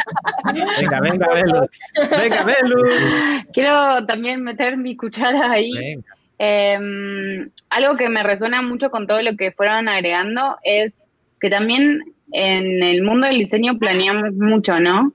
venga, 0.78 1.00
venga, 1.00 1.34
Belux. 1.34 1.80
Venga, 2.10 2.44
Belux. 2.44 3.46
Quiero 3.52 4.06
también 4.06 4.42
meter 4.42 4.76
mi 4.76 4.94
cuchara 4.94 5.50
ahí. 5.50 5.72
Venga. 5.72 6.16
Em, 6.44 7.50
algo 7.70 7.96
que 7.96 8.08
me 8.08 8.24
resuena 8.24 8.62
mucho 8.62 8.90
con 8.90 9.06
todo 9.06 9.22
lo 9.22 9.36
que 9.36 9.52
fueron 9.52 9.86
agregando 9.86 10.58
es 10.64 10.92
que 11.40 11.48
también 11.48 12.02
en 12.32 12.82
el 12.82 13.04
mundo 13.04 13.28
del 13.28 13.38
diseño 13.38 13.78
planeamos 13.78 14.34
mucho, 14.34 14.80
¿no? 14.80 15.12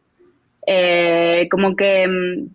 Eh, 0.65 1.49
como 1.51 1.75
que 1.75 2.03
em, 2.03 2.47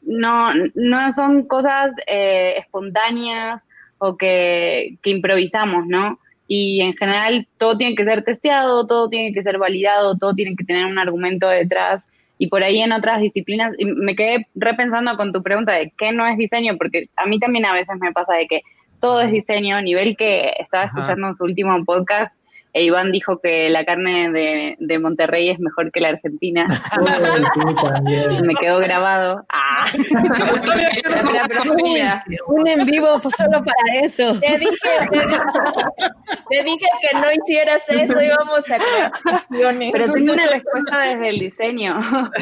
no, 0.00 0.54
no 0.74 1.12
son 1.12 1.46
cosas 1.46 1.92
eh, 2.06 2.54
espontáneas 2.56 3.62
o 3.98 4.16
que 4.16 4.96
improvisamos, 5.04 5.86
¿no? 5.86 6.18
Y 6.48 6.80
en 6.80 6.94
general 6.94 7.46
todo 7.58 7.76
tiene 7.76 7.96
que 7.96 8.04
ser 8.04 8.24
testeado, 8.24 8.86
todo 8.86 9.10
tiene 9.10 9.34
que 9.34 9.42
ser 9.42 9.58
validado, 9.58 10.16
todo 10.16 10.34
tiene 10.34 10.56
que 10.56 10.64
tener 10.64 10.86
un 10.86 10.98
argumento 10.98 11.50
detrás 11.50 12.08
y 12.38 12.48
por 12.48 12.62
ahí 12.62 12.80
en 12.80 12.92
otras 12.92 13.20
disciplinas, 13.20 13.74
y 13.78 13.84
me 13.84 14.16
quedé 14.16 14.46
repensando 14.54 15.16
con 15.16 15.32
tu 15.32 15.42
pregunta 15.42 15.72
de 15.72 15.92
qué 15.96 16.12
no 16.12 16.26
es 16.26 16.36
diseño, 16.36 16.76
porque 16.76 17.08
a 17.16 17.26
mí 17.26 17.38
también 17.38 17.64
a 17.66 17.72
veces 17.72 17.96
me 18.00 18.12
pasa 18.12 18.34
de 18.34 18.46
que 18.46 18.62
todo 19.00 19.20
es 19.20 19.30
diseño, 19.30 19.80
nivel 19.82 20.16
que 20.16 20.52
estaba 20.58 20.84
escuchando 20.84 21.28
en 21.28 21.34
su 21.34 21.44
último 21.44 21.84
podcast, 21.84 22.34
e 22.74 22.82
Iván 22.82 23.12
dijo 23.12 23.40
que 23.40 23.70
la 23.70 23.84
carne 23.84 24.32
de, 24.32 24.98
Monterrey 24.98 25.50
es 25.50 25.60
mejor 25.60 25.92
que 25.92 26.00
la 26.00 26.08
argentina. 26.08 26.66
me 28.42 28.56
quedó 28.56 28.78
grabado. 28.78 29.46
Ah. 29.48 29.86
un 32.48 32.66
en 32.66 32.84
vivo 32.84 33.20
solo 33.38 33.62
para 33.62 34.00
eso. 34.02 34.40
Te 34.40 34.58
dije, 34.58 34.90
te, 36.50 36.64
dije 36.64 36.86
que 37.00 37.16
no 37.16 37.32
hicieras 37.32 37.88
eso, 37.88 38.20
íbamos 38.20 38.68
a 38.68 38.76
crear 38.76 39.12
Pero 39.92 40.12
tengo 40.12 40.32
una 40.32 40.48
respuesta 40.48 40.98
desde 40.98 41.28
el 41.28 41.38
diseño. 41.38 42.00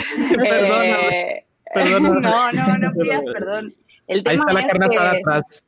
eh, 0.46 1.44
no, 1.74 2.20
no, 2.20 2.52
no 2.78 2.92
pidas 2.98 3.20
perdón. 3.34 3.74
El 4.08 4.24
tema 4.24 4.32
Ahí 4.32 4.38
está 4.38 4.52
la 4.54 4.66
carne 4.66 4.88
que... 4.88 4.98
atrás. 4.98 5.62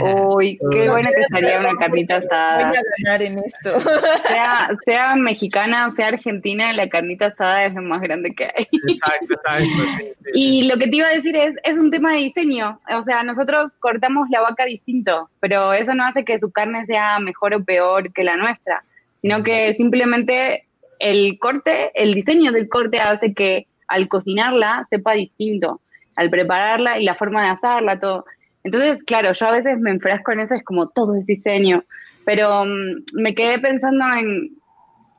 Uy, 0.00 0.58
qué 0.70 0.88
buena 0.88 1.10
que 1.10 1.24
sería 1.30 1.60
una 1.60 1.76
carnita 1.76 2.16
asada. 2.16 2.68
Voy 2.68 2.76
a 2.76 2.82
ganar 2.98 3.22
en 3.22 3.38
esto. 3.38 3.80
Sea, 3.80 4.70
sea 4.84 5.16
mexicana 5.16 5.86
o 5.86 5.90
sea 5.90 6.08
argentina, 6.08 6.72
la 6.72 6.88
carnita 6.88 7.26
asada 7.26 7.66
es 7.66 7.74
lo 7.74 7.82
más 7.82 8.00
grande 8.00 8.34
que 8.34 8.44
hay. 8.44 8.66
Exacto, 8.88 9.34
exacto. 9.34 10.30
Y 10.32 10.68
lo 10.68 10.78
que 10.78 10.88
te 10.88 10.96
iba 10.96 11.08
a 11.08 11.14
decir 11.14 11.36
es, 11.36 11.54
es 11.64 11.76
un 11.76 11.90
tema 11.90 12.12
de 12.12 12.18
diseño. 12.18 12.80
O 12.90 13.04
sea, 13.04 13.22
nosotros 13.22 13.74
cortamos 13.78 14.28
la 14.30 14.40
vaca 14.40 14.64
distinto, 14.64 15.30
pero 15.40 15.72
eso 15.72 15.94
no 15.94 16.04
hace 16.04 16.24
que 16.24 16.38
su 16.38 16.50
carne 16.50 16.86
sea 16.86 17.18
mejor 17.18 17.54
o 17.54 17.64
peor 17.64 18.12
que 18.12 18.24
la 18.24 18.36
nuestra, 18.36 18.84
sino 19.16 19.42
que 19.42 19.72
simplemente 19.74 20.66
el 20.98 21.38
corte, 21.38 21.90
el 21.94 22.14
diseño 22.14 22.52
del 22.52 22.68
corte 22.68 23.00
hace 23.00 23.34
que 23.34 23.66
al 23.88 24.08
cocinarla 24.08 24.86
sepa 24.90 25.12
distinto, 25.12 25.80
al 26.16 26.30
prepararla 26.30 26.98
y 26.98 27.04
la 27.04 27.14
forma 27.14 27.42
de 27.42 27.50
asarla, 27.50 28.00
todo. 28.00 28.24
Entonces, 28.66 29.04
claro, 29.04 29.32
yo 29.32 29.46
a 29.46 29.52
veces 29.52 29.78
me 29.78 29.92
enfrasco 29.92 30.32
en 30.32 30.40
eso, 30.40 30.56
es 30.56 30.64
como 30.64 30.88
todo 30.88 31.14
es 31.16 31.24
diseño, 31.24 31.84
pero 32.24 32.64
mm, 32.64 33.04
me 33.14 33.32
quedé 33.32 33.60
pensando 33.60 34.04
en, 34.18 34.56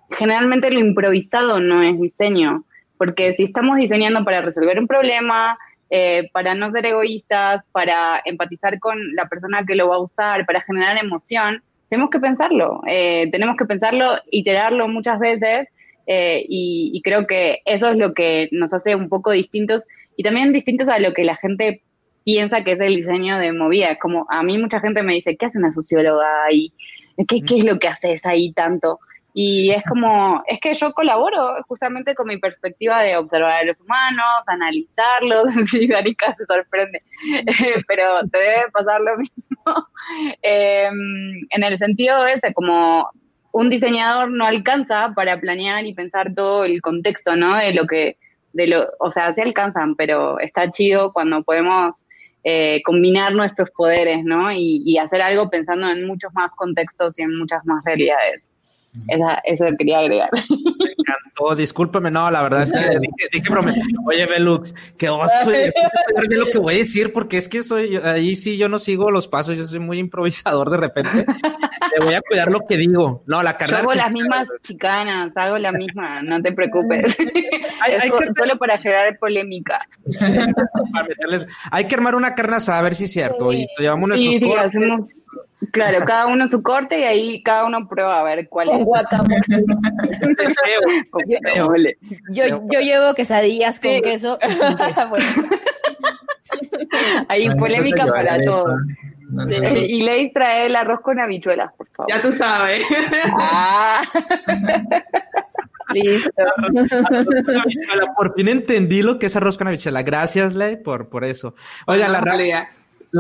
generalmente 0.10 0.70
lo 0.70 0.82
improvisado 0.82 1.62
no 1.62 1.82
es 1.82 1.98
diseño, 1.98 2.66
porque 2.98 3.36
si 3.38 3.46
estamos 3.46 3.78
diseñando 3.78 4.26
para 4.26 4.42
resolver 4.42 4.78
un 4.78 4.86
problema, 4.86 5.58
eh, 5.90 6.30
para 6.34 6.56
no 6.56 6.70
ser 6.72 6.88
egoístas, 6.88 7.64
para 7.72 8.22
empatizar 8.26 8.80
con 8.80 8.98
la 9.16 9.30
persona 9.30 9.64
que 9.66 9.76
lo 9.76 9.88
va 9.88 9.96
a 9.96 10.02
usar, 10.02 10.46
para 10.46 10.60
generar 10.60 10.98
emoción, 11.02 11.64
tenemos 11.88 12.10
que 12.10 12.20
pensarlo, 12.20 12.82
eh, 12.86 13.30
tenemos 13.32 13.56
que 13.56 13.64
pensarlo, 13.64 14.18
iterarlo 14.30 14.90
muchas 14.90 15.20
veces 15.20 15.70
eh, 16.06 16.44
y, 16.50 16.92
y, 16.94 17.02
creo 17.02 17.26
que 17.26 17.60
eso 17.64 17.92
es 17.92 17.98
lo 17.98 18.14
que 18.14 18.50
nos 18.52 18.74
hace 18.74 18.94
un 18.94 19.08
poco 19.08 19.32
distintos 19.32 19.84
y 20.18 20.24
también 20.24 20.52
distintos 20.52 20.90
a 20.90 21.00
lo 21.00 21.14
que 21.14 21.24
la 21.24 21.38
gente 21.38 21.82
piensa 22.28 22.62
que 22.62 22.74
es 22.74 22.80
el 22.82 22.98
diseño 22.98 23.40
de 23.40 23.54
movida. 23.54 23.98
Como 24.00 24.28
a 24.30 24.44
mí 24.44 24.58
mucha 24.58 24.82
gente 24.82 25.02
me 25.02 25.14
dice, 25.14 25.38
¿qué 25.38 25.46
hace 25.46 25.60
una 25.60 25.72
socióloga 25.72 26.44
ahí? 26.44 26.74
¿Qué, 27.26 27.42
¿Qué 27.42 27.60
es 27.60 27.64
lo 27.64 27.80
que 27.80 27.88
haces 27.88 28.26
ahí 28.26 28.52
tanto? 28.52 29.00
Y 29.34 29.72
es 29.72 29.82
como, 29.88 30.44
es 30.46 30.60
que 30.60 30.74
yo 30.74 30.92
colaboro 30.92 31.56
justamente 31.70 32.16
con 32.16 32.28
mi 32.28 32.38
perspectiva 32.38 33.02
de 33.02 33.16
observar 33.16 33.62
a 33.62 33.64
los 33.64 33.80
humanos, 33.80 34.44
analizarlos, 34.48 35.46
y 35.74 35.88
Danica 35.88 36.36
se 36.36 36.46
sorprende, 36.46 37.02
pero 37.88 38.20
te 38.30 38.38
debe 38.38 38.72
pasar 38.74 39.00
lo 39.00 39.18
mismo. 39.18 39.36
Em, 40.42 41.40
en 41.50 41.64
el 41.64 41.78
sentido 41.78 42.26
ese, 42.28 42.54
como 42.54 43.10
un 43.52 43.70
diseñador 43.70 44.32
no 44.32 44.46
alcanza 44.46 45.14
para 45.16 45.40
planear 45.40 45.86
y 45.86 45.94
pensar 45.94 46.34
todo 46.34 46.66
el 46.66 46.82
contexto, 46.82 47.36
¿no? 47.38 47.56
De 47.58 47.74
lo 47.74 47.86
que, 47.88 48.18
de 48.54 48.68
lo, 48.68 48.88
o 49.00 49.12
sea, 49.12 49.34
sí 49.34 49.42
alcanzan, 49.42 49.96
pero 49.96 50.40
está 50.40 50.72
chido 50.72 51.14
cuando 51.14 51.44
podemos 51.44 52.06
eh, 52.50 52.82
combinar 52.86 53.34
nuestros 53.34 53.70
poderes, 53.72 54.24
¿no? 54.24 54.50
Y, 54.54 54.98
hacer 55.00 55.22
algo 55.22 55.50
pensando 55.50 55.90
en 55.90 56.08
muchos 56.08 56.34
más 56.34 56.50
contextos 56.56 57.20
y 57.20 57.24
en 57.24 57.38
muchas 57.38 57.66
más 57.66 57.84
realidades. 57.84 58.54
Esa, 59.08 59.36
eso 59.44 59.66
quería 59.78 60.00
agregar. 60.00 60.30
Me 60.34 60.92
encantó, 60.98 61.56
discúlpeme, 61.56 62.10
no, 62.10 62.30
la 62.32 62.42
verdad 62.42 62.64
es 62.64 62.72
que 62.72 62.80
dije, 62.80 63.30
dije 63.32 63.54
oye, 64.06 64.26
Belux, 64.26 64.74
que 64.98 65.10
oso, 65.10 65.32
lo 66.30 66.46
que 66.48 66.58
voy 66.58 66.76
a 66.76 66.78
decir, 66.80 67.14
porque 67.14 67.38
es 67.38 67.48
que 67.48 67.64
soy, 67.64 67.98
ahí 67.98 68.36
sí 68.36 68.58
yo 68.58 68.70
no 68.70 68.80
sigo 68.80 69.12
los 69.12 69.28
pasos, 69.28 69.58
yo 69.58 69.68
soy 69.68 69.80
muy 69.80 70.00
improvisador 70.00 70.70
de 70.70 70.78
repente, 70.78 71.26
le 71.98 72.06
voy 72.06 72.16
a 72.16 72.22
cuidar 72.22 72.52
lo 72.52 72.62
que 72.68 72.78
digo, 72.78 73.24
no, 73.28 73.44
la 73.44 73.56
carne. 73.56 73.74
Yo 73.74 73.80
hago 73.80 73.94
las 73.94 74.12
mismas 74.12 74.50
chicanas, 74.62 75.32
hago 75.36 75.58
la 75.58 75.72
misma, 75.72 76.22
no 76.24 76.42
te 76.42 76.52
preocupes, 76.52 77.16
hay, 77.82 78.12
que 78.12 78.26
solo 78.36 78.58
para 78.58 78.78
generar 78.78 79.18
polémica. 79.20 79.80
hay 81.72 81.86
que 81.86 81.96
armar 81.96 82.16
una 82.16 82.34
carne 82.34 82.48
a 82.68 82.82
ver 82.82 82.96
si 82.96 83.04
es 83.04 83.12
cierto, 83.12 83.52
y 83.54 83.68
llevamos 83.78 84.10
nuestros 84.10 84.36
sí, 84.36 84.54
hacemos 84.54 85.10
Claro, 85.72 86.06
cada 86.06 86.28
uno 86.28 86.48
su 86.48 86.62
corte 86.62 87.00
y 87.00 87.04
ahí 87.04 87.42
cada 87.42 87.66
uno 87.66 87.88
prueba 87.88 88.20
a 88.20 88.24
ver 88.24 88.48
cuál 88.48 88.70
es. 88.70 88.86
yo, 92.32 92.44
yo, 92.70 92.80
llevo 92.80 93.16
quesadillas 93.16 93.80
con 93.80 94.02
queso. 94.02 94.38
Ahí 97.28 97.50
polémica 97.58 98.06
para 98.06 98.44
todos. 98.46 98.82
Y 99.88 100.04
Leis 100.04 100.32
trae 100.32 100.68
el 100.68 100.76
arroz 100.76 101.02
con 101.02 101.20
habichuelas, 101.20 101.74
por 101.74 101.88
favor. 101.90 102.12
Ya 102.12 102.22
tú 102.22 102.32
sabes. 102.32 102.84
Ah. 103.34 104.02
Listo. 105.94 106.44
Por 108.16 108.36
fin 108.36 108.48
entendí 108.50 109.02
lo 109.02 109.18
que 109.18 109.26
es 109.26 109.36
arroz 109.36 109.58
con 109.58 109.68
habichuela. 109.68 110.04
Gracias, 110.04 110.54
Ley, 110.54 110.78
por, 110.78 111.10
por 111.10 111.24
eso. 111.24 111.56
Oiga, 111.88 112.08
la 112.08 112.22
realidad 112.22 112.68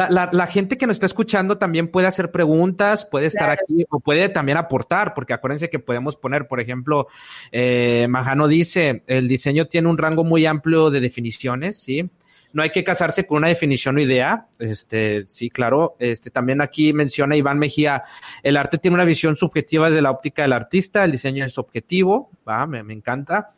la, 0.05 0.29
la, 0.31 0.47
gente 0.47 0.77
que 0.77 0.85
nos 0.85 0.97
está 0.97 1.07
escuchando 1.07 1.57
también 1.57 1.87
puede 1.87 2.07
hacer 2.07 2.29
preguntas, 2.29 3.05
puede 3.05 3.25
estar 3.25 3.49
aquí 3.49 3.85
o 3.89 3.99
puede 3.99 4.29
también 4.29 4.57
aportar, 4.57 5.13
porque 5.15 5.33
acuérdense 5.33 5.69
que 5.69 5.79
podemos 5.79 6.15
poner, 6.15 6.47
por 6.47 6.59
ejemplo, 6.59 7.07
eh, 7.51 8.05
Majano 8.07 8.47
dice, 8.47 9.03
el 9.07 9.27
diseño 9.27 9.65
tiene 9.65 9.87
un 9.87 9.97
rango 9.97 10.23
muy 10.23 10.45
amplio 10.45 10.91
de 10.91 10.99
definiciones, 10.99 11.79
¿sí? 11.79 12.09
No 12.53 12.61
hay 12.61 12.69
que 12.69 12.83
casarse 12.83 13.25
con 13.25 13.39
una 13.39 13.47
definición 13.47 13.97
o 13.97 13.99
idea, 13.99 14.47
este, 14.59 15.25
sí, 15.27 15.49
claro. 15.49 15.95
Este, 15.99 16.29
también 16.29 16.61
aquí 16.61 16.93
menciona 16.93 17.35
Iván 17.35 17.57
Mejía, 17.57 18.03
el 18.43 18.57
arte 18.57 18.77
tiene 18.77 18.95
una 18.95 19.03
visión 19.03 19.35
subjetiva 19.35 19.89
desde 19.89 20.01
la 20.01 20.11
óptica 20.11 20.43
del 20.43 20.53
artista, 20.53 21.03
el 21.03 21.11
diseño 21.11 21.43
es 21.43 21.57
objetivo, 21.57 22.29
va, 22.47 22.67
me, 22.67 22.83
me 22.83 22.93
encanta. 22.93 23.53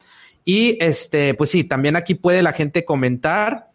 Y 0.46 0.78
este, 0.84 1.34
pues 1.36 1.52
sí, 1.52 1.64
también 1.64 1.96
aquí 1.96 2.16
puede 2.16 2.42
la 2.42 2.54
gente 2.54 2.84
comentar, 2.86 3.69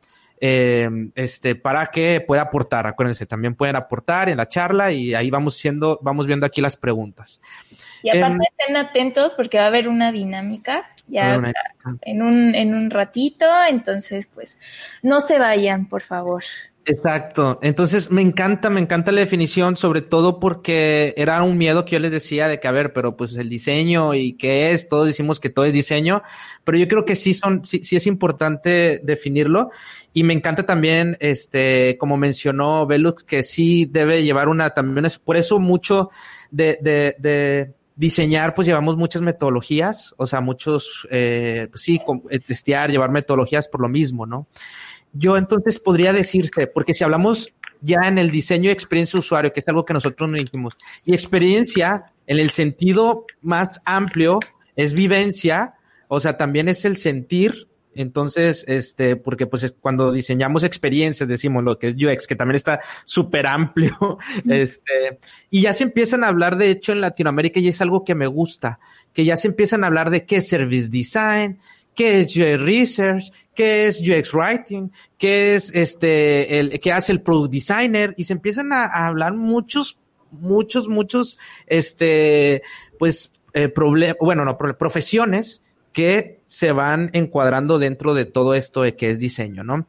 eh, 0.47 0.91
este, 1.15 1.55
para 1.55 1.87
que 1.87 2.21
pueda 2.21 2.43
aportar. 2.43 2.87
Acuérdense, 2.87 3.25
también 3.25 3.55
pueden 3.55 3.77
aportar 3.77 4.29
en 4.29 4.37
la 4.37 4.47
charla 4.47 4.93
y 4.93 5.15
ahí 5.15 5.31
vamos 5.31 5.57
siendo, 5.57 5.99
vamos 6.03 6.27
viendo 6.27 6.45
aquí 6.45 6.61
las 6.61 6.77
preguntas. 6.77 7.41
Y 8.03 8.11
aparte 8.11 8.35
em, 8.35 8.41
estén 8.43 8.77
atentos 8.77 9.35
porque 9.35 9.57
va 9.57 9.65
a 9.65 9.69
haber 9.69 9.89
una 9.89 10.13
dinámica 10.13 10.91
ya 11.07 11.41
en 12.03 12.21
un, 12.21 12.55
en 12.55 12.75
un 12.75 12.91
ratito, 12.91 13.47
entonces 13.67 14.27
pues 14.27 14.59
no 15.01 15.23
se 15.23 15.39
vayan, 15.39 15.87
por 15.89 16.03
favor. 16.03 16.45
Exacto. 16.87 17.59
Entonces 17.63 18.11
me 18.11 18.21
encanta, 18.21 18.69
me 18.69 18.79
encanta 18.81 19.11
la 19.11 19.21
definición, 19.21 19.75
sobre 19.75 20.03
todo 20.03 20.39
porque 20.39 21.15
era 21.17 21.43
un 21.43 21.57
miedo 21.57 21.87
que 21.87 21.93
yo 21.93 21.99
les 21.99 22.13
decía 22.13 22.47
de 22.47 22.61
que, 22.61 22.69
a 22.69 22.73
ver, 22.73 22.93
pero 22.93 23.17
pues 23.17 23.35
el 23.37 23.49
diseño 23.49 24.13
y 24.15 24.35
qué 24.35 24.71
es, 24.73 24.87
todos 24.89 25.07
decimos 25.07 25.41
que 25.41 25.49
todo 25.49 25.65
es 25.65 25.73
diseño, 25.73 26.23
pero 26.63 26.77
yo 26.77 26.87
creo 26.87 27.07
que 27.07 27.17
sí 27.17 27.33
son, 27.33 27.65
sí, 27.65 27.83
sí 27.85 27.97
es 27.97 28.07
importante 28.07 29.01
definirlo. 29.03 29.71
Y 30.13 30.25
me 30.25 30.35
encanta 30.35 30.67
también, 30.67 31.17
este, 31.21 31.97
como 31.99 32.19
mencionó 32.19 32.87
Velux, 32.87 33.25
que 33.25 33.43
sí 33.43 33.87
debe 33.87 34.23
llevar 34.23 34.49
una, 34.49 34.71
también 34.71 35.07
es 35.07 35.19
por 35.19 35.39
eso 35.39 35.59
mucho 35.61 36.11
de, 36.51 36.79
de, 36.83 37.17
de 37.19 37.73
diseñar, 37.97 38.55
pues 38.55 38.67
llevamos 38.67 38.97
muchas 38.99 39.23
metodologías, 39.23 40.15
o 40.19 40.27
sea, 40.27 40.43
muchos, 40.43 41.09
eh, 41.11 41.69
pues 41.71 41.83
sí, 41.83 41.99
eh, 42.29 42.39
testear, 42.41 42.91
llevar 42.91 43.11
metodologías 43.11 43.69
por 43.69 43.81
lo 43.81 43.89
mismo, 43.89 44.27
¿no? 44.27 44.49
Yo 45.15 45.37
entonces 45.37 45.79
podría 45.79 46.13
decirte, 46.13 46.67
porque 46.67 46.93
si 46.93 47.05
hablamos 47.05 47.53
ya 47.81 48.01
en 48.05 48.19
el 48.19 48.31
diseño 48.31 48.69
de 48.69 48.73
experiencia 48.73 49.19
usuario, 49.19 49.53
que 49.53 49.61
es 49.61 49.69
algo 49.69 49.85
que 49.85 49.95
nosotros 49.95 50.29
no 50.29 50.37
dijimos, 50.37 50.77
y 51.05 51.15
experiencia 51.15 52.13
en 52.27 52.39
el 52.39 52.51
sentido 52.51 53.27
más 53.43 53.81
amplio 53.85 54.41
es 54.77 54.95
vivencia, 54.95 55.75
o 56.09 56.21
sea, 56.21 56.37
también 56.37 56.69
es 56.69 56.85
el 56.85 56.97
sentir. 56.97 57.69
Entonces, 57.97 58.65
este, 58.67 59.15
porque 59.15 59.47
pues 59.47 59.73
cuando 59.81 60.11
diseñamos 60.11 60.65
experiencias, 60.65 61.29
decimos 61.29 61.63
lo 61.63 61.79
que 61.79 61.89
es 61.89 61.95
UX, 61.95 62.27
que 62.27 62.35
también 62.35 62.57
está 62.57 62.81
súper 63.05 63.47
amplio, 63.47 64.19
este, 64.49 65.21
y 65.49 65.61
ya 65.61 65.73
se 65.73 65.85
empiezan 65.85 66.25
a 66.25 66.29
hablar, 66.29 66.57
de 66.57 66.71
hecho, 66.71 66.91
en 66.91 67.01
Latinoamérica, 67.01 67.61
y 67.61 67.69
es 67.69 67.81
algo 67.81 68.05
que 68.05 68.17
me 68.17 68.27
gusta, 68.27 68.81
que 69.13 69.25
ya 69.25 69.37
se 69.37 69.47
empiezan 69.47 69.85
a 69.85 69.87
hablar 69.87 70.11
de 70.11 70.25
qué 70.25 70.39
es 70.39 70.49
service 70.49 70.89
design, 70.89 71.61
qué 71.95 72.21
es 72.21 72.37
UX 72.37 72.61
Research, 72.63 73.33
qué 73.55 73.87
es 73.87 74.01
UX 74.01 74.33
Writing, 74.33 74.91
qué 75.19 75.55
es 75.55 75.71
este, 75.75 76.59
el, 76.59 76.81
qué 76.81 76.93
hace 76.93 77.13
el 77.13 77.23
Product 77.23 77.53
Designer, 77.53 78.15
y 78.17 78.25
se 78.25 78.33
empiezan 78.33 78.73
a, 78.73 78.85
hablar 79.07 79.35
muchos, 79.35 79.99
muchos, 80.31 80.89
muchos, 80.89 81.39
este, 81.67 82.63
pues, 82.99 83.33
eh, 83.53 83.73
bueno, 84.21 84.45
no, 84.45 84.59
profesiones 84.59 85.63
que 85.93 86.41
se 86.45 86.73
van 86.73 87.09
encuadrando 87.13 87.79
dentro 87.79 88.15
de 88.15 88.25
todo 88.25 88.55
esto 88.55 88.83
de 88.83 88.97
que 88.97 89.11
es 89.11 89.21
diseño, 89.21 89.63
¿no? 89.63 89.87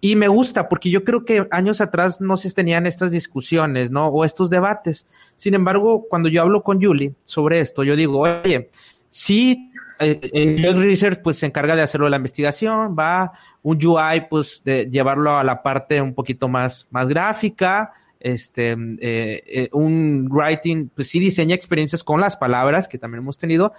Y 0.00 0.16
me 0.16 0.26
gusta 0.26 0.68
porque 0.68 0.90
yo 0.90 1.04
creo 1.04 1.26
que 1.26 1.46
años 1.50 1.82
atrás 1.82 2.22
no 2.22 2.38
se 2.38 2.50
tenían 2.50 2.86
estas 2.86 3.10
discusiones, 3.10 3.90
¿no? 3.90 4.08
O 4.08 4.24
estos 4.24 4.48
debates. 4.48 5.06
Sin 5.36 5.52
embargo, 5.52 6.06
cuando 6.08 6.30
yo 6.30 6.40
hablo 6.40 6.62
con 6.62 6.82
Julie 6.82 7.14
sobre 7.24 7.60
esto, 7.60 7.84
yo 7.84 7.96
digo, 7.96 8.20
oye, 8.20 8.70
sí 9.10 9.70
el 10.04 10.18
eh, 10.22 10.56
eh, 10.56 10.72
Research 10.74 11.20
pues 11.22 11.38
se 11.38 11.46
encarga 11.46 11.76
de 11.76 11.82
hacerlo 11.82 12.08
la 12.08 12.16
investigación, 12.16 12.96
va 12.98 13.32
un 13.62 13.84
UI 13.84 14.26
pues 14.28 14.62
de 14.64 14.88
llevarlo 14.90 15.36
a 15.36 15.44
la 15.44 15.62
parte 15.62 16.00
un 16.00 16.14
poquito 16.14 16.48
más, 16.48 16.86
más 16.90 17.08
gráfica, 17.08 17.92
este, 18.22 18.76
eh, 19.00 19.68
un 19.72 20.28
writing 20.30 20.88
pues 20.88 21.08
sí 21.08 21.20
diseña 21.20 21.54
experiencias 21.54 22.02
con 22.04 22.20
las 22.20 22.36
palabras 22.36 22.88
que 22.88 22.98
también 22.98 23.22
hemos 23.22 23.38
tenido, 23.38 23.72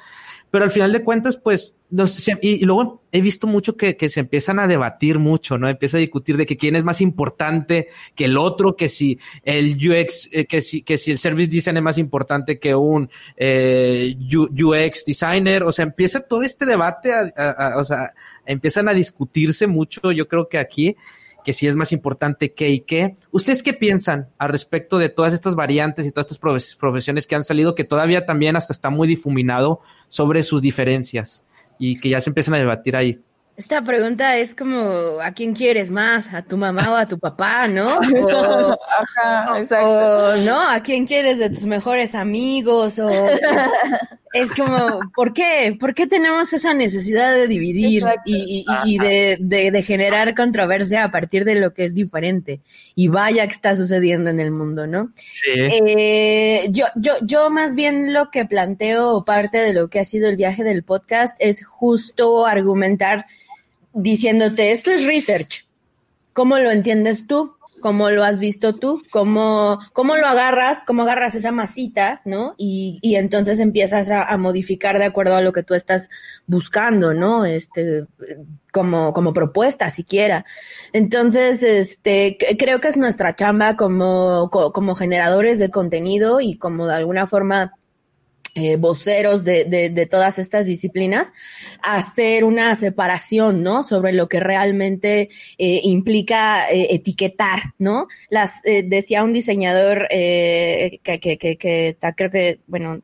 pero 0.54 0.66
al 0.66 0.70
final 0.70 0.92
de 0.94 1.04
cuentas, 1.04 1.38
pues, 1.38 1.74
no 1.90 2.06
sé, 2.06 2.38
y, 2.44 2.64
luego 2.64 3.02
he 3.12 3.22
visto 3.22 3.48
mucho 3.48 3.76
que, 3.76 3.98
que, 3.98 4.08
se 4.08 4.20
empiezan 4.20 4.60
a 4.60 4.68
debatir 4.68 5.18
mucho, 5.18 5.58
¿no? 5.58 5.68
Empieza 5.68 5.98
a 5.98 6.00
discutir 6.00 6.38
de 6.38 6.46
que 6.46 6.58
quién 6.58 6.76
es 6.76 6.84
más 6.84 7.02
importante 7.02 7.88
que 8.14 8.26
el 8.26 8.38
otro, 8.38 8.76
que 8.76 8.88
si 8.88 9.18
el 9.44 9.76
UX, 9.78 10.30
eh, 10.32 10.46
que 10.46 10.62
si, 10.62 10.84
que 10.84 11.00
si 11.00 11.10
el 11.10 11.18
service 11.18 11.50
design 11.50 11.78
es 11.78 11.84
más 11.84 11.98
importante 11.98 12.60
que 12.60 12.76
un 12.76 13.10
eh, 13.36 14.16
UX 14.32 15.06
designer, 15.06 15.64
o 15.64 15.72
sea, 15.72 15.86
empieza 15.86 16.20
todo 16.20 16.44
este 16.44 16.68
debate, 16.68 17.12
o 17.76 17.84
sea, 17.84 18.14
empiezan 18.46 18.88
a 18.90 18.94
discutirse 18.94 19.66
mucho, 19.66 20.12
yo 20.12 20.28
creo 20.28 20.50
que 20.50 20.60
aquí, 20.60 20.96
que 21.44 21.54
si 21.54 21.68
es 21.68 21.76
más 21.76 21.92
importante 21.92 22.54
qué 22.54 22.70
y 22.70 22.80
qué. 22.82 23.16
¿Ustedes 23.32 23.64
qué 23.64 23.74
piensan 23.74 24.30
al 24.38 24.50
respecto 24.50 24.98
de 24.98 25.10
todas 25.10 25.34
estas 25.34 25.56
variantes 25.56 26.06
y 26.06 26.12
todas 26.12 26.32
estas 26.32 26.76
profesiones 26.78 27.28
que 27.28 27.36
han 27.36 27.44
salido, 27.44 27.76
que 27.76 27.84
todavía 27.84 28.26
también 28.26 28.56
hasta 28.56 28.74
está 28.74 28.90
muy 28.90 29.08
difuminado 29.08 29.82
sobre 30.10 30.44
sus 30.44 30.62
diferencias 30.62 31.46
y 31.78 32.00
que 32.00 32.10
ya 32.10 32.22
se 32.22 32.30
empiezan 32.30 32.56
a 32.56 32.58
debatir 32.58 32.96
ahí? 32.96 33.22
Esta 33.56 33.84
pregunta 33.84 34.36
es 34.38 34.56
como, 34.56 35.20
¿a 35.22 35.32
quién 35.32 35.54
quieres 35.54 35.92
más? 35.92 36.34
¿A 36.34 36.42
tu 36.42 36.58
mamá 36.58 36.90
o 36.92 36.96
a 36.96 37.06
tu 37.06 37.20
papá, 37.20 37.68
no? 37.68 38.00
Ajá, 39.18 39.60
exacto. 39.60 40.38
¿no? 40.38 40.60
¿A 40.60 40.80
quién 40.82 41.06
quieres 41.06 41.38
de 41.38 41.52
tus 41.52 41.66
mejores 41.66 42.16
amigos? 42.16 42.98
O, 42.98 43.10
es 44.34 44.52
como, 44.52 45.00
¿por 45.16 45.32
qué? 45.32 45.78
¿Por 45.80 45.94
qué 45.94 46.08
tenemos 46.08 46.52
esa 46.54 46.74
necesidad 46.74 47.36
de 47.36 47.48
dividir 47.48 48.04
y, 48.26 48.98
de, 48.98 49.84
generar 49.86 50.34
controversia 50.34 51.04
a 51.04 51.12
partir 51.12 51.46
de 51.46 51.56
lo 51.56 51.74
que 51.74 51.86
es 51.86 51.94
diferente? 51.94 52.60
Y 52.96 53.10
vaya 53.10 53.46
que 53.46 53.54
está 53.54 53.76
sucediendo 53.76 54.32
en 54.32 54.40
el 54.40 54.50
mundo, 54.50 54.88
¿no? 54.88 55.12
Sí. 55.16 55.52
Eh, 55.54 56.68
yo, 56.72 56.86
yo, 56.96 57.14
yo 57.22 57.52
más 57.52 57.76
bien 57.76 58.12
lo 58.12 58.32
que 58.32 58.46
planteo, 58.46 59.24
parte 59.24 59.60
de 59.60 59.74
lo 59.74 59.88
que 59.90 60.00
ha 60.00 60.06
sido 60.06 60.28
el 60.28 60.36
viaje 60.36 60.64
del 60.64 60.84
podcast, 60.84 61.38
es 61.40 61.64
justo 61.64 62.48
argumentar 62.48 63.26
diciéndote, 63.94 64.72
esto 64.72 64.90
es 64.90 65.06
research. 65.06 65.68
¿Cómo 66.34 66.58
lo 66.58 66.72
entiendes 66.72 67.28
tú? 67.28 67.54
¿Cómo 67.84 68.10
lo 68.12 68.24
has 68.24 68.40
visto 68.40 68.76
tú? 68.76 69.04
¿Cómo, 69.12 69.78
cómo 69.92 70.16
lo 70.16 70.26
agarras? 70.26 70.86
¿Cómo 70.86 71.02
agarras 71.02 71.36
esa 71.36 71.52
masita? 71.52 72.22
¿No? 72.24 72.56
Y, 72.58 72.98
y 73.02 73.18
entonces 73.18 73.60
empiezas 73.60 74.10
a, 74.10 74.38
modificar 74.38 75.00
de 75.00 75.04
acuerdo 75.04 75.36
a 75.36 75.42
lo 75.42 75.52
que 75.52 75.64
tú 75.64 75.74
estás 75.74 76.10
buscando, 76.48 77.14
¿no? 77.14 77.44
Este, 77.44 78.06
como, 78.72 79.12
como 79.12 79.34
propuesta 79.34 79.90
siquiera. 79.90 80.46
Entonces, 80.94 81.62
este, 81.62 82.38
creo 82.58 82.80
que 82.80 82.88
es 82.88 82.96
nuestra 82.96 83.36
chamba 83.36 83.76
como, 83.76 84.50
como 84.50 84.96
generadores 84.96 85.60
de 85.60 85.70
contenido 85.70 86.40
y 86.40 86.58
como 86.58 86.88
de 86.88 86.96
alguna 86.96 87.28
forma 87.28 87.74
eh, 88.56 88.76
voceros 88.76 89.44
de, 89.44 89.66
de, 89.66 90.06
todas 90.06 90.38
estas 90.38 90.68
disciplinas, 90.68 91.34
hacer 91.82 92.44
una 92.44 92.76
separación, 92.76 93.64
¿no? 93.64 93.84
Sobre 93.84 94.14
lo 94.14 94.30
que 94.30 94.40
realmente 94.40 95.30
eh, 95.58 95.82
implica 95.84 96.70
eh, 96.70 96.90
etiquetar, 96.92 97.74
¿no? 97.80 98.08
Las, 98.30 98.62
decía 98.64 99.24
un 99.24 99.34
diseñador 99.34 100.08
que, 100.10 101.00
que, 101.02 101.20
que, 101.20 101.38
que, 101.58 101.98
creo 102.16 102.30
que, 102.30 102.60
bueno, 102.68 103.02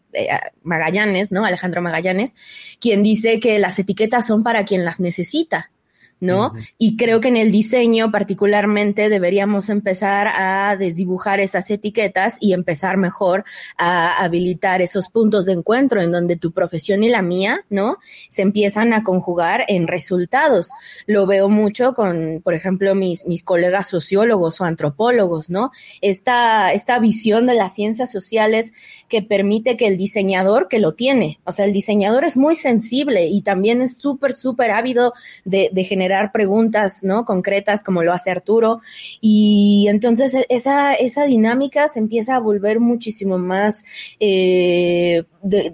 Magallanes, 0.61 1.31
¿no? 1.31 1.45
Alejandro 1.45 1.81
Magallanes, 1.81 2.35
quien 2.79 3.01
dice 3.01 3.39
que 3.39 3.57
las 3.57 3.79
etiquetas 3.79 4.27
son 4.27 4.43
para 4.43 4.65
quien 4.65 4.85
las 4.85 4.99
necesita, 4.99 5.71
¿no? 6.19 6.53
Y 6.77 6.97
creo 6.97 7.21
que 7.21 7.29
en 7.29 7.37
el 7.37 7.51
diseño 7.51 8.11
particularmente 8.11 9.09
deberíamos 9.09 9.69
empezar 9.69 10.27
a 10.27 10.75
desdibujar 10.75 11.39
esas 11.39 11.69
etiquetas 11.71 12.37
y 12.39 12.53
empezar 12.53 12.97
mejor 12.97 13.45
a 13.77 14.23
habilitar 14.23 14.81
esos 14.81 15.09
puntos 15.09 15.45
de 15.45 15.53
encuentro 15.53 16.01
en 16.01 16.11
donde 16.11 16.35
tu 16.35 16.51
profesión 16.51 17.03
y 17.03 17.09
la 17.09 17.21
mía, 17.21 17.65
¿no? 17.69 17.97
Se 18.29 18.41
empiezan 18.41 18.93
a 18.93 19.03
conjugar 19.03 19.63
en 19.67 19.87
resultados. 19.87 20.71
Lo 21.05 21.25
veo 21.25 21.49
mucho 21.49 21.93
con, 21.93 22.41
por 22.43 22.53
ejemplo, 22.53 22.95
mis, 22.95 23.25
mis 23.25 23.43
colegas 23.43 23.87
sociólogos 23.87 24.59
o 24.59 24.65
antropólogos, 24.65 25.49
¿no? 25.49 25.71
Esta, 26.01 26.73
esta 26.73 26.99
visión 26.99 27.45
de 27.45 27.55
las 27.55 27.73
ciencias 27.73 28.11
sociales 28.11 28.73
que 29.07 29.21
permite 29.21 29.77
que 29.77 29.87
el 29.87 29.97
diseñador, 29.97 30.67
que 30.67 30.79
lo 30.79 30.93
tiene, 30.93 31.39
o 31.45 31.51
sea, 31.51 31.65
el 31.65 31.73
diseñador 31.73 32.25
es 32.25 32.35
muy 32.37 32.55
sensible 32.55 33.27
y 33.27 33.41
también 33.41 33.81
es 33.81 33.97
súper, 33.97 34.33
súper 34.33 34.71
ávido 34.71 35.13
de, 35.45 35.69
de 35.71 35.83
generar 35.83 36.08
preguntas, 36.31 37.03
¿no? 37.03 37.25
Concretas 37.25 37.83
como 37.83 38.03
lo 38.03 38.13
hace 38.13 38.31
Arturo. 38.31 38.81
Y 39.21 39.87
entonces 39.89 40.33
e-, 40.33 40.45
esa, 40.49 40.93
esa 40.93 41.25
dinámica 41.25 41.87
se 41.87 41.99
empieza 41.99 42.35
a 42.35 42.39
volver 42.39 42.79
muchísimo 42.79 43.37
más, 43.37 43.83
eh, 44.19 45.23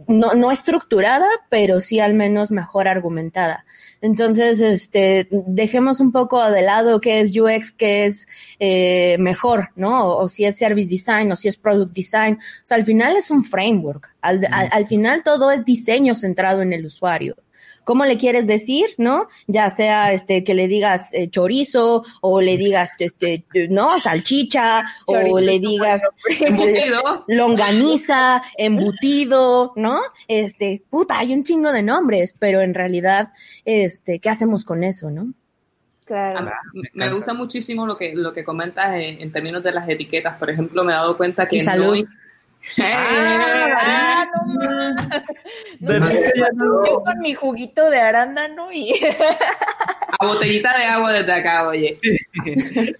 no, 0.07 0.33
no 0.33 0.51
estructurada, 0.51 1.27
pero 1.49 1.79
sí 1.79 1.99
al 1.99 2.13
menos 2.13 2.51
mejor 2.51 2.87
argumentada. 2.87 3.65
Entonces, 4.01 4.61
este, 4.61 5.27
dejemos 5.31 5.99
un 5.99 6.11
poco 6.11 6.51
de 6.51 6.61
lado 6.61 7.01
qué 7.01 7.21
es 7.21 7.35
UX, 7.35 7.71
qué 7.71 8.05
es 8.05 8.27
eh, 8.59 9.17
mejor, 9.19 9.69
¿no? 9.75 10.17
O, 10.17 10.27
si 10.27 10.45
es 10.45 10.57
service 10.57 10.89
design 10.89 11.31
o 11.31 11.35
si 11.35 11.47
es 11.47 11.57
product 11.57 11.93
design. 11.93 12.35
O 12.35 12.65
sea, 12.65 12.77
al 12.77 12.85
final 12.85 13.15
es 13.15 13.31
un 13.31 13.43
framework. 13.43 14.15
al, 14.21 14.47
al 14.51 14.85
final 14.85 15.23
todo 15.23 15.51
es 15.51 15.65
diseño 15.65 16.13
centrado 16.13 16.61
en 16.61 16.73
el 16.73 16.85
usuario 16.85 17.35
cómo 17.85 18.03
le 18.03 18.17
quieres 18.17 18.47
decir, 18.47 18.87
¿no? 18.97 19.27
Ya 19.47 19.69
sea 19.69 20.11
este 20.11 20.43
que 20.43 20.53
le 20.53 20.67
digas 20.67 21.13
eh, 21.13 21.29
chorizo 21.29 22.03
o 22.19 22.41
le 22.41 22.57
digas 22.57 22.91
este 22.99 23.45
no, 23.69 23.97
salchicha 24.01 24.83
o 25.05 25.39
le 25.39 25.59
digas 25.59 26.01
embutido, 26.41 27.23
longaniza, 27.27 28.41
embutido, 28.57 29.71
¿no? 29.77 30.01
Este, 30.27 30.83
puta, 30.89 31.19
hay 31.19 31.33
un 31.33 31.43
chingo 31.43 31.71
de 31.71 31.83
nombres, 31.83 32.35
pero 32.37 32.59
en 32.59 32.73
realidad 32.73 33.29
este, 33.63 34.19
¿qué 34.19 34.29
hacemos 34.29 34.65
con 34.65 34.83
eso, 34.83 35.09
no? 35.09 35.33
Claro. 36.05 36.51
me, 36.93 37.11
gusta 37.11 37.33
muchísimo 37.33 37.87
lo 37.87 37.97
que, 37.97 38.13
lo 38.15 38.31
que 38.31 38.43
comentas 38.43 38.93
en, 38.93 39.31
términos 39.31 39.63
de 39.63 39.71
las 39.71 39.89
etiquetas. 39.89 40.37
Por 40.37 40.51
ejemplo, 40.51 40.83
me 40.83 40.93
he 40.93 40.95
dado 40.95 41.17
cuenta 41.17 41.47
que 41.47 41.61
salud. 41.61 42.05
Ah, 42.81 44.25
Yo 45.79 47.03
con 47.03 47.19
mi 47.19 47.33
juguito 47.33 47.89
de 47.89 47.99
arándano 47.99 48.71
y. 48.71 48.93
A 50.19 50.25
botellita 50.25 50.77
de 50.77 50.85
agua 50.85 51.13
desde 51.13 51.33
acá, 51.33 51.67
oye. 51.67 51.99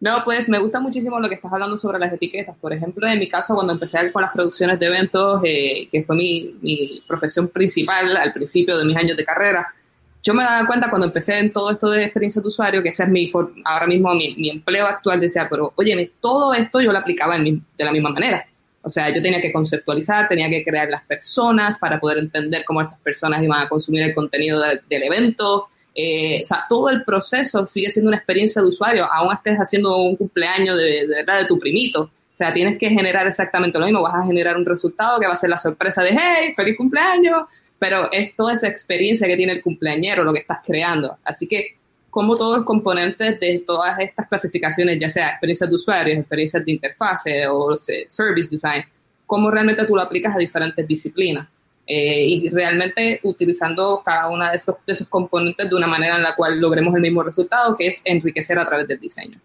No, 0.00 0.22
pues 0.24 0.48
me 0.48 0.58
gusta 0.58 0.78
muchísimo 0.78 1.18
lo 1.18 1.28
que 1.28 1.34
estás 1.34 1.52
hablando 1.52 1.76
sobre 1.76 1.98
las 1.98 2.12
etiquetas. 2.12 2.56
Por 2.58 2.72
ejemplo, 2.72 3.08
en 3.08 3.18
mi 3.18 3.28
caso, 3.28 3.54
cuando 3.54 3.72
empecé 3.72 4.12
con 4.12 4.22
las 4.22 4.32
producciones 4.32 4.78
de 4.78 4.86
eventos, 4.86 5.40
eh, 5.44 5.88
que 5.90 6.04
fue 6.04 6.14
mi, 6.14 6.54
mi, 6.62 7.02
profesión 7.06 7.48
principal 7.48 8.16
al 8.16 8.32
principio 8.32 8.78
de 8.78 8.84
mis 8.84 8.96
años 8.96 9.16
de 9.16 9.24
carrera, 9.24 9.74
yo 10.22 10.34
me 10.34 10.44
daba 10.44 10.66
cuenta 10.66 10.90
cuando 10.90 11.06
empecé 11.06 11.38
en 11.38 11.52
todo 11.52 11.70
esto 11.70 11.90
de 11.90 12.04
experiencia 12.04 12.40
de 12.40 12.48
usuario, 12.48 12.82
que 12.82 12.90
ese 12.90 13.02
es 13.02 13.08
mi, 13.08 13.32
ahora 13.64 13.86
mismo 13.86 14.14
mi, 14.14 14.36
mi 14.36 14.50
empleo 14.50 14.86
actual, 14.86 15.20
decía, 15.20 15.48
pero 15.50 15.72
oye, 15.74 16.12
todo 16.20 16.54
esto 16.54 16.80
yo 16.80 16.92
lo 16.92 16.98
aplicaba 16.98 17.36
en 17.36 17.64
de 17.76 17.84
la 17.84 17.92
misma 17.92 18.10
manera. 18.10 18.46
O 18.82 18.90
sea, 18.90 19.12
yo 19.14 19.20
tenía 19.20 19.40
que 19.40 19.52
conceptualizar, 19.52 20.28
tenía 20.28 20.48
que 20.48 20.64
crear 20.64 20.88
las 20.88 21.02
personas 21.04 21.78
para 21.78 21.98
poder 21.98 22.18
entender 22.18 22.64
cómo 22.64 22.80
esas 22.80 22.98
personas 23.00 23.42
iban 23.42 23.60
a 23.60 23.68
consumir 23.68 24.02
el 24.02 24.14
contenido 24.14 24.60
del 24.60 25.02
evento. 25.02 25.68
Eh, 25.94 26.42
o 26.44 26.46
sea, 26.46 26.64
todo 26.68 26.88
el 26.90 27.04
proceso 27.04 27.66
sigue 27.66 27.90
siendo 27.90 28.08
una 28.08 28.18
experiencia 28.18 28.62
de 28.62 28.68
usuario, 28.68 29.04
aún 29.12 29.34
estés 29.34 29.58
haciendo 29.58 29.96
un 29.96 30.16
cumpleaños 30.16 30.76
de, 30.76 31.06
de, 31.06 31.24
de 31.24 31.44
tu 31.46 31.58
primito. 31.58 32.02
O 32.02 32.36
sea, 32.36 32.54
tienes 32.54 32.78
que 32.78 32.88
generar 32.88 33.26
exactamente 33.26 33.80
lo 33.80 33.84
mismo, 33.84 34.00
vas 34.00 34.14
a 34.14 34.24
generar 34.24 34.56
un 34.56 34.64
resultado 34.64 35.18
que 35.18 35.26
va 35.26 35.32
a 35.32 35.36
ser 35.36 35.50
la 35.50 35.58
sorpresa 35.58 36.02
de, 36.02 36.10
hey, 36.10 36.52
feliz 36.54 36.76
cumpleaños, 36.76 37.46
pero 37.80 38.12
es 38.12 38.36
toda 38.36 38.54
esa 38.54 38.68
experiencia 38.68 39.26
que 39.26 39.36
tiene 39.36 39.54
el 39.54 39.62
cumpleañero 39.62 40.22
lo 40.22 40.32
que 40.32 40.40
estás 40.40 40.58
creando. 40.64 41.18
Así 41.24 41.48
que 41.48 41.77
como 42.10 42.36
todos 42.36 42.58
los 42.58 42.66
componentes 42.66 43.38
de 43.38 43.62
todas 43.66 43.98
estas 43.98 44.28
clasificaciones, 44.28 44.98
ya 45.00 45.08
sea 45.08 45.30
experiencias 45.30 45.70
de 45.70 45.76
usuarios, 45.76 46.18
experiencias 46.18 46.64
de 46.64 46.72
interfase 46.72 47.46
o 47.46 47.76
service 47.78 48.48
design, 48.50 48.84
cómo 49.26 49.50
realmente 49.50 49.84
tú 49.84 49.94
lo 49.94 50.02
aplicas 50.02 50.34
a 50.34 50.38
diferentes 50.38 50.86
disciplinas. 50.86 51.46
Eh, 51.90 52.26
y 52.26 52.48
realmente 52.50 53.18
utilizando 53.22 54.02
cada 54.04 54.28
uno 54.28 54.44
de 54.50 54.56
esos, 54.56 54.76
de 54.86 54.92
esos 54.92 55.08
componentes 55.08 55.70
de 55.70 55.74
una 55.74 55.86
manera 55.86 56.16
en 56.16 56.22
la 56.22 56.34
cual 56.36 56.60
logremos 56.60 56.94
el 56.94 57.00
mismo 57.00 57.22
resultado, 57.22 57.74
que 57.78 57.86
es 57.86 58.02
enriquecer 58.04 58.58
a 58.58 58.66
través 58.66 58.86
del 58.86 59.00
diseño. 59.00 59.38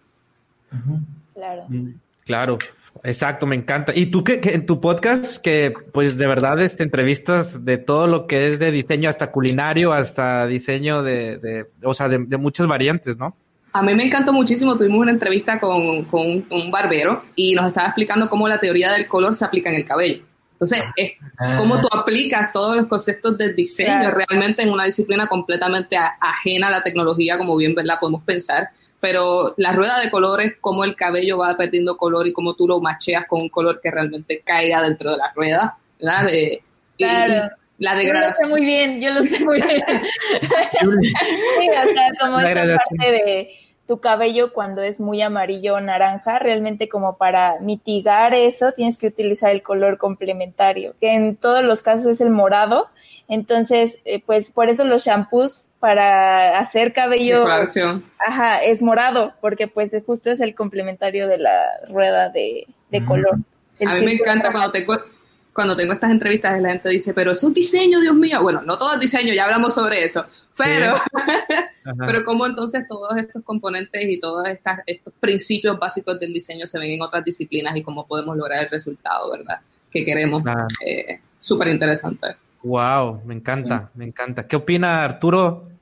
Claro. 1.34 1.66
Mm, 1.70 1.92
claro. 2.26 2.58
Exacto, 3.04 3.46
me 3.46 3.58
encanta. 3.58 3.92
Y 3.94 4.06
tú 4.06 4.24
que, 4.24 4.40
en 4.42 4.66
tu 4.66 4.80
podcast, 4.80 5.42
que 5.42 5.74
pues 5.92 6.18
de 6.18 6.26
verdad 6.26 6.62
este, 6.62 6.84
entrevistas 6.84 7.66
de 7.66 7.78
todo 7.78 8.08
lo 8.08 8.28
que 8.28 8.48
es 8.48 8.60
de 8.60 8.72
diseño 8.72 9.10
hasta 9.10 9.30
culinario, 9.30 9.92
hasta 9.92 10.48
diseño 10.48 11.04
de, 11.04 11.38
de 11.38 11.66
o 11.84 11.94
sea, 11.94 12.08
de, 12.08 12.18
muchas 12.38 12.66
variantes, 12.66 13.18
¿no? 13.18 13.36
A 13.74 13.82
mí 13.82 13.94
me 13.94 14.06
encantó 14.06 14.32
muchísimo, 14.32 14.78
tuvimos 14.78 15.00
una 15.00 15.12
entrevista 15.12 15.60
con, 15.60 16.06
con, 16.06 16.46
un 16.50 16.72
barbero 16.72 17.24
y 17.36 17.56
nos 17.56 17.68
estaba 17.68 17.88
explicando 17.88 18.30
cómo 18.30 18.48
la 18.48 18.60
teoría 18.60 18.94
del 18.94 19.08
color 19.08 19.36
se 19.36 19.44
aplica 19.44 19.70
en 19.70 19.76
el 19.76 19.86
cabello. 19.86 20.24
Entonces, 20.54 20.84
es 20.96 21.12
ah. 21.40 21.58
cómo 21.60 21.82
tú 21.82 21.90
aplicas 21.92 22.54
todos 22.54 22.78
los 22.78 22.88
conceptos 22.88 23.38
del 23.38 23.54
diseño 23.54 24.12
realmente 24.12 24.64
en 24.64 24.72
una 24.72 24.86
disciplina 24.86 25.28
completamente 25.28 25.98
ajena 25.98 26.68
a 26.68 26.72
la 26.72 26.84
tecnología, 26.84 27.38
como 27.38 27.58
bien 27.58 27.76
¿verdad? 27.76 27.98
podemos 28.00 28.24
pensar 28.24 28.70
pero 29.04 29.54
la 29.58 29.74
rueda 29.74 30.00
de 30.00 30.10
colores, 30.10 30.54
cómo 30.62 30.86
el 30.86 30.96
cabello 30.96 31.38
va 31.38 31.58
perdiendo 31.58 31.98
color 31.98 32.26
y 32.26 32.32
cómo 32.32 32.54
tú 32.54 32.70
lo 32.70 32.80
macheas 32.80 33.26
con 33.28 33.42
un 33.42 33.50
color 33.50 33.82
que 33.82 33.92
realmente 33.92 34.42
caiga 34.46 34.82
dentro 34.82 35.12
de 35.12 35.18
la 35.18 35.30
rueda, 35.36 35.78
¿verdad? 36.00 36.30
claro. 36.98 37.50
la 37.80 37.96
degradación. 37.96 38.48
Yo 38.48 38.56
lo 38.56 38.56
sé 38.56 38.62
muy 38.62 38.66
bien, 38.66 39.02
yo 39.02 39.14
lo 39.14 39.24
sé 39.24 39.44
muy 39.44 39.62
bien. 39.62 39.84
sí, 40.80 41.70
o 41.70 41.94
sea, 41.94 42.12
como 42.18 42.40
esa 42.40 42.78
parte 42.78 43.12
de 43.12 43.50
tu 43.90 44.00
cabello 44.00 44.54
cuando 44.54 44.82
es 44.82 45.02
muy 45.02 45.22
amarillo 45.22 45.74
o 45.74 45.82
naranja, 45.82 46.40
realmente 46.40 46.88
como 46.88 47.18
para 47.18 47.60
mitigar 47.60 48.34
eso 48.34 48.72
tienes 48.72 48.98
que 48.98 49.08
utilizar 49.08 49.52
el 49.52 49.64
color 49.64 49.98
complementario, 49.98 50.96
que 51.02 51.14
en 51.14 51.36
todos 51.36 51.62
los 51.62 51.82
casos 51.82 52.08
es 52.08 52.22
el 52.22 52.30
morado. 52.30 52.88
Entonces, 53.28 54.00
eh, 54.06 54.24
pues 54.26 54.50
por 54.50 54.70
eso 54.70 54.86
los 54.86 55.04
shampoos 55.04 55.68
para 55.84 56.60
hacer 56.60 56.94
cabello. 56.94 57.46
Ajá, 58.18 58.64
es 58.64 58.82
morado, 58.82 59.34
porque 59.42 59.68
pues 59.68 59.92
justo 60.06 60.32
es 60.32 60.40
el 60.40 60.56
complementario 60.56 61.28
de 61.28 61.38
la 61.38 61.60
rueda 61.90 62.30
de, 62.30 62.66
mm. 62.90 63.06
color. 63.06 63.38
a 63.86 63.96
mí 63.96 64.06
me 64.06 64.14
encanta 64.14 64.54
cuando 64.54 64.72
tengo, 64.72 64.96
cuando 65.52 65.76
tengo 65.76 65.92
estas 65.92 66.12
entrevistas 66.12 66.58
y 66.58 66.62
la 66.62 66.70
gente 66.70 66.88
dice, 66.88 67.14
pero 67.14 67.34
eso 67.34 67.50
es 67.50 67.54
diseño, 67.54 68.00
Dios 68.00 68.16
mío. 68.16 68.42
Bueno, 68.42 68.62
no 68.62 68.78
todo 68.78 68.94
es 68.94 69.02
diseño, 69.02 69.34
ya 69.34 69.44
hablamos 69.44 69.74
sobre 69.74 70.06
eso. 70.06 70.26
Pero, 70.58 70.96
pero 72.08 72.24
cómo 72.24 72.46
entonces 72.46 72.88
todos 72.88 73.18
estos 73.18 73.44
componentes 73.44 74.06
y 74.06 74.22
todos 74.22 74.48
estas, 74.48 74.80
estos 74.86 75.14
principios 75.20 75.78
básicos 75.78 76.18
del 76.18 76.32
diseño 76.32 76.66
se 76.66 76.80
ven 76.80 76.92
en 76.92 77.02
otras 77.02 77.26
disciplinas 77.26 77.76
y 77.76 77.84
cómo 77.84 78.08
podemos 78.08 78.38
lograr 78.38 78.64
el 78.64 78.70
resultado, 78.70 79.32
¿verdad? 79.32 79.60
Que 79.92 80.06
queremos. 80.06 80.44
Eh, 80.86 81.20
Súper 81.38 81.68
interesante. 81.68 82.38
Wow, 82.62 83.22
me 83.26 83.34
encanta, 83.34 83.90
me 83.96 84.06
encanta. 84.06 84.48
¿Qué 84.48 84.56
opina 84.56 85.04
Arturo 85.04 85.73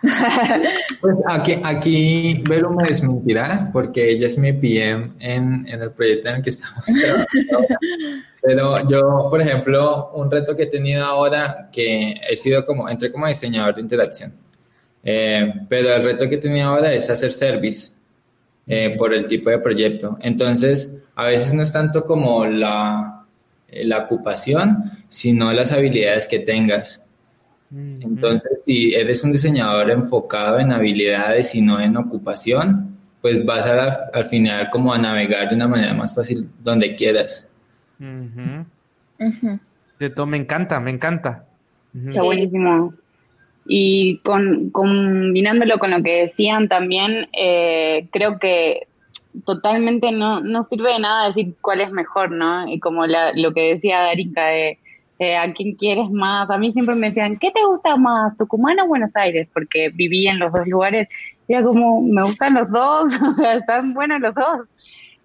pues 1.00 1.16
aquí, 1.26 1.60
aquí 1.62 2.42
Vero 2.48 2.70
me 2.70 2.84
desmentirá 2.84 3.68
porque 3.72 4.10
ella 4.10 4.28
es 4.28 4.38
mi 4.38 4.52
PM 4.52 5.12
en, 5.18 5.66
en 5.68 5.82
el 5.82 5.90
proyecto 5.90 6.28
en 6.28 6.36
el 6.36 6.42
que 6.42 6.50
estamos 6.50 6.84
trabajando. 7.00 7.66
Pero 8.40 8.88
yo, 8.88 9.26
por 9.28 9.40
ejemplo, 9.40 10.12
un 10.14 10.30
reto 10.30 10.54
que 10.54 10.64
he 10.64 10.66
tenido 10.66 11.04
ahora, 11.04 11.68
que 11.72 12.14
he 12.28 12.36
sido 12.36 12.64
como, 12.64 12.88
entré 12.88 13.10
como 13.10 13.26
diseñador 13.26 13.74
de 13.74 13.80
interacción, 13.80 14.32
eh, 15.02 15.52
pero 15.68 15.94
el 15.94 16.04
reto 16.04 16.28
que 16.28 16.36
he 16.36 16.38
tenido 16.38 16.68
ahora 16.68 16.92
es 16.92 17.10
hacer 17.10 17.32
service 17.32 17.92
eh, 18.66 18.94
por 18.96 19.12
el 19.12 19.26
tipo 19.26 19.50
de 19.50 19.58
proyecto. 19.58 20.16
Entonces, 20.20 20.90
a 21.16 21.24
veces 21.24 21.52
no 21.52 21.62
es 21.62 21.72
tanto 21.72 22.04
como 22.04 22.46
la, 22.46 23.24
la 23.70 23.98
ocupación, 23.98 24.84
sino 25.08 25.52
las 25.52 25.72
habilidades 25.72 26.28
que 26.28 26.38
tengas. 26.38 27.02
Entonces, 27.70 28.62
si 28.64 28.94
eres 28.94 29.22
un 29.24 29.32
diseñador 29.32 29.90
enfocado 29.90 30.58
en 30.58 30.72
habilidades 30.72 31.54
y 31.54 31.60
no 31.60 31.78
en 31.80 31.96
ocupación, 31.96 32.96
pues 33.20 33.44
vas 33.44 33.66
a, 33.66 34.10
al 34.12 34.24
final 34.26 34.70
como 34.70 34.92
a 34.92 34.98
navegar 34.98 35.48
de 35.48 35.54
una 35.54 35.68
manera 35.68 35.92
más 35.92 36.14
fácil 36.14 36.48
donde 36.62 36.94
quieras. 36.94 37.46
me 40.26 40.36
encanta, 40.36 40.80
me 40.80 40.90
encanta. 40.90 41.44
Está 42.06 42.22
buenísimo. 42.22 42.94
Y 43.66 44.18
con, 44.24 44.70
combinándolo 44.70 45.78
con 45.78 45.90
lo 45.90 46.02
que 46.02 46.22
decían 46.22 46.68
también, 46.68 47.28
eh, 47.38 48.08
creo 48.10 48.38
que 48.38 48.86
totalmente 49.44 50.10
no, 50.10 50.40
no 50.40 50.64
sirve 50.64 50.92
de 50.92 51.00
nada 51.00 51.28
decir 51.28 51.54
cuál 51.60 51.82
es 51.82 51.92
mejor, 51.92 52.30
¿no? 52.30 52.66
Y 52.66 52.80
como 52.80 53.04
lo 53.06 53.52
que 53.52 53.74
decía 53.74 54.00
Darinka 54.00 54.46
de 54.46 54.78
eh, 55.18 55.36
a 55.36 55.52
quién 55.52 55.74
quieres 55.74 56.10
más. 56.10 56.48
A 56.50 56.58
mí 56.58 56.70
siempre 56.70 56.94
me 56.94 57.08
decían, 57.08 57.38
¿qué 57.38 57.50
te 57.50 57.64
gusta 57.64 57.96
más, 57.96 58.36
Tucumán 58.36 58.78
o 58.80 58.86
Buenos 58.86 59.16
Aires? 59.16 59.48
Porque 59.52 59.90
viví 59.90 60.28
en 60.28 60.38
los 60.38 60.52
dos 60.52 60.66
lugares. 60.66 61.08
Era 61.48 61.62
como, 61.62 62.02
me 62.02 62.22
gustan 62.22 62.54
los 62.54 62.70
dos, 62.70 63.12
o 63.22 63.36
sea, 63.36 63.54
están 63.54 63.94
buenos 63.94 64.20
los 64.20 64.34
dos. 64.34 64.68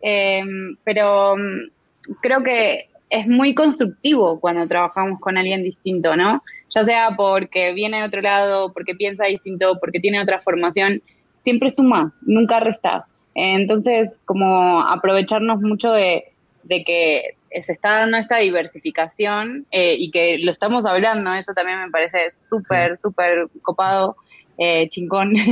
Em, 0.02 0.76
pero 0.84 1.38
mm, 1.38 2.16
creo 2.22 2.44
que 2.44 2.90
es 3.10 3.28
muy 3.28 3.54
constructivo 3.54 4.40
cuando 4.40 4.68
trabajamos 4.68 5.20
con 5.20 5.38
alguien 5.38 5.64
distinto, 5.64 6.16
¿no? 6.16 6.42
Ya 6.72 6.84
sea 6.84 7.12
porque 7.16 7.74
viene 7.74 7.98
de 8.00 8.08
otro 8.08 8.22
lado, 8.22 8.74
porque 8.74 8.96
piensa 8.96 9.26
distinto, 9.26 9.78
porque 9.80 10.00
tiene 10.00 10.20
otra 10.20 10.42
formación, 10.42 11.04
siempre 11.44 11.70
suma, 11.70 12.14
nunca 12.22 12.60
resta. 12.60 13.06
Entonces, 13.36 14.20
como 14.26 14.82
aprovecharnos 14.82 15.62
mucho 15.62 15.92
de, 15.92 16.26
de 16.64 16.84
que 16.84 17.36
se 17.62 17.72
está 17.72 18.00
dando 18.00 18.18
esta 18.18 18.38
diversificación 18.38 19.66
eh, 19.72 19.96
y 19.98 20.12
que 20.12 20.38
lo 20.40 20.52
estamos 20.52 20.86
hablando, 20.86 21.34
eso 21.34 21.54
también 21.54 21.80
me 21.80 21.92
parece 21.92 22.32
súper, 22.32 22.98
súper 22.98 23.48
copado, 23.62 24.16
eh, 24.58 24.88
chingón. 24.90 25.34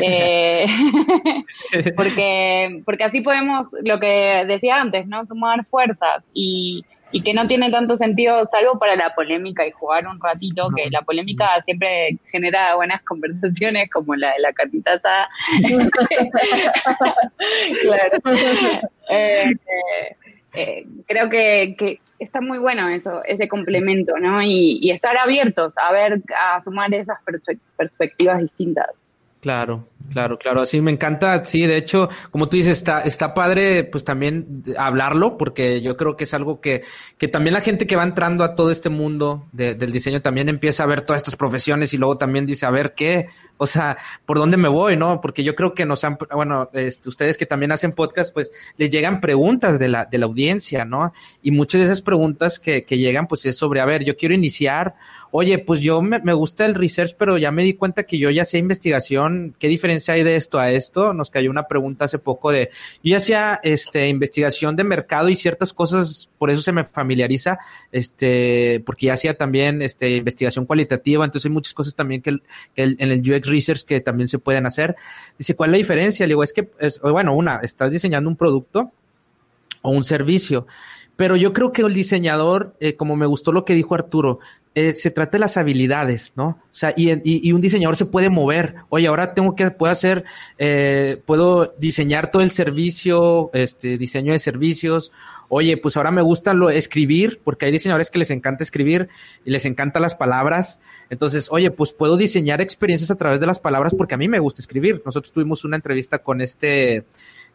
Eh, 0.00 0.66
porque, 1.96 2.82
porque 2.84 3.04
así 3.04 3.20
podemos, 3.20 3.68
lo 3.82 4.00
que 4.00 4.44
decía 4.46 4.80
antes, 4.80 5.06
¿no? 5.06 5.24
Sumar 5.26 5.64
fuerzas 5.64 6.24
y, 6.34 6.84
y 7.12 7.22
que 7.22 7.32
no 7.34 7.46
tiene 7.46 7.70
tanto 7.70 7.96
sentido, 7.96 8.46
salvo 8.50 8.78
para 8.78 8.96
la 8.96 9.14
polémica 9.14 9.66
y 9.66 9.70
jugar 9.70 10.06
un 10.06 10.20
ratito, 10.20 10.68
que 10.74 10.90
la 10.90 11.02
polémica 11.02 11.60
siempre 11.62 12.18
genera 12.30 12.74
buenas 12.74 13.02
conversaciones, 13.02 13.88
como 13.90 14.16
la 14.16 14.32
de 14.32 14.40
la 14.40 14.52
cartitaza. 14.52 15.28
claro. 17.82 18.18
eh, 19.08 19.50
eh, 19.50 20.16
creo 21.06 21.30
que, 21.30 22.00
está 22.18 22.40
muy 22.40 22.58
bueno 22.58 22.88
eso, 22.88 23.22
ese 23.24 23.48
complemento, 23.48 24.18
¿no? 24.18 24.42
Y, 24.42 24.90
estar 24.90 25.16
abiertos 25.16 25.74
a 25.78 25.92
ver, 25.92 26.22
a 26.54 26.62
sumar 26.62 26.92
esas 26.94 27.18
perspectivas 27.76 28.40
distintas. 28.40 28.88
Claro, 29.40 29.86
Claro, 30.10 30.38
claro, 30.38 30.64
sí, 30.66 30.80
me 30.80 30.92
encanta, 30.92 31.44
sí, 31.44 31.66
de 31.66 31.76
hecho, 31.76 32.08
como 32.30 32.48
tú 32.48 32.56
dices, 32.56 32.78
está, 32.78 33.02
está 33.02 33.34
padre, 33.34 33.84
pues 33.84 34.04
también 34.04 34.62
hablarlo, 34.78 35.36
porque 35.36 35.82
yo 35.82 35.96
creo 35.96 36.16
que 36.16 36.24
es 36.24 36.32
algo 36.32 36.60
que, 36.60 36.84
que 37.18 37.28
también 37.28 37.54
la 37.54 37.60
gente 37.60 37.86
que 37.86 37.96
va 37.96 38.04
entrando 38.04 38.44
a 38.44 38.54
todo 38.54 38.70
este 38.70 38.88
mundo 38.88 39.46
del 39.52 39.92
diseño 39.92 40.22
también 40.22 40.48
empieza 40.48 40.84
a 40.84 40.86
ver 40.86 41.02
todas 41.02 41.20
estas 41.20 41.36
profesiones 41.36 41.92
y 41.92 41.98
luego 41.98 42.18
también 42.18 42.46
dice, 42.46 42.66
a 42.66 42.70
ver 42.70 42.94
qué, 42.94 43.28
o 43.58 43.66
sea, 43.66 43.96
por 44.24 44.38
dónde 44.38 44.56
me 44.56 44.68
voy, 44.68 44.96
¿no? 44.96 45.20
Porque 45.20 45.42
yo 45.42 45.54
creo 45.54 45.74
que 45.74 45.86
nos 45.86 46.04
han, 46.04 46.18
bueno, 46.32 46.70
este, 46.72 47.08
ustedes 47.08 47.36
que 47.36 47.46
también 47.46 47.72
hacen 47.72 47.92
podcast, 47.92 48.32
pues 48.32 48.52
les 48.76 48.90
llegan 48.90 49.20
preguntas 49.20 49.78
de 49.78 49.88
la, 49.88 50.04
de 50.04 50.18
la 50.18 50.26
audiencia, 50.26 50.84
¿no? 50.84 51.12
Y 51.42 51.50
muchas 51.50 51.80
de 51.80 51.86
esas 51.86 52.00
preguntas 52.00 52.58
que, 52.58 52.84
que 52.84 52.98
llegan, 52.98 53.26
pues 53.26 53.44
es 53.46 53.56
sobre, 53.56 53.80
a 53.80 53.86
ver, 53.86 54.04
yo 54.04 54.16
quiero 54.16 54.34
iniciar, 54.34 54.94
oye, 55.30 55.58
pues 55.58 55.80
yo 55.80 56.02
me, 56.02 56.18
me 56.20 56.32
gusta 56.32 56.66
el 56.66 56.74
research, 56.74 57.14
pero 57.18 57.38
ya 57.38 57.50
me 57.50 57.62
di 57.62 57.74
cuenta 57.74 58.04
que 58.04 58.18
yo 58.18 58.30
ya 58.30 58.44
sé 58.44 58.58
investigación, 58.58 59.54
¿qué 59.58 59.68
diferencia 59.68 60.14
hay 60.14 60.22
de 60.22 60.36
esto 60.36 60.58
a 60.58 60.70
esto? 60.70 61.12
Nos 61.12 61.30
cayó 61.30 61.50
una 61.50 61.68
pregunta 61.68 62.06
hace 62.06 62.18
poco 62.18 62.50
de, 62.50 62.70
yo 63.02 63.10
ya 63.10 63.16
hacía, 63.18 63.60
este, 63.62 64.08
investigación 64.08 64.76
de 64.76 64.84
mercado 64.84 65.28
y 65.28 65.36
ciertas 65.36 65.72
cosas, 65.72 66.30
por 66.38 66.50
eso 66.50 66.60
se 66.62 66.72
me 66.72 66.84
familiariza, 66.84 67.58
este, 67.92 68.82
porque 68.86 69.06
ya 69.06 69.14
hacía 69.14 69.36
también, 69.36 69.82
este, 69.82 70.16
investigación 70.16 70.66
cualitativa, 70.66 71.24
entonces 71.24 71.46
hay 71.46 71.52
muchas 71.52 71.74
cosas 71.74 71.94
también 71.94 72.22
que, 72.22 72.38
que 72.74 72.82
en 72.82 73.12
el 73.12 73.20
UX 73.20 73.48
research 73.48 73.84
que 73.84 74.00
también 74.00 74.28
se 74.28 74.38
pueden 74.38 74.66
hacer. 74.66 74.96
Dice, 75.38 75.54
¿cuál 75.54 75.70
es 75.70 75.72
la 75.72 75.78
diferencia? 75.78 76.26
Le 76.26 76.30
digo, 76.30 76.42
es 76.42 76.52
que, 76.52 76.68
bueno, 77.02 77.34
una, 77.34 77.60
estás 77.62 77.90
diseñando 77.90 78.28
un 78.28 78.36
producto 78.36 78.92
o 79.82 79.90
un 79.90 80.04
servicio, 80.04 80.66
pero 81.16 81.36
yo 81.36 81.52
creo 81.52 81.72
que 81.72 81.82
el 81.82 81.94
diseñador, 81.94 82.76
eh, 82.78 82.94
como 82.94 83.16
me 83.16 83.26
gustó 83.26 83.50
lo 83.50 83.64
que 83.64 83.74
dijo 83.74 83.94
Arturo, 83.94 84.38
eh, 84.74 84.94
se 84.94 85.10
trata 85.10 85.32
de 85.32 85.38
las 85.38 85.56
habilidades, 85.56 86.34
¿no? 86.36 86.48
O 86.48 86.74
sea, 86.74 86.92
y, 86.94 87.08
y, 87.24 87.52
un 87.52 87.62
diseñador 87.62 87.96
se 87.96 88.04
puede 88.04 88.28
mover. 88.28 88.74
Oye, 88.90 89.06
ahora 89.06 89.32
tengo 89.32 89.56
que, 89.56 89.70
puedo 89.70 89.90
hacer, 89.90 90.24
eh, 90.58 91.22
puedo 91.24 91.74
diseñar 91.78 92.30
todo 92.30 92.42
el 92.42 92.50
servicio, 92.50 93.50
este, 93.54 93.96
diseño 93.96 94.34
de 94.34 94.38
servicios. 94.38 95.12
Oye, 95.48 95.78
pues 95.78 95.96
ahora 95.96 96.10
me 96.10 96.20
gusta 96.20 96.52
lo, 96.52 96.68
escribir, 96.68 97.40
porque 97.42 97.64
hay 97.64 97.72
diseñadores 97.72 98.10
que 98.10 98.18
les 98.18 98.30
encanta 98.30 98.64
escribir 98.64 99.08
y 99.46 99.50
les 99.50 99.64
encantan 99.64 100.02
las 100.02 100.14
palabras. 100.14 100.78
Entonces, 101.08 101.48
oye, 101.50 101.70
pues 101.70 101.94
puedo 101.94 102.18
diseñar 102.18 102.60
experiencias 102.60 103.10
a 103.10 103.16
través 103.16 103.40
de 103.40 103.46
las 103.46 103.60
palabras 103.60 103.94
porque 103.94 104.14
a 104.14 104.18
mí 104.18 104.28
me 104.28 104.40
gusta 104.40 104.60
escribir. 104.60 105.00
Nosotros 105.06 105.32
tuvimos 105.32 105.64
una 105.64 105.76
entrevista 105.76 106.18
con 106.18 106.42
este, 106.42 107.06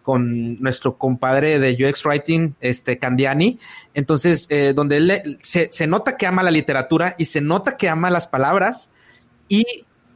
con 0.02 0.56
nuestro 0.56 0.98
compadre 0.98 1.60
de 1.60 1.78
UX 1.86 2.06
Writing, 2.06 2.56
este 2.60 2.98
Candiani. 2.98 3.60
Entonces, 3.94 4.48
eh, 4.50 4.74
donde 4.76 4.98
él 4.98 5.38
se, 5.42 5.70
se, 5.72 5.88
nota 5.88 6.18
que 6.18 6.28
ama 6.28 6.44
la 6.44 6.52
literatura 6.52 7.16
y 7.18 7.26
se 7.26 7.42
nota 7.42 7.78
que 7.78 7.90
ama 7.90 8.10
las 8.10 8.28
palabras 8.28 8.92
y 9.48 9.66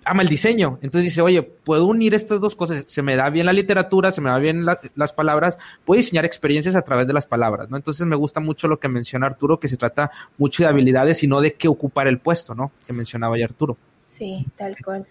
ama 0.06 0.22
el 0.22 0.30
diseño. 0.30 0.80
Entonces 0.82 1.06
dice, 1.12 1.22
oye, 1.22 1.42
puedo 1.44 1.86
unir 1.86 2.14
estas 2.14 2.40
dos 2.40 2.56
cosas. 2.56 2.86
Se 2.88 3.02
me 3.02 3.16
da 3.16 3.30
bien 3.30 3.46
la 3.46 3.54
literatura, 3.54 4.12
se 4.12 4.22
me 4.22 4.30
da 4.30 4.38
bien 4.38 4.66
las 4.66 5.14
palabras, 5.14 5.58
puedo 5.84 5.98
diseñar 5.98 6.26
experiencias 6.26 6.76
a 6.76 6.84
través 6.84 7.08
de 7.08 7.14
las 7.14 7.26
palabras, 7.26 7.70
¿no? 7.70 7.76
Entonces 7.76 8.06
me 8.06 8.16
gusta 8.16 8.40
mucho 8.40 8.68
lo 8.68 8.80
que 8.80 8.88
menciona 8.88 9.26
Arturo, 9.26 9.60
que 9.60 9.68
se 9.68 9.78
trata 9.78 10.12
mucho 10.38 10.64
de 10.64 10.70
habilidades 10.70 11.24
y 11.24 11.28
no 11.28 11.42
de 11.42 11.54
qué 11.54 11.68
ocupar 11.68 12.08
el 12.08 12.20
puesto, 12.20 12.56
¿no? 12.56 12.72
Que 12.86 12.94
mencionaba 12.94 13.38
ya 13.38 13.46
Arturo. 13.46 13.78
Sí, 14.06 14.46
tal 14.56 14.78
cual. 14.84 15.06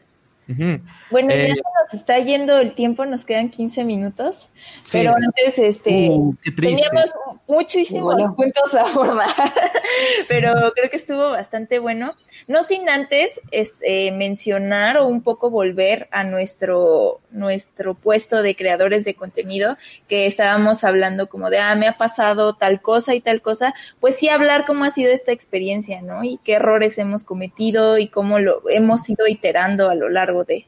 Bueno, 1.11 1.31
ya 1.31 1.37
eh, 1.37 1.55
nos 1.55 1.95
está 1.95 2.19
yendo 2.19 2.59
el 2.59 2.75
tiempo, 2.75 3.05
nos 3.07 3.25
quedan 3.25 3.51
15 3.51 3.85
minutos, 3.85 4.49
pero 4.93 5.15
antes 5.15 5.59
este, 5.59 6.09
uh, 6.11 6.35
teníamos 6.57 7.11
muchísimos 7.47 8.16
puntos 8.35 8.75
a 8.75 8.83
abordar, 8.83 9.29
pero 10.29 10.53
creo 10.75 10.91
que 10.91 10.97
estuvo 10.97 11.31
bastante 11.31 11.79
bueno. 11.79 12.15
No 12.47 12.62
sin 12.62 12.89
antes 12.89 13.41
este, 13.51 14.11
mencionar 14.12 14.99
o 14.99 15.07
un 15.07 15.23
poco 15.23 15.51
volver 15.51 16.09
a 16.11 16.25
nuestro, 16.25 17.21
nuestro 17.31 17.95
puesto 17.95 18.43
de 18.43 18.57
creadores 18.57 19.05
de 19.05 19.15
contenido, 19.15 19.79
que 20.09 20.27
estábamos 20.27 20.85
hablando 20.85 21.29
como 21.29 21.49
de, 21.51 21.59
ah, 21.59 21.75
me 21.75 21.89
ha 21.89 21.97
pasado 21.97 22.55
tal 22.55 22.83
cosa 22.83 23.15
y 23.15 23.21
tal 23.21 23.41
cosa, 23.41 23.75
pues 24.01 24.16
sí 24.16 24.29
hablar 24.29 24.66
cómo 24.66 24.85
ha 24.85 24.91
sido 24.91 25.12
esta 25.12 25.33
experiencia, 25.33 26.03
¿no? 26.03 26.25
Y 26.25 26.39
qué 26.45 26.55
errores 26.55 26.99
hemos 26.99 27.25
cometido 27.25 27.99
y 27.99 28.09
cómo 28.09 28.39
lo 28.39 28.69
hemos 28.69 29.09
ido 29.09 29.27
iterando 29.27 29.89
a 29.89 29.95
lo 29.95 30.09
largo 30.09 30.34
de. 30.43 30.66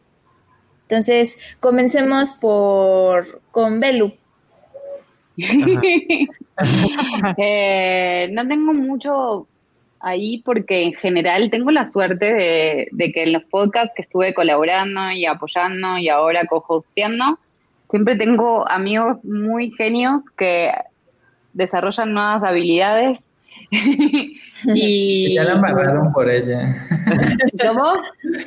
Entonces, 0.82 1.36
comencemos 1.58 2.34
por 2.34 3.40
con 3.50 3.80
Belu. 3.80 4.12
Eh, 7.36 8.30
no 8.32 8.48
tengo 8.48 8.72
mucho 8.72 9.46
ahí 10.00 10.40
porque 10.42 10.84
en 10.84 10.94
general 10.94 11.50
tengo 11.50 11.70
la 11.70 11.84
suerte 11.84 12.88
de, 12.90 13.12
que 13.12 13.24
en 13.24 13.34
los 13.34 13.44
podcasts 13.44 13.92
que 13.94 14.00
estuve 14.00 14.32
colaborando 14.32 15.10
y 15.10 15.26
apoyando 15.26 15.98
y 15.98 16.08
ahora 16.08 16.46
co-hosteando, 16.46 17.38
siempre 17.90 18.16
tengo 18.16 18.66
amigos 18.70 19.22
muy 19.26 19.70
genios 19.72 20.30
que 20.30 20.72
desarrollan 21.52 22.14
nuevas 22.14 22.42
habilidades 22.42 23.18
y... 24.74 25.34
ya 25.34 25.44
la 25.44 25.52
embarraron 25.52 26.12
por 26.12 26.30
ella. 26.30 26.66
¿Cómo? 27.62 27.94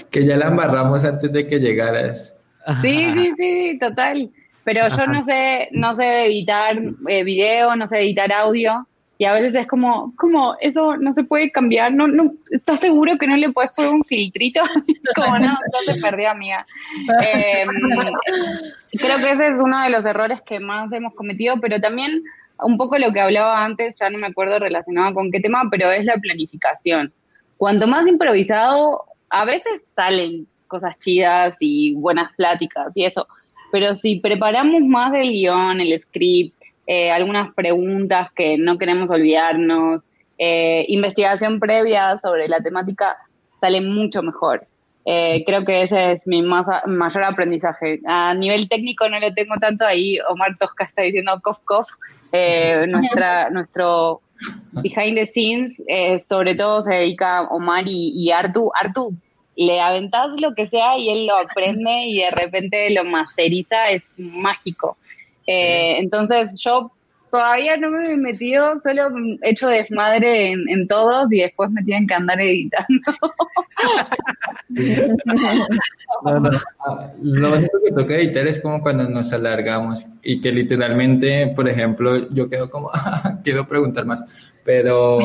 que 0.10 0.26
ya 0.26 0.38
la 0.38 0.48
embarramos 0.48 1.04
antes 1.04 1.32
de 1.32 1.48
que 1.48 1.60
llegaras. 1.60 2.36
Sí, 2.82 3.12
sí, 3.16 3.34
sí, 3.38 3.78
total. 3.80 4.30
Pero 4.64 4.88
yo 4.88 5.08
no 5.08 5.24
sé, 5.24 5.70
no 5.72 5.96
sé 5.96 6.26
editar 6.26 6.78
eh, 7.08 7.24
video, 7.24 7.76
no 7.76 7.88
sé 7.88 8.00
editar 8.00 8.32
audio. 8.32 8.86
Y 9.18 9.26
a 9.26 9.34
veces 9.34 9.54
es 9.54 9.68
como, 9.68 10.14
como, 10.16 10.56
eso 10.62 10.96
no 10.96 11.12
se 11.12 11.26
puede 11.26 11.52
cambiar, 11.52 11.92
no, 11.92 12.08
no, 12.08 12.32
¿estás 12.52 12.80
seguro 12.80 13.18
que 13.18 13.28
no 13.28 13.36
le 13.36 13.52
puedes 13.52 13.72
poner 13.72 13.92
un 13.94 14.06
filtrito? 14.06 14.62
como 15.16 15.38
no, 15.40 15.48
no 15.50 15.94
se 15.94 16.00
perdió, 16.00 16.30
amiga. 16.30 16.66
Em, 17.22 17.68
creo 18.92 19.18
que 19.18 19.32
ese 19.32 19.50
es 19.50 19.60
uno 19.60 19.84
de 19.84 19.90
los 19.90 20.06
errores 20.06 20.42
que 20.44 20.62
más 20.62 20.94
hemos 20.94 21.14
cometido, 21.16 21.60
pero 21.60 21.82
también 21.82 22.24
un 22.64 22.78
poco 22.78 22.98
lo 22.98 23.12
que 23.14 23.20
hablaba 23.20 23.64
antes, 23.64 23.98
ya 24.00 24.10
no 24.10 24.18
me 24.18 24.28
acuerdo 24.28 24.60
relacionado 24.60 25.14
con 25.14 25.32
qué 25.32 25.40
tema, 25.40 25.64
pero 25.70 25.92
es 25.92 26.06
la 26.06 26.18
planificación. 26.18 27.14
Cuanto 27.58 27.88
más 27.88 28.08
improvisado, 28.08 29.06
a 29.30 29.46
veces 29.46 29.84
salen 29.96 30.48
cosas 30.68 30.98
chidas 31.00 31.58
y 31.60 31.94
buenas 31.96 32.32
pláticas 32.36 32.92
y 32.96 33.06
eso, 33.06 33.28
pero 33.72 33.96
si 33.96 34.20
preparamos 34.20 34.82
más 34.82 35.12
del 35.12 35.32
guion, 35.32 35.82
el 35.82 35.98
script, 36.00 36.56
eh, 36.88 37.12
algunas 37.12 37.54
preguntas 37.54 38.30
que 38.36 38.58
no 38.58 38.78
queremos 38.78 39.12
olvidarnos, 39.12 40.04
eh, 40.38 40.86
investigación 40.88 41.60
previa 41.60 42.18
sobre 42.18 42.48
la 42.48 42.62
temática, 42.62 43.18
sale 43.60 43.82
mucho 43.82 44.24
mejor. 44.24 44.66
Eh, 45.06 45.44
creo 45.46 45.66
que 45.66 45.84
ese 45.84 46.12
es 46.12 46.28
mi 46.28 46.42
más, 46.42 46.68
mayor 46.86 47.24
aprendizaje. 47.24 48.00
A 48.06 48.34
nivel 48.34 48.68
técnico 48.70 49.08
no 49.10 49.20
lo 49.20 49.34
tengo 49.34 49.56
tanto 49.60 49.86
ahí. 49.86 50.18
Omar 50.30 50.58
Tosca 50.58 50.84
está 50.84 51.02
diciendo 51.02 51.40
cof 51.42 51.60
cof. 51.66 51.88
Eh, 52.32 52.86
nuestra, 52.88 53.50
nuestro 53.50 54.22
behind 54.72 55.16
the 55.16 55.28
scenes, 55.34 55.74
eh, 55.88 56.24
sobre 56.30 56.56
todo 56.56 56.84
se 56.84 56.94
dedica 56.94 57.44
Omar 57.44 57.88
y, 57.88 58.12
y 58.16 58.32
Artu. 58.32 58.72
Artu, 58.80 59.16
le 59.56 59.82
aventás 59.82 60.30
lo 60.40 60.54
que 60.54 60.66
sea 60.66 60.98
y 60.98 61.10
él 61.10 61.26
lo 61.26 61.38
aprende 61.38 62.06
y 62.06 62.20
de 62.20 62.32
repente 62.32 62.90
lo 62.92 63.04
masteriza, 63.04 63.90
es 63.90 64.08
mágico. 64.18 64.98
entonces 65.46 66.62
yo 66.64 66.92
Todavía 67.32 67.78
no 67.78 67.92
me 67.92 68.14
he 68.14 68.18
metido, 68.18 68.80
solo 68.82 69.10
he 69.42 69.52
hecho 69.52 69.68
desmadre 69.68 70.52
en, 70.52 70.88
todos 70.88 71.32
y 71.32 71.42
después 71.42 71.70
me 71.70 71.84
tienen 71.84 72.08
que 72.08 72.14
andar 72.16 72.42
editando. 72.42 73.02
Lo 77.22 77.54
único 77.56 77.78
que 77.86 77.92
toca 77.92 78.16
editar 78.16 78.48
es 78.48 78.60
como 78.60 78.82
cuando 78.82 79.08
nos 79.08 79.32
alargamos 79.32 80.06
y 80.24 80.42
que 80.42 80.52
literalmente, 80.52 81.54
por 81.56 81.70
ejemplo, 81.70 82.30
yo 82.30 82.50
quedo 82.50 82.70
como, 82.70 82.90
quiero 83.44 83.68
preguntar 83.68 84.06
más, 84.06 84.26
pero 84.64 85.20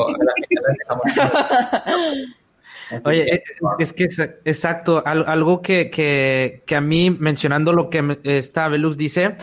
Oye, 3.04 3.42
es, 3.78 3.92
que 3.92 4.08
exacto, 4.44 5.02
algo 5.06 5.62
que, 5.62 5.90
que, 5.90 6.62
que 6.66 6.76
a 6.76 6.80
mí, 6.80 7.10
mencionando 7.10 7.72
lo 7.72 7.88
que 7.88 8.18
esta 8.24 8.68
Velux 8.68 8.96
dice, 8.96 9.36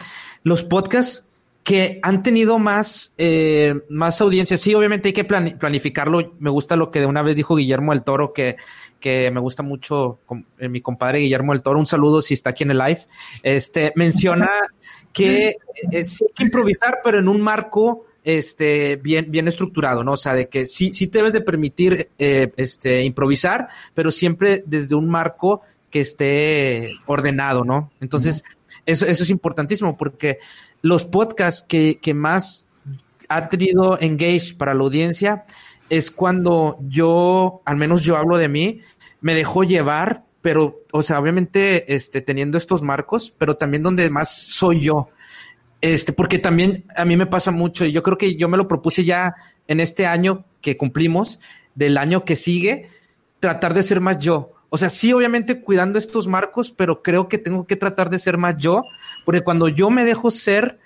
los 0.44 0.64
podcasts 0.64 1.26
que 1.64 2.00
han 2.02 2.24
tenido 2.24 2.58
más, 2.58 3.14
eh, 3.18 3.82
más 3.90 4.20
audiencia. 4.22 4.58
Sí, 4.58 4.74
obviamente 4.74 5.10
hay 5.10 5.14
que 5.14 5.24
planificarlo. 5.24 6.34
Me 6.40 6.50
gusta 6.50 6.76
lo 6.76 6.90
que 6.90 7.00
de 7.00 7.06
una 7.06 7.22
vez 7.22 7.36
dijo 7.36 7.56
Guillermo 7.56 7.92
del 7.92 8.04
Toro, 8.04 8.34
que, 8.34 8.58
que 9.00 9.30
me 9.30 9.40
gusta 9.40 9.62
mucho 9.62 10.20
eh, 10.58 10.70
mi 10.70 10.82
compadre 10.82 11.20
Guillermo 11.20 11.54
del 11.54 11.62
Toro. 11.62 11.80
Un 11.80 11.86
saludo 11.86 12.22
si 12.22 12.34
está 12.34 12.50
aquí 12.52 12.64
en 12.64 12.72
el 12.72 12.80
live. 12.80 13.02
Este 13.44 13.94
menciona 13.96 14.50
que 15.14 15.58
eh, 15.92 16.06
sí 16.06 16.26
hay 16.26 16.34
que 16.34 16.44
improvisar, 16.44 17.00
pero 17.04 17.20
en 17.20 17.28
un 17.28 17.42
marco 17.42 18.06
este 18.24 18.98
bien 18.98 19.32
bien 19.32 19.48
estructurado, 19.48 20.04
¿no? 20.04 20.14
O 20.14 20.18
sea, 20.18 20.34
de 20.34 20.48
que 20.48 20.68
sí 20.68 20.94
sí 20.94 21.08
te 21.08 21.20
debes 21.20 21.34
de 21.34 21.42
permitir 21.42 22.10
este 22.18 23.04
improvisar, 23.04 23.68
pero 23.96 24.12
siempre 24.12 24.64
desde 24.68 24.94
un 24.94 25.10
marco 25.10 25.62
que 25.90 26.02
esté 26.02 26.92
ordenado, 27.08 27.66
¿no? 27.66 27.92
Entonces, 28.00 28.44
eso, 28.86 29.06
eso 29.08 29.24
es 29.24 29.30
importantísimo 29.32 29.98
porque 29.98 30.38
los 30.82 31.06
podcasts 31.06 31.66
que, 31.68 32.00
que 32.00 32.14
más 32.14 32.68
ha 33.30 33.50
tenido 33.50 34.00
engage 34.00 34.56
para 34.58 34.74
la 34.74 34.82
audiencia 34.82 35.46
es 35.90 36.12
cuando 36.12 36.78
yo, 36.88 37.62
al 37.66 37.78
menos 37.78 38.04
yo 38.04 38.18
hablo 38.18 38.38
de 38.38 38.50
mí, 38.50 38.82
me 39.22 39.36
dejo 39.36 39.64
llevar 39.64 40.24
pero, 40.42 40.82
o 40.92 41.04
sea, 41.04 41.20
obviamente, 41.20 41.94
este, 41.94 42.22
teniendo 42.22 42.58
estos 42.58 42.82
marcos, 42.82 43.34
pero 43.38 43.58
también 43.58 43.84
donde 43.84 44.10
más 44.10 44.36
soy 44.36 44.82
yo. 44.82 45.10
Este, 45.82 46.14
porque 46.14 46.40
también 46.40 46.86
a 46.96 47.06
mí 47.06 47.16
me 47.16 47.28
pasa 47.28 47.52
mucho 47.52 47.86
y 47.86 47.92
yo 47.92 48.04
creo 48.04 48.18
que 48.18 48.36
yo 48.36 48.48
me 48.50 48.58
lo 48.58 48.68
propuse 48.68 49.04
ya 49.04 49.36
en 49.68 49.80
este 49.80 50.06
año 50.06 50.46
que 50.62 50.78
cumplimos, 50.78 51.40
del 51.76 51.98
año 51.98 52.26
que 52.26 52.36
sigue, 52.36 52.90
tratar 53.40 53.74
de 53.74 53.84
ser 53.84 54.02
más 54.02 54.18
yo. 54.20 54.54
O 54.74 54.78
sea, 54.78 54.90
sí, 54.90 55.12
obviamente 55.12 55.60
cuidando 55.60 56.00
estos 56.00 56.30
marcos, 56.30 56.72
pero 56.72 57.04
creo 57.04 57.28
que 57.28 57.38
tengo 57.38 57.68
que 57.68 57.76
tratar 57.76 58.10
de 58.10 58.20
ser 58.20 58.38
más 58.38 58.56
yo, 58.56 58.84
porque 59.26 59.42
cuando 59.42 59.68
yo 59.68 59.90
me 59.90 60.06
dejo 60.06 60.32
ser, 60.32 60.80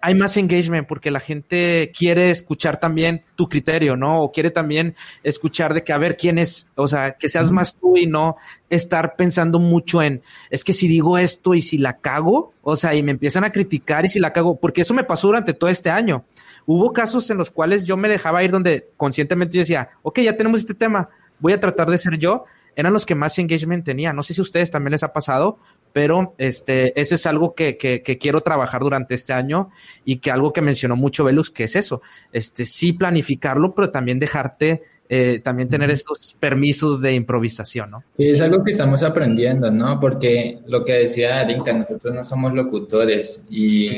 hay 0.00 0.14
más 0.14 0.38
engagement 0.38 0.88
porque 0.88 1.10
la 1.10 1.20
gente 1.20 1.92
quiere 1.94 2.30
escuchar 2.30 2.80
también 2.80 3.26
tu 3.36 3.46
criterio, 3.46 3.96
¿no? 3.96 4.22
O 4.22 4.32
quiere 4.32 4.50
también 4.50 4.94
escuchar 5.22 5.74
de 5.74 5.84
que 5.84 5.92
a 5.92 5.98
ver 5.98 6.16
quién 6.16 6.38
es, 6.38 6.70
o 6.74 6.88
sea, 6.88 7.18
que 7.18 7.28
seas 7.28 7.52
más 7.52 7.74
tú 7.74 7.98
y 7.98 8.06
no 8.06 8.36
estar 8.70 9.14
pensando 9.14 9.58
mucho 9.58 10.00
en, 10.00 10.22
es 10.48 10.64
que 10.64 10.72
si 10.72 10.88
digo 10.88 11.18
esto 11.18 11.52
y 11.52 11.60
si 11.60 11.76
la 11.76 11.98
cago, 11.98 12.54
o 12.62 12.76
sea, 12.76 12.94
y 12.94 13.02
me 13.02 13.10
empiezan 13.10 13.44
a 13.44 13.52
criticar 13.52 14.06
y 14.06 14.08
si 14.08 14.20
la 14.20 14.32
cago, 14.32 14.58
porque 14.58 14.80
eso 14.80 14.94
me 14.94 15.04
pasó 15.04 15.26
durante 15.26 15.52
todo 15.52 15.68
este 15.68 15.90
año. 15.90 16.24
Hubo 16.64 16.94
casos 16.94 17.28
en 17.28 17.36
los 17.36 17.50
cuales 17.50 17.84
yo 17.84 17.98
me 17.98 18.08
dejaba 18.08 18.42
ir 18.42 18.52
donde 18.52 18.88
conscientemente 18.96 19.54
yo 19.54 19.60
decía, 19.60 19.90
ok, 20.00 20.20
ya 20.20 20.34
tenemos 20.34 20.60
este 20.60 20.72
tema, 20.72 21.10
voy 21.40 21.52
a 21.52 21.60
tratar 21.60 21.90
de 21.90 21.98
ser 21.98 22.16
yo 22.16 22.46
eran 22.78 22.92
los 22.92 23.06
que 23.06 23.16
más 23.16 23.36
engagement 23.40 23.84
tenía. 23.84 24.12
No 24.12 24.22
sé 24.22 24.34
si 24.34 24.40
a 24.40 24.42
ustedes 24.42 24.70
también 24.70 24.92
les 24.92 25.02
ha 25.02 25.12
pasado, 25.12 25.58
pero 25.92 26.36
este, 26.38 26.98
eso 26.98 27.16
es 27.16 27.26
algo 27.26 27.56
que, 27.56 27.76
que, 27.76 28.18
quiero 28.18 28.40
trabajar 28.40 28.82
durante 28.82 29.16
este 29.16 29.32
año 29.32 29.70
y 30.04 30.18
que 30.18 30.30
algo 30.30 30.52
que 30.52 30.62
mencionó 30.62 30.94
mucho 30.94 31.24
Velus, 31.24 31.50
que 31.50 31.64
es 31.64 31.74
eso, 31.74 32.02
este, 32.32 32.66
sí 32.66 32.92
planificarlo, 32.92 33.74
pero 33.74 33.90
también 33.90 34.20
dejarte, 34.20 34.82
eh, 35.08 35.40
también 35.42 35.68
tener 35.68 35.90
estos 35.90 36.36
permisos 36.38 37.00
de 37.00 37.14
improvisación, 37.14 37.90
¿no? 37.90 38.04
Es 38.16 38.40
algo 38.40 38.62
que 38.62 38.70
estamos 38.70 39.02
aprendiendo, 39.02 39.72
¿no? 39.72 39.98
Porque 39.98 40.60
lo 40.68 40.84
que 40.84 40.92
decía 40.92 41.40
Arinka, 41.40 41.72
nosotros 41.72 42.14
no 42.14 42.22
somos 42.22 42.52
locutores 42.52 43.42
y 43.50 43.88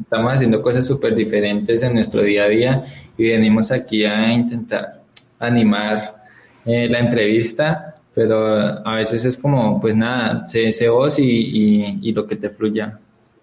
estamos 0.00 0.32
haciendo 0.32 0.62
cosas 0.62 0.86
súper 0.86 1.14
diferentes 1.14 1.82
en 1.82 1.92
nuestro 1.92 2.22
día 2.22 2.44
a 2.44 2.48
día 2.48 2.84
y 3.18 3.24
venimos 3.24 3.70
aquí 3.70 4.06
a 4.06 4.32
intentar 4.32 5.02
animar 5.38 6.24
eh, 6.64 6.88
la 6.88 7.00
entrevista 7.00 7.93
pero 8.14 8.86
a 8.86 8.96
veces 8.96 9.24
es 9.24 9.36
como, 9.36 9.80
pues 9.80 9.96
nada, 9.96 10.44
sé, 10.44 10.70
sé 10.72 10.88
vos 10.88 11.18
y, 11.18 11.98
y, 12.00 12.12
lo 12.12 12.24
que 12.24 12.36
te 12.36 12.48
fluya. 12.48 12.98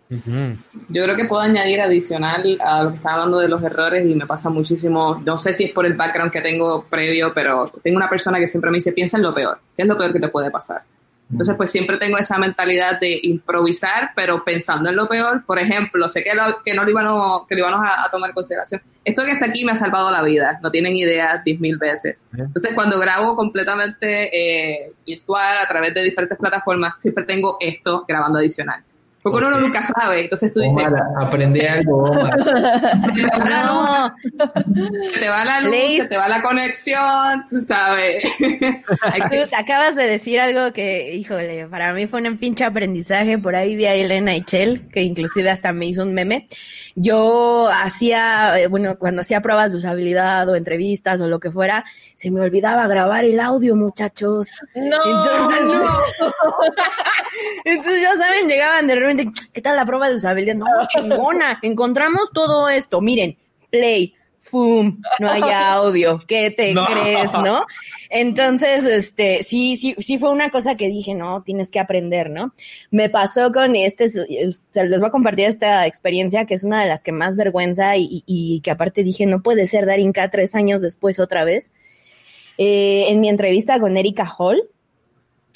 Yo 0.09 1.03
creo 1.03 1.15
que 1.15 1.25
puedo 1.25 1.41
añadir 1.41 1.81
adicional 1.81 2.57
a 2.61 2.83
lo 2.83 2.89
que 2.89 2.95
estaba 2.97 3.15
hablando 3.15 3.39
de 3.39 3.47
los 3.47 3.63
errores 3.63 4.05
y 4.05 4.13
me 4.13 4.25
pasa 4.25 4.49
muchísimo, 4.49 5.21
no 5.25 5.37
sé 5.37 5.53
si 5.53 5.65
es 5.65 5.71
por 5.71 5.85
el 5.85 5.93
background 5.93 6.31
que 6.31 6.41
tengo 6.41 6.85
previo, 6.89 7.31
pero 7.33 7.71
tengo 7.81 7.97
una 7.97 8.09
persona 8.09 8.37
que 8.37 8.47
siempre 8.47 8.71
me 8.71 8.77
dice, 8.77 8.91
piensa 8.91 9.17
en 9.17 9.23
lo 9.23 9.33
peor, 9.33 9.59
¿qué 9.75 9.83
es 9.83 9.87
lo 9.87 9.97
peor 9.97 10.11
que 10.11 10.19
te 10.19 10.27
puede 10.27 10.51
pasar? 10.51 10.81
Entonces, 11.31 11.55
pues 11.55 11.71
siempre 11.71 11.97
tengo 11.97 12.17
esa 12.17 12.37
mentalidad 12.37 12.99
de 12.99 13.19
improvisar, 13.23 14.11
pero 14.15 14.43
pensando 14.43 14.89
en 14.89 14.95
lo 14.95 15.07
peor. 15.07 15.45
Por 15.45 15.59
ejemplo, 15.59 16.09
sé 16.09 16.23
que, 16.23 16.31
que 16.65 16.73
no 16.73 16.83
lo 16.83 16.89
íbamos, 16.89 17.47
que 17.47 17.55
lo 17.55 17.61
íbamos 17.61 17.87
a, 17.89 18.09
tomar 18.11 18.31
en 18.31 18.33
consideración. 18.33 18.81
Esto 19.03 19.23
que 19.23 19.31
está 19.31 19.45
aquí 19.45 19.63
me 19.63 19.71
ha 19.71 19.75
salvado 19.75 20.11
la 20.11 20.21
vida, 20.21 20.59
no 20.61 20.69
tienen 20.69 20.95
idea 20.95 21.41
diez 21.43 21.59
mil 21.59 21.77
veces. 21.77 22.27
Entonces, 22.37 22.73
cuando 22.75 22.99
grabo 22.99 23.35
completamente 23.35 24.29
eh, 24.33 24.93
virtual 25.05 25.57
a 25.63 25.67
través 25.67 25.93
de 25.93 26.03
diferentes 26.03 26.37
plataformas, 26.37 26.95
siempre 26.99 27.23
tengo 27.23 27.57
esto 27.59 28.05
grabando 28.07 28.39
adicional. 28.39 28.83
Porque 29.21 29.37
uno 29.37 29.59
nunca 29.59 29.83
sabe, 29.83 30.21
entonces 30.21 30.51
tú 30.51 30.61
dices... 30.61 30.83
aprende 31.19 31.69
algo, 31.69 32.11
Se 33.05 33.11
te 33.11 33.27
va 33.27 33.45
la 33.45 33.61
luz, 33.67 35.13
se 35.13 35.19
te 35.19 35.29
va 35.29 35.45
la 35.45 35.61
luz, 35.61 35.95
se 35.97 36.07
te 36.07 36.17
va 36.17 36.27
la 36.27 36.41
conexión, 36.41 37.45
tú 37.49 37.61
sabes. 37.61 38.23
Acabas 39.57 39.95
de 39.95 40.07
decir 40.07 40.39
algo 40.39 40.73
que, 40.73 41.13
híjole, 41.15 41.67
para 41.67 41.93
mí 41.93 42.07
fue 42.07 42.21
un 42.21 42.37
pinche 42.37 42.63
aprendizaje, 42.63 43.37
por 43.37 43.55
ahí 43.55 43.75
vi 43.75 43.85
a 43.85 43.93
Elena 43.93 44.33
Chell, 44.43 44.87
que 44.89 45.03
inclusive 45.03 45.51
hasta 45.51 45.71
me 45.71 45.85
hizo 45.85 46.01
un 46.01 46.13
meme. 46.13 46.47
Yo 46.95 47.69
hacía, 47.69 48.59
eh, 48.59 48.67
bueno, 48.67 48.97
cuando 48.97 49.21
hacía 49.21 49.41
pruebas 49.41 49.71
de 49.71 49.77
usabilidad 49.77 50.49
o 50.49 50.55
entrevistas 50.55 51.21
o 51.21 51.27
lo 51.27 51.39
que 51.39 51.51
fuera, 51.51 51.85
se 52.15 52.31
me 52.31 52.41
olvidaba 52.41 52.87
grabar 52.87 53.23
el 53.23 53.39
audio, 53.39 53.75
muchachos. 53.75 54.49
No, 54.75 54.97
entonces, 55.05 55.63
no. 55.63 56.31
entonces 57.65 58.01
ya 58.01 58.15
saben, 58.17 58.47
llegaban 58.47 58.87
de 58.87 58.95
repente 59.13 59.41
¿qué 59.53 59.61
tal 59.61 59.75
la 59.75 59.85
prueba 59.85 60.09
de 60.09 60.15
usabilidad? 60.15 60.55
No, 60.55 60.65
chingona, 60.87 61.59
encontramos 61.63 62.31
todo 62.33 62.69
esto, 62.69 63.01
miren, 63.01 63.37
play, 63.69 64.15
¡fum! 64.41 64.99
No 65.19 65.29
hay 65.29 65.43
audio, 65.43 66.21
¿qué 66.27 66.49
te 66.49 66.73
crees, 66.73 67.31
no? 67.31 67.65
Entonces, 68.09 68.83
este, 68.85 69.43
sí, 69.43 69.77
sí, 69.77 69.95
sí 69.99 70.17
fue 70.17 70.31
una 70.31 70.49
cosa 70.49 70.75
que 70.75 70.87
dije, 70.87 71.13
no, 71.13 71.43
tienes 71.43 71.69
que 71.69 71.79
aprender, 71.79 72.29
¿no? 72.29 72.53
Me 72.89 73.09
pasó 73.09 73.51
con 73.51 73.75
este, 73.75 74.09
se 74.09 74.85
les 74.85 74.99
voy 74.99 75.07
a 75.07 75.11
compartir 75.11 75.45
esta 75.45 75.85
experiencia 75.85 76.45
que 76.45 76.55
es 76.55 76.63
una 76.63 76.81
de 76.81 76.89
las 76.89 77.03
que 77.03 77.11
más 77.11 77.35
vergüenza 77.35 77.95
y, 77.97 78.61
que 78.63 78.71
aparte 78.71 79.03
dije, 79.03 79.27
no 79.27 79.41
puede 79.41 79.65
ser 79.67 79.85
Darinka 79.85 80.29
tres 80.29 80.55
años 80.55 80.81
después 80.81 81.19
otra 81.19 81.43
vez. 81.43 81.71
Eh, 82.57 83.05
en 83.09 83.21
mi 83.21 83.29
entrevista 83.29 83.79
con 83.79 83.95
Erika 83.95 84.29
Hall, 84.37 84.63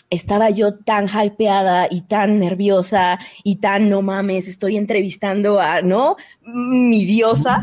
estaba 0.10 0.50
yo 0.50 0.78
tan 0.80 1.08
hypeada 1.08 1.88
y 1.90 2.02
tan 2.02 2.40
nerviosa 2.40 3.20
y 3.44 3.58
tan 3.58 3.90
no 3.90 4.02
mames, 4.02 4.48
estoy 4.48 4.78
entrevistando 4.78 5.60
a, 5.60 5.82
¿no? 5.82 6.16
Mi 6.44 7.06
diosa. 7.06 7.62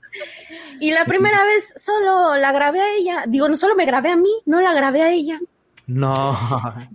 y 0.80 0.90
la 0.92 1.04
primera 1.04 1.44
vez 1.44 1.74
solo 1.76 2.36
la 2.36 2.52
grabé 2.52 2.80
a 2.80 2.96
ella. 2.96 3.24
Digo, 3.26 3.48
no 3.48 3.56
solo 3.56 3.74
me 3.74 3.86
grabé 3.86 4.10
a 4.10 4.16
mí, 4.16 4.30
no 4.46 4.60
la 4.60 4.72
grabé 4.72 5.02
a 5.02 5.12
ella. 5.12 5.40
No. 5.86 6.36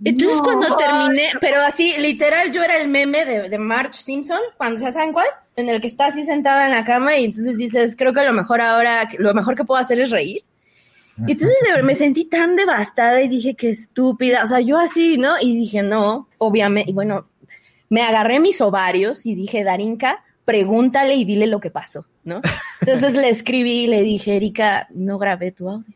Entonces 0.04 0.40
cuando 0.42 0.76
terminé, 0.76 1.30
pero 1.40 1.62
así, 1.62 1.94
literal, 1.98 2.52
yo 2.52 2.62
era 2.62 2.76
el 2.76 2.88
meme 2.88 3.24
de, 3.24 3.48
de 3.48 3.58
Marge 3.58 3.94
Simpson, 3.94 4.40
cuando 4.58 4.80
se 4.80 4.92
saben 4.92 5.14
cuál, 5.14 5.28
en 5.56 5.68
el 5.68 5.80
que 5.80 5.86
está 5.86 6.06
así 6.06 6.24
sentada 6.24 6.66
en 6.66 6.72
la 6.72 6.84
cama 6.84 7.16
y 7.16 7.24
entonces 7.24 7.56
dices, 7.56 7.96
creo 7.96 8.12
que 8.12 8.22
lo 8.22 8.32
mejor 8.34 8.60
ahora, 8.60 9.08
lo 9.18 9.32
mejor 9.32 9.56
que 9.56 9.64
puedo 9.64 9.80
hacer 9.80 10.00
es 10.00 10.10
reír. 10.10 10.44
Y 11.26 11.32
entonces 11.32 11.56
me 11.82 11.94
sentí 11.94 12.24
tan 12.24 12.56
devastada 12.56 13.22
y 13.22 13.28
dije, 13.28 13.54
qué 13.54 13.70
estúpida. 13.70 14.44
O 14.44 14.46
sea, 14.46 14.60
yo 14.60 14.78
así, 14.78 15.18
¿no? 15.18 15.34
Y 15.40 15.54
dije, 15.56 15.82
no, 15.82 16.28
obviamente. 16.38 16.90
Y 16.90 16.94
bueno, 16.94 17.26
me 17.90 18.02
agarré 18.02 18.40
mis 18.40 18.60
ovarios 18.60 19.26
y 19.26 19.34
dije, 19.34 19.64
Darinka, 19.64 20.24
pregúntale 20.44 21.14
y 21.14 21.24
dile 21.24 21.46
lo 21.46 21.60
que 21.60 21.70
pasó, 21.70 22.06
¿no? 22.24 22.40
Entonces 22.80 23.14
le 23.14 23.28
escribí 23.28 23.82
y 23.82 23.86
le 23.86 24.02
dije, 24.02 24.36
Erika, 24.36 24.88
no 24.90 25.18
grabé 25.18 25.52
tu 25.52 25.68
audio. 25.68 25.94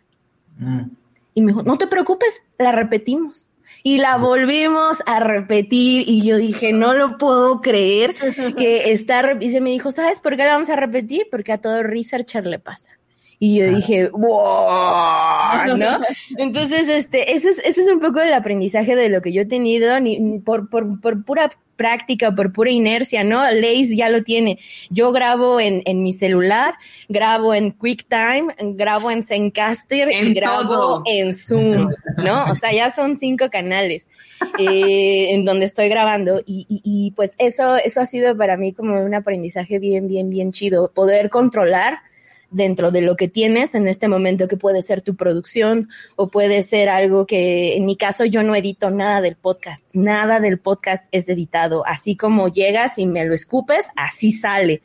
Mm. 0.58 0.90
Y 1.34 1.42
me 1.42 1.52
dijo, 1.52 1.62
no 1.62 1.78
te 1.78 1.86
preocupes, 1.86 2.42
la 2.58 2.72
repetimos. 2.72 3.46
Y 3.82 3.98
la 3.98 4.16
volvimos 4.16 5.02
a 5.06 5.20
repetir 5.20 6.08
y 6.08 6.22
yo 6.22 6.36
dije, 6.36 6.72
no 6.72 6.94
lo 6.94 7.18
puedo 7.18 7.60
creer 7.60 8.14
que 8.56 8.90
está... 8.92 9.36
Y 9.40 9.50
se 9.50 9.60
me 9.60 9.70
dijo, 9.70 9.92
¿sabes 9.92 10.20
por 10.20 10.36
qué 10.36 10.44
la 10.44 10.52
vamos 10.52 10.70
a 10.70 10.76
repetir? 10.76 11.28
Porque 11.30 11.52
a 11.52 11.58
todo 11.58 11.82
researcher 11.82 12.46
le 12.46 12.58
pasa. 12.58 12.95
Y 13.38 13.58
yo 13.58 13.74
dije, 13.74 14.08
wow, 14.10 15.76
¿no? 15.76 16.00
Entonces, 16.38 16.88
este, 16.88 17.32
ese 17.32 17.50
es, 17.50 17.58
ese 17.64 17.82
es 17.82 17.88
un 17.88 18.00
poco 18.00 18.20
el 18.20 18.32
aprendizaje 18.32 18.96
de 18.96 19.10
lo 19.10 19.20
que 19.20 19.32
yo 19.32 19.42
he 19.42 19.46
tenido, 19.46 20.00
ni, 20.00 20.38
por, 20.38 20.70
por, 20.70 21.00
por 21.00 21.22
pura 21.24 21.50
práctica, 21.76 22.34
por 22.34 22.52
pura 22.52 22.70
inercia, 22.70 23.22
¿no? 23.22 23.42
Lace 23.50 23.94
ya 23.94 24.08
lo 24.08 24.22
tiene. 24.22 24.58
Yo 24.88 25.12
grabo 25.12 25.60
en, 25.60 25.82
en 25.84 26.02
mi 26.02 26.14
celular, 26.14 26.74
grabo 27.10 27.54
en 27.54 27.72
QuickTime, 27.72 28.46
grabo 28.74 29.10
en 29.10 29.22
Zencaster 29.22 30.10
y 30.10 30.32
grabo 30.32 31.02
en 31.04 31.36
Zoom, 31.36 31.90
¿no? 32.16 32.44
O 32.50 32.54
sea, 32.54 32.72
ya 32.72 32.90
son 32.90 33.18
cinco 33.18 33.50
canales 33.50 34.08
eh, 34.58 35.34
en 35.34 35.44
donde 35.44 35.66
estoy 35.66 35.90
grabando 35.90 36.40
y, 36.46 36.64
y, 36.68 36.80
y, 36.82 37.10
pues 37.10 37.34
eso, 37.36 37.76
eso 37.76 38.00
ha 38.00 38.06
sido 38.06 38.34
para 38.34 38.56
mí 38.56 38.72
como 38.72 38.98
un 38.98 39.14
aprendizaje 39.14 39.78
bien, 39.78 40.08
bien, 40.08 40.30
bien 40.30 40.52
chido, 40.52 40.90
poder 40.92 41.28
controlar 41.28 41.98
dentro 42.50 42.90
de 42.90 43.00
lo 43.00 43.16
que 43.16 43.28
tienes 43.28 43.74
en 43.74 43.88
este 43.88 44.08
momento, 44.08 44.48
que 44.48 44.56
puede 44.56 44.82
ser 44.82 45.02
tu 45.02 45.16
producción 45.16 45.88
o 46.16 46.28
puede 46.28 46.62
ser 46.62 46.88
algo 46.88 47.26
que, 47.26 47.76
en 47.76 47.86
mi 47.86 47.96
caso, 47.96 48.24
yo 48.24 48.42
no 48.42 48.54
edito 48.54 48.90
nada 48.90 49.20
del 49.20 49.36
podcast, 49.36 49.84
nada 49.92 50.40
del 50.40 50.58
podcast 50.58 51.06
es 51.12 51.28
editado, 51.28 51.86
así 51.86 52.16
como 52.16 52.48
llegas 52.48 52.98
y 52.98 53.06
me 53.06 53.24
lo 53.24 53.34
escupes, 53.34 53.84
así 53.96 54.32
sale. 54.32 54.82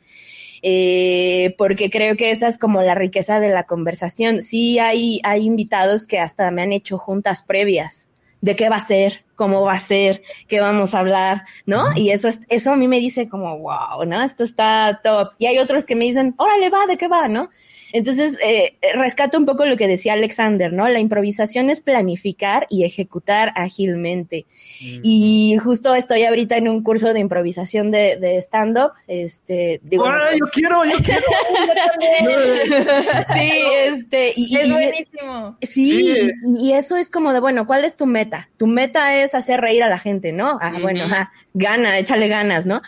Eh, 0.64 1.56
porque 1.58 1.90
creo 1.90 2.16
que 2.16 2.30
esa 2.30 2.46
es 2.46 2.56
como 2.56 2.82
la 2.82 2.94
riqueza 2.94 3.40
de 3.40 3.48
la 3.48 3.64
conversación. 3.64 4.40
Sí 4.42 4.78
hay, 4.78 5.20
hay 5.24 5.44
invitados 5.44 6.06
que 6.06 6.20
hasta 6.20 6.50
me 6.52 6.62
han 6.62 6.72
hecho 6.72 6.98
juntas 6.98 7.42
previas 7.42 8.08
de 8.42 8.56
qué 8.56 8.68
va 8.68 8.76
a 8.76 8.84
ser, 8.84 9.24
cómo 9.36 9.62
va 9.62 9.74
a 9.74 9.80
ser, 9.80 10.22
qué 10.48 10.60
vamos 10.60 10.94
a 10.94 10.98
hablar, 10.98 11.44
¿no? 11.64 11.96
Y 11.96 12.10
eso, 12.10 12.28
es, 12.28 12.40
eso 12.48 12.72
a 12.72 12.76
mí 12.76 12.88
me 12.88 13.00
dice 13.00 13.28
como, 13.28 13.56
wow, 13.58 14.04
¿no? 14.04 14.20
Esto 14.20 14.44
está 14.44 15.00
top. 15.02 15.30
Y 15.38 15.46
hay 15.46 15.58
otros 15.58 15.86
que 15.86 15.94
me 15.94 16.04
dicen, 16.04 16.34
órale, 16.36 16.68
va, 16.68 16.84
¿de 16.86 16.96
qué 16.96 17.08
va, 17.08 17.28
no? 17.28 17.48
Entonces, 17.92 18.38
eh, 18.44 18.76
rescato 18.94 19.38
un 19.38 19.46
poco 19.46 19.66
lo 19.66 19.76
que 19.76 19.86
decía 19.86 20.14
Alexander, 20.14 20.72
¿no? 20.72 20.88
La 20.88 20.98
improvisación 20.98 21.70
es 21.70 21.80
planificar 21.80 22.66
y 22.70 22.84
ejecutar 22.84 23.52
ágilmente. 23.54 24.46
Y 24.80 25.56
justo 25.62 25.94
estoy 25.94 26.24
ahorita 26.24 26.56
en 26.56 26.68
un 26.68 26.82
curso 26.82 27.12
de 27.12 27.20
improvisación 27.20 27.90
de, 27.90 28.16
de 28.16 28.36
stand-up. 28.38 28.92
Este, 29.06 29.80
digo, 29.82 30.06
yo 30.38 30.46
quiero, 30.52 30.84
yo 30.84 30.96
quiero. 31.04 31.22
sí, 33.34 33.50
este. 33.84 34.32
Y, 34.36 34.56
es 34.56 34.70
buenísimo. 34.70 35.56
Sí, 35.62 36.30
y 36.58 36.72
eso 36.72 36.96
es 36.96 37.10
como 37.10 37.32
de, 37.32 37.40
bueno, 37.40 37.66
¿cuál 37.66 37.84
es 37.84 37.96
tu 37.96 38.06
meta? 38.06 38.48
Tu 38.56 38.66
meta 38.66 39.16
es 39.16 39.34
hacer 39.34 39.60
reír 39.60 39.82
a 39.82 39.88
la 39.88 39.98
gente, 39.98 40.32
¿no? 40.32 40.58
Ah, 40.60 40.72
bueno, 40.80 41.06
gana, 41.54 41.98
échale 41.98 42.28
ganas, 42.28 42.66
¿no? 42.66 42.82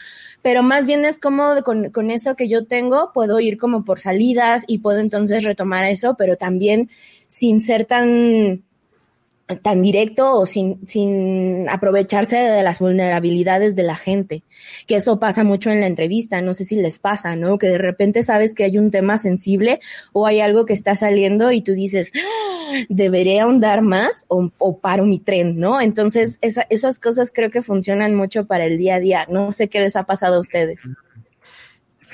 Pero 0.45 0.63
más 0.63 0.85
bien 0.85 1.07
es 1.07 1.19
como 1.19 1.63
con, 1.65 1.89
con 1.89 2.11
eso 2.11 2.37
que 2.37 2.51
yo 2.51 2.67
tengo, 2.67 3.13
puedo 3.15 3.41
ir 3.41 3.57
como 3.57 3.83
por 3.83 3.99
salidas 3.99 4.65
y 4.67 4.81
puedo 4.81 4.99
entonces 4.99 5.43
retomar 5.43 5.87
eso, 5.87 6.17
pero 6.19 6.37
también 6.37 6.91
sin 7.27 7.63
ser 7.63 7.87
tan 7.87 8.63
tan 9.63 9.83
directo 9.83 10.33
o 10.33 10.47
sin, 10.47 10.87
sin 10.87 11.69
aprovecharse 11.69 12.37
de 12.37 12.63
las 12.63 12.79
vulnerabilidades 12.79 13.77
de 13.77 13.83
la 13.83 13.97
gente, 13.97 14.43
que 14.87 14.97
eso 14.97 15.19
pasa 15.19 15.45
mucho 15.45 15.71
en 15.71 15.81
la 15.81 15.87
entrevista, 15.87 16.41
no 16.41 16.55
sé 16.55 16.65
si 16.65 16.77
les 16.77 16.99
pasa, 16.99 17.37
¿no? 17.37 17.59
Que 17.59 17.69
de 17.69 17.79
repente 17.79 18.23
sabes 18.23 18.55
que 18.55 18.65
hay 18.65 18.79
un 18.79 18.91
tema 18.91 19.19
sensible 19.19 19.81
o 20.13 20.27
hay 20.27 20.41
algo 20.41 20.65
que 20.65 20.73
está 20.73 20.97
saliendo 20.97 21.53
y 21.53 21.61
tú 21.61 21.73
dices, 21.73 22.11
¡Ah! 22.15 22.85
debería 22.89 23.45
ahondar 23.45 23.83
más 23.83 24.25
o, 24.29 24.51
o, 24.59 24.79
paro 24.79 25.05
mi 25.05 25.19
tren, 25.19 25.59
¿no? 25.59 25.81
Entonces, 25.81 26.39
esa, 26.41 26.67
esas 26.71 26.99
cosas 26.99 27.31
creo 27.33 27.51
que 27.51 27.63
funcionan 27.63 28.15
mucho 28.15 28.47
para 28.47 28.65
el 28.65 28.79
día 28.79 28.97
a 28.97 29.01
día. 29.01 29.27
No 29.29 29.53
sé 29.53 29.69
qué 29.69 29.81
les 29.81 29.97
ha 29.97 30.05
pasado 30.05 30.37
a 30.37 30.41
ustedes. 30.41 30.81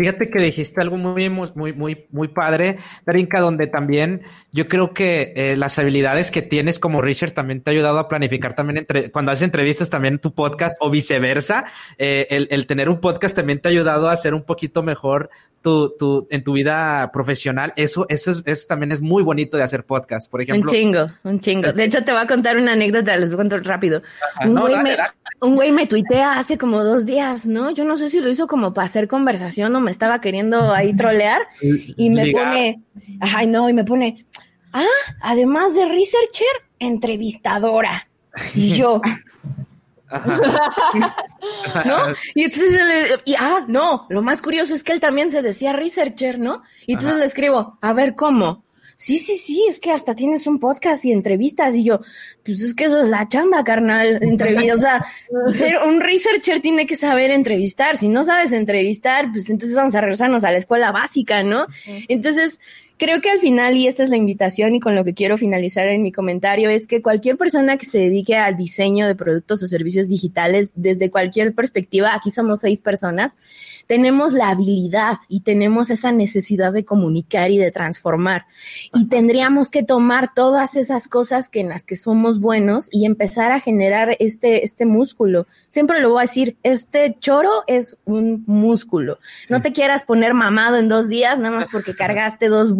Fíjate 0.01 0.31
que 0.31 0.41
dijiste 0.41 0.81
algo 0.81 0.97
muy, 0.97 1.29
muy, 1.29 1.75
muy, 1.75 2.07
muy 2.11 2.29
padre, 2.29 2.79
Darinka, 3.05 3.39
donde 3.39 3.67
también 3.67 4.23
yo 4.51 4.67
creo 4.67 4.95
que 4.95 5.35
eh, 5.37 5.57
las 5.59 5.79
habilidades 5.79 6.31
que 6.31 6.41
tienes 6.41 6.79
como 6.79 7.03
Richard 7.03 7.33
también 7.33 7.61
te 7.61 7.69
ha 7.69 7.75
ayudado 7.75 7.99
a 7.99 8.09
planificar 8.09 8.55
también 8.55 8.79
entre, 8.79 9.11
cuando 9.11 9.31
haces 9.31 9.43
entrevistas 9.43 9.91
también 9.91 10.19
tu 10.19 10.33
podcast 10.33 10.75
o 10.81 10.89
viceversa. 10.89 11.67
Eh, 11.99 12.27
el, 12.31 12.49
el, 12.51 12.67
tener 12.67 12.89
un 12.89 12.99
podcast 12.99 13.37
también 13.37 13.61
te 13.61 13.69
ha 13.69 13.73
ayudado 13.73 14.09
a 14.09 14.13
hacer 14.13 14.33
un 14.33 14.45
poquito 14.45 14.83
mejor 14.83 15.29
tu, 15.63 15.95
tu, 15.99 16.27
en 16.31 16.43
tu 16.43 16.55
vida 16.55 17.11
profesional. 17.13 17.73
Eso, 17.77 18.07
eso, 18.09 18.31
es, 18.31 18.43
eso 18.47 18.67
también 18.67 18.93
es 18.93 19.03
muy 19.03 19.23
bonito 19.23 19.57
de 19.57 19.63
hacer 19.63 19.85
podcast, 19.85 20.31
por 20.31 20.41
ejemplo. 20.41 20.71
Un 20.71 20.77
chingo, 20.77 21.07
un 21.25 21.41
chingo. 21.41 21.73
De 21.73 21.85
hecho, 21.85 22.03
te 22.03 22.13
voy 22.13 22.23
a 22.23 22.27
contar 22.27 22.57
una 22.57 22.73
anécdota, 22.73 23.17
les 23.17 23.35
cuento 23.35 23.59
rápido. 23.59 24.03
un, 24.45 24.59
güey 24.59 24.83
me, 24.83 24.97
un 25.41 25.55
güey 25.55 25.73
me 25.73 25.87
tuitea 25.87 26.39
hace 26.39 26.57
como 26.57 26.83
dos 26.83 27.05
días, 27.07 27.47
¿no? 27.47 27.71
Yo 27.71 27.85
no 27.85 27.97
sé 27.97 28.11
si 28.11 28.21
lo 28.21 28.31
hizo 28.31 28.47
como 28.47 28.73
para 28.73 28.87
hacer 28.87 29.09
conversación 29.09 29.75
o 29.77 29.81
me 29.81 29.90
estaba 29.91 30.21
queriendo 30.21 30.73
ahí 30.73 30.95
trolear 30.95 31.43
y 31.61 32.11
me 32.11 32.33
pone, 32.33 32.83
ay 33.21 33.47
no, 33.47 33.69
y 33.69 33.73
me 33.73 33.85
pone, 33.85 34.25
ah, 34.73 34.85
además 35.21 35.75
de 35.75 35.87
researcher, 35.87 36.47
entrevistadora. 36.79 38.09
Y 38.55 38.75
yo, 38.75 39.01
¿No? 41.85 41.99
Y 42.35 42.45
entonces, 42.45 43.21
y, 43.25 43.35
ah, 43.39 43.65
no, 43.69 44.07
lo 44.09 44.23
más 44.23 44.43
curioso 44.43 44.75
es 44.75 44.83
que 44.83 44.93
él 44.93 45.01
también 45.01 45.31
se 45.31 45.43
decía 45.43 45.73
researcher, 45.73 46.39
¿no? 46.39 46.63
Y 46.87 46.95
entonces 46.95 47.19
le 47.19 47.25
escribo, 47.25 47.79
a 47.81 47.93
ver, 47.93 48.15
¿cómo? 48.15 48.65
Sí, 49.01 49.17
sí, 49.17 49.39
sí, 49.39 49.65
es 49.67 49.81
que 49.81 49.93
hasta 49.93 50.15
tienes 50.15 50.47
un 50.47 50.59
podcast 50.59 51.07
y 51.07 51.13
entrevistas. 51.13 51.75
Y 51.75 51.85
yo, 51.85 52.03
pues 52.45 52.61
es 52.61 52.75
que 52.75 52.85
eso 52.85 53.01
es 53.01 53.09
la 53.09 53.27
chamba, 53.27 53.65
carnal, 53.65 54.19
entrevistas. 54.21 54.75
O 54.75 54.79
sea, 54.79 55.07
ser 55.55 55.79
un 55.89 56.03
researcher 56.03 56.61
tiene 56.61 56.87
que 56.87 56.97
saber 56.97 57.31
entrevistar. 57.31 57.97
Si 57.97 58.09
no 58.11 58.25
sabes 58.25 58.53
entrevistar, 58.53 59.33
pues 59.33 59.49
entonces 59.49 59.75
vamos 59.75 59.95
a 59.95 60.03
regresarnos 60.03 60.45
a 60.45 60.53
la 60.53 60.59
escuela 60.59 60.93
básica, 60.93 61.43
¿no? 61.43 61.67
Entonces, 62.09 62.61
creo 63.01 63.23
que 63.23 63.31
al 63.31 63.41
final, 63.41 63.77
y 63.77 63.87
esta 63.87 64.05
es 64.05 64.11
la 64.11 64.19
invitación 64.19 64.75
y 64.75 64.81
con 64.81 64.95
lo 64.95 65.05
que 65.05 65.15
quiero 65.15 65.39
finalizar 65.39 65.87
en 65.87 66.03
mi 66.03 66.13
comentario, 66.13 66.69
es 66.69 66.87
que 66.87 67.01
cualquier 67.01 67.39
persona 67.39 67.79
que 67.79 67.87
se 67.87 67.99
dedique 67.99 68.37
al 68.37 68.59
diseño 68.59 69.07
de 69.07 69.15
productos 69.15 69.63
o 69.63 69.67
servicios 69.67 70.07
digitales 70.07 70.71
desde 70.75 71.11
cualquier 71.11 71.55
perspectiva, 71.55 72.15
aquí 72.15 72.31
somos 72.31 72.61
seis 72.61 72.83
personas, 72.83 73.39
tenemos 73.87 74.35
la 74.35 74.51
habilidad 74.51 75.15
y 75.29 75.41
tenemos 75.41 75.89
esa 75.89 76.13
necesidad 76.13 76.75
de 76.75 76.85
comunicar 76.85 77.51
y 77.51 77.57
de 77.57 77.71
transformar. 77.71 78.45
Y 78.93 79.09
tendríamos 79.09 79.71
que 79.71 79.83
tomar 79.83 80.35
todas 80.35 80.77
esas 80.77 81.09
cosas 81.09 81.49
que 81.49 81.61
en 81.61 81.71
las 81.71 81.87
que 81.87 81.97
somos 81.97 82.39
buenos 82.39 82.89
y 82.93 83.07
empezar 83.07 83.51
a 83.51 83.61
generar 83.61 84.15
este, 84.21 84.63
este 84.63 84.85
músculo. 84.85 85.47
Siempre 85.69 86.01
lo 86.01 86.11
voy 86.11 86.19
a 86.19 86.27
decir, 86.27 86.59
este 86.63 87.17
choro 87.19 87.51
es 87.67 87.99
un 88.05 88.45
músculo. 88.47 89.19
No 89.49 89.63
te 89.63 89.73
quieras 89.73 90.05
poner 90.05 90.35
mamado 90.35 90.77
en 90.77 90.89
dos 90.89 91.09
días, 91.09 91.39
nada 91.39 91.57
más 91.57 91.69
porque 91.69 91.95
cargaste 91.97 92.49
dos 92.49 92.75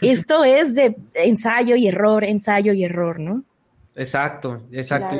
esto 0.00 0.44
es 0.44 0.74
de 0.74 0.96
ensayo 1.14 1.76
y 1.76 1.88
error, 1.88 2.24
ensayo 2.24 2.72
y 2.72 2.84
error, 2.84 3.20
¿no? 3.20 3.44
Exacto, 3.94 4.62
exacto. 4.72 5.16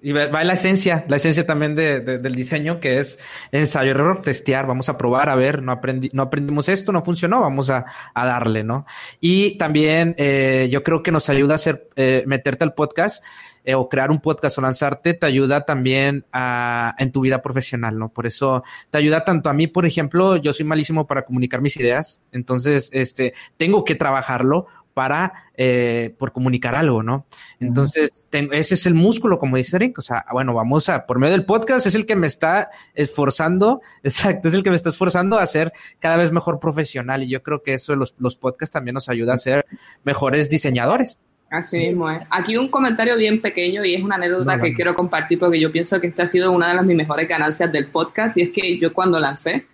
Y 0.00 0.12
va 0.12 0.44
la 0.44 0.52
esencia, 0.52 1.04
la 1.08 1.16
esencia 1.16 1.44
también 1.44 1.74
de, 1.74 2.00
del 2.00 2.34
diseño, 2.36 2.78
que 2.78 2.98
es 2.98 3.18
ensayo, 3.50 3.90
error, 3.90 4.22
testear, 4.22 4.64
vamos 4.64 4.88
a 4.88 4.96
probar, 4.96 5.28
a 5.28 5.34
ver, 5.34 5.60
no, 5.60 5.72
aprendi 5.72 6.08
no 6.12 6.22
aprendimos 6.22 6.68
esto, 6.68 6.92
no 6.92 7.02
funcionó, 7.02 7.40
vamos 7.40 7.68
a, 7.68 7.84
a 8.14 8.26
darle, 8.26 8.62
¿no? 8.62 8.86
Y 9.20 9.58
también 9.58 10.14
eh, 10.16 10.68
yo 10.70 10.84
creo 10.84 11.02
que 11.02 11.10
nos 11.10 11.28
ayuda 11.30 11.54
a 11.54 11.56
hacer, 11.56 11.88
eh, 11.96 12.22
meterte 12.26 12.62
al 12.62 12.74
podcast 12.74 13.24
eh, 13.68 13.74
o 13.74 13.86
crear 13.86 14.10
un 14.10 14.18
podcast 14.18 14.56
o 14.56 14.62
lanzarte, 14.62 15.12
te 15.12 15.26
ayuda 15.26 15.66
también 15.66 16.24
a, 16.32 16.94
en 16.96 17.12
tu 17.12 17.20
vida 17.20 17.42
profesional, 17.42 17.98
¿no? 17.98 18.08
Por 18.08 18.26
eso 18.26 18.64
te 18.88 18.96
ayuda 18.96 19.26
tanto 19.26 19.50
a 19.50 19.52
mí, 19.52 19.66
por 19.66 19.84
ejemplo, 19.84 20.36
yo 20.36 20.54
soy 20.54 20.64
malísimo 20.64 21.06
para 21.06 21.26
comunicar 21.26 21.60
mis 21.60 21.76
ideas, 21.76 22.22
entonces, 22.32 22.88
este, 22.94 23.34
tengo 23.58 23.84
que 23.84 23.94
trabajarlo 23.94 24.68
para 24.94 25.50
eh, 25.54 26.14
por 26.18 26.32
comunicar 26.32 26.74
algo, 26.74 27.02
¿no? 27.02 27.26
Entonces, 27.60 28.26
ese 28.32 28.74
es 28.74 28.86
el 28.86 28.94
músculo, 28.94 29.38
como 29.38 29.58
dice 29.58 29.76
Eric. 29.76 29.98
O 29.98 30.02
sea, 30.02 30.24
bueno, 30.32 30.54
vamos 30.54 30.88
a, 30.88 31.04
por 31.06 31.18
medio 31.18 31.32
del 31.32 31.44
podcast, 31.44 31.86
es 31.86 31.94
el 31.94 32.06
que 32.06 32.16
me 32.16 32.26
está 32.26 32.70
esforzando, 32.94 33.82
exacto, 34.02 34.48
es 34.48 34.54
el 34.54 34.62
que 34.62 34.70
me 34.70 34.76
está 34.76 34.88
esforzando 34.88 35.38
a 35.38 35.46
ser 35.46 35.74
cada 36.00 36.16
vez 36.16 36.32
mejor 36.32 36.58
profesional. 36.58 37.22
Y 37.22 37.28
yo 37.28 37.42
creo 37.42 37.62
que 37.62 37.74
eso 37.74 37.92
de 37.92 37.98
los, 37.98 38.14
los 38.18 38.36
podcasts 38.36 38.72
también 38.72 38.94
nos 38.94 39.10
ayuda 39.10 39.34
a 39.34 39.36
ser 39.36 39.66
mejores 40.04 40.48
diseñadores. 40.48 41.20
Así 41.50 41.78
mismo 41.78 42.10
es. 42.10 42.20
Aquí 42.30 42.56
un 42.56 42.68
comentario 42.68 43.16
bien 43.16 43.40
pequeño 43.40 43.84
y 43.84 43.94
es 43.94 44.02
una 44.02 44.16
anécdota 44.16 44.60
que 44.60 44.74
quiero 44.74 44.94
compartir 44.94 45.38
porque 45.38 45.58
yo 45.58 45.72
pienso 45.72 45.98
que 46.00 46.08
esta 46.08 46.24
ha 46.24 46.26
sido 46.26 46.52
una 46.52 46.68
de 46.68 46.74
las 46.74 46.84
mis 46.84 46.96
mejores 46.96 47.26
ganancias 47.26 47.72
del 47.72 47.86
podcast 47.86 48.36
y 48.36 48.42
es 48.42 48.50
que 48.50 48.78
yo 48.78 48.92
cuando 48.92 49.18
lancé, 49.18 49.64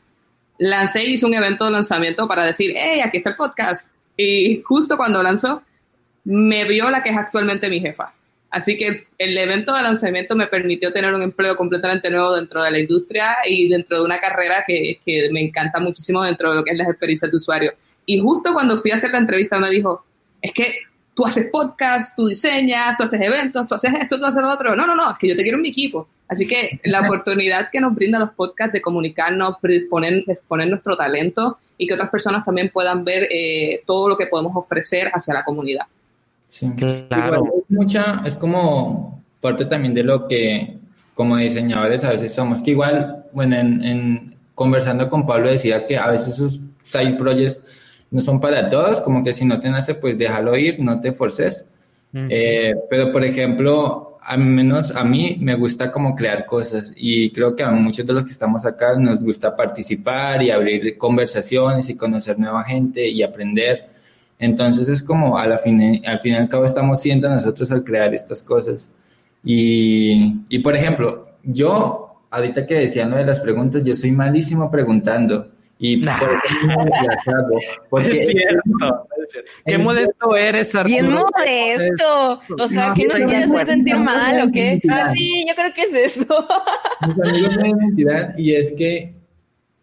lancé 0.59 1.05
y 1.05 1.15
hice 1.15 1.27
un 1.27 1.35
evento 1.35 1.65
de 1.65 1.73
lanzamiento 1.73 2.29
para 2.29 2.45
decir, 2.45 2.75
hey, 2.77 3.01
aquí 3.01 3.19
está 3.19 3.31
el 3.31 3.37
podcast 3.37 3.93
y 4.17 4.63
justo 4.63 4.97
cuando 4.97 5.21
lanzó, 5.21 5.63
me 6.25 6.65
vio 6.65 6.91
la 6.91 7.03
que 7.03 7.11
es 7.11 7.17
actualmente 7.17 7.69
mi 7.69 7.81
jefa. 7.81 8.15
Así 8.51 8.79
que 8.79 9.09
el 9.19 9.37
evento 9.37 9.75
de 9.75 9.83
lanzamiento 9.83 10.37
me 10.37 10.47
permitió 10.47 10.93
tener 10.93 11.13
un 11.13 11.23
empleo 11.23 11.57
completamente 11.57 12.09
nuevo 12.09 12.37
dentro 12.37 12.63
de 12.63 12.71
la 12.71 12.79
industria 12.79 13.39
y 13.45 13.69
dentro 13.69 13.99
de 13.99 14.05
una 14.05 14.21
carrera 14.21 14.63
que, 14.65 15.01
que 15.05 15.29
me 15.33 15.41
encanta 15.41 15.81
muchísimo 15.81 16.23
dentro 16.23 16.51
de 16.51 16.57
lo 16.57 16.65
que 16.65 16.71
es 16.71 16.79
las 16.79 16.89
experiencias 16.89 17.33
de 17.33 17.37
usuario. 17.37 17.73
Y 18.07 18.21
justo 18.21 18.53
cuando 18.53 18.81
fui 18.81 18.93
a 18.93 18.95
hacer 18.95 19.11
la 19.11 19.19
entrevista 19.19 19.59
me 19.59 19.71
dijo, 19.71 20.05
es 20.41 20.53
que 20.53 20.73
tú 21.15 21.25
haces 21.25 21.49
podcast, 21.51 22.15
tú 22.17 22.27
diseñas, 22.27 22.97
tú 22.97 23.05
haces 23.05 23.21
eventos, 23.21 23.67
tú 23.67 23.75
haces 23.75 23.93
esto, 24.01 24.19
tú 24.19 24.27
haces 24.27 24.43
lo 24.43 24.51
otro. 24.51 24.75
No, 24.75 24.87
no, 24.87 24.95
no, 24.95 25.13
es 25.13 25.19
que 25.19 25.29
yo 25.29 25.37
te 25.37 25.43
quiero 25.43 25.57
en 25.57 25.63
mi 25.63 25.69
equipo. 25.71 26.09
Así 26.29 26.47
que 26.47 26.81
la 26.85 27.01
oportunidad 27.03 27.71
que 27.71 27.81
nos 27.81 27.95
brinda 27.95 28.19
los 28.19 28.31
podcasts 28.31 28.73
de 28.73 28.83
comunicarnos, 28.83 29.57
exponer, 29.63 30.25
exponer 30.27 30.69
nuestro 30.69 30.97
talento 30.97 31.59
y 31.79 31.87
que 31.87 31.95
otras 31.95 32.11
personas 32.11 32.45
también 32.45 32.71
puedan 32.71 33.05
ver 33.05 33.29
eh, 33.31 33.83
todo 33.87 34.09
lo 34.09 34.17
que 34.17 34.27
podemos 34.27 34.53
ofrecer 34.57 35.11
hacia 35.13 35.35
la 35.35 35.45
comunidad. 35.45 35.87
Sí, 36.49 36.71
claro. 36.77 37.45
es, 37.59 37.71
mucha, 37.71 38.23
es 38.25 38.37
como 38.37 39.23
parte 39.41 39.67
también 39.67 39.93
de 39.93 40.03
lo 40.03 40.27
que 40.27 40.79
como 41.15 41.37
diseñadores 41.37 42.03
a 42.05 42.11
veces 42.11 42.35
somos, 42.35 42.63
que 42.63 42.73
igual, 42.73 43.25
bueno, 43.33 43.57
en, 43.57 44.35
conversando 44.55 45.09
con 45.09 45.27
Pablo 45.27 45.51
decía 45.51 45.87
que 45.87 45.97
a 45.97 46.11
veces 46.11 46.35
esos 46.35 46.61
side 46.83 47.15
projects 47.15 47.61
no 48.15 48.21
son 48.21 48.41
para 48.41 48.69
todos, 48.69 49.01
como 49.01 49.25
que 49.25 49.33
si 49.33 49.45
no 49.45 49.59
te 49.59 49.69
nace, 49.69 49.97
pues 49.97 50.17
déjalo 50.17 50.57
ir, 50.57 50.79
no 50.79 51.01
te 51.01 51.13
forces. 51.13 51.65
Eh, 52.13 52.73
pero, 52.89 53.11
por 53.11 53.25
ejemplo, 53.25 54.19
al 54.23 54.39
menos 54.39 54.95
a 54.95 55.03
mí 55.03 55.37
me 55.41 55.57
gusta 55.57 55.91
como 55.91 56.15
crear 56.15 56.47
cosas 56.47 56.93
y 56.95 57.31
creo 57.31 57.57
que 57.57 57.65
a 57.65 57.73
muchos 57.73 58.07
de 58.07 58.13
los 58.13 58.25
que 58.25 58.31
estamos 58.31 58.65
acá 58.65 58.97
nos 58.97 59.25
gusta 59.25 59.57
participar 59.57 60.45
y 60.45 60.53
abrir 60.53 60.97
conversaciones 60.97 61.91
y 61.91 61.97
conocer 61.97 62.39
nueva 62.39 62.63
gente 62.63 63.05
y 63.09 63.25
aprender. 63.25 63.89
Entonces 64.39 64.87
es 64.87 65.03
como 65.03 65.37
a 65.37 65.49
la 65.49 65.59
fin, 65.59 66.01
al 66.07 66.21
fin 66.21 66.35
y 66.35 66.37
al 66.37 66.49
cabo 66.49 66.67
estamos 66.67 67.01
siendo 67.01 67.29
nosotros 67.29 67.73
al 67.73 67.83
crear 67.83 68.15
estas 68.15 68.45
cosas. 68.45 68.89
Y, 69.43 70.41
y 70.49 70.61
por 70.61 70.77
ejemplo, 70.77 71.31
yo, 71.43 72.23
ahorita 72.31 72.65
que 72.65 72.77
decían 72.77 73.11
lo 73.11 73.17
de 73.17 73.27
las 73.27 73.41
preguntas, 73.41 73.83
yo 73.83 73.97
soy 73.97 74.13
malísimo 74.13 74.71
preguntando. 74.71 75.49
Y 75.79 75.97
por 77.91 78.03
es 78.03 78.29
cierto, 78.29 79.09
Qué 79.67 79.79
modesto 79.79 80.37
eres, 80.37 80.75
Arturo. 80.75 80.97
Bien 80.97 81.13
modesto. 81.13 82.41
O 82.59 82.69
sea, 82.69 82.95
que 82.95 83.07
no 83.07 83.15
quieres 83.15 83.51
hacer 83.51 83.67
sentir 83.67 83.97
mal 83.97 84.49
o 84.49 84.53
qué? 84.53 84.81
Ah, 84.89 85.13
sí, 85.13 85.45
yo 85.49 85.55
creo 85.55 85.73
que 85.73 85.83
es 85.83 86.17
eso. 86.17 86.47
Mis 87.07 87.21
amigos 87.21 87.57
me 87.57 87.69
identidad 87.71 88.39
y 88.39 88.55
es 88.55 88.73
que 88.73 89.15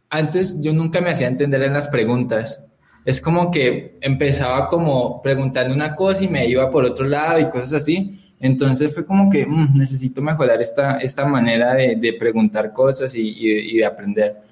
antes 0.09 0.59
yo 0.61 0.73
nunca 0.73 1.01
me 1.01 1.11
hacía 1.11 1.27
entender 1.27 1.61
en 1.63 1.73
las 1.73 1.89
preguntas. 1.89 2.61
Es 3.03 3.19
como 3.19 3.51
que 3.51 3.97
empezaba 4.01 4.67
como 4.67 5.21
preguntando 5.21 5.73
una 5.73 5.95
cosa 5.95 6.23
y 6.23 6.27
me 6.27 6.47
iba 6.47 6.69
por 6.69 6.85
otro 6.85 7.05
lado 7.05 7.39
y 7.39 7.49
cosas 7.49 7.73
así. 7.73 8.17
Entonces 8.39 8.93
fue 8.93 9.05
como 9.05 9.29
que 9.29 9.45
mm, 9.45 9.77
necesito 9.77 10.21
mejorar 10.21 10.61
esta, 10.61 10.97
esta 10.99 11.25
manera 11.25 11.73
de, 11.73 11.95
de 11.95 12.13
preguntar 12.13 12.71
cosas 12.71 13.13
y, 13.13 13.21
y, 13.21 13.75
y 13.75 13.77
de 13.77 13.85
aprender. 13.85 14.50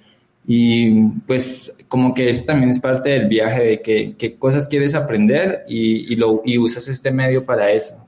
Y 0.51 1.03
pues 1.27 1.71
como 1.88 2.11
que 2.11 2.27
eso 2.27 2.43
también 2.43 2.71
es 2.71 2.80
parte 2.80 3.11
del 3.11 3.27
viaje, 3.27 3.63
de 3.63 3.81
que, 3.84 4.15
qué 4.17 4.34
cosas 4.34 4.65
quieres 4.65 4.95
aprender 4.95 5.63
y, 5.67 6.11
y, 6.11 6.15
lo, 6.15 6.41
y 6.43 6.57
usas 6.57 6.88
este 6.88 7.11
medio 7.11 7.45
para 7.45 7.71
eso. 7.71 8.03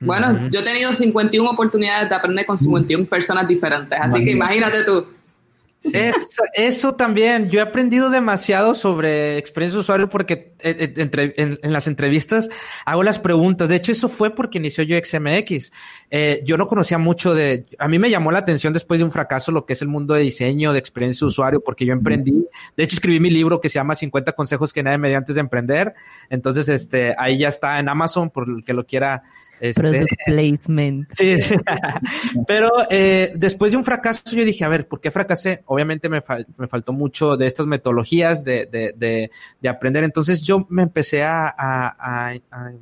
Bueno, 0.00 0.48
yo 0.50 0.58
he 0.58 0.64
tenido 0.64 0.92
51 0.92 1.48
oportunidades 1.48 2.08
de 2.08 2.16
aprender 2.16 2.46
con 2.46 2.58
51 2.58 3.06
personas 3.06 3.46
diferentes, 3.46 3.96
así 4.00 4.24
que 4.24 4.32
imagínate 4.32 4.82
tú. 4.82 5.06
Eso, 5.80 6.42
eso, 6.54 6.94
también, 6.96 7.50
yo 7.50 7.60
he 7.60 7.62
aprendido 7.62 8.10
demasiado 8.10 8.74
sobre 8.74 9.38
experiencia 9.38 9.76
de 9.76 9.80
usuario 9.80 10.08
porque 10.08 10.52
eh, 10.58 10.76
eh, 10.80 10.94
entre, 10.96 11.34
en, 11.36 11.58
las 11.62 11.86
entrevistas 11.86 12.48
hago 12.84 13.04
las 13.04 13.20
preguntas. 13.20 13.68
De 13.68 13.76
hecho, 13.76 13.92
eso 13.92 14.08
fue 14.08 14.34
porque 14.34 14.58
inició 14.58 14.82
yo 14.82 14.98
XMX. 14.98 15.72
Eh, 16.10 16.42
yo 16.44 16.56
no 16.56 16.66
conocía 16.66 16.98
mucho 16.98 17.32
de, 17.32 17.64
a 17.78 17.86
mí 17.86 17.98
me 17.98 18.10
llamó 18.10 18.32
la 18.32 18.40
atención 18.40 18.72
después 18.72 18.98
de 18.98 19.04
un 19.04 19.12
fracaso 19.12 19.52
lo 19.52 19.66
que 19.66 19.74
es 19.74 19.82
el 19.82 19.88
mundo 19.88 20.14
de 20.14 20.22
diseño, 20.22 20.72
de 20.72 20.80
experiencia 20.80 21.24
de 21.24 21.28
usuario, 21.28 21.60
porque 21.60 21.86
yo 21.86 21.92
emprendí. 21.92 22.46
De 22.76 22.82
hecho, 22.82 22.96
escribí 22.96 23.20
mi 23.20 23.30
libro 23.30 23.60
que 23.60 23.68
se 23.68 23.74
llama 23.74 23.94
50 23.94 24.32
consejos 24.32 24.72
que 24.72 24.82
nadie 24.82 24.98
me 24.98 25.08
dio 25.08 25.18
antes 25.18 25.36
de 25.36 25.40
emprender. 25.40 25.94
Entonces, 26.28 26.68
este, 26.68 27.14
ahí 27.18 27.38
ya 27.38 27.48
está 27.48 27.78
en 27.78 27.88
Amazon 27.88 28.30
por 28.30 28.48
el 28.48 28.64
que 28.64 28.72
lo 28.72 28.84
quiera 28.84 29.22
este, 29.60 29.80
Product 29.80 30.12
placement. 30.26 31.08
Sí, 31.18 31.36
pero 32.46 32.70
eh, 32.90 33.32
después 33.34 33.72
de 33.72 33.78
un 33.78 33.84
fracaso 33.84 34.22
yo 34.30 34.44
dije, 34.44 34.64
a 34.64 34.68
ver, 34.68 34.86
¿por 34.86 35.00
qué 35.00 35.10
fracasé? 35.10 35.62
Obviamente 35.66 36.08
me, 36.08 36.22
me 36.56 36.68
faltó 36.68 36.92
mucho 36.92 37.36
de 37.36 37.46
estas 37.46 37.66
metodologías 37.66 38.44
de, 38.44 38.66
de, 38.66 38.94
de, 38.96 39.30
de, 39.60 39.68
aprender. 39.68 40.04
Entonces 40.04 40.42
yo 40.42 40.66
me 40.68 40.82
empecé 40.82 41.24
a, 41.24 41.48
a, 41.48 42.34
a, 42.50 42.72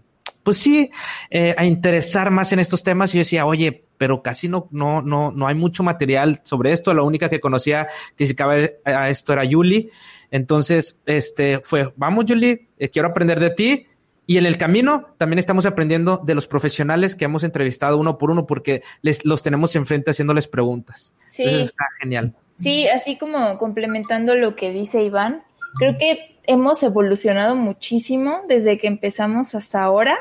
pues 0.43 0.59
sí, 0.59 0.91
eh, 1.31 1.55
a 1.59 1.65
interesar 1.65 2.31
más 2.31 2.53
en 2.53 2.61
estos 2.61 2.83
temas 2.83 3.13
y 3.13 3.19
yo 3.19 3.21
decía, 3.21 3.47
oye, 3.47 3.85
pero 3.99 4.23
casi 4.23 4.49
no, 4.49 4.69
no, 4.71 5.03
no, 5.03 5.33
no 5.33 5.47
hay 5.49 5.55
mucho 5.55 5.83
material 5.83 6.41
sobre 6.45 6.73
esto. 6.73 6.95
La 6.95 7.03
única 7.03 7.29
que 7.29 7.41
conocía 7.41 7.89
que 8.17 8.27
se 8.27 8.37
cabe 8.37 8.79
a 8.85 9.09
esto 9.09 9.33
era 9.33 9.45
Yuli. 9.45 9.91
Entonces, 10.31 11.01
este 11.07 11.61
fue, 11.61 11.93
vamos, 11.97 12.27
Yuli, 12.27 12.69
eh, 12.79 12.89
quiero 12.91 13.09
aprender 13.09 13.41
de 13.41 13.51
ti 13.51 13.87
y 14.27 14.39
en 14.39 14.47
el 14.47 14.59
camino 14.59 15.15
también 15.19 15.39
estamos 15.39 15.67
aprendiendo 15.67 16.21
de 16.25 16.35
los 16.35 16.47
profesionales 16.47 17.15
que 17.15 17.25
hemos 17.25 17.45
entrevistado 17.45 17.97
uno 17.97 18.19
por 18.19 18.31
uno 18.31 18.47
porque 18.47 18.83
les, 19.03 19.25
los 19.25 19.43
tenemos 19.43 19.77
enfrente 19.77 20.11
haciéndoles 20.11 20.49
preguntas. 20.49 21.15
Sí. 21.29 21.45
está 21.45 21.85
genial. 22.01 22.35
Sí, 22.59 22.89
así 22.89 23.17
como 23.17 23.59
complementando 23.59 24.35
lo 24.35 24.57
que 24.57 24.71
dice 24.71 25.03
Iván, 25.03 25.45
creo 25.79 25.97
que 25.99 26.39
hemos 26.45 26.83
evolucionado 26.83 27.55
muchísimo 27.55 28.43
desde 28.49 28.79
que 28.79 28.87
empezamos 28.87 29.55
hasta 29.55 29.83
ahora, 29.83 30.17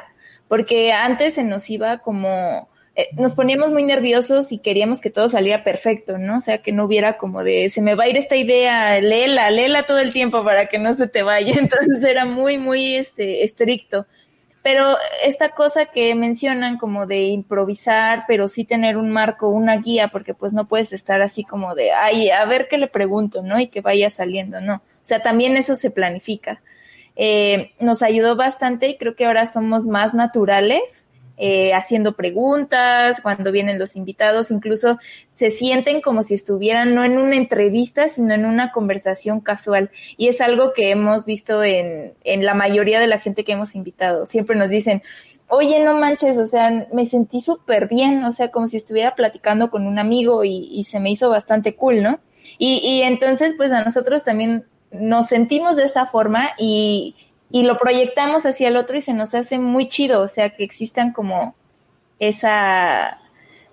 porque 0.48 0.92
antes 0.92 1.36
se 1.36 1.44
nos 1.44 1.70
iba 1.70 2.00
como 2.00 2.70
eh, 2.98 3.10
nos 3.18 3.36
poníamos 3.36 3.72
muy 3.72 3.84
nerviosos 3.84 4.54
y 4.54 4.60
queríamos 4.60 5.02
que 5.02 5.10
todo 5.10 5.28
saliera 5.28 5.66
perfecto, 5.66 6.18
¿no? 6.18 6.38
O 6.38 6.42
sea, 6.42 6.60
que 6.60 6.72
no 6.72 6.86
hubiera 6.86 7.18
como 7.18 7.44
de, 7.44 7.68
se 7.68 7.82
me 7.82 7.94
va 7.94 8.06
a 8.06 8.08
ir 8.08 8.16
esta 8.16 8.38
idea, 8.38 9.02
léela, 9.02 9.52
léela 9.52 9.84
todo 9.84 10.00
el 10.00 10.14
tiempo 10.14 10.46
para 10.46 10.68
que 10.68 10.78
no 10.78 10.94
se 10.94 11.08
te 11.08 11.22
vaya. 11.22 11.56
Entonces 11.60 12.02
era 12.04 12.26
muy, 12.26 12.58
muy 12.58 12.96
este, 12.96 13.44
estricto. 13.44 14.08
Pero 14.64 14.96
esta 15.24 15.50
cosa 15.50 15.88
que 15.88 16.16
mencionan 16.16 16.78
como 16.78 17.06
de 17.06 17.24
improvisar, 17.26 18.24
pero 18.28 18.48
sí 18.48 18.64
tener 18.64 18.98
un 18.98 19.12
marco, 19.12 19.50
una 19.50 19.78
guía, 19.78 20.08
porque 20.08 20.34
pues 20.34 20.54
no 20.54 20.68
puedes 20.68 20.92
estar 20.94 21.22
así 21.22 21.44
como 21.44 21.76
de, 21.76 21.92
ay, 21.92 22.32
a 22.32 22.46
ver 22.46 22.68
qué 22.70 22.78
le 22.78 22.88
pregunto, 22.88 23.44
¿no? 23.44 23.60
Y 23.60 23.68
que 23.68 23.82
vaya 23.82 24.10
saliendo, 24.10 24.62
¿no? 24.62 24.76
O 24.76 24.82
sea, 25.04 25.22
también 25.22 25.58
eso 25.58 25.76
se 25.76 25.92
planifica. 25.92 26.64
Eh, 27.16 27.74
nos 27.80 28.02
ayudó 28.02 28.36
bastante 28.36 28.88
y 28.88 28.98
creo 28.98 29.16
que 29.16 29.26
ahora 29.26 29.46
somos 29.46 29.86
más 29.86 30.14
naturales 30.14 31.05
eh, 31.38 31.74
haciendo 31.74 32.16
preguntas, 32.16 33.20
cuando 33.22 33.52
vienen 33.52 33.80
los 33.80 33.96
invitados, 33.96 34.52
incluso 34.52 34.98
se 35.34 35.50
sienten 35.50 36.02
como 36.02 36.24
si 36.24 36.34
estuvieran 36.34 36.96
no 36.96 37.04
en 37.04 37.18
una 37.18 37.36
entrevista, 37.36 38.08
sino 38.08 38.34
en 38.34 38.46
una 38.46 38.72
conversación 38.72 39.42
casual. 39.42 39.92
Y 40.18 40.28
es 40.28 40.42
algo 40.42 40.74
que 40.74 40.92
hemos 40.92 41.26
visto 41.26 41.64
en, 41.64 42.14
en 42.24 42.46
la 42.46 42.54
mayoría 42.54 43.00
de 43.00 43.08
la 43.08 43.20
gente 43.20 43.44
que 43.44 43.54
hemos 43.54 43.76
invitado. 43.76 44.26
Siempre 44.26 44.56
nos 44.56 44.70
dicen, 44.70 45.04
oye, 45.48 45.84
no 45.84 45.98
manches, 45.98 46.38
o 46.38 46.46
sea, 46.46 46.88
me 46.94 47.06
sentí 47.06 47.42
súper 47.42 47.88
bien, 47.88 48.24
o 48.24 48.32
sea, 48.32 48.52
como 48.52 48.68
si 48.68 48.78
estuviera 48.78 49.16
platicando 49.16 49.70
con 49.70 49.88
un 49.88 50.00
amigo 50.00 50.44
y, 50.44 50.70
y 50.72 50.86
se 50.86 51.00
me 51.00 51.12
hizo 51.12 51.30
bastante 51.30 51.76
cool, 51.76 52.02
¿no? 52.02 52.20
Y, 52.58 52.78
y 52.78 53.02
entonces, 53.02 53.54
pues 53.58 53.72
a 53.72 53.84
nosotros 53.84 54.24
también 54.24 54.66
nos 54.92 55.28
sentimos 55.28 55.76
de 55.76 55.84
esa 55.84 56.06
forma 56.06 56.52
y, 56.58 57.16
y 57.52 57.64
lo 57.64 57.78
proyectamos 57.78 58.46
hacia 58.46 58.68
el 58.68 58.78
otro 58.78 58.98
y 58.98 59.02
se 59.02 59.14
nos 59.14 59.36
hace 59.36 59.60
muy 59.60 59.88
chido, 59.88 60.22
o 60.22 60.28
sea, 60.28 60.50
que 60.50 60.64
existan 60.64 61.14
como 61.14 61.56
esa, 62.20 63.20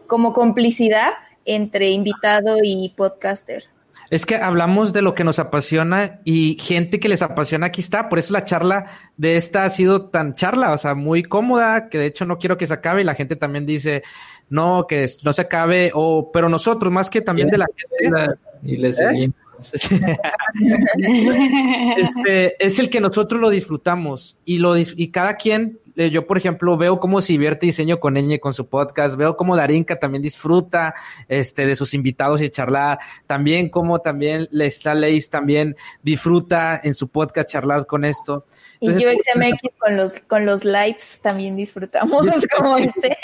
como 0.07 0.32
complicidad 0.32 1.12
entre 1.44 1.90
invitado 1.90 2.57
y 2.62 2.93
podcaster. 2.97 3.65
Es 4.11 4.27
que 4.27 4.36
hablamos 4.36 4.93
de 4.93 5.01
lo 5.01 5.15
que 5.15 5.24
nos 5.24 5.39
apasiona 5.39 6.20
y 6.23 6.59
gente 6.61 7.01
que 7.01 7.09
les 7.09 7.23
apasiona 7.23 7.69
aquí 7.69 7.81
está. 7.81 8.11
Por 8.11 8.19
eso 8.19 8.35
la 8.35 8.44
charla 8.44 8.85
de 9.16 9.36
esta 9.36 9.65
ha 9.65 9.70
sido 9.70 10.11
tan 10.11 10.35
charla, 10.35 10.73
o 10.73 10.78
sea, 10.78 10.94
muy 10.94 11.23
cómoda, 11.23 11.89
que 11.89 11.97
de 11.97 12.07
hecho 12.07 12.27
no 12.27 12.36
quiero 12.36 12.59
que 12.59 12.66
se 12.66 12.74
acabe 12.74 13.01
y 13.01 13.05
la 13.05 13.15
gente 13.15 13.36
también 13.36 13.65
dice, 13.65 14.03
no, 14.51 14.86
que 14.86 15.09
no 15.24 15.32
se 15.32 15.40
acabe, 15.40 15.93
o, 15.94 16.31
pero 16.31 16.51
nosotros 16.51 16.93
más 16.93 17.09
que 17.09 17.23
también 17.23 17.49
de 17.49 17.57
la 17.57 17.66
gente. 17.74 18.35
Y 18.62 18.77
le 18.77 18.93
seguimos. 18.93 19.41
este, 21.97 22.65
es 22.65 22.79
el 22.79 22.91
que 22.91 23.01
nosotros 23.01 23.41
lo 23.41 23.51
disfrutamos 23.51 24.37
y, 24.45 24.59
lo, 24.59 24.77
y 24.77 25.11
cada 25.11 25.37
quien 25.37 25.81
eh, 25.97 26.10
yo, 26.10 26.27
por 26.27 26.39
ejemplo, 26.39 26.77
veo 26.77 26.98
cómo 27.01 27.20
se 27.20 27.35
divierte 27.35 27.66
diseño 27.66 28.01
con 28.01 28.16
Eñe 28.16 28.40
con 28.40 28.55
su 28.55 28.66
podcast, 28.66 29.16
veo 29.16 29.36
cómo 29.36 29.56
Darinka 29.56 29.98
también 29.98 30.23
disfruta 30.23 30.94
este, 31.28 31.66
de 31.66 31.77
sus 31.77 31.94
invitados 31.94 32.40
y 32.40 32.51
charlar, 32.51 32.98
también 33.27 33.69
como 33.69 34.01
también 34.01 34.48
Lesta 34.51 34.94
Leis 34.94 35.28
también 35.31 35.77
disfruta 36.02 36.81
en 36.82 36.94
su 36.94 37.09
podcast 37.09 37.48
charlar 37.48 37.86
con 37.86 38.05
esto. 38.05 38.47
y 38.81 38.93
yo 38.93 39.10
XMX 39.10 39.77
con 39.78 39.97
los, 39.97 40.12
con 40.20 40.47
los 40.47 40.64
lives 40.64 41.19
también 41.23 41.56
disfrutamos 41.56 42.27
como 42.56 42.78
este. 42.78 43.19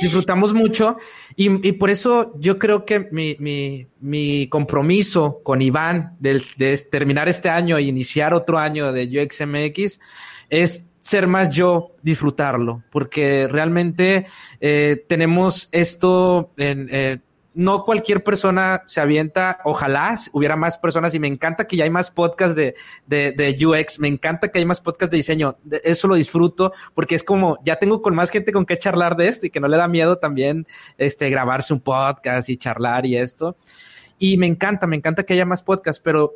Disfrutamos 0.00 0.54
mucho 0.54 0.96
y, 1.36 1.66
y, 1.66 1.72
por 1.72 1.90
eso 1.90 2.32
yo 2.38 2.58
creo 2.58 2.84
que 2.84 3.00
mi, 3.10 3.36
mi, 3.38 3.86
mi 4.00 4.48
compromiso 4.48 5.40
con 5.42 5.62
Iván 5.62 6.16
de, 6.20 6.42
de 6.56 6.76
terminar 6.78 7.28
este 7.28 7.48
año 7.48 7.76
e 7.76 7.82
iniciar 7.82 8.34
otro 8.34 8.58
año 8.58 8.92
de 8.92 9.22
UXMX 9.22 10.00
es 10.50 10.86
ser 11.04 11.26
más 11.26 11.50
yo, 11.50 11.90
disfrutarlo, 12.02 12.82
porque 12.90 13.46
realmente 13.46 14.26
eh, 14.60 15.04
tenemos 15.06 15.68
esto 15.70 16.50
en... 16.56 16.88
Eh, 16.90 17.18
no 17.56 17.84
cualquier 17.84 18.24
persona 18.24 18.82
se 18.86 19.00
avienta, 19.00 19.60
ojalá 19.62 20.16
hubiera 20.32 20.56
más 20.56 20.76
personas 20.76 21.14
y 21.14 21.20
me 21.20 21.28
encanta 21.28 21.68
que 21.68 21.76
ya 21.76 21.84
hay 21.84 21.90
más 21.90 22.10
podcasts 22.10 22.56
de, 22.56 22.74
de, 23.06 23.30
de 23.30 23.64
UX, 23.64 24.00
me 24.00 24.08
encanta 24.08 24.48
que 24.48 24.58
hay 24.58 24.64
más 24.64 24.80
podcasts 24.80 25.12
de 25.12 25.18
diseño, 25.18 25.56
eso 25.84 26.08
lo 26.08 26.16
disfruto 26.16 26.72
porque 26.94 27.14
es 27.14 27.22
como, 27.22 27.58
ya 27.64 27.76
tengo 27.76 28.02
con 28.02 28.16
más 28.16 28.30
gente 28.30 28.50
con 28.50 28.66
qué 28.66 28.76
charlar 28.76 29.14
de 29.14 29.28
esto 29.28 29.46
y 29.46 29.50
que 29.50 29.60
no 29.60 29.68
le 29.68 29.76
da 29.76 29.86
miedo 29.86 30.18
también 30.18 30.66
este, 30.98 31.30
grabarse 31.30 31.72
un 31.72 31.78
podcast 31.78 32.48
y 32.48 32.56
charlar 32.56 33.06
y 33.06 33.18
esto. 33.18 33.56
Y 34.18 34.36
me 34.36 34.48
encanta, 34.48 34.88
me 34.88 34.96
encanta 34.96 35.22
que 35.22 35.34
haya 35.34 35.44
más 35.44 35.62
podcasts, 35.62 36.02
pero 36.02 36.32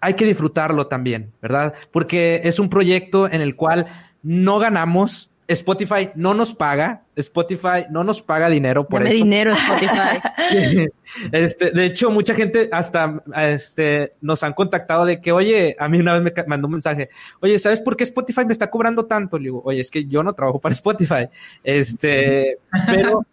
hay 0.00 0.14
que 0.14 0.24
disfrutarlo 0.24 0.86
también, 0.86 1.32
¿verdad? 1.40 1.74
Porque 1.90 2.42
es 2.44 2.58
un 2.58 2.68
proyecto 2.70 3.30
en 3.30 3.40
el 3.40 3.56
cual 3.56 3.86
no 4.22 4.58
ganamos. 4.58 5.30
Spotify 5.48 6.10
no 6.14 6.34
nos 6.34 6.52
paga, 6.52 7.04
Spotify 7.16 7.86
no 7.88 8.04
nos 8.04 8.20
paga 8.20 8.50
dinero 8.50 8.86
por 8.86 9.02
Dame 9.02 9.14
dinero 9.14 9.52
Spotify. 9.54 10.88
este, 11.32 11.70
de 11.70 11.86
hecho, 11.86 12.10
mucha 12.10 12.34
gente 12.34 12.68
hasta 12.70 13.22
este, 13.34 14.12
nos 14.20 14.42
han 14.42 14.52
contactado 14.52 15.06
de 15.06 15.22
que, 15.22 15.32
oye, 15.32 15.74
a 15.78 15.88
mí 15.88 15.98
una 15.98 16.18
vez 16.18 16.22
me 16.22 16.44
mandó 16.46 16.66
un 16.66 16.72
mensaje, 16.72 17.08
oye, 17.40 17.58
¿sabes 17.58 17.80
por 17.80 17.96
qué 17.96 18.04
Spotify 18.04 18.44
me 18.44 18.52
está 18.52 18.68
cobrando 18.68 19.06
tanto? 19.06 19.38
Le 19.38 19.44
digo, 19.44 19.62
oye, 19.64 19.80
es 19.80 19.90
que 19.90 20.04
yo 20.04 20.22
no 20.22 20.34
trabajo 20.34 20.60
para 20.60 20.72
Spotify, 20.74 21.30
este, 21.64 22.58
pero 22.86 23.24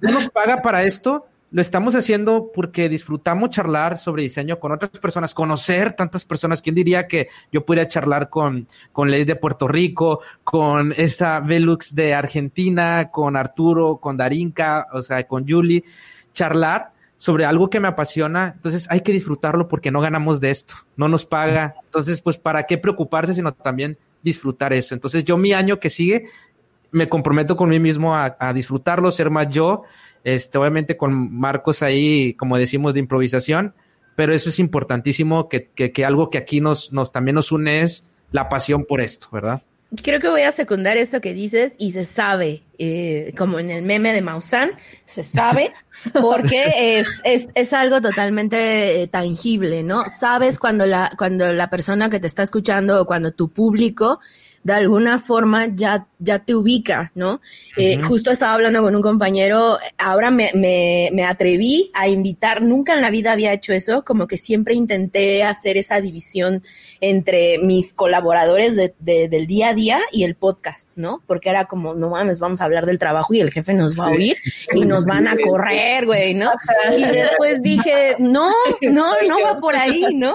no 0.00 0.12
nos 0.12 0.28
paga 0.28 0.62
para 0.62 0.84
esto, 0.84 1.26
lo 1.56 1.62
estamos 1.62 1.94
haciendo 1.94 2.52
porque 2.52 2.90
disfrutamos 2.90 3.48
charlar 3.48 3.96
sobre 3.96 4.24
diseño 4.24 4.60
con 4.60 4.72
otras 4.72 4.90
personas, 4.90 5.32
conocer 5.32 5.94
tantas 5.94 6.26
personas. 6.26 6.60
¿Quién 6.60 6.74
diría 6.74 7.08
que 7.08 7.30
yo 7.50 7.64
pudiera 7.64 7.88
charlar 7.88 8.28
con, 8.28 8.68
con 8.92 9.10
Leis 9.10 9.26
de 9.26 9.36
Puerto 9.36 9.66
Rico, 9.66 10.20
con 10.44 10.92
esa 10.98 11.40
Velux 11.40 11.94
de 11.94 12.12
Argentina, 12.12 13.10
con 13.10 13.36
Arturo, 13.36 13.96
con 13.96 14.18
Darinka, 14.18 14.88
o 14.92 15.00
sea, 15.00 15.26
con 15.26 15.48
Julie, 15.48 15.82
charlar 16.34 16.92
sobre 17.16 17.46
algo 17.46 17.70
que 17.70 17.80
me 17.80 17.88
apasiona, 17.88 18.52
entonces 18.56 18.86
hay 18.90 19.00
que 19.00 19.12
disfrutarlo 19.12 19.66
porque 19.66 19.90
no 19.90 20.02
ganamos 20.02 20.40
de 20.40 20.50
esto, 20.50 20.74
no 20.98 21.08
nos 21.08 21.24
paga, 21.24 21.76
entonces 21.86 22.20
pues 22.20 22.36
para 22.36 22.64
qué 22.64 22.76
preocuparse, 22.76 23.32
sino 23.32 23.54
también 23.54 23.96
disfrutar 24.22 24.74
eso. 24.74 24.94
Entonces 24.94 25.24
yo 25.24 25.38
mi 25.38 25.54
año 25.54 25.80
que 25.80 25.88
sigue 25.88 26.26
me 26.96 27.08
comprometo 27.08 27.56
con 27.56 27.68
mí 27.68 27.78
mismo 27.78 28.16
a, 28.16 28.36
a 28.40 28.52
disfrutarlo, 28.52 29.10
ser 29.10 29.30
más 29.30 29.48
yo 29.48 29.84
este, 30.26 30.58
obviamente 30.58 30.96
con 30.96 31.32
marcos 31.32 31.84
ahí, 31.84 32.34
como 32.34 32.58
decimos, 32.58 32.94
de 32.94 33.00
improvisación, 33.00 33.74
pero 34.16 34.34
eso 34.34 34.48
es 34.48 34.58
importantísimo, 34.58 35.48
que, 35.48 35.68
que, 35.68 36.04
algo 36.04 36.30
que 36.30 36.38
aquí 36.38 36.60
nos, 36.60 36.92
nos 36.92 37.12
también 37.12 37.36
nos 37.36 37.52
une 37.52 37.82
es 37.82 38.08
la 38.32 38.48
pasión 38.48 38.84
por 38.86 39.00
esto, 39.00 39.28
¿verdad? 39.30 39.62
Creo 40.02 40.18
que 40.18 40.28
voy 40.28 40.42
a 40.42 40.50
secundar 40.50 40.96
eso 40.96 41.20
que 41.20 41.32
dices 41.32 41.76
y 41.78 41.92
se 41.92 42.02
sabe, 42.02 42.64
eh, 42.76 43.32
como 43.38 43.60
en 43.60 43.70
el 43.70 43.84
meme 43.84 44.12
de 44.12 44.20
Maussan, 44.20 44.72
se 45.04 45.22
sabe 45.22 45.70
porque 46.20 46.98
es, 46.98 47.06
es, 47.22 47.46
es 47.54 47.72
algo 47.72 48.00
totalmente 48.00 49.02
eh, 49.02 49.06
tangible, 49.06 49.84
¿no? 49.84 50.06
Sabes 50.08 50.58
cuando 50.58 50.86
la, 50.86 51.12
cuando 51.16 51.52
la 51.52 51.70
persona 51.70 52.10
que 52.10 52.18
te 52.18 52.26
está 52.26 52.42
escuchando 52.42 53.00
o 53.00 53.06
cuando 53.06 53.30
tu 53.30 53.52
público 53.52 54.18
de 54.66 54.72
alguna 54.72 55.20
forma 55.20 55.68
ya, 55.72 56.08
ya 56.18 56.40
te 56.40 56.52
ubica, 56.52 57.12
¿no? 57.14 57.40
Eh, 57.76 58.02
justo 58.02 58.32
estaba 58.32 58.54
hablando 58.54 58.82
con 58.82 58.96
un 58.96 59.00
compañero, 59.00 59.78
ahora 59.96 60.32
me, 60.32 60.50
me, 60.54 61.08
me, 61.12 61.22
atreví 61.24 61.92
a 61.94 62.08
invitar, 62.08 62.62
nunca 62.62 62.94
en 62.94 63.00
la 63.00 63.10
vida 63.10 63.30
había 63.30 63.52
hecho 63.52 63.72
eso, 63.72 64.04
como 64.04 64.26
que 64.26 64.36
siempre 64.36 64.74
intenté 64.74 65.44
hacer 65.44 65.76
esa 65.76 66.00
división 66.00 66.64
entre 67.00 67.58
mis 67.58 67.94
colaboradores 67.94 68.74
de, 68.74 68.92
del 68.98 69.46
día 69.46 69.68
a 69.68 69.74
día 69.74 70.00
y 70.10 70.24
el 70.24 70.34
podcast, 70.34 70.88
¿no? 70.96 71.22
Porque 71.28 71.48
era 71.48 71.66
como, 71.66 71.94
no 71.94 72.10
mames, 72.10 72.40
vamos 72.40 72.60
a 72.60 72.64
hablar 72.64 72.86
del 72.86 72.98
trabajo 72.98 73.34
y 73.34 73.40
el 73.40 73.52
jefe 73.52 73.72
nos 73.72 73.96
va 73.96 74.08
a 74.08 74.10
oír 74.10 74.36
y 74.74 74.84
nos 74.84 75.04
van 75.04 75.28
a 75.28 75.36
correr, 75.36 76.06
güey, 76.06 76.34
¿no? 76.34 76.50
Y 76.90 77.02
después 77.02 77.62
dije, 77.62 78.16
no, 78.18 78.50
no, 78.82 79.12
no 79.28 79.40
va 79.44 79.60
por 79.60 79.76
ahí, 79.76 80.06
¿no? 80.12 80.34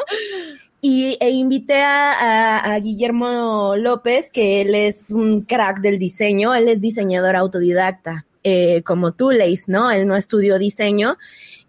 Y 0.83 1.15
e 1.19 1.29
invité 1.29 1.81
a, 1.81 2.73
a, 2.73 2.79
Guillermo 2.79 3.75
López, 3.75 4.31
que 4.31 4.61
él 4.61 4.73
es 4.73 5.11
un 5.11 5.41
crack 5.41 5.79
del 5.79 5.99
diseño, 5.99 6.55
él 6.55 6.67
es 6.69 6.81
diseñador 6.81 7.35
autodidacta, 7.35 8.25
eh, 8.43 8.81
como 8.81 9.11
tú, 9.11 9.29
Leis, 9.29 9.67
¿no? 9.67 9.91
Él 9.91 10.07
no 10.07 10.15
estudió 10.15 10.57
diseño 10.57 11.17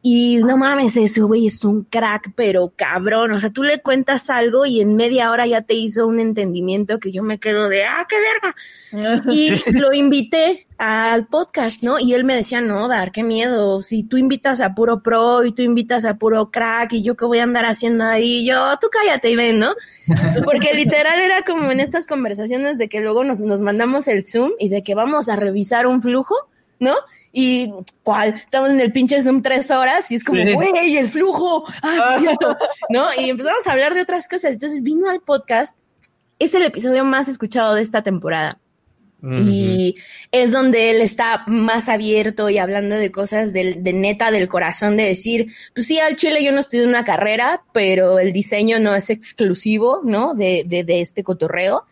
y 0.04 0.38
no 0.38 0.56
mames, 0.56 0.96
ese 0.96 1.20
güey 1.20 1.46
es 1.46 1.64
un 1.64 1.84
crack, 1.84 2.32
pero 2.34 2.72
cabrón. 2.74 3.30
O 3.32 3.40
sea, 3.40 3.50
tú 3.50 3.62
le 3.62 3.80
cuentas 3.80 4.30
algo 4.30 4.66
y 4.66 4.80
en 4.80 4.96
media 4.96 5.30
hora 5.30 5.46
ya 5.46 5.62
te 5.62 5.74
hizo 5.74 6.08
un 6.08 6.18
entendimiento 6.18 6.98
que 6.98 7.12
yo 7.12 7.22
me 7.22 7.38
quedo 7.38 7.68
de, 7.68 7.84
ah, 7.84 8.04
qué 8.08 8.16
verga. 8.18 8.56
Y 9.32 9.70
lo 9.70 9.94
invité 9.94 10.66
al 10.76 11.26
podcast, 11.28 11.82
¿no? 11.82 12.00
Y 12.00 12.14
él 12.14 12.24
me 12.24 12.34
decía, 12.34 12.60
no, 12.60 12.88
Dar, 12.88 13.12
qué 13.12 13.22
miedo. 13.22 13.80
Si 13.80 14.02
tú 14.02 14.16
invitas 14.16 14.60
a 14.60 14.74
puro 14.74 15.04
pro 15.04 15.44
y 15.44 15.52
tú 15.52 15.62
invitas 15.62 16.04
a 16.04 16.18
puro 16.18 16.50
crack 16.50 16.94
y 16.94 17.04
yo 17.04 17.16
qué 17.16 17.24
voy 17.24 17.38
a 17.38 17.44
andar 17.44 17.64
haciendo 17.64 18.04
ahí, 18.04 18.44
yo, 18.44 18.76
tú 18.80 18.88
cállate 18.90 19.30
y 19.30 19.36
ven, 19.36 19.60
¿no? 19.60 19.72
Porque 20.44 20.74
literal 20.74 21.20
era 21.20 21.42
como 21.42 21.70
en 21.70 21.78
estas 21.78 22.08
conversaciones 22.08 22.76
de 22.76 22.88
que 22.88 23.00
luego 23.00 23.22
nos, 23.22 23.40
nos 23.40 23.60
mandamos 23.60 24.08
el 24.08 24.26
Zoom 24.26 24.50
y 24.58 24.68
de 24.68 24.82
que 24.82 24.96
vamos 24.96 25.28
a 25.28 25.36
revisar 25.36 25.86
un 25.86 26.02
flujo, 26.02 26.34
¿no? 26.80 26.96
Y 27.32 27.72
¿cuál? 28.02 28.34
Estamos 28.34 28.70
en 28.70 28.80
el 28.80 28.92
pinche 28.92 29.22
Zoom 29.22 29.42
tres 29.42 29.70
horas 29.70 30.10
y 30.10 30.16
es 30.16 30.24
como, 30.24 30.42
güey, 30.54 30.96
el 30.96 31.08
flujo, 31.08 31.64
ah, 31.82 32.16
cierto, 32.18 32.56
¿no? 32.90 33.08
Y 33.18 33.30
empezamos 33.30 33.66
a 33.66 33.72
hablar 33.72 33.94
de 33.94 34.02
otras 34.02 34.28
cosas. 34.28 34.52
Entonces 34.52 34.82
vino 34.82 35.08
al 35.08 35.20
podcast, 35.20 35.76
es 36.38 36.54
el 36.54 36.62
episodio 36.62 37.04
más 37.04 37.28
escuchado 37.28 37.74
de 37.74 37.82
esta 37.82 38.02
temporada. 38.02 38.58
Y 39.24 39.94
es 40.32 40.50
donde 40.50 40.90
él 40.90 41.00
está 41.00 41.44
más 41.46 41.88
abierto 41.88 42.50
y 42.50 42.58
hablando 42.58 42.96
de 42.96 43.12
cosas 43.12 43.52
de, 43.52 43.74
de, 43.74 43.92
neta 43.92 44.32
del 44.32 44.48
corazón, 44.48 44.96
de 44.96 45.04
decir, 45.04 45.46
pues 45.76 45.86
sí, 45.86 46.00
al 46.00 46.16
Chile 46.16 46.42
yo 46.42 46.50
no 46.50 46.58
estudié 46.58 46.84
una 46.84 47.04
carrera, 47.04 47.62
pero 47.72 48.18
el 48.18 48.32
diseño 48.32 48.80
no 48.80 48.96
es 48.96 49.10
exclusivo, 49.10 50.00
¿no? 50.02 50.34
De, 50.34 50.64
de, 50.66 50.82
de 50.82 51.00
este 51.00 51.22
cotorreo. 51.22 51.86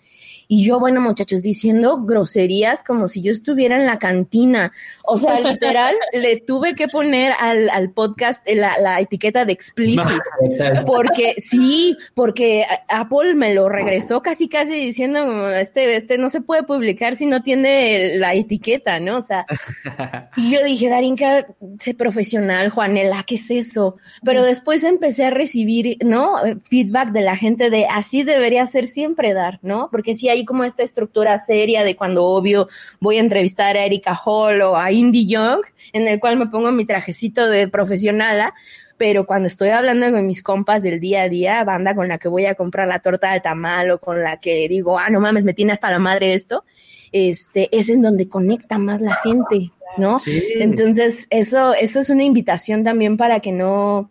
Y 0.53 0.65
yo, 0.65 0.81
bueno, 0.81 1.01
muchachos, 1.01 1.43
diciendo 1.43 1.99
groserías 2.03 2.83
como 2.83 3.07
si 3.07 3.23
yo 3.23 3.31
estuviera 3.31 3.77
en 3.77 3.87
la 3.87 4.01
cantina. 4.01 4.73
O 5.05 5.17
sea, 5.17 5.39
literal, 5.49 5.95
le 6.13 6.41
tuve 6.41 6.75
que 6.75 6.89
poner 6.89 7.33
al, 7.39 7.71
al 7.71 7.93
podcast 7.93 8.45
la, 8.49 8.77
la, 8.81 8.99
etiqueta 8.99 9.45
de 9.45 9.53
explícito. 9.53 10.11
porque 10.87 11.37
sí, 11.41 11.97
porque 12.17 12.65
Apple 12.89 13.37
me 13.37 13.55
lo 13.55 13.69
regresó 13.69 14.23
casi, 14.23 14.49
casi 14.49 14.73
diciendo, 14.73 15.51
este, 15.53 15.95
este 15.95 16.19
no 16.19 16.29
se 16.29 16.41
puede 16.41 16.65
publicar 16.65 17.15
si 17.15 17.27
no 17.27 17.45
tiene 17.45 18.17
la 18.17 18.35
etiqueta, 18.35 18.99
¿no? 18.99 19.19
O 19.19 19.23
sea, 19.23 19.47
y 20.37 20.51
yo 20.51 20.65
dije, 20.65 20.89
Darinka, 20.89 21.47
sé 21.79 21.95
profesional, 21.95 22.71
Juanela, 22.71 23.23
¿qué 23.25 23.37
es 23.37 23.53
eso? 23.53 23.99
Pero 24.25 24.43
después 24.43 24.83
empecé 24.83 25.27
a 25.27 25.31
recibir, 25.31 25.97
¿no? 26.05 26.39
Feedback 26.69 27.11
de 27.11 27.21
la 27.21 27.37
gente 27.37 27.71
de 27.71 27.87
así 27.87 28.25
debería 28.25 28.67
ser 28.67 28.89
siempre 28.89 29.33
dar, 29.33 29.61
¿no? 29.63 29.91
Porque 29.93 30.17
si 30.17 30.29
hay 30.29 30.40
como 30.45 30.65
esta 30.65 30.83
estructura 30.83 31.39
seria 31.39 31.85
de 31.85 31.97
cuando 31.97 32.25
obvio 32.25 32.69
voy 33.01 33.17
a 33.17 33.21
entrevistar 33.21 33.77
a 33.77 33.85
Erika 33.85 34.19
Hall 34.25 34.61
o 34.63 34.77
a 34.77 34.93
Indy 34.93 35.27
Young, 35.27 35.61
en 35.93 36.09
el 36.09 36.21
cual 36.21 36.37
me 36.37 36.47
pongo 36.47 36.71
mi 36.73 36.85
trajecito 36.85 37.49
de 37.49 37.69
profesional, 37.69 38.53
pero 38.97 39.25
cuando 39.25 39.47
estoy 39.47 39.71
hablando 39.71 40.11
con 40.11 40.27
mis 40.27 40.43
compas 40.43 40.83
del 40.83 41.01
día 41.01 41.23
a 41.23 41.29
día, 41.29 41.65
banda 41.65 41.95
con 41.95 42.09
la 42.09 42.19
que 42.19 42.29
voy 42.29 42.45
a 42.45 42.55
comprar 42.55 42.87
la 42.87 42.99
torta 42.99 43.33
de 43.33 43.41
tamal 43.41 43.91
o 43.93 43.99
con 43.99 44.23
la 44.23 44.39
que 44.39 44.69
digo, 44.69 44.99
ah, 44.99 45.09
no 45.09 45.21
mames, 45.21 45.45
me 45.45 45.55
tiene 45.55 45.73
hasta 45.73 45.91
la 45.91 45.99
madre 45.99 46.35
esto, 46.35 46.65
este, 47.11 47.69
es 47.77 47.89
en 47.89 48.03
donde 48.03 48.29
conecta 48.29 48.77
más 48.77 49.01
la 49.01 49.15
gente, 49.17 49.73
¿no? 49.97 50.21
Entonces, 50.55 51.27
eso, 51.31 51.73
eso 51.75 52.01
es 52.01 52.11
una 52.11 52.25
invitación 52.25 52.85
también 52.85 53.17
para 53.17 53.41
que 53.41 53.53
no, 53.53 54.11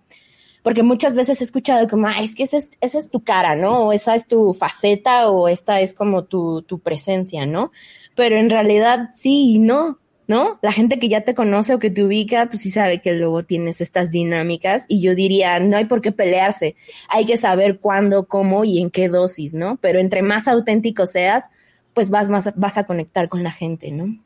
porque 0.64 0.84
muchas 0.84 1.16
veces 1.16 1.42
he 1.42 1.44
escuchado 1.44 1.88
como, 1.88 2.08
es 2.10 2.36
que 2.36 2.44
esa 2.44 2.58
es, 2.58 2.72
esa 2.82 3.00
es 3.00 3.10
tu 3.10 3.24
cara, 3.24 3.56
¿no? 3.56 3.88
O 3.88 3.94
esa 3.94 4.16
es 4.16 4.28
tu 4.28 4.54
faceta 4.54 5.30
o 5.30 5.48
esta 5.48 5.82
es 5.82 5.94
como 5.94 6.26
tu, 6.26 6.62
tu 6.64 6.80
presencia, 6.80 7.46
¿no? 7.46 7.72
Pero 8.16 8.38
en 8.38 8.50
realidad 8.50 9.12
sí 9.16 9.54
y 9.56 9.60
no, 9.60 10.00
¿no? 10.28 10.60
La 10.62 10.72
gente 10.72 11.00
que 11.00 11.10
ya 11.10 11.22
te 11.22 11.34
conoce 11.34 11.74
o 11.74 11.80
que 11.80 11.90
te 11.90 12.04
ubica, 12.04 12.50
pues 12.50 12.62
sí 12.62 12.72
sabe 12.72 13.02
que 13.02 13.14
luego 13.14 13.44
tienes 13.44 13.82
estas 13.82 14.12
dinámicas 14.12 14.86
y 14.88 15.02
yo 15.02 15.16
diría, 15.16 15.60
no 15.60 15.78
hay 15.78 15.86
por 15.86 16.02
qué 16.02 16.12
pelearse, 16.12 16.76
hay 17.08 17.26
que 17.26 17.38
saber 17.38 17.80
cuándo, 17.80 18.28
cómo 18.28 18.64
y 18.64 18.80
en 18.80 18.92
qué 18.92 19.10
dosis, 19.10 19.54
¿no? 19.54 19.78
Pero 19.78 20.00
entre 20.00 20.22
más 20.22 20.48
auténtico 20.48 21.06
seas, 21.06 21.50
pues 21.94 22.10
vas, 22.10 22.30
más, 22.30 22.54
vas 22.58 22.78
a 22.78 22.86
conectar 22.86 23.28
con 23.28 23.44
la 23.44 23.52
gente, 23.52 23.92
¿no? 23.92 24.20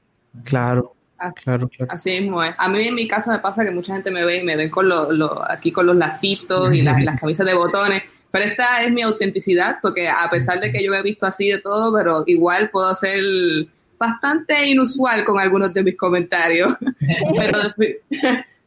Claro. 0.43 0.95
Claro, 1.31 1.69
Así 1.89 2.19
mismo 2.19 2.43
es. 2.43 2.53
A 2.57 2.67
mí 2.67 2.87
en 2.87 2.95
mi 2.95 3.07
caso 3.07 3.31
me 3.31 3.39
pasa 3.39 3.63
que 3.63 3.71
mucha 3.71 3.93
gente 3.93 4.11
me 4.11 4.25
ve 4.25 4.37
y 4.37 4.43
me 4.43 4.55
ven 4.55 4.69
con 4.69 4.89
lo, 4.89 5.41
aquí 5.49 5.71
con 5.71 5.85
los 5.85 5.95
lacitos 5.95 6.73
y 6.73 6.81
las, 6.81 7.03
las 7.03 7.19
camisas 7.19 7.45
de 7.45 7.53
botones. 7.53 8.03
Pero 8.31 8.45
esta 8.45 8.81
es 8.83 8.91
mi 8.91 9.03
autenticidad, 9.03 9.77
porque 9.79 10.09
a 10.09 10.27
pesar 10.31 10.59
de 10.59 10.71
que 10.71 10.83
yo 10.83 10.93
he 10.95 11.03
visto 11.03 11.25
así 11.27 11.49
de 11.49 11.59
todo, 11.59 11.93
pero 11.95 12.23
igual 12.25 12.71
puedo 12.71 12.93
ser 12.95 13.19
bastante 13.95 14.67
inusual 14.67 15.23
con 15.23 15.39
algunos 15.39 15.73
de 15.73 15.83
mis 15.83 15.95
comentarios. 15.95 16.73
pero, 17.37 17.59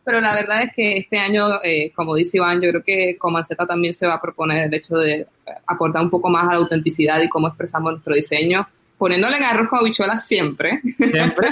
pero, 0.04 0.20
la 0.20 0.34
verdad 0.34 0.62
es 0.62 0.70
que 0.72 0.98
este 0.98 1.18
año, 1.18 1.58
eh, 1.64 1.90
como 1.96 2.14
dice 2.14 2.36
Iván, 2.38 2.60
yo 2.62 2.70
creo 2.70 2.82
que 2.84 3.16
Comanceta 3.18 3.66
también 3.66 3.92
se 3.92 4.06
va 4.06 4.14
a 4.14 4.20
proponer 4.20 4.64
el 4.64 4.74
hecho 4.74 4.96
de 4.98 5.26
aportar 5.66 6.02
un 6.02 6.10
poco 6.10 6.30
más 6.30 6.44
a 6.44 6.52
la 6.52 6.58
autenticidad 6.58 7.20
y 7.20 7.28
cómo 7.28 7.48
expresamos 7.48 7.90
nuestro 7.90 8.14
diseño 8.14 8.68
poniéndole 8.98 9.36
en 9.36 9.44
arroz 9.44 9.68
con 9.68 9.80
habichuelas 9.80 10.26
siempre. 10.26 10.80
Siempre. 10.96 11.48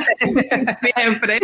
siempre. 0.96 1.40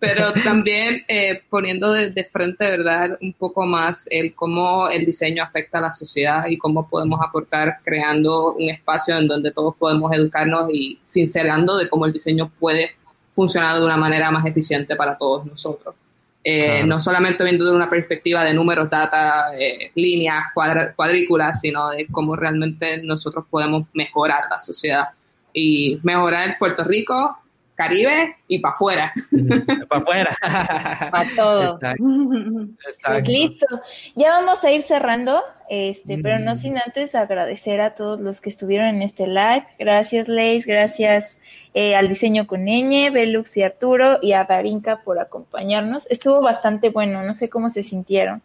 Pero 0.00 0.32
también 0.32 1.02
eh, 1.08 1.42
poniendo 1.50 1.92
de, 1.92 2.24
frente, 2.24 2.70
¿verdad?, 2.70 3.18
un 3.20 3.32
poco 3.32 3.66
más 3.66 4.06
el 4.10 4.32
cómo 4.32 4.88
el 4.88 5.04
diseño 5.04 5.42
afecta 5.42 5.78
a 5.78 5.82
la 5.82 5.92
sociedad 5.92 6.46
y 6.48 6.56
cómo 6.56 6.88
podemos 6.88 7.20
aportar 7.20 7.78
creando 7.82 8.52
un 8.52 8.68
espacio 8.70 9.18
en 9.18 9.26
donde 9.26 9.50
todos 9.50 9.74
podemos 9.76 10.12
educarnos 10.12 10.70
y 10.72 11.00
sincerando 11.04 11.76
de 11.76 11.88
cómo 11.88 12.06
el 12.06 12.12
diseño 12.12 12.48
puede 12.60 12.92
funcionar 13.34 13.78
de 13.78 13.84
una 13.84 13.96
manera 13.96 14.30
más 14.30 14.46
eficiente 14.46 14.94
para 14.94 15.18
todos 15.18 15.44
nosotros. 15.46 15.96
Eh, 16.50 16.82
no 16.82 16.98
solamente 16.98 17.44
viendo 17.44 17.66
de 17.66 17.72
una 17.72 17.90
perspectiva 17.90 18.42
de 18.42 18.54
números, 18.54 18.88
data, 18.88 19.52
eh, 19.54 19.92
líneas, 19.94 20.44
cuadrículas, 20.96 21.60
sino 21.60 21.90
de 21.90 22.06
cómo 22.06 22.34
realmente 22.36 23.02
nosotros 23.02 23.44
podemos 23.50 23.86
mejorar 23.92 24.44
la 24.48 24.58
sociedad 24.58 25.08
y 25.52 26.00
mejorar 26.02 26.56
Puerto 26.58 26.84
Rico, 26.84 27.36
Caribe 27.74 28.36
y 28.48 28.60
para 28.60 28.74
afuera. 28.74 29.12
Para 29.90 30.00
afuera. 30.00 30.36
para 31.10 31.28
todo. 31.36 31.78
Pues 31.78 33.28
listo. 33.28 33.66
Ya 34.16 34.30
vamos 34.30 34.64
a 34.64 34.72
ir 34.72 34.80
cerrando, 34.80 35.42
este, 35.68 36.16
pero 36.16 36.38
no 36.38 36.52
mm. 36.52 36.56
sin 36.56 36.78
antes 36.78 37.14
agradecer 37.14 37.82
a 37.82 37.94
todos 37.94 38.20
los 38.20 38.40
que 38.40 38.48
estuvieron 38.48 38.88
en 38.88 39.02
este 39.02 39.26
live. 39.26 39.66
Gracias, 39.78 40.28
Leis, 40.28 40.64
gracias 40.64 41.36
eh, 41.74 41.94
al 41.94 42.08
diseño 42.08 42.46
con 42.46 42.68
Eñe, 42.68 43.10
Belux 43.10 43.56
y 43.56 43.62
Arturo 43.62 44.18
y 44.22 44.32
a 44.32 44.44
Darinka 44.44 45.02
por 45.02 45.18
acompañarnos. 45.18 46.06
Estuvo 46.10 46.40
bastante 46.40 46.90
bueno, 46.90 47.22
no 47.22 47.34
sé 47.34 47.48
cómo 47.48 47.68
se 47.68 47.82
sintieron. 47.82 48.42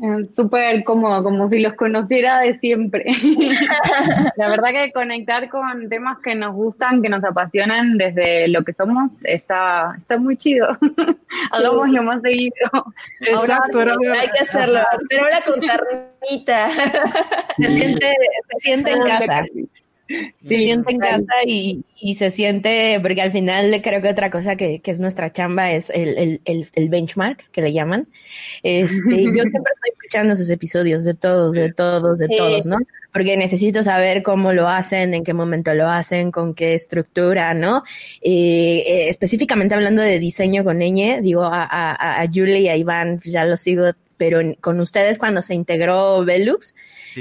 Eh, 0.00 0.28
súper 0.30 0.84
cómodo, 0.84 1.24
como 1.24 1.48
si 1.48 1.58
los 1.58 1.74
conociera 1.74 2.38
de 2.40 2.56
siempre. 2.60 3.04
la 4.36 4.48
verdad 4.48 4.68
que 4.72 4.92
conectar 4.92 5.48
con 5.48 5.88
temas 5.88 6.18
que 6.22 6.36
nos 6.36 6.54
gustan, 6.54 7.02
que 7.02 7.08
nos 7.08 7.24
apasionan 7.24 7.98
desde 7.98 8.46
lo 8.46 8.62
que 8.62 8.72
somos, 8.72 9.12
está, 9.24 9.96
está 9.98 10.16
muy 10.18 10.36
chido. 10.36 10.68
Hagamos 11.50 11.88
lo 11.88 12.02
más 12.04 12.22
seguido. 12.22 12.54
Exacto, 13.20 13.80
hay 13.80 14.28
que 14.28 14.42
hacerlo. 14.42 14.80
Pero 15.08 15.24
ahora 15.24 15.42
con 15.42 15.60
carnita. 15.60 16.70
se 17.56 17.66
siente, 17.66 18.14
se 18.52 18.60
siente 18.60 18.92
en 18.92 19.02
casa 19.02 19.42
se 20.08 20.56
siente 20.56 20.92
en 20.92 20.98
casa 20.98 21.34
y, 21.46 21.84
y, 22.00 22.14
se 22.14 22.30
siente, 22.30 22.98
porque 23.02 23.20
al 23.20 23.30
final 23.30 23.80
creo 23.82 24.00
que 24.00 24.08
otra 24.08 24.30
cosa 24.30 24.56
que, 24.56 24.80
que 24.80 24.90
es 24.90 25.00
nuestra 25.00 25.32
chamba 25.32 25.70
es 25.70 25.90
el, 25.90 26.40
el, 26.44 26.68
el, 26.74 26.88
benchmark, 26.88 27.50
que 27.50 27.60
le 27.60 27.72
llaman. 27.72 28.08
Este, 28.62 29.24
yo 29.24 29.32
siempre 29.42 29.72
estoy 29.74 29.90
escuchando 29.92 30.34
sus 30.34 30.48
episodios 30.50 31.04
de 31.04 31.14
todos, 31.14 31.54
de 31.54 31.72
todos, 31.72 32.18
de 32.18 32.28
todos, 32.28 32.66
¿no? 32.66 32.78
Porque 33.12 33.36
necesito 33.36 33.82
saber 33.82 34.22
cómo 34.22 34.52
lo 34.52 34.68
hacen, 34.68 35.12
en 35.14 35.24
qué 35.24 35.34
momento 35.34 35.74
lo 35.74 35.88
hacen, 35.88 36.30
con 36.30 36.54
qué 36.54 36.74
estructura, 36.74 37.52
¿no? 37.54 37.82
Eh, 38.22 38.84
eh 38.86 39.08
específicamente 39.08 39.74
hablando 39.74 40.02
de 40.02 40.18
diseño 40.18 40.64
con 40.64 40.80
Eñe, 40.80 41.20
digo, 41.20 41.44
a, 41.44 41.64
a, 41.64 42.22
a 42.22 42.26
Julie 42.26 42.60
y 42.60 42.68
a 42.68 42.76
Iván, 42.76 43.18
pues 43.18 43.32
ya 43.32 43.44
lo 43.44 43.56
sigo 43.56 43.92
pero 44.18 44.40
con 44.60 44.78
ustedes 44.80 45.18
cuando 45.18 45.40
se 45.40 45.54
integró 45.54 46.24
Velux, 46.24 46.74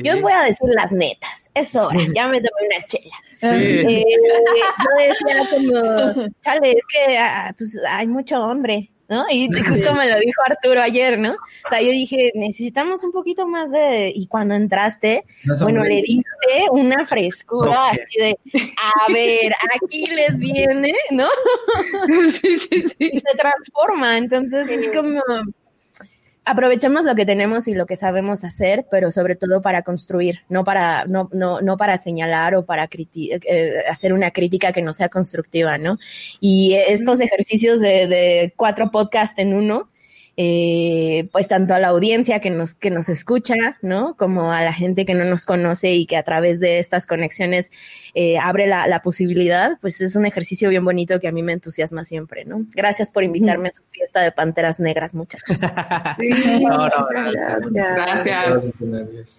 yo 0.03 0.19
voy 0.19 0.33
a 0.33 0.43
decir 0.43 0.67
las 0.75 0.91
netas, 0.91 1.51
es 1.53 1.75
hora, 1.75 1.99
ya 2.13 2.27
me 2.27 2.41
tomé 2.41 2.67
una 2.67 2.85
chela. 2.87 3.15
Eh, 3.43 4.03
yo 4.03 4.89
decía 4.97 5.49
como, 5.51 6.29
chale, 6.41 6.71
es 6.71 6.83
que 6.91 7.17
ah, 7.17 7.53
pues, 7.55 7.79
hay 7.87 8.07
mucho 8.07 8.43
hombre, 8.43 8.91
¿no? 9.07 9.25
Y 9.29 9.47
justo 9.47 9.93
me 9.93 10.09
lo 10.09 10.19
dijo 10.19 10.41
Arturo 10.45 10.81
ayer, 10.81 11.19
¿no? 11.19 11.33
O 11.33 11.69
sea, 11.69 11.81
yo 11.81 11.91
dije, 11.91 12.31
necesitamos 12.35 13.03
un 13.03 13.11
poquito 13.11 13.47
más 13.47 13.71
de... 13.71 14.11
Y 14.13 14.27
cuando 14.27 14.55
entraste, 14.55 15.23
bueno, 15.61 15.83
le 15.83 16.01
diste 16.01 16.25
una 16.71 17.05
frescura 17.05 17.89
así 17.91 18.19
de, 18.19 18.37
a 18.77 19.11
ver, 19.13 19.53
aquí 19.75 20.07
les 20.07 20.39
viene, 20.39 20.93
¿no? 21.11 21.27
Sí, 22.41 22.59
sí, 22.59 22.59
sí. 22.69 22.95
Y 22.99 23.19
se 23.19 23.37
transforma, 23.37 24.17
entonces 24.17 24.67
es 24.69 24.89
como 24.95 25.21
aprovechemos 26.47 27.03
lo 27.03 27.13
que 27.13 27.25
tenemos 27.25 27.67
y 27.67 27.75
lo 27.75 27.85
que 27.85 27.97
sabemos 27.97 28.43
hacer, 28.43 28.85
pero 28.89 29.11
sobre 29.11 29.35
todo 29.35 29.61
para 29.61 29.83
construir, 29.83 30.39
no 30.49 30.63
para, 30.63 31.05
no, 31.05 31.29
no, 31.33 31.61
no 31.61 31.75
para 31.77 31.97
señalar 31.97 32.55
o 32.55 32.65
para 32.65 32.89
eh, 32.91 33.73
hacer 33.89 34.13
una 34.13 34.31
crítica 34.31 34.71
que 34.71 34.81
no 34.81 34.93
sea 34.93 35.09
constructiva, 35.09 35.77
¿no? 35.77 35.99
Y 36.39 36.75
estos 36.75 37.19
ejercicios 37.19 37.81
de, 37.81 38.07
de 38.07 38.53
cuatro 38.55 38.91
podcasts 38.91 39.37
en 39.37 39.53
uno, 39.53 39.89
eh, 40.39 41.29
pues 41.31 41.47
tanto 41.47 41.73
a 41.73 41.79
la 41.79 41.87
audiencia 41.87 42.39
que 42.39 42.51
nos, 42.51 42.75
que 42.75 42.91
nos 42.91 43.09
escucha, 43.09 43.55
¿no? 43.81 44.15
Como 44.15 44.51
a 44.51 44.61
la 44.61 44.71
gente 44.71 45.03
que 45.03 45.15
no 45.15 45.25
nos 45.25 45.45
conoce 45.45 45.93
y 45.95 46.05
que 46.05 46.15
a 46.15 46.21
través 46.21 46.59
de 46.59 46.77
estas 46.77 47.07
conexiones 47.07 47.71
eh, 48.13 48.37
abre 48.37 48.67
la, 48.67 48.85
la, 48.85 49.01
posibilidad, 49.01 49.79
pues 49.81 49.99
es 49.99 50.15
un 50.15 50.27
ejercicio 50.27 50.69
bien 50.69 50.85
bonito 50.85 51.19
que 51.19 51.27
a 51.27 51.31
mí 51.31 51.41
me 51.41 51.53
entusiasma 51.53 52.05
siempre, 52.05 52.45
¿no? 52.45 52.65
Gracias 52.75 53.09
por 53.09 53.23
invitarme 53.23 53.69
a 53.69 53.73
su 53.73 53.81
fiesta 53.89 54.21
de 54.21 54.31
Panteras 54.31 54.79
Negras, 54.79 55.15
muchachos. 55.15 55.59
no, 56.61 56.87
no, 56.87 57.07
gracias. 57.71 58.73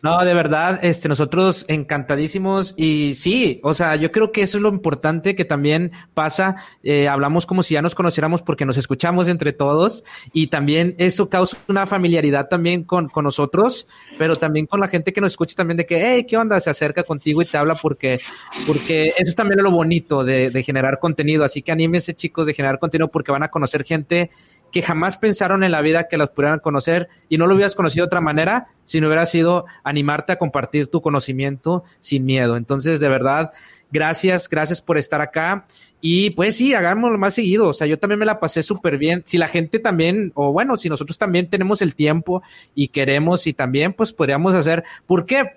No, 0.03 0.25
de 0.25 0.35
verdad, 0.35 0.81
este, 0.83 1.09
nosotros 1.09 1.65
encantadísimos 1.69 2.75
y 2.77 3.15
sí, 3.15 3.61
o 3.63 3.73
sea, 3.73 3.95
yo 3.95 4.11
creo 4.11 4.33
que 4.33 4.43
eso 4.43 4.59
es 4.59 4.63
lo 4.63 4.69
importante 4.69 5.37
que 5.37 5.45
también 5.45 5.93
pasa, 6.15 6.57
eh, 6.83 7.07
hablamos 7.07 7.47
como 7.47 7.63
si 7.63 7.75
ya 7.75 7.83
nos 7.83 7.95
conociéramos 7.95 8.43
porque 8.43 8.67
nos 8.67 8.77
escuchamos 8.77 9.29
entre 9.29 9.53
todos 9.53 10.03
y 10.33 10.49
también 10.49 10.88
eso 10.99 11.29
causa 11.29 11.57
una 11.69 11.87
familiaridad 11.87 12.49
también 12.49 12.85
con, 12.85 13.09
con, 13.09 13.25
nosotros, 13.25 13.87
pero 14.17 14.37
también 14.37 14.67
con 14.67 14.81
la 14.81 14.89
gente 14.89 15.13
que 15.13 15.21
nos 15.21 15.33
escucha 15.33 15.55
también 15.55 15.77
de 15.77 15.87
que, 15.87 16.01
hey, 16.01 16.27
¿qué 16.29 16.37
onda? 16.37 16.61
Se 16.61 16.71
acerca 16.71 17.03
contigo 17.03 17.43
y 17.43 17.45
te 17.45 17.59
habla 17.59 17.75
porque, 17.75 18.21
porque 18.67 19.09
eso 19.09 19.31
es 19.31 19.35
también 19.35 19.63
lo 19.63 19.71
bonito 19.71 20.25
de, 20.25 20.51
de 20.51 20.63
generar 20.63 20.99
contenido. 20.99 21.45
Así 21.45 21.63
que 21.63 21.73
anímense 21.73 22.15
chicos 22.15 22.47
de 22.47 22.55
generar 22.55 22.79
contenido 22.79 23.09
porque 23.09 23.33
van 23.33 23.43
a 23.43 23.49
conocer 23.49 23.85
gente 23.85 24.31
que 24.71 24.83
jamás 24.83 25.17
pensaron 25.17 25.65
en 25.65 25.73
la 25.73 25.81
vida 25.81 26.09
que 26.09 26.17
los 26.17 26.31
pudieran 26.31 26.61
conocer 26.61 27.09
y 27.29 27.39
no 27.39 27.47
lo 27.47 27.55
hubieras 27.55 27.75
conocido 27.75 28.05
de 28.05 28.09
otra 28.09 28.21
manera 28.21 28.69
si 28.85 29.01
no 29.01 29.07
hubiera 29.07 29.27
sido 29.27 29.65
animarte 29.83 30.33
a 30.33 30.39
compartir 30.39 30.89
tu 30.89 31.01
conocimiento 31.01 31.85
sin 32.01 32.25
miedo. 32.25 32.57
Entonces, 32.57 33.01
de 33.01 33.09
verdad, 33.09 33.53
gracias, 33.91 34.49
gracias 34.49 34.81
por 34.81 34.99
estar 34.99 35.21
acá. 35.21 35.67
Y 36.01 36.31
pues 36.31 36.57
sí, 36.57 36.75
hagámoslo 36.75 37.19
más 37.19 37.35
seguido. 37.35 37.69
O 37.69 37.73
sea, 37.73 37.87
yo 37.87 37.99
también 37.99 38.21
me 38.21 38.27
la 38.27 38.39
pasé 38.39 38.63
súper 38.63 38.99
bien. 38.99 39.23
Si 39.27 39.37
la 39.39 39.49
gente 39.49 39.79
también, 39.79 40.33
o 40.35 40.53
bueno, 40.53 40.77
si 40.77 40.89
nosotros 40.89 41.19
también 41.19 41.49
tenemos 41.49 41.83
el 41.83 41.95
tiempo 41.95 42.43
y 42.75 42.89
queremos 42.89 43.47
y 43.47 43.53
también, 43.53 43.93
pues 43.93 44.13
podríamos 44.13 44.55
hacer. 44.55 44.85
¿Por 45.07 45.27
qué? 45.27 45.53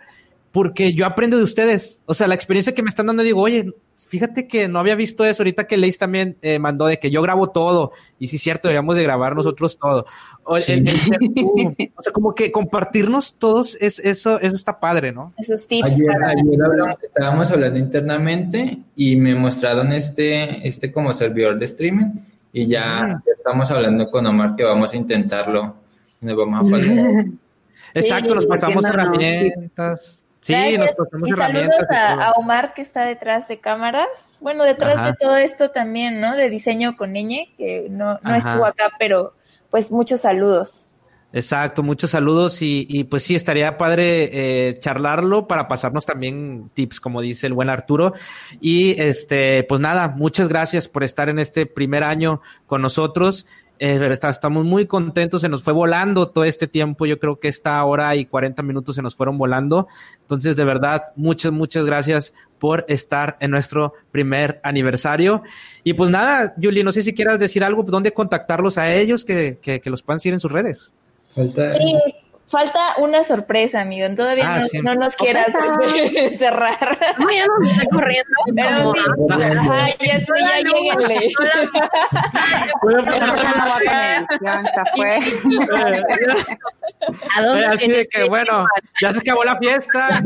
Porque 0.52 0.94
yo 0.94 1.06
aprendo 1.06 1.38
de 1.38 1.44
ustedes. 1.44 2.02
O 2.06 2.14
sea, 2.14 2.28
la 2.28 2.36
experiencia 2.36 2.76
que 2.76 2.84
me 2.84 2.90
están 2.90 3.06
dando, 3.06 3.24
digo, 3.24 3.42
oye, 3.42 3.74
fíjate 4.08 4.48
que 4.48 4.68
no 4.68 4.80
había 4.80 4.96
visto 4.96 5.24
eso. 5.24 5.44
Ahorita 5.44 5.66
que 5.66 5.78
Leis 5.78 5.98
también 5.98 6.36
eh, 6.42 6.60
mandó 6.60 6.88
de 6.88 7.00
que 7.00 7.10
yo 7.10 7.22
grabo 7.22 7.52
todo. 7.52 7.94
Y 8.20 8.28
sí, 8.28 8.36
es 8.36 8.42
cierto, 8.42 8.68
deberíamos 8.68 8.98
de 8.98 9.04
grabar 9.04 9.36
nosotros 9.36 9.78
todo. 9.80 10.06
O, 10.44 10.60
sea, 10.60 10.78
como 12.12 12.36
que 12.36 12.52
compartirnos 12.52 13.36
todos, 13.36 13.78
es, 13.80 14.00
eso, 14.00 14.40
eso 14.42 14.56
está 14.56 14.80
padre, 14.80 15.14
¿no? 15.14 15.34
Esos 15.38 15.68
tips. 15.68 15.94
Ayer, 15.94 16.24
ayer 16.24 16.98
estábamos 17.02 17.50
hablando 17.52 17.80
internamente 17.80 18.80
y 18.96 19.16
me 19.16 19.36
mostraron 19.36 19.94
este, 19.94 20.68
este 20.68 20.92
como 20.92 21.14
servidor 21.14 21.58
de 21.58 21.66
streaming 21.66 22.08
y 22.54 22.68
ya, 22.68 23.22
estamos 23.26 23.72
hablando 23.72 24.10
con 24.12 24.26
Omar 24.26 24.56
que 24.56 24.64
vamos 24.64 24.94
a 24.94 24.98
intentarlo. 24.98 25.76
Nos 26.20 26.38
vamos 26.38 26.68
a 26.68 26.72
pasar. 26.72 26.92
Exacto, 27.94 28.36
nos 28.36 28.46
pasamos 28.46 28.84
herramientas. 28.84 30.24
Sí, 30.42 30.78
nos 30.78 30.92
pasamos 30.94 31.30
y 31.30 31.32
saludos 31.34 31.86
a, 31.92 32.32
Omar 32.32 32.74
que 32.74 32.82
está 32.82 33.06
detrás 33.06 33.48
de 33.48 33.60
cámaras. 33.60 34.38
Bueno, 34.42 34.64
detrás 34.64 35.06
de 35.06 35.14
todo 35.14 35.36
esto 35.38 35.70
también, 35.70 36.20
¿no? 36.20 36.36
De 36.36 36.50
diseño 36.50 36.98
con 36.98 37.14
Ñ, 37.14 37.54
que 37.56 37.88
no, 37.90 38.20
no 38.24 38.36
estuvo 38.36 38.66
acá, 38.66 38.92
pero 38.98 39.34
pues 39.70 39.92
muchos 39.92 40.22
saludos. 40.22 40.88
Exacto, 41.34 41.82
muchos 41.82 42.12
saludos 42.12 42.62
y, 42.62 42.86
y 42.90 43.06
pues 43.06 43.24
sí, 43.24 43.36
estaría 43.36 43.78
padre 43.78 44.30
eh, 44.70 44.80
charlarlo 44.80 45.48
para 45.48 45.70
pasarnos 45.70 46.06
también 46.06 46.70
tips, 46.74 47.00
como 47.00 47.22
dice 47.22 47.48
el 47.48 47.54
buen 47.54 47.70
Arturo. 47.70 48.14
Y 48.60 49.00
este, 49.02 49.64
pues 49.64 49.80
nada, 49.80 50.10
muchas 50.10 50.50
gracias 50.50 50.90
por 50.90 51.04
estar 51.04 51.30
en 51.30 51.40
este 51.40 51.66
primer 51.66 52.04
año 52.04 52.42
con 52.66 52.82
nosotros. 52.82 53.48
Eh, 53.84 54.16
estamos 54.30 54.64
muy 54.64 54.86
contentos, 54.86 55.42
se 55.42 55.50
nos 55.50 55.64
fue 55.64 55.74
volando 55.74 56.30
todo 56.30 56.44
este 56.44 56.68
tiempo, 56.68 57.08
yo 57.08 57.18
creo 57.18 57.40
que 57.40 57.48
esta 57.48 57.84
hora 57.84 58.16
y 58.16 58.26
40 58.26 58.62
minutos 58.62 58.96
se 58.96 59.02
nos 59.02 59.16
fueron 59.16 59.40
volando. 59.40 59.88
Entonces, 60.20 60.56
de 60.56 60.66
verdad, 60.66 61.02
muchas, 61.16 61.52
muchas 61.52 61.86
gracias 61.86 62.34
por 62.60 62.86
estar 62.90 63.38
en 63.40 63.50
nuestro 63.52 63.94
primer 64.12 64.60
aniversario. 64.64 65.42
Y 65.84 65.94
pues 65.94 66.12
nada, 66.12 66.54
Julie, 66.62 66.84
no 66.84 66.92
sé 66.92 67.02
si 67.02 67.14
quieras 67.14 67.40
decir 67.40 67.64
algo, 67.64 67.82
dónde 67.84 68.14
contactarlos 68.14 68.78
a 68.78 68.94
ellos, 68.94 69.24
que, 69.24 69.58
que, 69.60 69.80
que 69.80 69.90
los 69.90 70.04
puedan 70.04 70.20
seguir 70.20 70.34
en 70.34 70.40
sus 70.42 70.52
redes. 70.52 70.94
Sí, 71.36 71.98
Falta 72.52 72.96
una 72.98 73.24
sorpresa, 73.24 73.80
amigo. 73.80 74.06
Todavía 74.14 74.56
ah, 74.58 74.68
no, 74.84 74.96
nos 74.96 75.16
quieras 75.16 75.48
cerrar. 76.38 77.16
No, 77.18 77.32
ya 77.32 77.46
nos 77.48 77.72
está 77.72 77.86
corriendo. 77.90 78.30
Pero 78.54 78.94
sí, 78.94 79.00
ay, 79.72 79.96
eso 80.02 80.34
ya 80.38 80.60
lleguenle. 80.60 81.32
Ya 84.52 84.84
fue. 84.96 85.20
¿A 87.36 87.42
dónde 87.42 87.66
Así 87.66 87.88
de 87.88 88.08
que, 88.08 88.24
bueno, 88.26 88.66
ya 89.02 89.14
se 89.14 89.20
acabó 89.20 89.44
la 89.44 89.58
fiesta. 89.58 90.22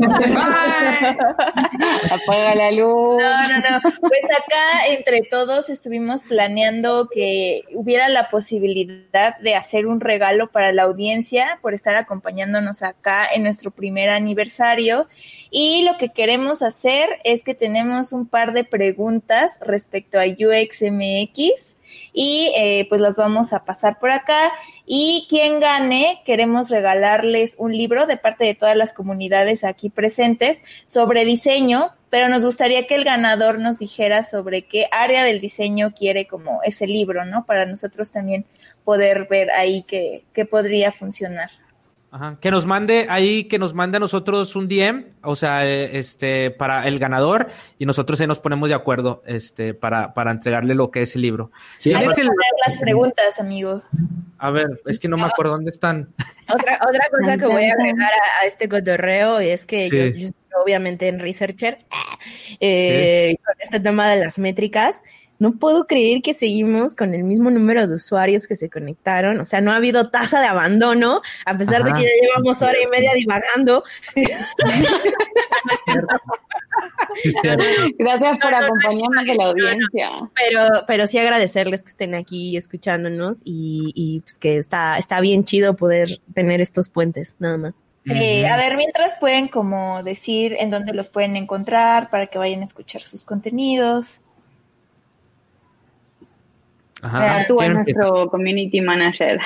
Apaga 2.10 2.54
la 2.54 2.70
luz. 2.70 3.20
No, 3.20 3.48
no, 3.48 3.58
no. 3.58 3.80
Pues 4.00 4.24
acá, 4.24 4.86
entre 4.88 5.22
todos, 5.22 5.70
estuvimos 5.70 6.22
planeando 6.24 7.08
que 7.08 7.64
hubiera 7.72 8.08
la 8.08 8.28
posibilidad 8.28 9.38
de 9.38 9.54
hacer 9.54 9.86
un 9.86 10.00
regalo 10.00 10.48
para 10.48 10.72
la 10.72 10.82
audiencia 10.84 11.58
por 11.62 11.74
estar 11.74 11.96
acompañándonos 11.96 12.82
acá 12.82 13.26
en 13.32 13.42
nuestro 13.42 13.70
primer 13.70 14.10
aniversario. 14.10 15.08
Y 15.50 15.84
lo 15.84 15.96
que 15.96 16.10
queremos 16.10 16.62
hacer 16.62 17.20
es 17.24 17.44
que 17.44 17.54
tenemos 17.54 18.12
un 18.12 18.26
par 18.26 18.52
de 18.52 18.64
preguntas 18.64 19.58
respecto 19.60 20.18
a 20.18 20.24
UXMX 20.24 21.75
y 22.12 22.52
eh, 22.56 22.86
pues 22.88 23.00
las 23.00 23.16
vamos 23.16 23.52
a 23.52 23.64
pasar 23.64 23.98
por 23.98 24.10
acá. 24.10 24.52
Y 24.86 25.26
quien 25.28 25.60
gane, 25.60 26.22
queremos 26.24 26.70
regalarles 26.70 27.54
un 27.58 27.76
libro 27.76 28.06
de 28.06 28.16
parte 28.16 28.44
de 28.44 28.54
todas 28.54 28.76
las 28.76 28.92
comunidades 28.92 29.64
aquí 29.64 29.90
presentes 29.90 30.62
sobre 30.84 31.24
diseño, 31.24 31.92
pero 32.10 32.28
nos 32.28 32.44
gustaría 32.44 32.86
que 32.86 32.94
el 32.94 33.04
ganador 33.04 33.58
nos 33.58 33.78
dijera 33.78 34.22
sobre 34.22 34.62
qué 34.62 34.86
área 34.92 35.24
del 35.24 35.40
diseño 35.40 35.92
quiere 35.92 36.26
como 36.26 36.62
ese 36.62 36.86
libro, 36.86 37.24
¿no? 37.24 37.44
Para 37.44 37.66
nosotros 37.66 38.10
también 38.10 38.46
poder 38.84 39.26
ver 39.28 39.50
ahí 39.50 39.82
qué, 39.82 40.24
qué 40.32 40.44
podría 40.44 40.92
funcionar. 40.92 41.50
Que 42.40 42.50
nos 42.50 42.66
mande 42.66 43.06
ahí, 43.08 43.44
que 43.44 43.58
nos 43.58 43.74
mande 43.74 43.96
a 43.96 44.00
nosotros 44.00 44.56
un 44.56 44.68
DM, 44.68 45.06
o 45.22 45.36
sea, 45.36 45.66
eh, 45.66 45.98
este, 45.98 46.50
para 46.50 46.86
el 46.86 46.98
ganador, 46.98 47.48
y 47.78 47.86
nosotros 47.86 48.20
ahí 48.20 48.26
nos 48.26 48.40
ponemos 48.40 48.68
de 48.68 48.74
acuerdo, 48.74 49.22
este, 49.26 49.74
para, 49.74 50.14
para 50.14 50.30
entregarle 50.30 50.74
lo 50.74 50.90
que 50.90 51.02
es 51.02 51.14
el 51.16 51.22
libro. 51.22 51.50
Sí, 51.78 51.92
Hay 51.92 52.08
que 52.08 52.24
las 52.66 52.78
preguntas, 52.78 53.40
amigo. 53.40 53.82
A 54.38 54.50
ver, 54.50 54.80
es 54.86 54.98
que 54.98 55.08
no 55.08 55.16
me 55.16 55.24
acuerdo 55.24 55.52
dónde 55.52 55.70
están. 55.70 56.08
Otra, 56.52 56.78
otra 56.88 57.06
cosa 57.10 57.36
que 57.36 57.46
voy 57.46 57.64
a 57.64 57.72
agregar 57.72 58.12
a, 58.42 58.46
este 58.46 58.68
cotorreo 58.68 59.40
es 59.40 59.66
que 59.66 60.14
yo, 60.16 60.28
obviamente 60.62 61.08
en 61.08 61.18
Researcher, 61.18 61.78
eh, 62.60 63.36
con 63.44 63.54
este 63.60 63.80
tema 63.80 64.08
de 64.08 64.20
las 64.20 64.38
métricas, 64.38 65.02
no 65.38 65.52
puedo 65.52 65.86
creer 65.86 66.22
que 66.22 66.34
seguimos 66.34 66.94
con 66.94 67.14
el 67.14 67.24
mismo 67.24 67.50
número 67.50 67.86
de 67.86 67.94
usuarios 67.94 68.46
que 68.46 68.56
se 68.56 68.70
conectaron. 68.70 69.40
O 69.40 69.44
sea, 69.44 69.60
no 69.60 69.72
ha 69.72 69.76
habido 69.76 70.08
tasa 70.08 70.40
de 70.40 70.46
abandono, 70.46 71.20
a 71.44 71.56
pesar 71.56 71.84
de 71.84 71.92
que 71.92 72.02
ya 72.02 72.08
llevamos 72.22 72.62
hora 72.62 72.78
y 72.82 72.86
media 72.86 73.12
divagando. 73.14 73.84
Gracias 77.98 78.38
por 78.40 78.54
acompañarnos 78.54 79.24
de 79.24 79.34
la 79.34 79.44
audiencia. 79.44 80.10
Pero, 80.34 80.68
pero 80.86 81.06
sí 81.06 81.18
agradecerles 81.18 81.82
que 81.82 81.90
estén 81.90 82.14
aquí 82.14 82.56
escuchándonos 82.56 83.38
y, 83.44 83.92
y 83.94 84.20
pues 84.20 84.38
que 84.38 84.58
está, 84.58 84.98
está 84.98 85.20
bien 85.20 85.44
chido 85.44 85.76
poder 85.76 86.20
tener 86.34 86.60
estos 86.60 86.88
puentes, 86.88 87.36
nada 87.38 87.58
más. 87.58 87.74
Sí, 88.04 88.44
a 88.44 88.56
ver, 88.56 88.76
mientras 88.76 89.16
pueden 89.18 89.48
como 89.48 90.04
decir 90.04 90.54
en 90.60 90.70
dónde 90.70 90.92
los 90.92 91.08
pueden 91.08 91.34
encontrar 91.34 92.08
para 92.08 92.28
que 92.28 92.38
vayan 92.38 92.60
a 92.60 92.64
escuchar 92.64 93.02
sus 93.02 93.24
contenidos. 93.24 94.20
Ajá. 97.02 97.44
Tú 97.46 97.60
eres 97.60 97.74
nuestro 97.74 98.28
community 98.30 98.80
manager. 98.80 99.38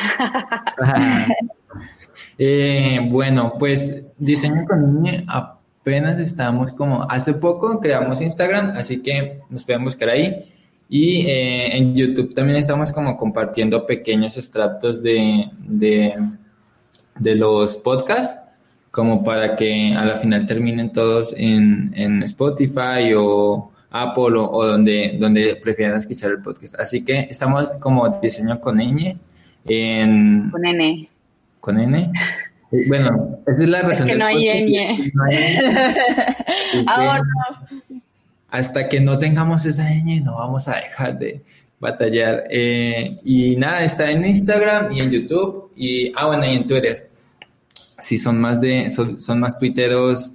Eh, 2.42 2.98
bueno, 3.04 3.52
pues 3.58 4.02
diseño 4.16 4.64
con 4.66 5.02
niña 5.02 5.24
apenas 5.26 6.18
estamos 6.18 6.72
como 6.72 7.06
hace 7.10 7.34
poco 7.34 7.80
creamos 7.80 8.20
Instagram, 8.22 8.72
así 8.76 9.02
que 9.02 9.40
nos 9.50 9.64
pueden 9.64 9.84
buscar 9.84 10.08
ahí. 10.08 10.50
Y 10.88 11.26
eh, 11.26 11.76
en 11.76 11.94
YouTube 11.94 12.34
también 12.34 12.58
estamos 12.58 12.92
como 12.92 13.16
compartiendo 13.16 13.86
pequeños 13.86 14.36
extractos 14.36 15.02
de, 15.02 15.50
de, 15.60 16.14
de, 17.18 17.34
los 17.36 17.76
podcasts, 17.76 18.38
como 18.90 19.22
para 19.22 19.54
que 19.54 19.94
a 19.94 20.04
la 20.04 20.16
final 20.16 20.46
terminen 20.46 20.92
todos 20.92 21.32
en, 21.36 21.92
en 21.94 22.22
Spotify 22.24 23.12
o 23.16 23.70
Apple 23.90 24.36
o, 24.36 24.64
donde, 24.64 25.16
donde 25.18 25.56
prefieran 25.56 25.98
escuchar 25.98 26.30
el 26.30 26.42
podcast. 26.42 26.74
Así 26.78 27.04
que 27.04 27.26
estamos 27.30 27.70
como 27.80 28.08
diseño 28.20 28.60
con 28.60 28.78
ñ 28.78 29.18
en... 29.66 30.50
Con 30.50 30.64
N. 30.64 31.08
¿Con 31.60 31.80
N? 31.80 32.12
Eh, 32.72 32.84
bueno, 32.86 33.40
esa 33.46 33.62
es 33.62 33.68
la 33.68 33.82
razón. 33.82 34.08
Es 34.08 34.12
que 34.12 34.18
no 34.18 34.26
hay 34.26 34.44
ñ. 34.64 35.12
Ahora. 36.86 37.22
Hasta 38.48 38.88
que 38.88 39.00
no 39.00 39.18
tengamos 39.18 39.64
esa 39.66 39.88
ñ, 39.90 40.22
no 40.22 40.36
vamos 40.36 40.66
a 40.68 40.76
dejar 40.76 41.18
de 41.18 41.42
batallar. 41.80 42.44
Eh, 42.50 43.18
y 43.24 43.56
nada, 43.56 43.84
está 43.84 44.10
en 44.10 44.24
Instagram 44.24 44.92
y 44.92 45.00
en 45.00 45.10
YouTube 45.10 45.72
y, 45.74 46.12
ah, 46.14 46.26
bueno, 46.26 46.44
y 46.46 46.54
en 46.54 46.66
Twitter. 46.66 47.10
Sí, 48.00 48.18
son 48.18 48.40
más 48.40 48.60
de, 48.60 48.88
son, 48.90 49.20
son 49.20 49.40
más 49.40 49.58
tuiteros 49.58 50.32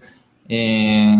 eh, 0.47 1.15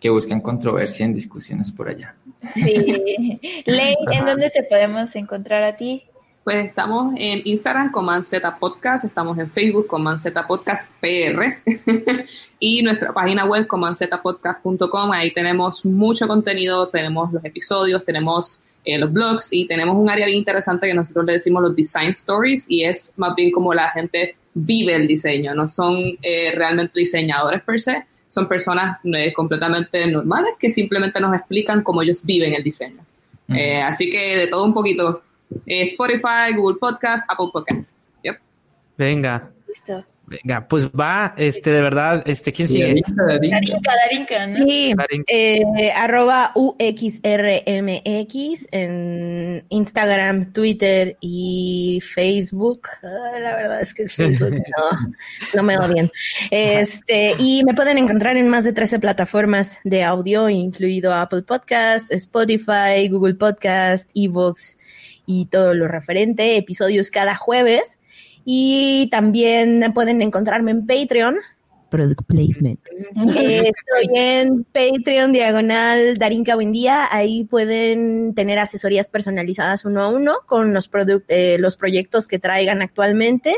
que 0.00 0.10
buscan 0.10 0.40
controversia 0.40 1.04
en 1.04 1.12
discusiones 1.12 1.70
por 1.70 1.88
allá. 1.88 2.16
Sí. 2.54 3.38
Ley, 3.66 3.96
¿en 4.10 4.24
dónde 4.24 4.50
te 4.50 4.62
podemos 4.62 5.14
encontrar 5.14 5.62
a 5.62 5.76
ti? 5.76 6.04
Pues 6.42 6.66
estamos 6.66 7.14
en 7.18 7.42
Instagram 7.44 7.92
con 7.92 8.06
Manzeta 8.06 8.56
Podcast, 8.58 9.04
estamos 9.04 9.38
en 9.38 9.50
Facebook 9.50 9.86
con 9.86 10.02
Manzeta 10.02 10.46
Podcast 10.46 10.90
PR 10.98 11.58
y 12.58 12.82
nuestra 12.82 13.12
página 13.12 13.44
web 13.44 13.66
con 13.66 13.80
manzetapodcast.com. 13.80 15.12
Ahí 15.12 15.32
tenemos 15.32 15.84
mucho 15.84 16.26
contenido, 16.26 16.88
tenemos 16.88 17.30
los 17.30 17.44
episodios, 17.44 18.06
tenemos 18.06 18.58
eh, 18.84 18.96
los 18.96 19.12
blogs 19.12 19.48
y 19.52 19.66
tenemos 19.66 19.96
un 19.96 20.08
área 20.08 20.24
bien 20.24 20.38
interesante 20.38 20.86
que 20.86 20.94
nosotros 20.94 21.26
le 21.26 21.34
decimos 21.34 21.62
los 21.62 21.76
design 21.76 22.08
stories 22.08 22.64
y 22.70 22.84
es 22.84 23.12
más 23.16 23.34
bien 23.34 23.50
como 23.50 23.74
la 23.74 23.90
gente 23.90 24.36
vive 24.54 24.96
el 24.96 25.06
diseño, 25.06 25.54
no 25.54 25.68
son 25.68 25.98
eh, 26.22 26.52
realmente 26.54 26.98
diseñadores 26.98 27.62
per 27.62 27.80
se, 27.82 28.06
son 28.30 28.48
personas 28.48 28.98
eh, 29.04 29.32
completamente 29.34 30.06
normales 30.06 30.54
que 30.58 30.70
simplemente 30.70 31.20
nos 31.20 31.34
explican 31.34 31.82
cómo 31.82 32.00
ellos 32.00 32.24
viven 32.24 32.54
el 32.54 32.62
diseño. 32.62 33.04
así 33.84 34.10
que 34.10 34.38
de 34.38 34.46
todo 34.46 34.64
un 34.64 34.72
poquito 34.72 35.22
eh, 35.66 35.82
Spotify, 35.82 36.54
Google 36.54 36.78
Podcast, 36.78 37.28
Apple 37.28 37.48
Podcast. 37.52 37.96
Yep. 38.22 38.38
Venga. 38.96 39.50
Listo. 39.66 40.04
Venga, 40.30 40.68
pues 40.68 40.88
va, 40.90 41.34
este, 41.36 41.70
de 41.70 41.80
verdad, 41.80 42.22
este, 42.24 42.52
¿quién 42.52 42.68
sigue? 42.68 43.02
Darinka, 43.16 43.92
Darinka, 44.04 44.46
¿no? 44.46 44.64
Sí, 44.64 44.94
eh, 45.26 45.90
arroba 45.92 46.52
UXRMX 46.54 47.18
en 48.70 49.64
Instagram, 49.70 50.52
Twitter 50.52 51.16
y 51.18 52.00
Facebook. 52.14 52.86
la 53.02 53.56
verdad 53.56 53.80
es 53.80 53.92
que 53.92 54.04
el 54.04 54.10
Facebook 54.10 54.52
no, 54.52 55.14
no 55.52 55.62
me 55.64 55.76
odian. 55.76 56.12
Este, 56.52 57.34
y 57.36 57.64
me 57.64 57.74
pueden 57.74 57.98
encontrar 57.98 58.36
en 58.36 58.48
más 58.48 58.62
de 58.62 58.72
13 58.72 59.00
plataformas 59.00 59.78
de 59.82 60.04
audio, 60.04 60.48
incluido 60.48 61.12
Apple 61.12 61.42
Podcast, 61.42 62.12
Spotify, 62.12 63.08
Google 63.10 63.34
Podcast, 63.34 64.08
Evox 64.14 64.78
y 65.26 65.46
todo 65.46 65.74
lo 65.74 65.88
referente, 65.88 66.56
episodios 66.56 67.10
cada 67.10 67.34
jueves. 67.34 67.99
Y 68.52 69.06
también 69.12 69.92
pueden 69.94 70.22
encontrarme 70.22 70.72
en 70.72 70.84
Patreon. 70.84 71.36
Product 71.88 72.22
Placement. 72.26 72.80
Eh, 73.36 73.70
estoy 73.70 74.18
en 74.18 74.64
Patreon, 74.64 75.32
diagonal 75.32 76.18
Darinka 76.18 76.56
Buendía. 76.56 77.06
Ahí 77.12 77.44
pueden 77.44 78.34
tener 78.34 78.58
asesorías 78.58 79.06
personalizadas 79.06 79.84
uno 79.84 80.02
a 80.02 80.08
uno 80.08 80.38
con 80.46 80.74
los, 80.74 80.90
eh, 81.28 81.58
los 81.60 81.76
proyectos 81.76 82.26
que 82.26 82.40
traigan 82.40 82.82
actualmente. 82.82 83.54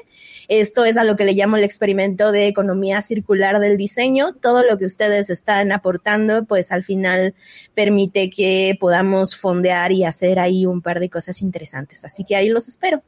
Esto 0.48 0.84
es 0.84 0.98
a 0.98 1.04
lo 1.04 1.16
que 1.16 1.24
le 1.24 1.32
llamo 1.32 1.56
el 1.56 1.64
experimento 1.64 2.30
de 2.30 2.48
economía 2.48 3.00
circular 3.00 3.60
del 3.60 3.78
diseño. 3.78 4.34
Todo 4.34 4.62
lo 4.62 4.76
que 4.76 4.84
ustedes 4.84 5.30
están 5.30 5.72
aportando, 5.72 6.44
pues 6.44 6.70
al 6.70 6.84
final 6.84 7.34
permite 7.72 8.28
que 8.28 8.76
podamos 8.78 9.36
fondear 9.36 9.90
y 9.90 10.04
hacer 10.04 10.38
ahí 10.38 10.66
un 10.66 10.82
par 10.82 11.00
de 11.00 11.08
cosas 11.08 11.40
interesantes. 11.40 12.04
Así 12.04 12.24
que 12.24 12.36
ahí 12.36 12.50
los 12.50 12.68
espero. 12.68 13.02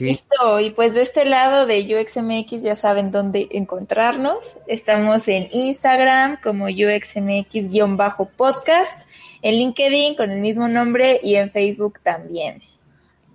Listo, 0.00 0.60
y 0.60 0.70
pues 0.70 0.94
de 0.94 1.02
este 1.02 1.24
lado 1.24 1.66
de 1.66 2.00
UXMX 2.00 2.62
ya 2.62 2.76
saben 2.76 3.10
dónde 3.10 3.48
encontrarnos. 3.50 4.56
Estamos 4.66 5.26
en 5.28 5.48
Instagram 5.52 6.38
como 6.42 6.66
UXMX-podcast, 6.66 9.00
en 9.42 9.54
LinkedIn 9.54 10.16
con 10.16 10.30
el 10.30 10.40
mismo 10.40 10.68
nombre 10.68 11.20
y 11.22 11.34
en 11.34 11.50
Facebook 11.50 12.00
también. 12.02 12.62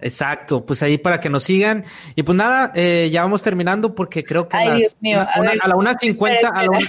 Exacto, 0.01 0.65
pues 0.65 0.83
ahí 0.83 0.97
para 0.97 1.19
que 1.19 1.29
nos 1.29 1.43
sigan. 1.43 1.85
Y 2.15 2.23
pues 2.23 2.35
nada, 2.35 2.71
eh, 2.75 3.09
ya 3.11 3.21
vamos 3.21 3.41
terminando 3.41 3.95
porque 3.95 4.23
creo 4.23 4.47
que 4.47 4.57
a, 4.57 4.65
la 4.65 4.75
1.50, 4.75 6.51
a 6.53 6.63
la 6.63 6.79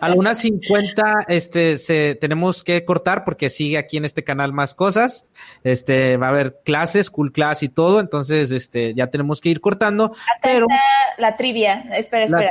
a 0.00 0.08
la 0.08 0.14
una 0.14 0.34
cincuenta, 0.34 1.24
este, 1.28 1.78
se, 1.78 2.14
tenemos 2.14 2.62
que 2.64 2.84
cortar 2.84 3.24
porque 3.24 3.50
sigue 3.50 3.78
aquí 3.78 3.96
en 3.96 4.04
este 4.04 4.24
canal 4.24 4.52
más 4.52 4.74
cosas. 4.74 5.26
Este, 5.64 6.16
va 6.16 6.26
a 6.26 6.30
haber 6.30 6.60
clases, 6.64 7.10
cool 7.10 7.32
class 7.32 7.62
y 7.62 7.68
todo. 7.68 8.00
Entonces, 8.00 8.50
este, 8.50 8.94
ya 8.94 9.08
tenemos 9.08 9.40
que 9.40 9.50
ir 9.50 9.60
cortando. 9.60 10.06
Acá 10.06 10.40
pero 10.42 10.66
está 10.68 10.82
la 11.18 11.36
trivia. 11.36 11.84
Espera, 11.94 12.24
espera. 12.24 12.50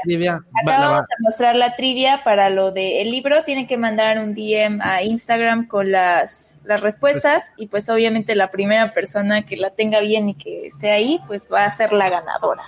Acá 0.64 0.80
vamos 0.80 1.02
a 1.02 1.16
mostrar 1.22 1.56
la 1.56 1.76
trivia 1.76 2.22
para 2.24 2.50
lo 2.50 2.72
del 2.72 3.10
libro. 3.10 3.44
Tienen 3.44 3.68
que 3.68 3.78
mandar 3.78 4.20
un 4.20 4.34
DM 4.34 4.82
a 4.82 5.04
Instagram 5.04 5.68
con 5.68 5.92
las, 5.92 6.60
las 6.66 6.82
respuestas. 6.82 7.52
Y 7.58 7.68
pues 7.68 7.90
obviamente 7.90 8.36
la 8.36 8.52
primera 8.52 8.94
persona 8.94 9.46
que 9.46 9.58
la 9.58 9.72
tenga 9.72 10.00
bien 10.00 10.30
y 10.30 10.36
que 10.36 10.68
esté 10.68 10.92
ahí, 10.92 11.20
pues 11.28 11.50
va 11.52 11.66
a 11.66 11.72
ser 11.72 11.94
la 11.94 12.10
ganadora. 12.10 12.64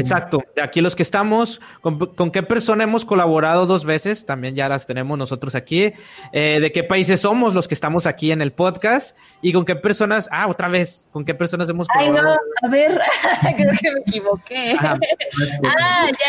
Exacto. 0.00 0.42
Aquí 0.62 0.80
los 0.80 0.96
que 0.96 1.02
estamos, 1.02 1.60
¿con, 1.80 2.30
qué 2.30 2.42
persona 2.42 2.84
hemos 2.84 3.04
colaborado 3.04 3.66
dos 3.66 3.84
veces? 3.84 4.26
También 4.26 4.54
ya 4.54 4.68
las 4.68 4.86
tenemos 4.86 5.16
nosotros 5.16 5.54
aquí. 5.54 5.92
Eh, 6.32 6.58
¿De 6.60 6.72
qué 6.72 6.84
países 6.84 7.20
somos 7.20 7.54
los 7.54 7.68
que 7.68 7.74
estamos 7.74 8.06
aquí 8.06 8.32
en 8.32 8.42
el 8.42 8.52
podcast? 8.52 9.16
¿Y 9.42 9.52
con 9.52 9.64
qué 9.64 9.76
personas? 9.76 10.28
Ah, 10.32 10.48
otra 10.48 10.68
vez, 10.68 11.06
¿con 11.12 11.24
qué 11.24 11.34
personas 11.34 11.68
hemos 11.68 11.86
colaborado? 11.88 12.28
Ay, 12.30 12.36
no, 12.62 12.68
a 12.68 12.70
ver, 12.70 13.00
creo 13.56 13.72
que 13.80 13.92
me 13.92 14.00
equivoqué. 14.00 14.76
ah, 14.80 14.98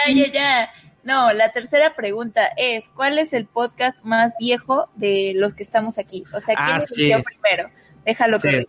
ya, 0.08 0.14
ya, 0.14 0.32
ya. 0.32 0.70
No, 1.04 1.34
la 1.34 1.52
tercera 1.52 1.96
pregunta 1.96 2.50
es, 2.58 2.90
¿cuál 2.90 3.18
es 3.18 3.34
el 3.34 3.48
podcast 3.48 4.04
más 4.06 4.36
viejo 4.40 4.90
de 4.96 5.34
los 5.36 5.56
que 5.56 5.64
estamos 5.64 5.98
aquí? 5.98 6.24
O 6.34 6.40
sea, 6.40 6.56
¿quién 6.56 6.78
es 6.78 6.92
el 6.92 7.24
primero? 7.24 7.70
Déjalo 8.06 8.40
que 8.40 8.68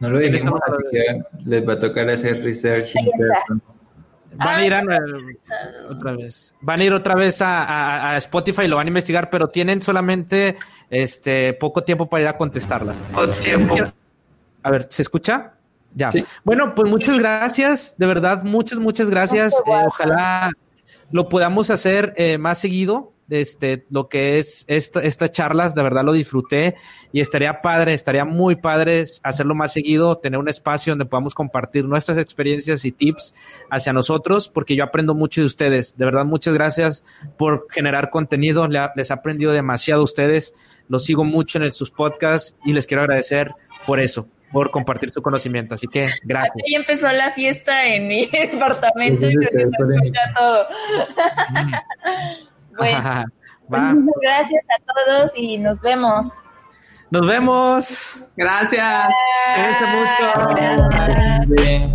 No 0.00 0.10
lo 0.10 0.18
dijimos, 0.18 0.60
les 1.44 1.68
va 1.68 1.74
a 1.74 1.78
tocar 1.78 2.10
hacer 2.10 2.42
research. 2.42 2.94
Van 4.36 4.56
a 4.56 4.66
ir 4.66 4.74
a, 4.74 4.82
otra 5.90 6.12
vez. 6.12 6.52
Van 6.60 6.80
a 6.80 6.84
ir 6.84 6.92
otra 6.92 7.14
vez 7.14 7.40
a, 7.40 8.10
a, 8.10 8.16
Spotify 8.18 8.62
y 8.62 8.68
lo 8.68 8.76
van 8.76 8.86
a 8.86 8.88
investigar, 8.88 9.30
pero 9.30 9.48
tienen 9.48 9.82
solamente 9.82 10.56
este 10.90 11.52
poco 11.54 11.82
tiempo 11.84 12.08
para 12.08 12.22
ir 12.22 12.28
a 12.28 12.36
contestarlas. 12.36 12.98
A 14.62 14.70
ver, 14.70 14.88
¿se 14.90 15.02
escucha? 15.02 15.52
Ya. 15.94 16.10
Bueno, 16.42 16.74
pues 16.74 16.90
muchas 16.90 17.18
gracias, 17.18 17.94
de 17.96 18.06
verdad, 18.06 18.42
muchas, 18.42 18.78
muchas 18.78 19.08
gracias. 19.08 19.54
Eh, 19.54 19.84
ojalá 19.86 20.50
lo 21.10 21.28
podamos 21.28 21.70
hacer 21.70 22.12
eh, 22.16 22.38
más 22.38 22.58
seguido 22.58 23.13
este, 23.28 23.86
lo 23.90 24.08
que 24.08 24.38
es 24.38 24.64
estas 24.68 25.32
charlas, 25.32 25.74
de 25.74 25.82
verdad 25.82 26.04
lo 26.04 26.12
disfruté 26.12 26.76
y 27.12 27.20
estaría 27.20 27.60
padre, 27.60 27.94
estaría 27.94 28.24
muy 28.24 28.56
padre 28.56 29.04
hacerlo 29.22 29.54
más 29.54 29.72
seguido, 29.72 30.18
tener 30.18 30.38
un 30.38 30.48
espacio 30.48 30.92
donde 30.92 31.06
podamos 31.06 31.34
compartir 31.34 31.84
nuestras 31.84 32.18
experiencias 32.18 32.84
y 32.84 32.92
tips 32.92 33.34
hacia 33.70 33.92
nosotros, 33.92 34.48
porque 34.48 34.76
yo 34.76 34.84
aprendo 34.84 35.14
mucho 35.14 35.40
de 35.40 35.46
ustedes. 35.46 35.96
De 35.96 36.04
verdad, 36.04 36.24
muchas 36.24 36.54
gracias 36.54 37.04
por 37.36 37.66
generar 37.70 38.10
contenido, 38.10 38.66
les 38.68 39.10
he 39.10 39.12
aprendido 39.12 39.52
demasiado 39.52 40.02
a 40.02 40.04
ustedes, 40.04 40.54
los 40.88 41.04
sigo 41.04 41.24
mucho 41.24 41.58
en 41.58 41.72
sus 41.72 41.90
podcasts 41.90 42.56
y 42.64 42.72
les 42.72 42.86
quiero 42.86 43.02
agradecer 43.02 43.52
por 43.86 44.00
eso 44.00 44.28
por 44.54 44.70
compartir 44.70 45.10
su 45.10 45.20
conocimiento. 45.20 45.74
Así 45.74 45.88
que 45.88 46.10
gracias. 46.22 46.54
Ahí 46.64 46.74
empezó 46.76 47.10
la 47.10 47.32
fiesta 47.32 47.86
en 47.86 48.06
mi 48.06 48.26
departamento 48.32 49.28
y 49.28 49.34
creo 49.34 49.50
que 49.50 50.12
todo. 50.36 50.66
Mm. 51.50 52.53
Bueno, 52.76 53.24
pues 53.68 53.82
muchas 53.94 54.20
gracias 54.22 54.64
a 54.68 54.92
todos 54.92 55.32
y 55.36 55.58
nos 55.58 55.80
vemos. 55.80 56.28
Nos 57.10 57.26
vemos. 57.26 58.24
Gracias. 58.36 59.08
Bye. 59.56 61.46
Bye. 61.46 61.90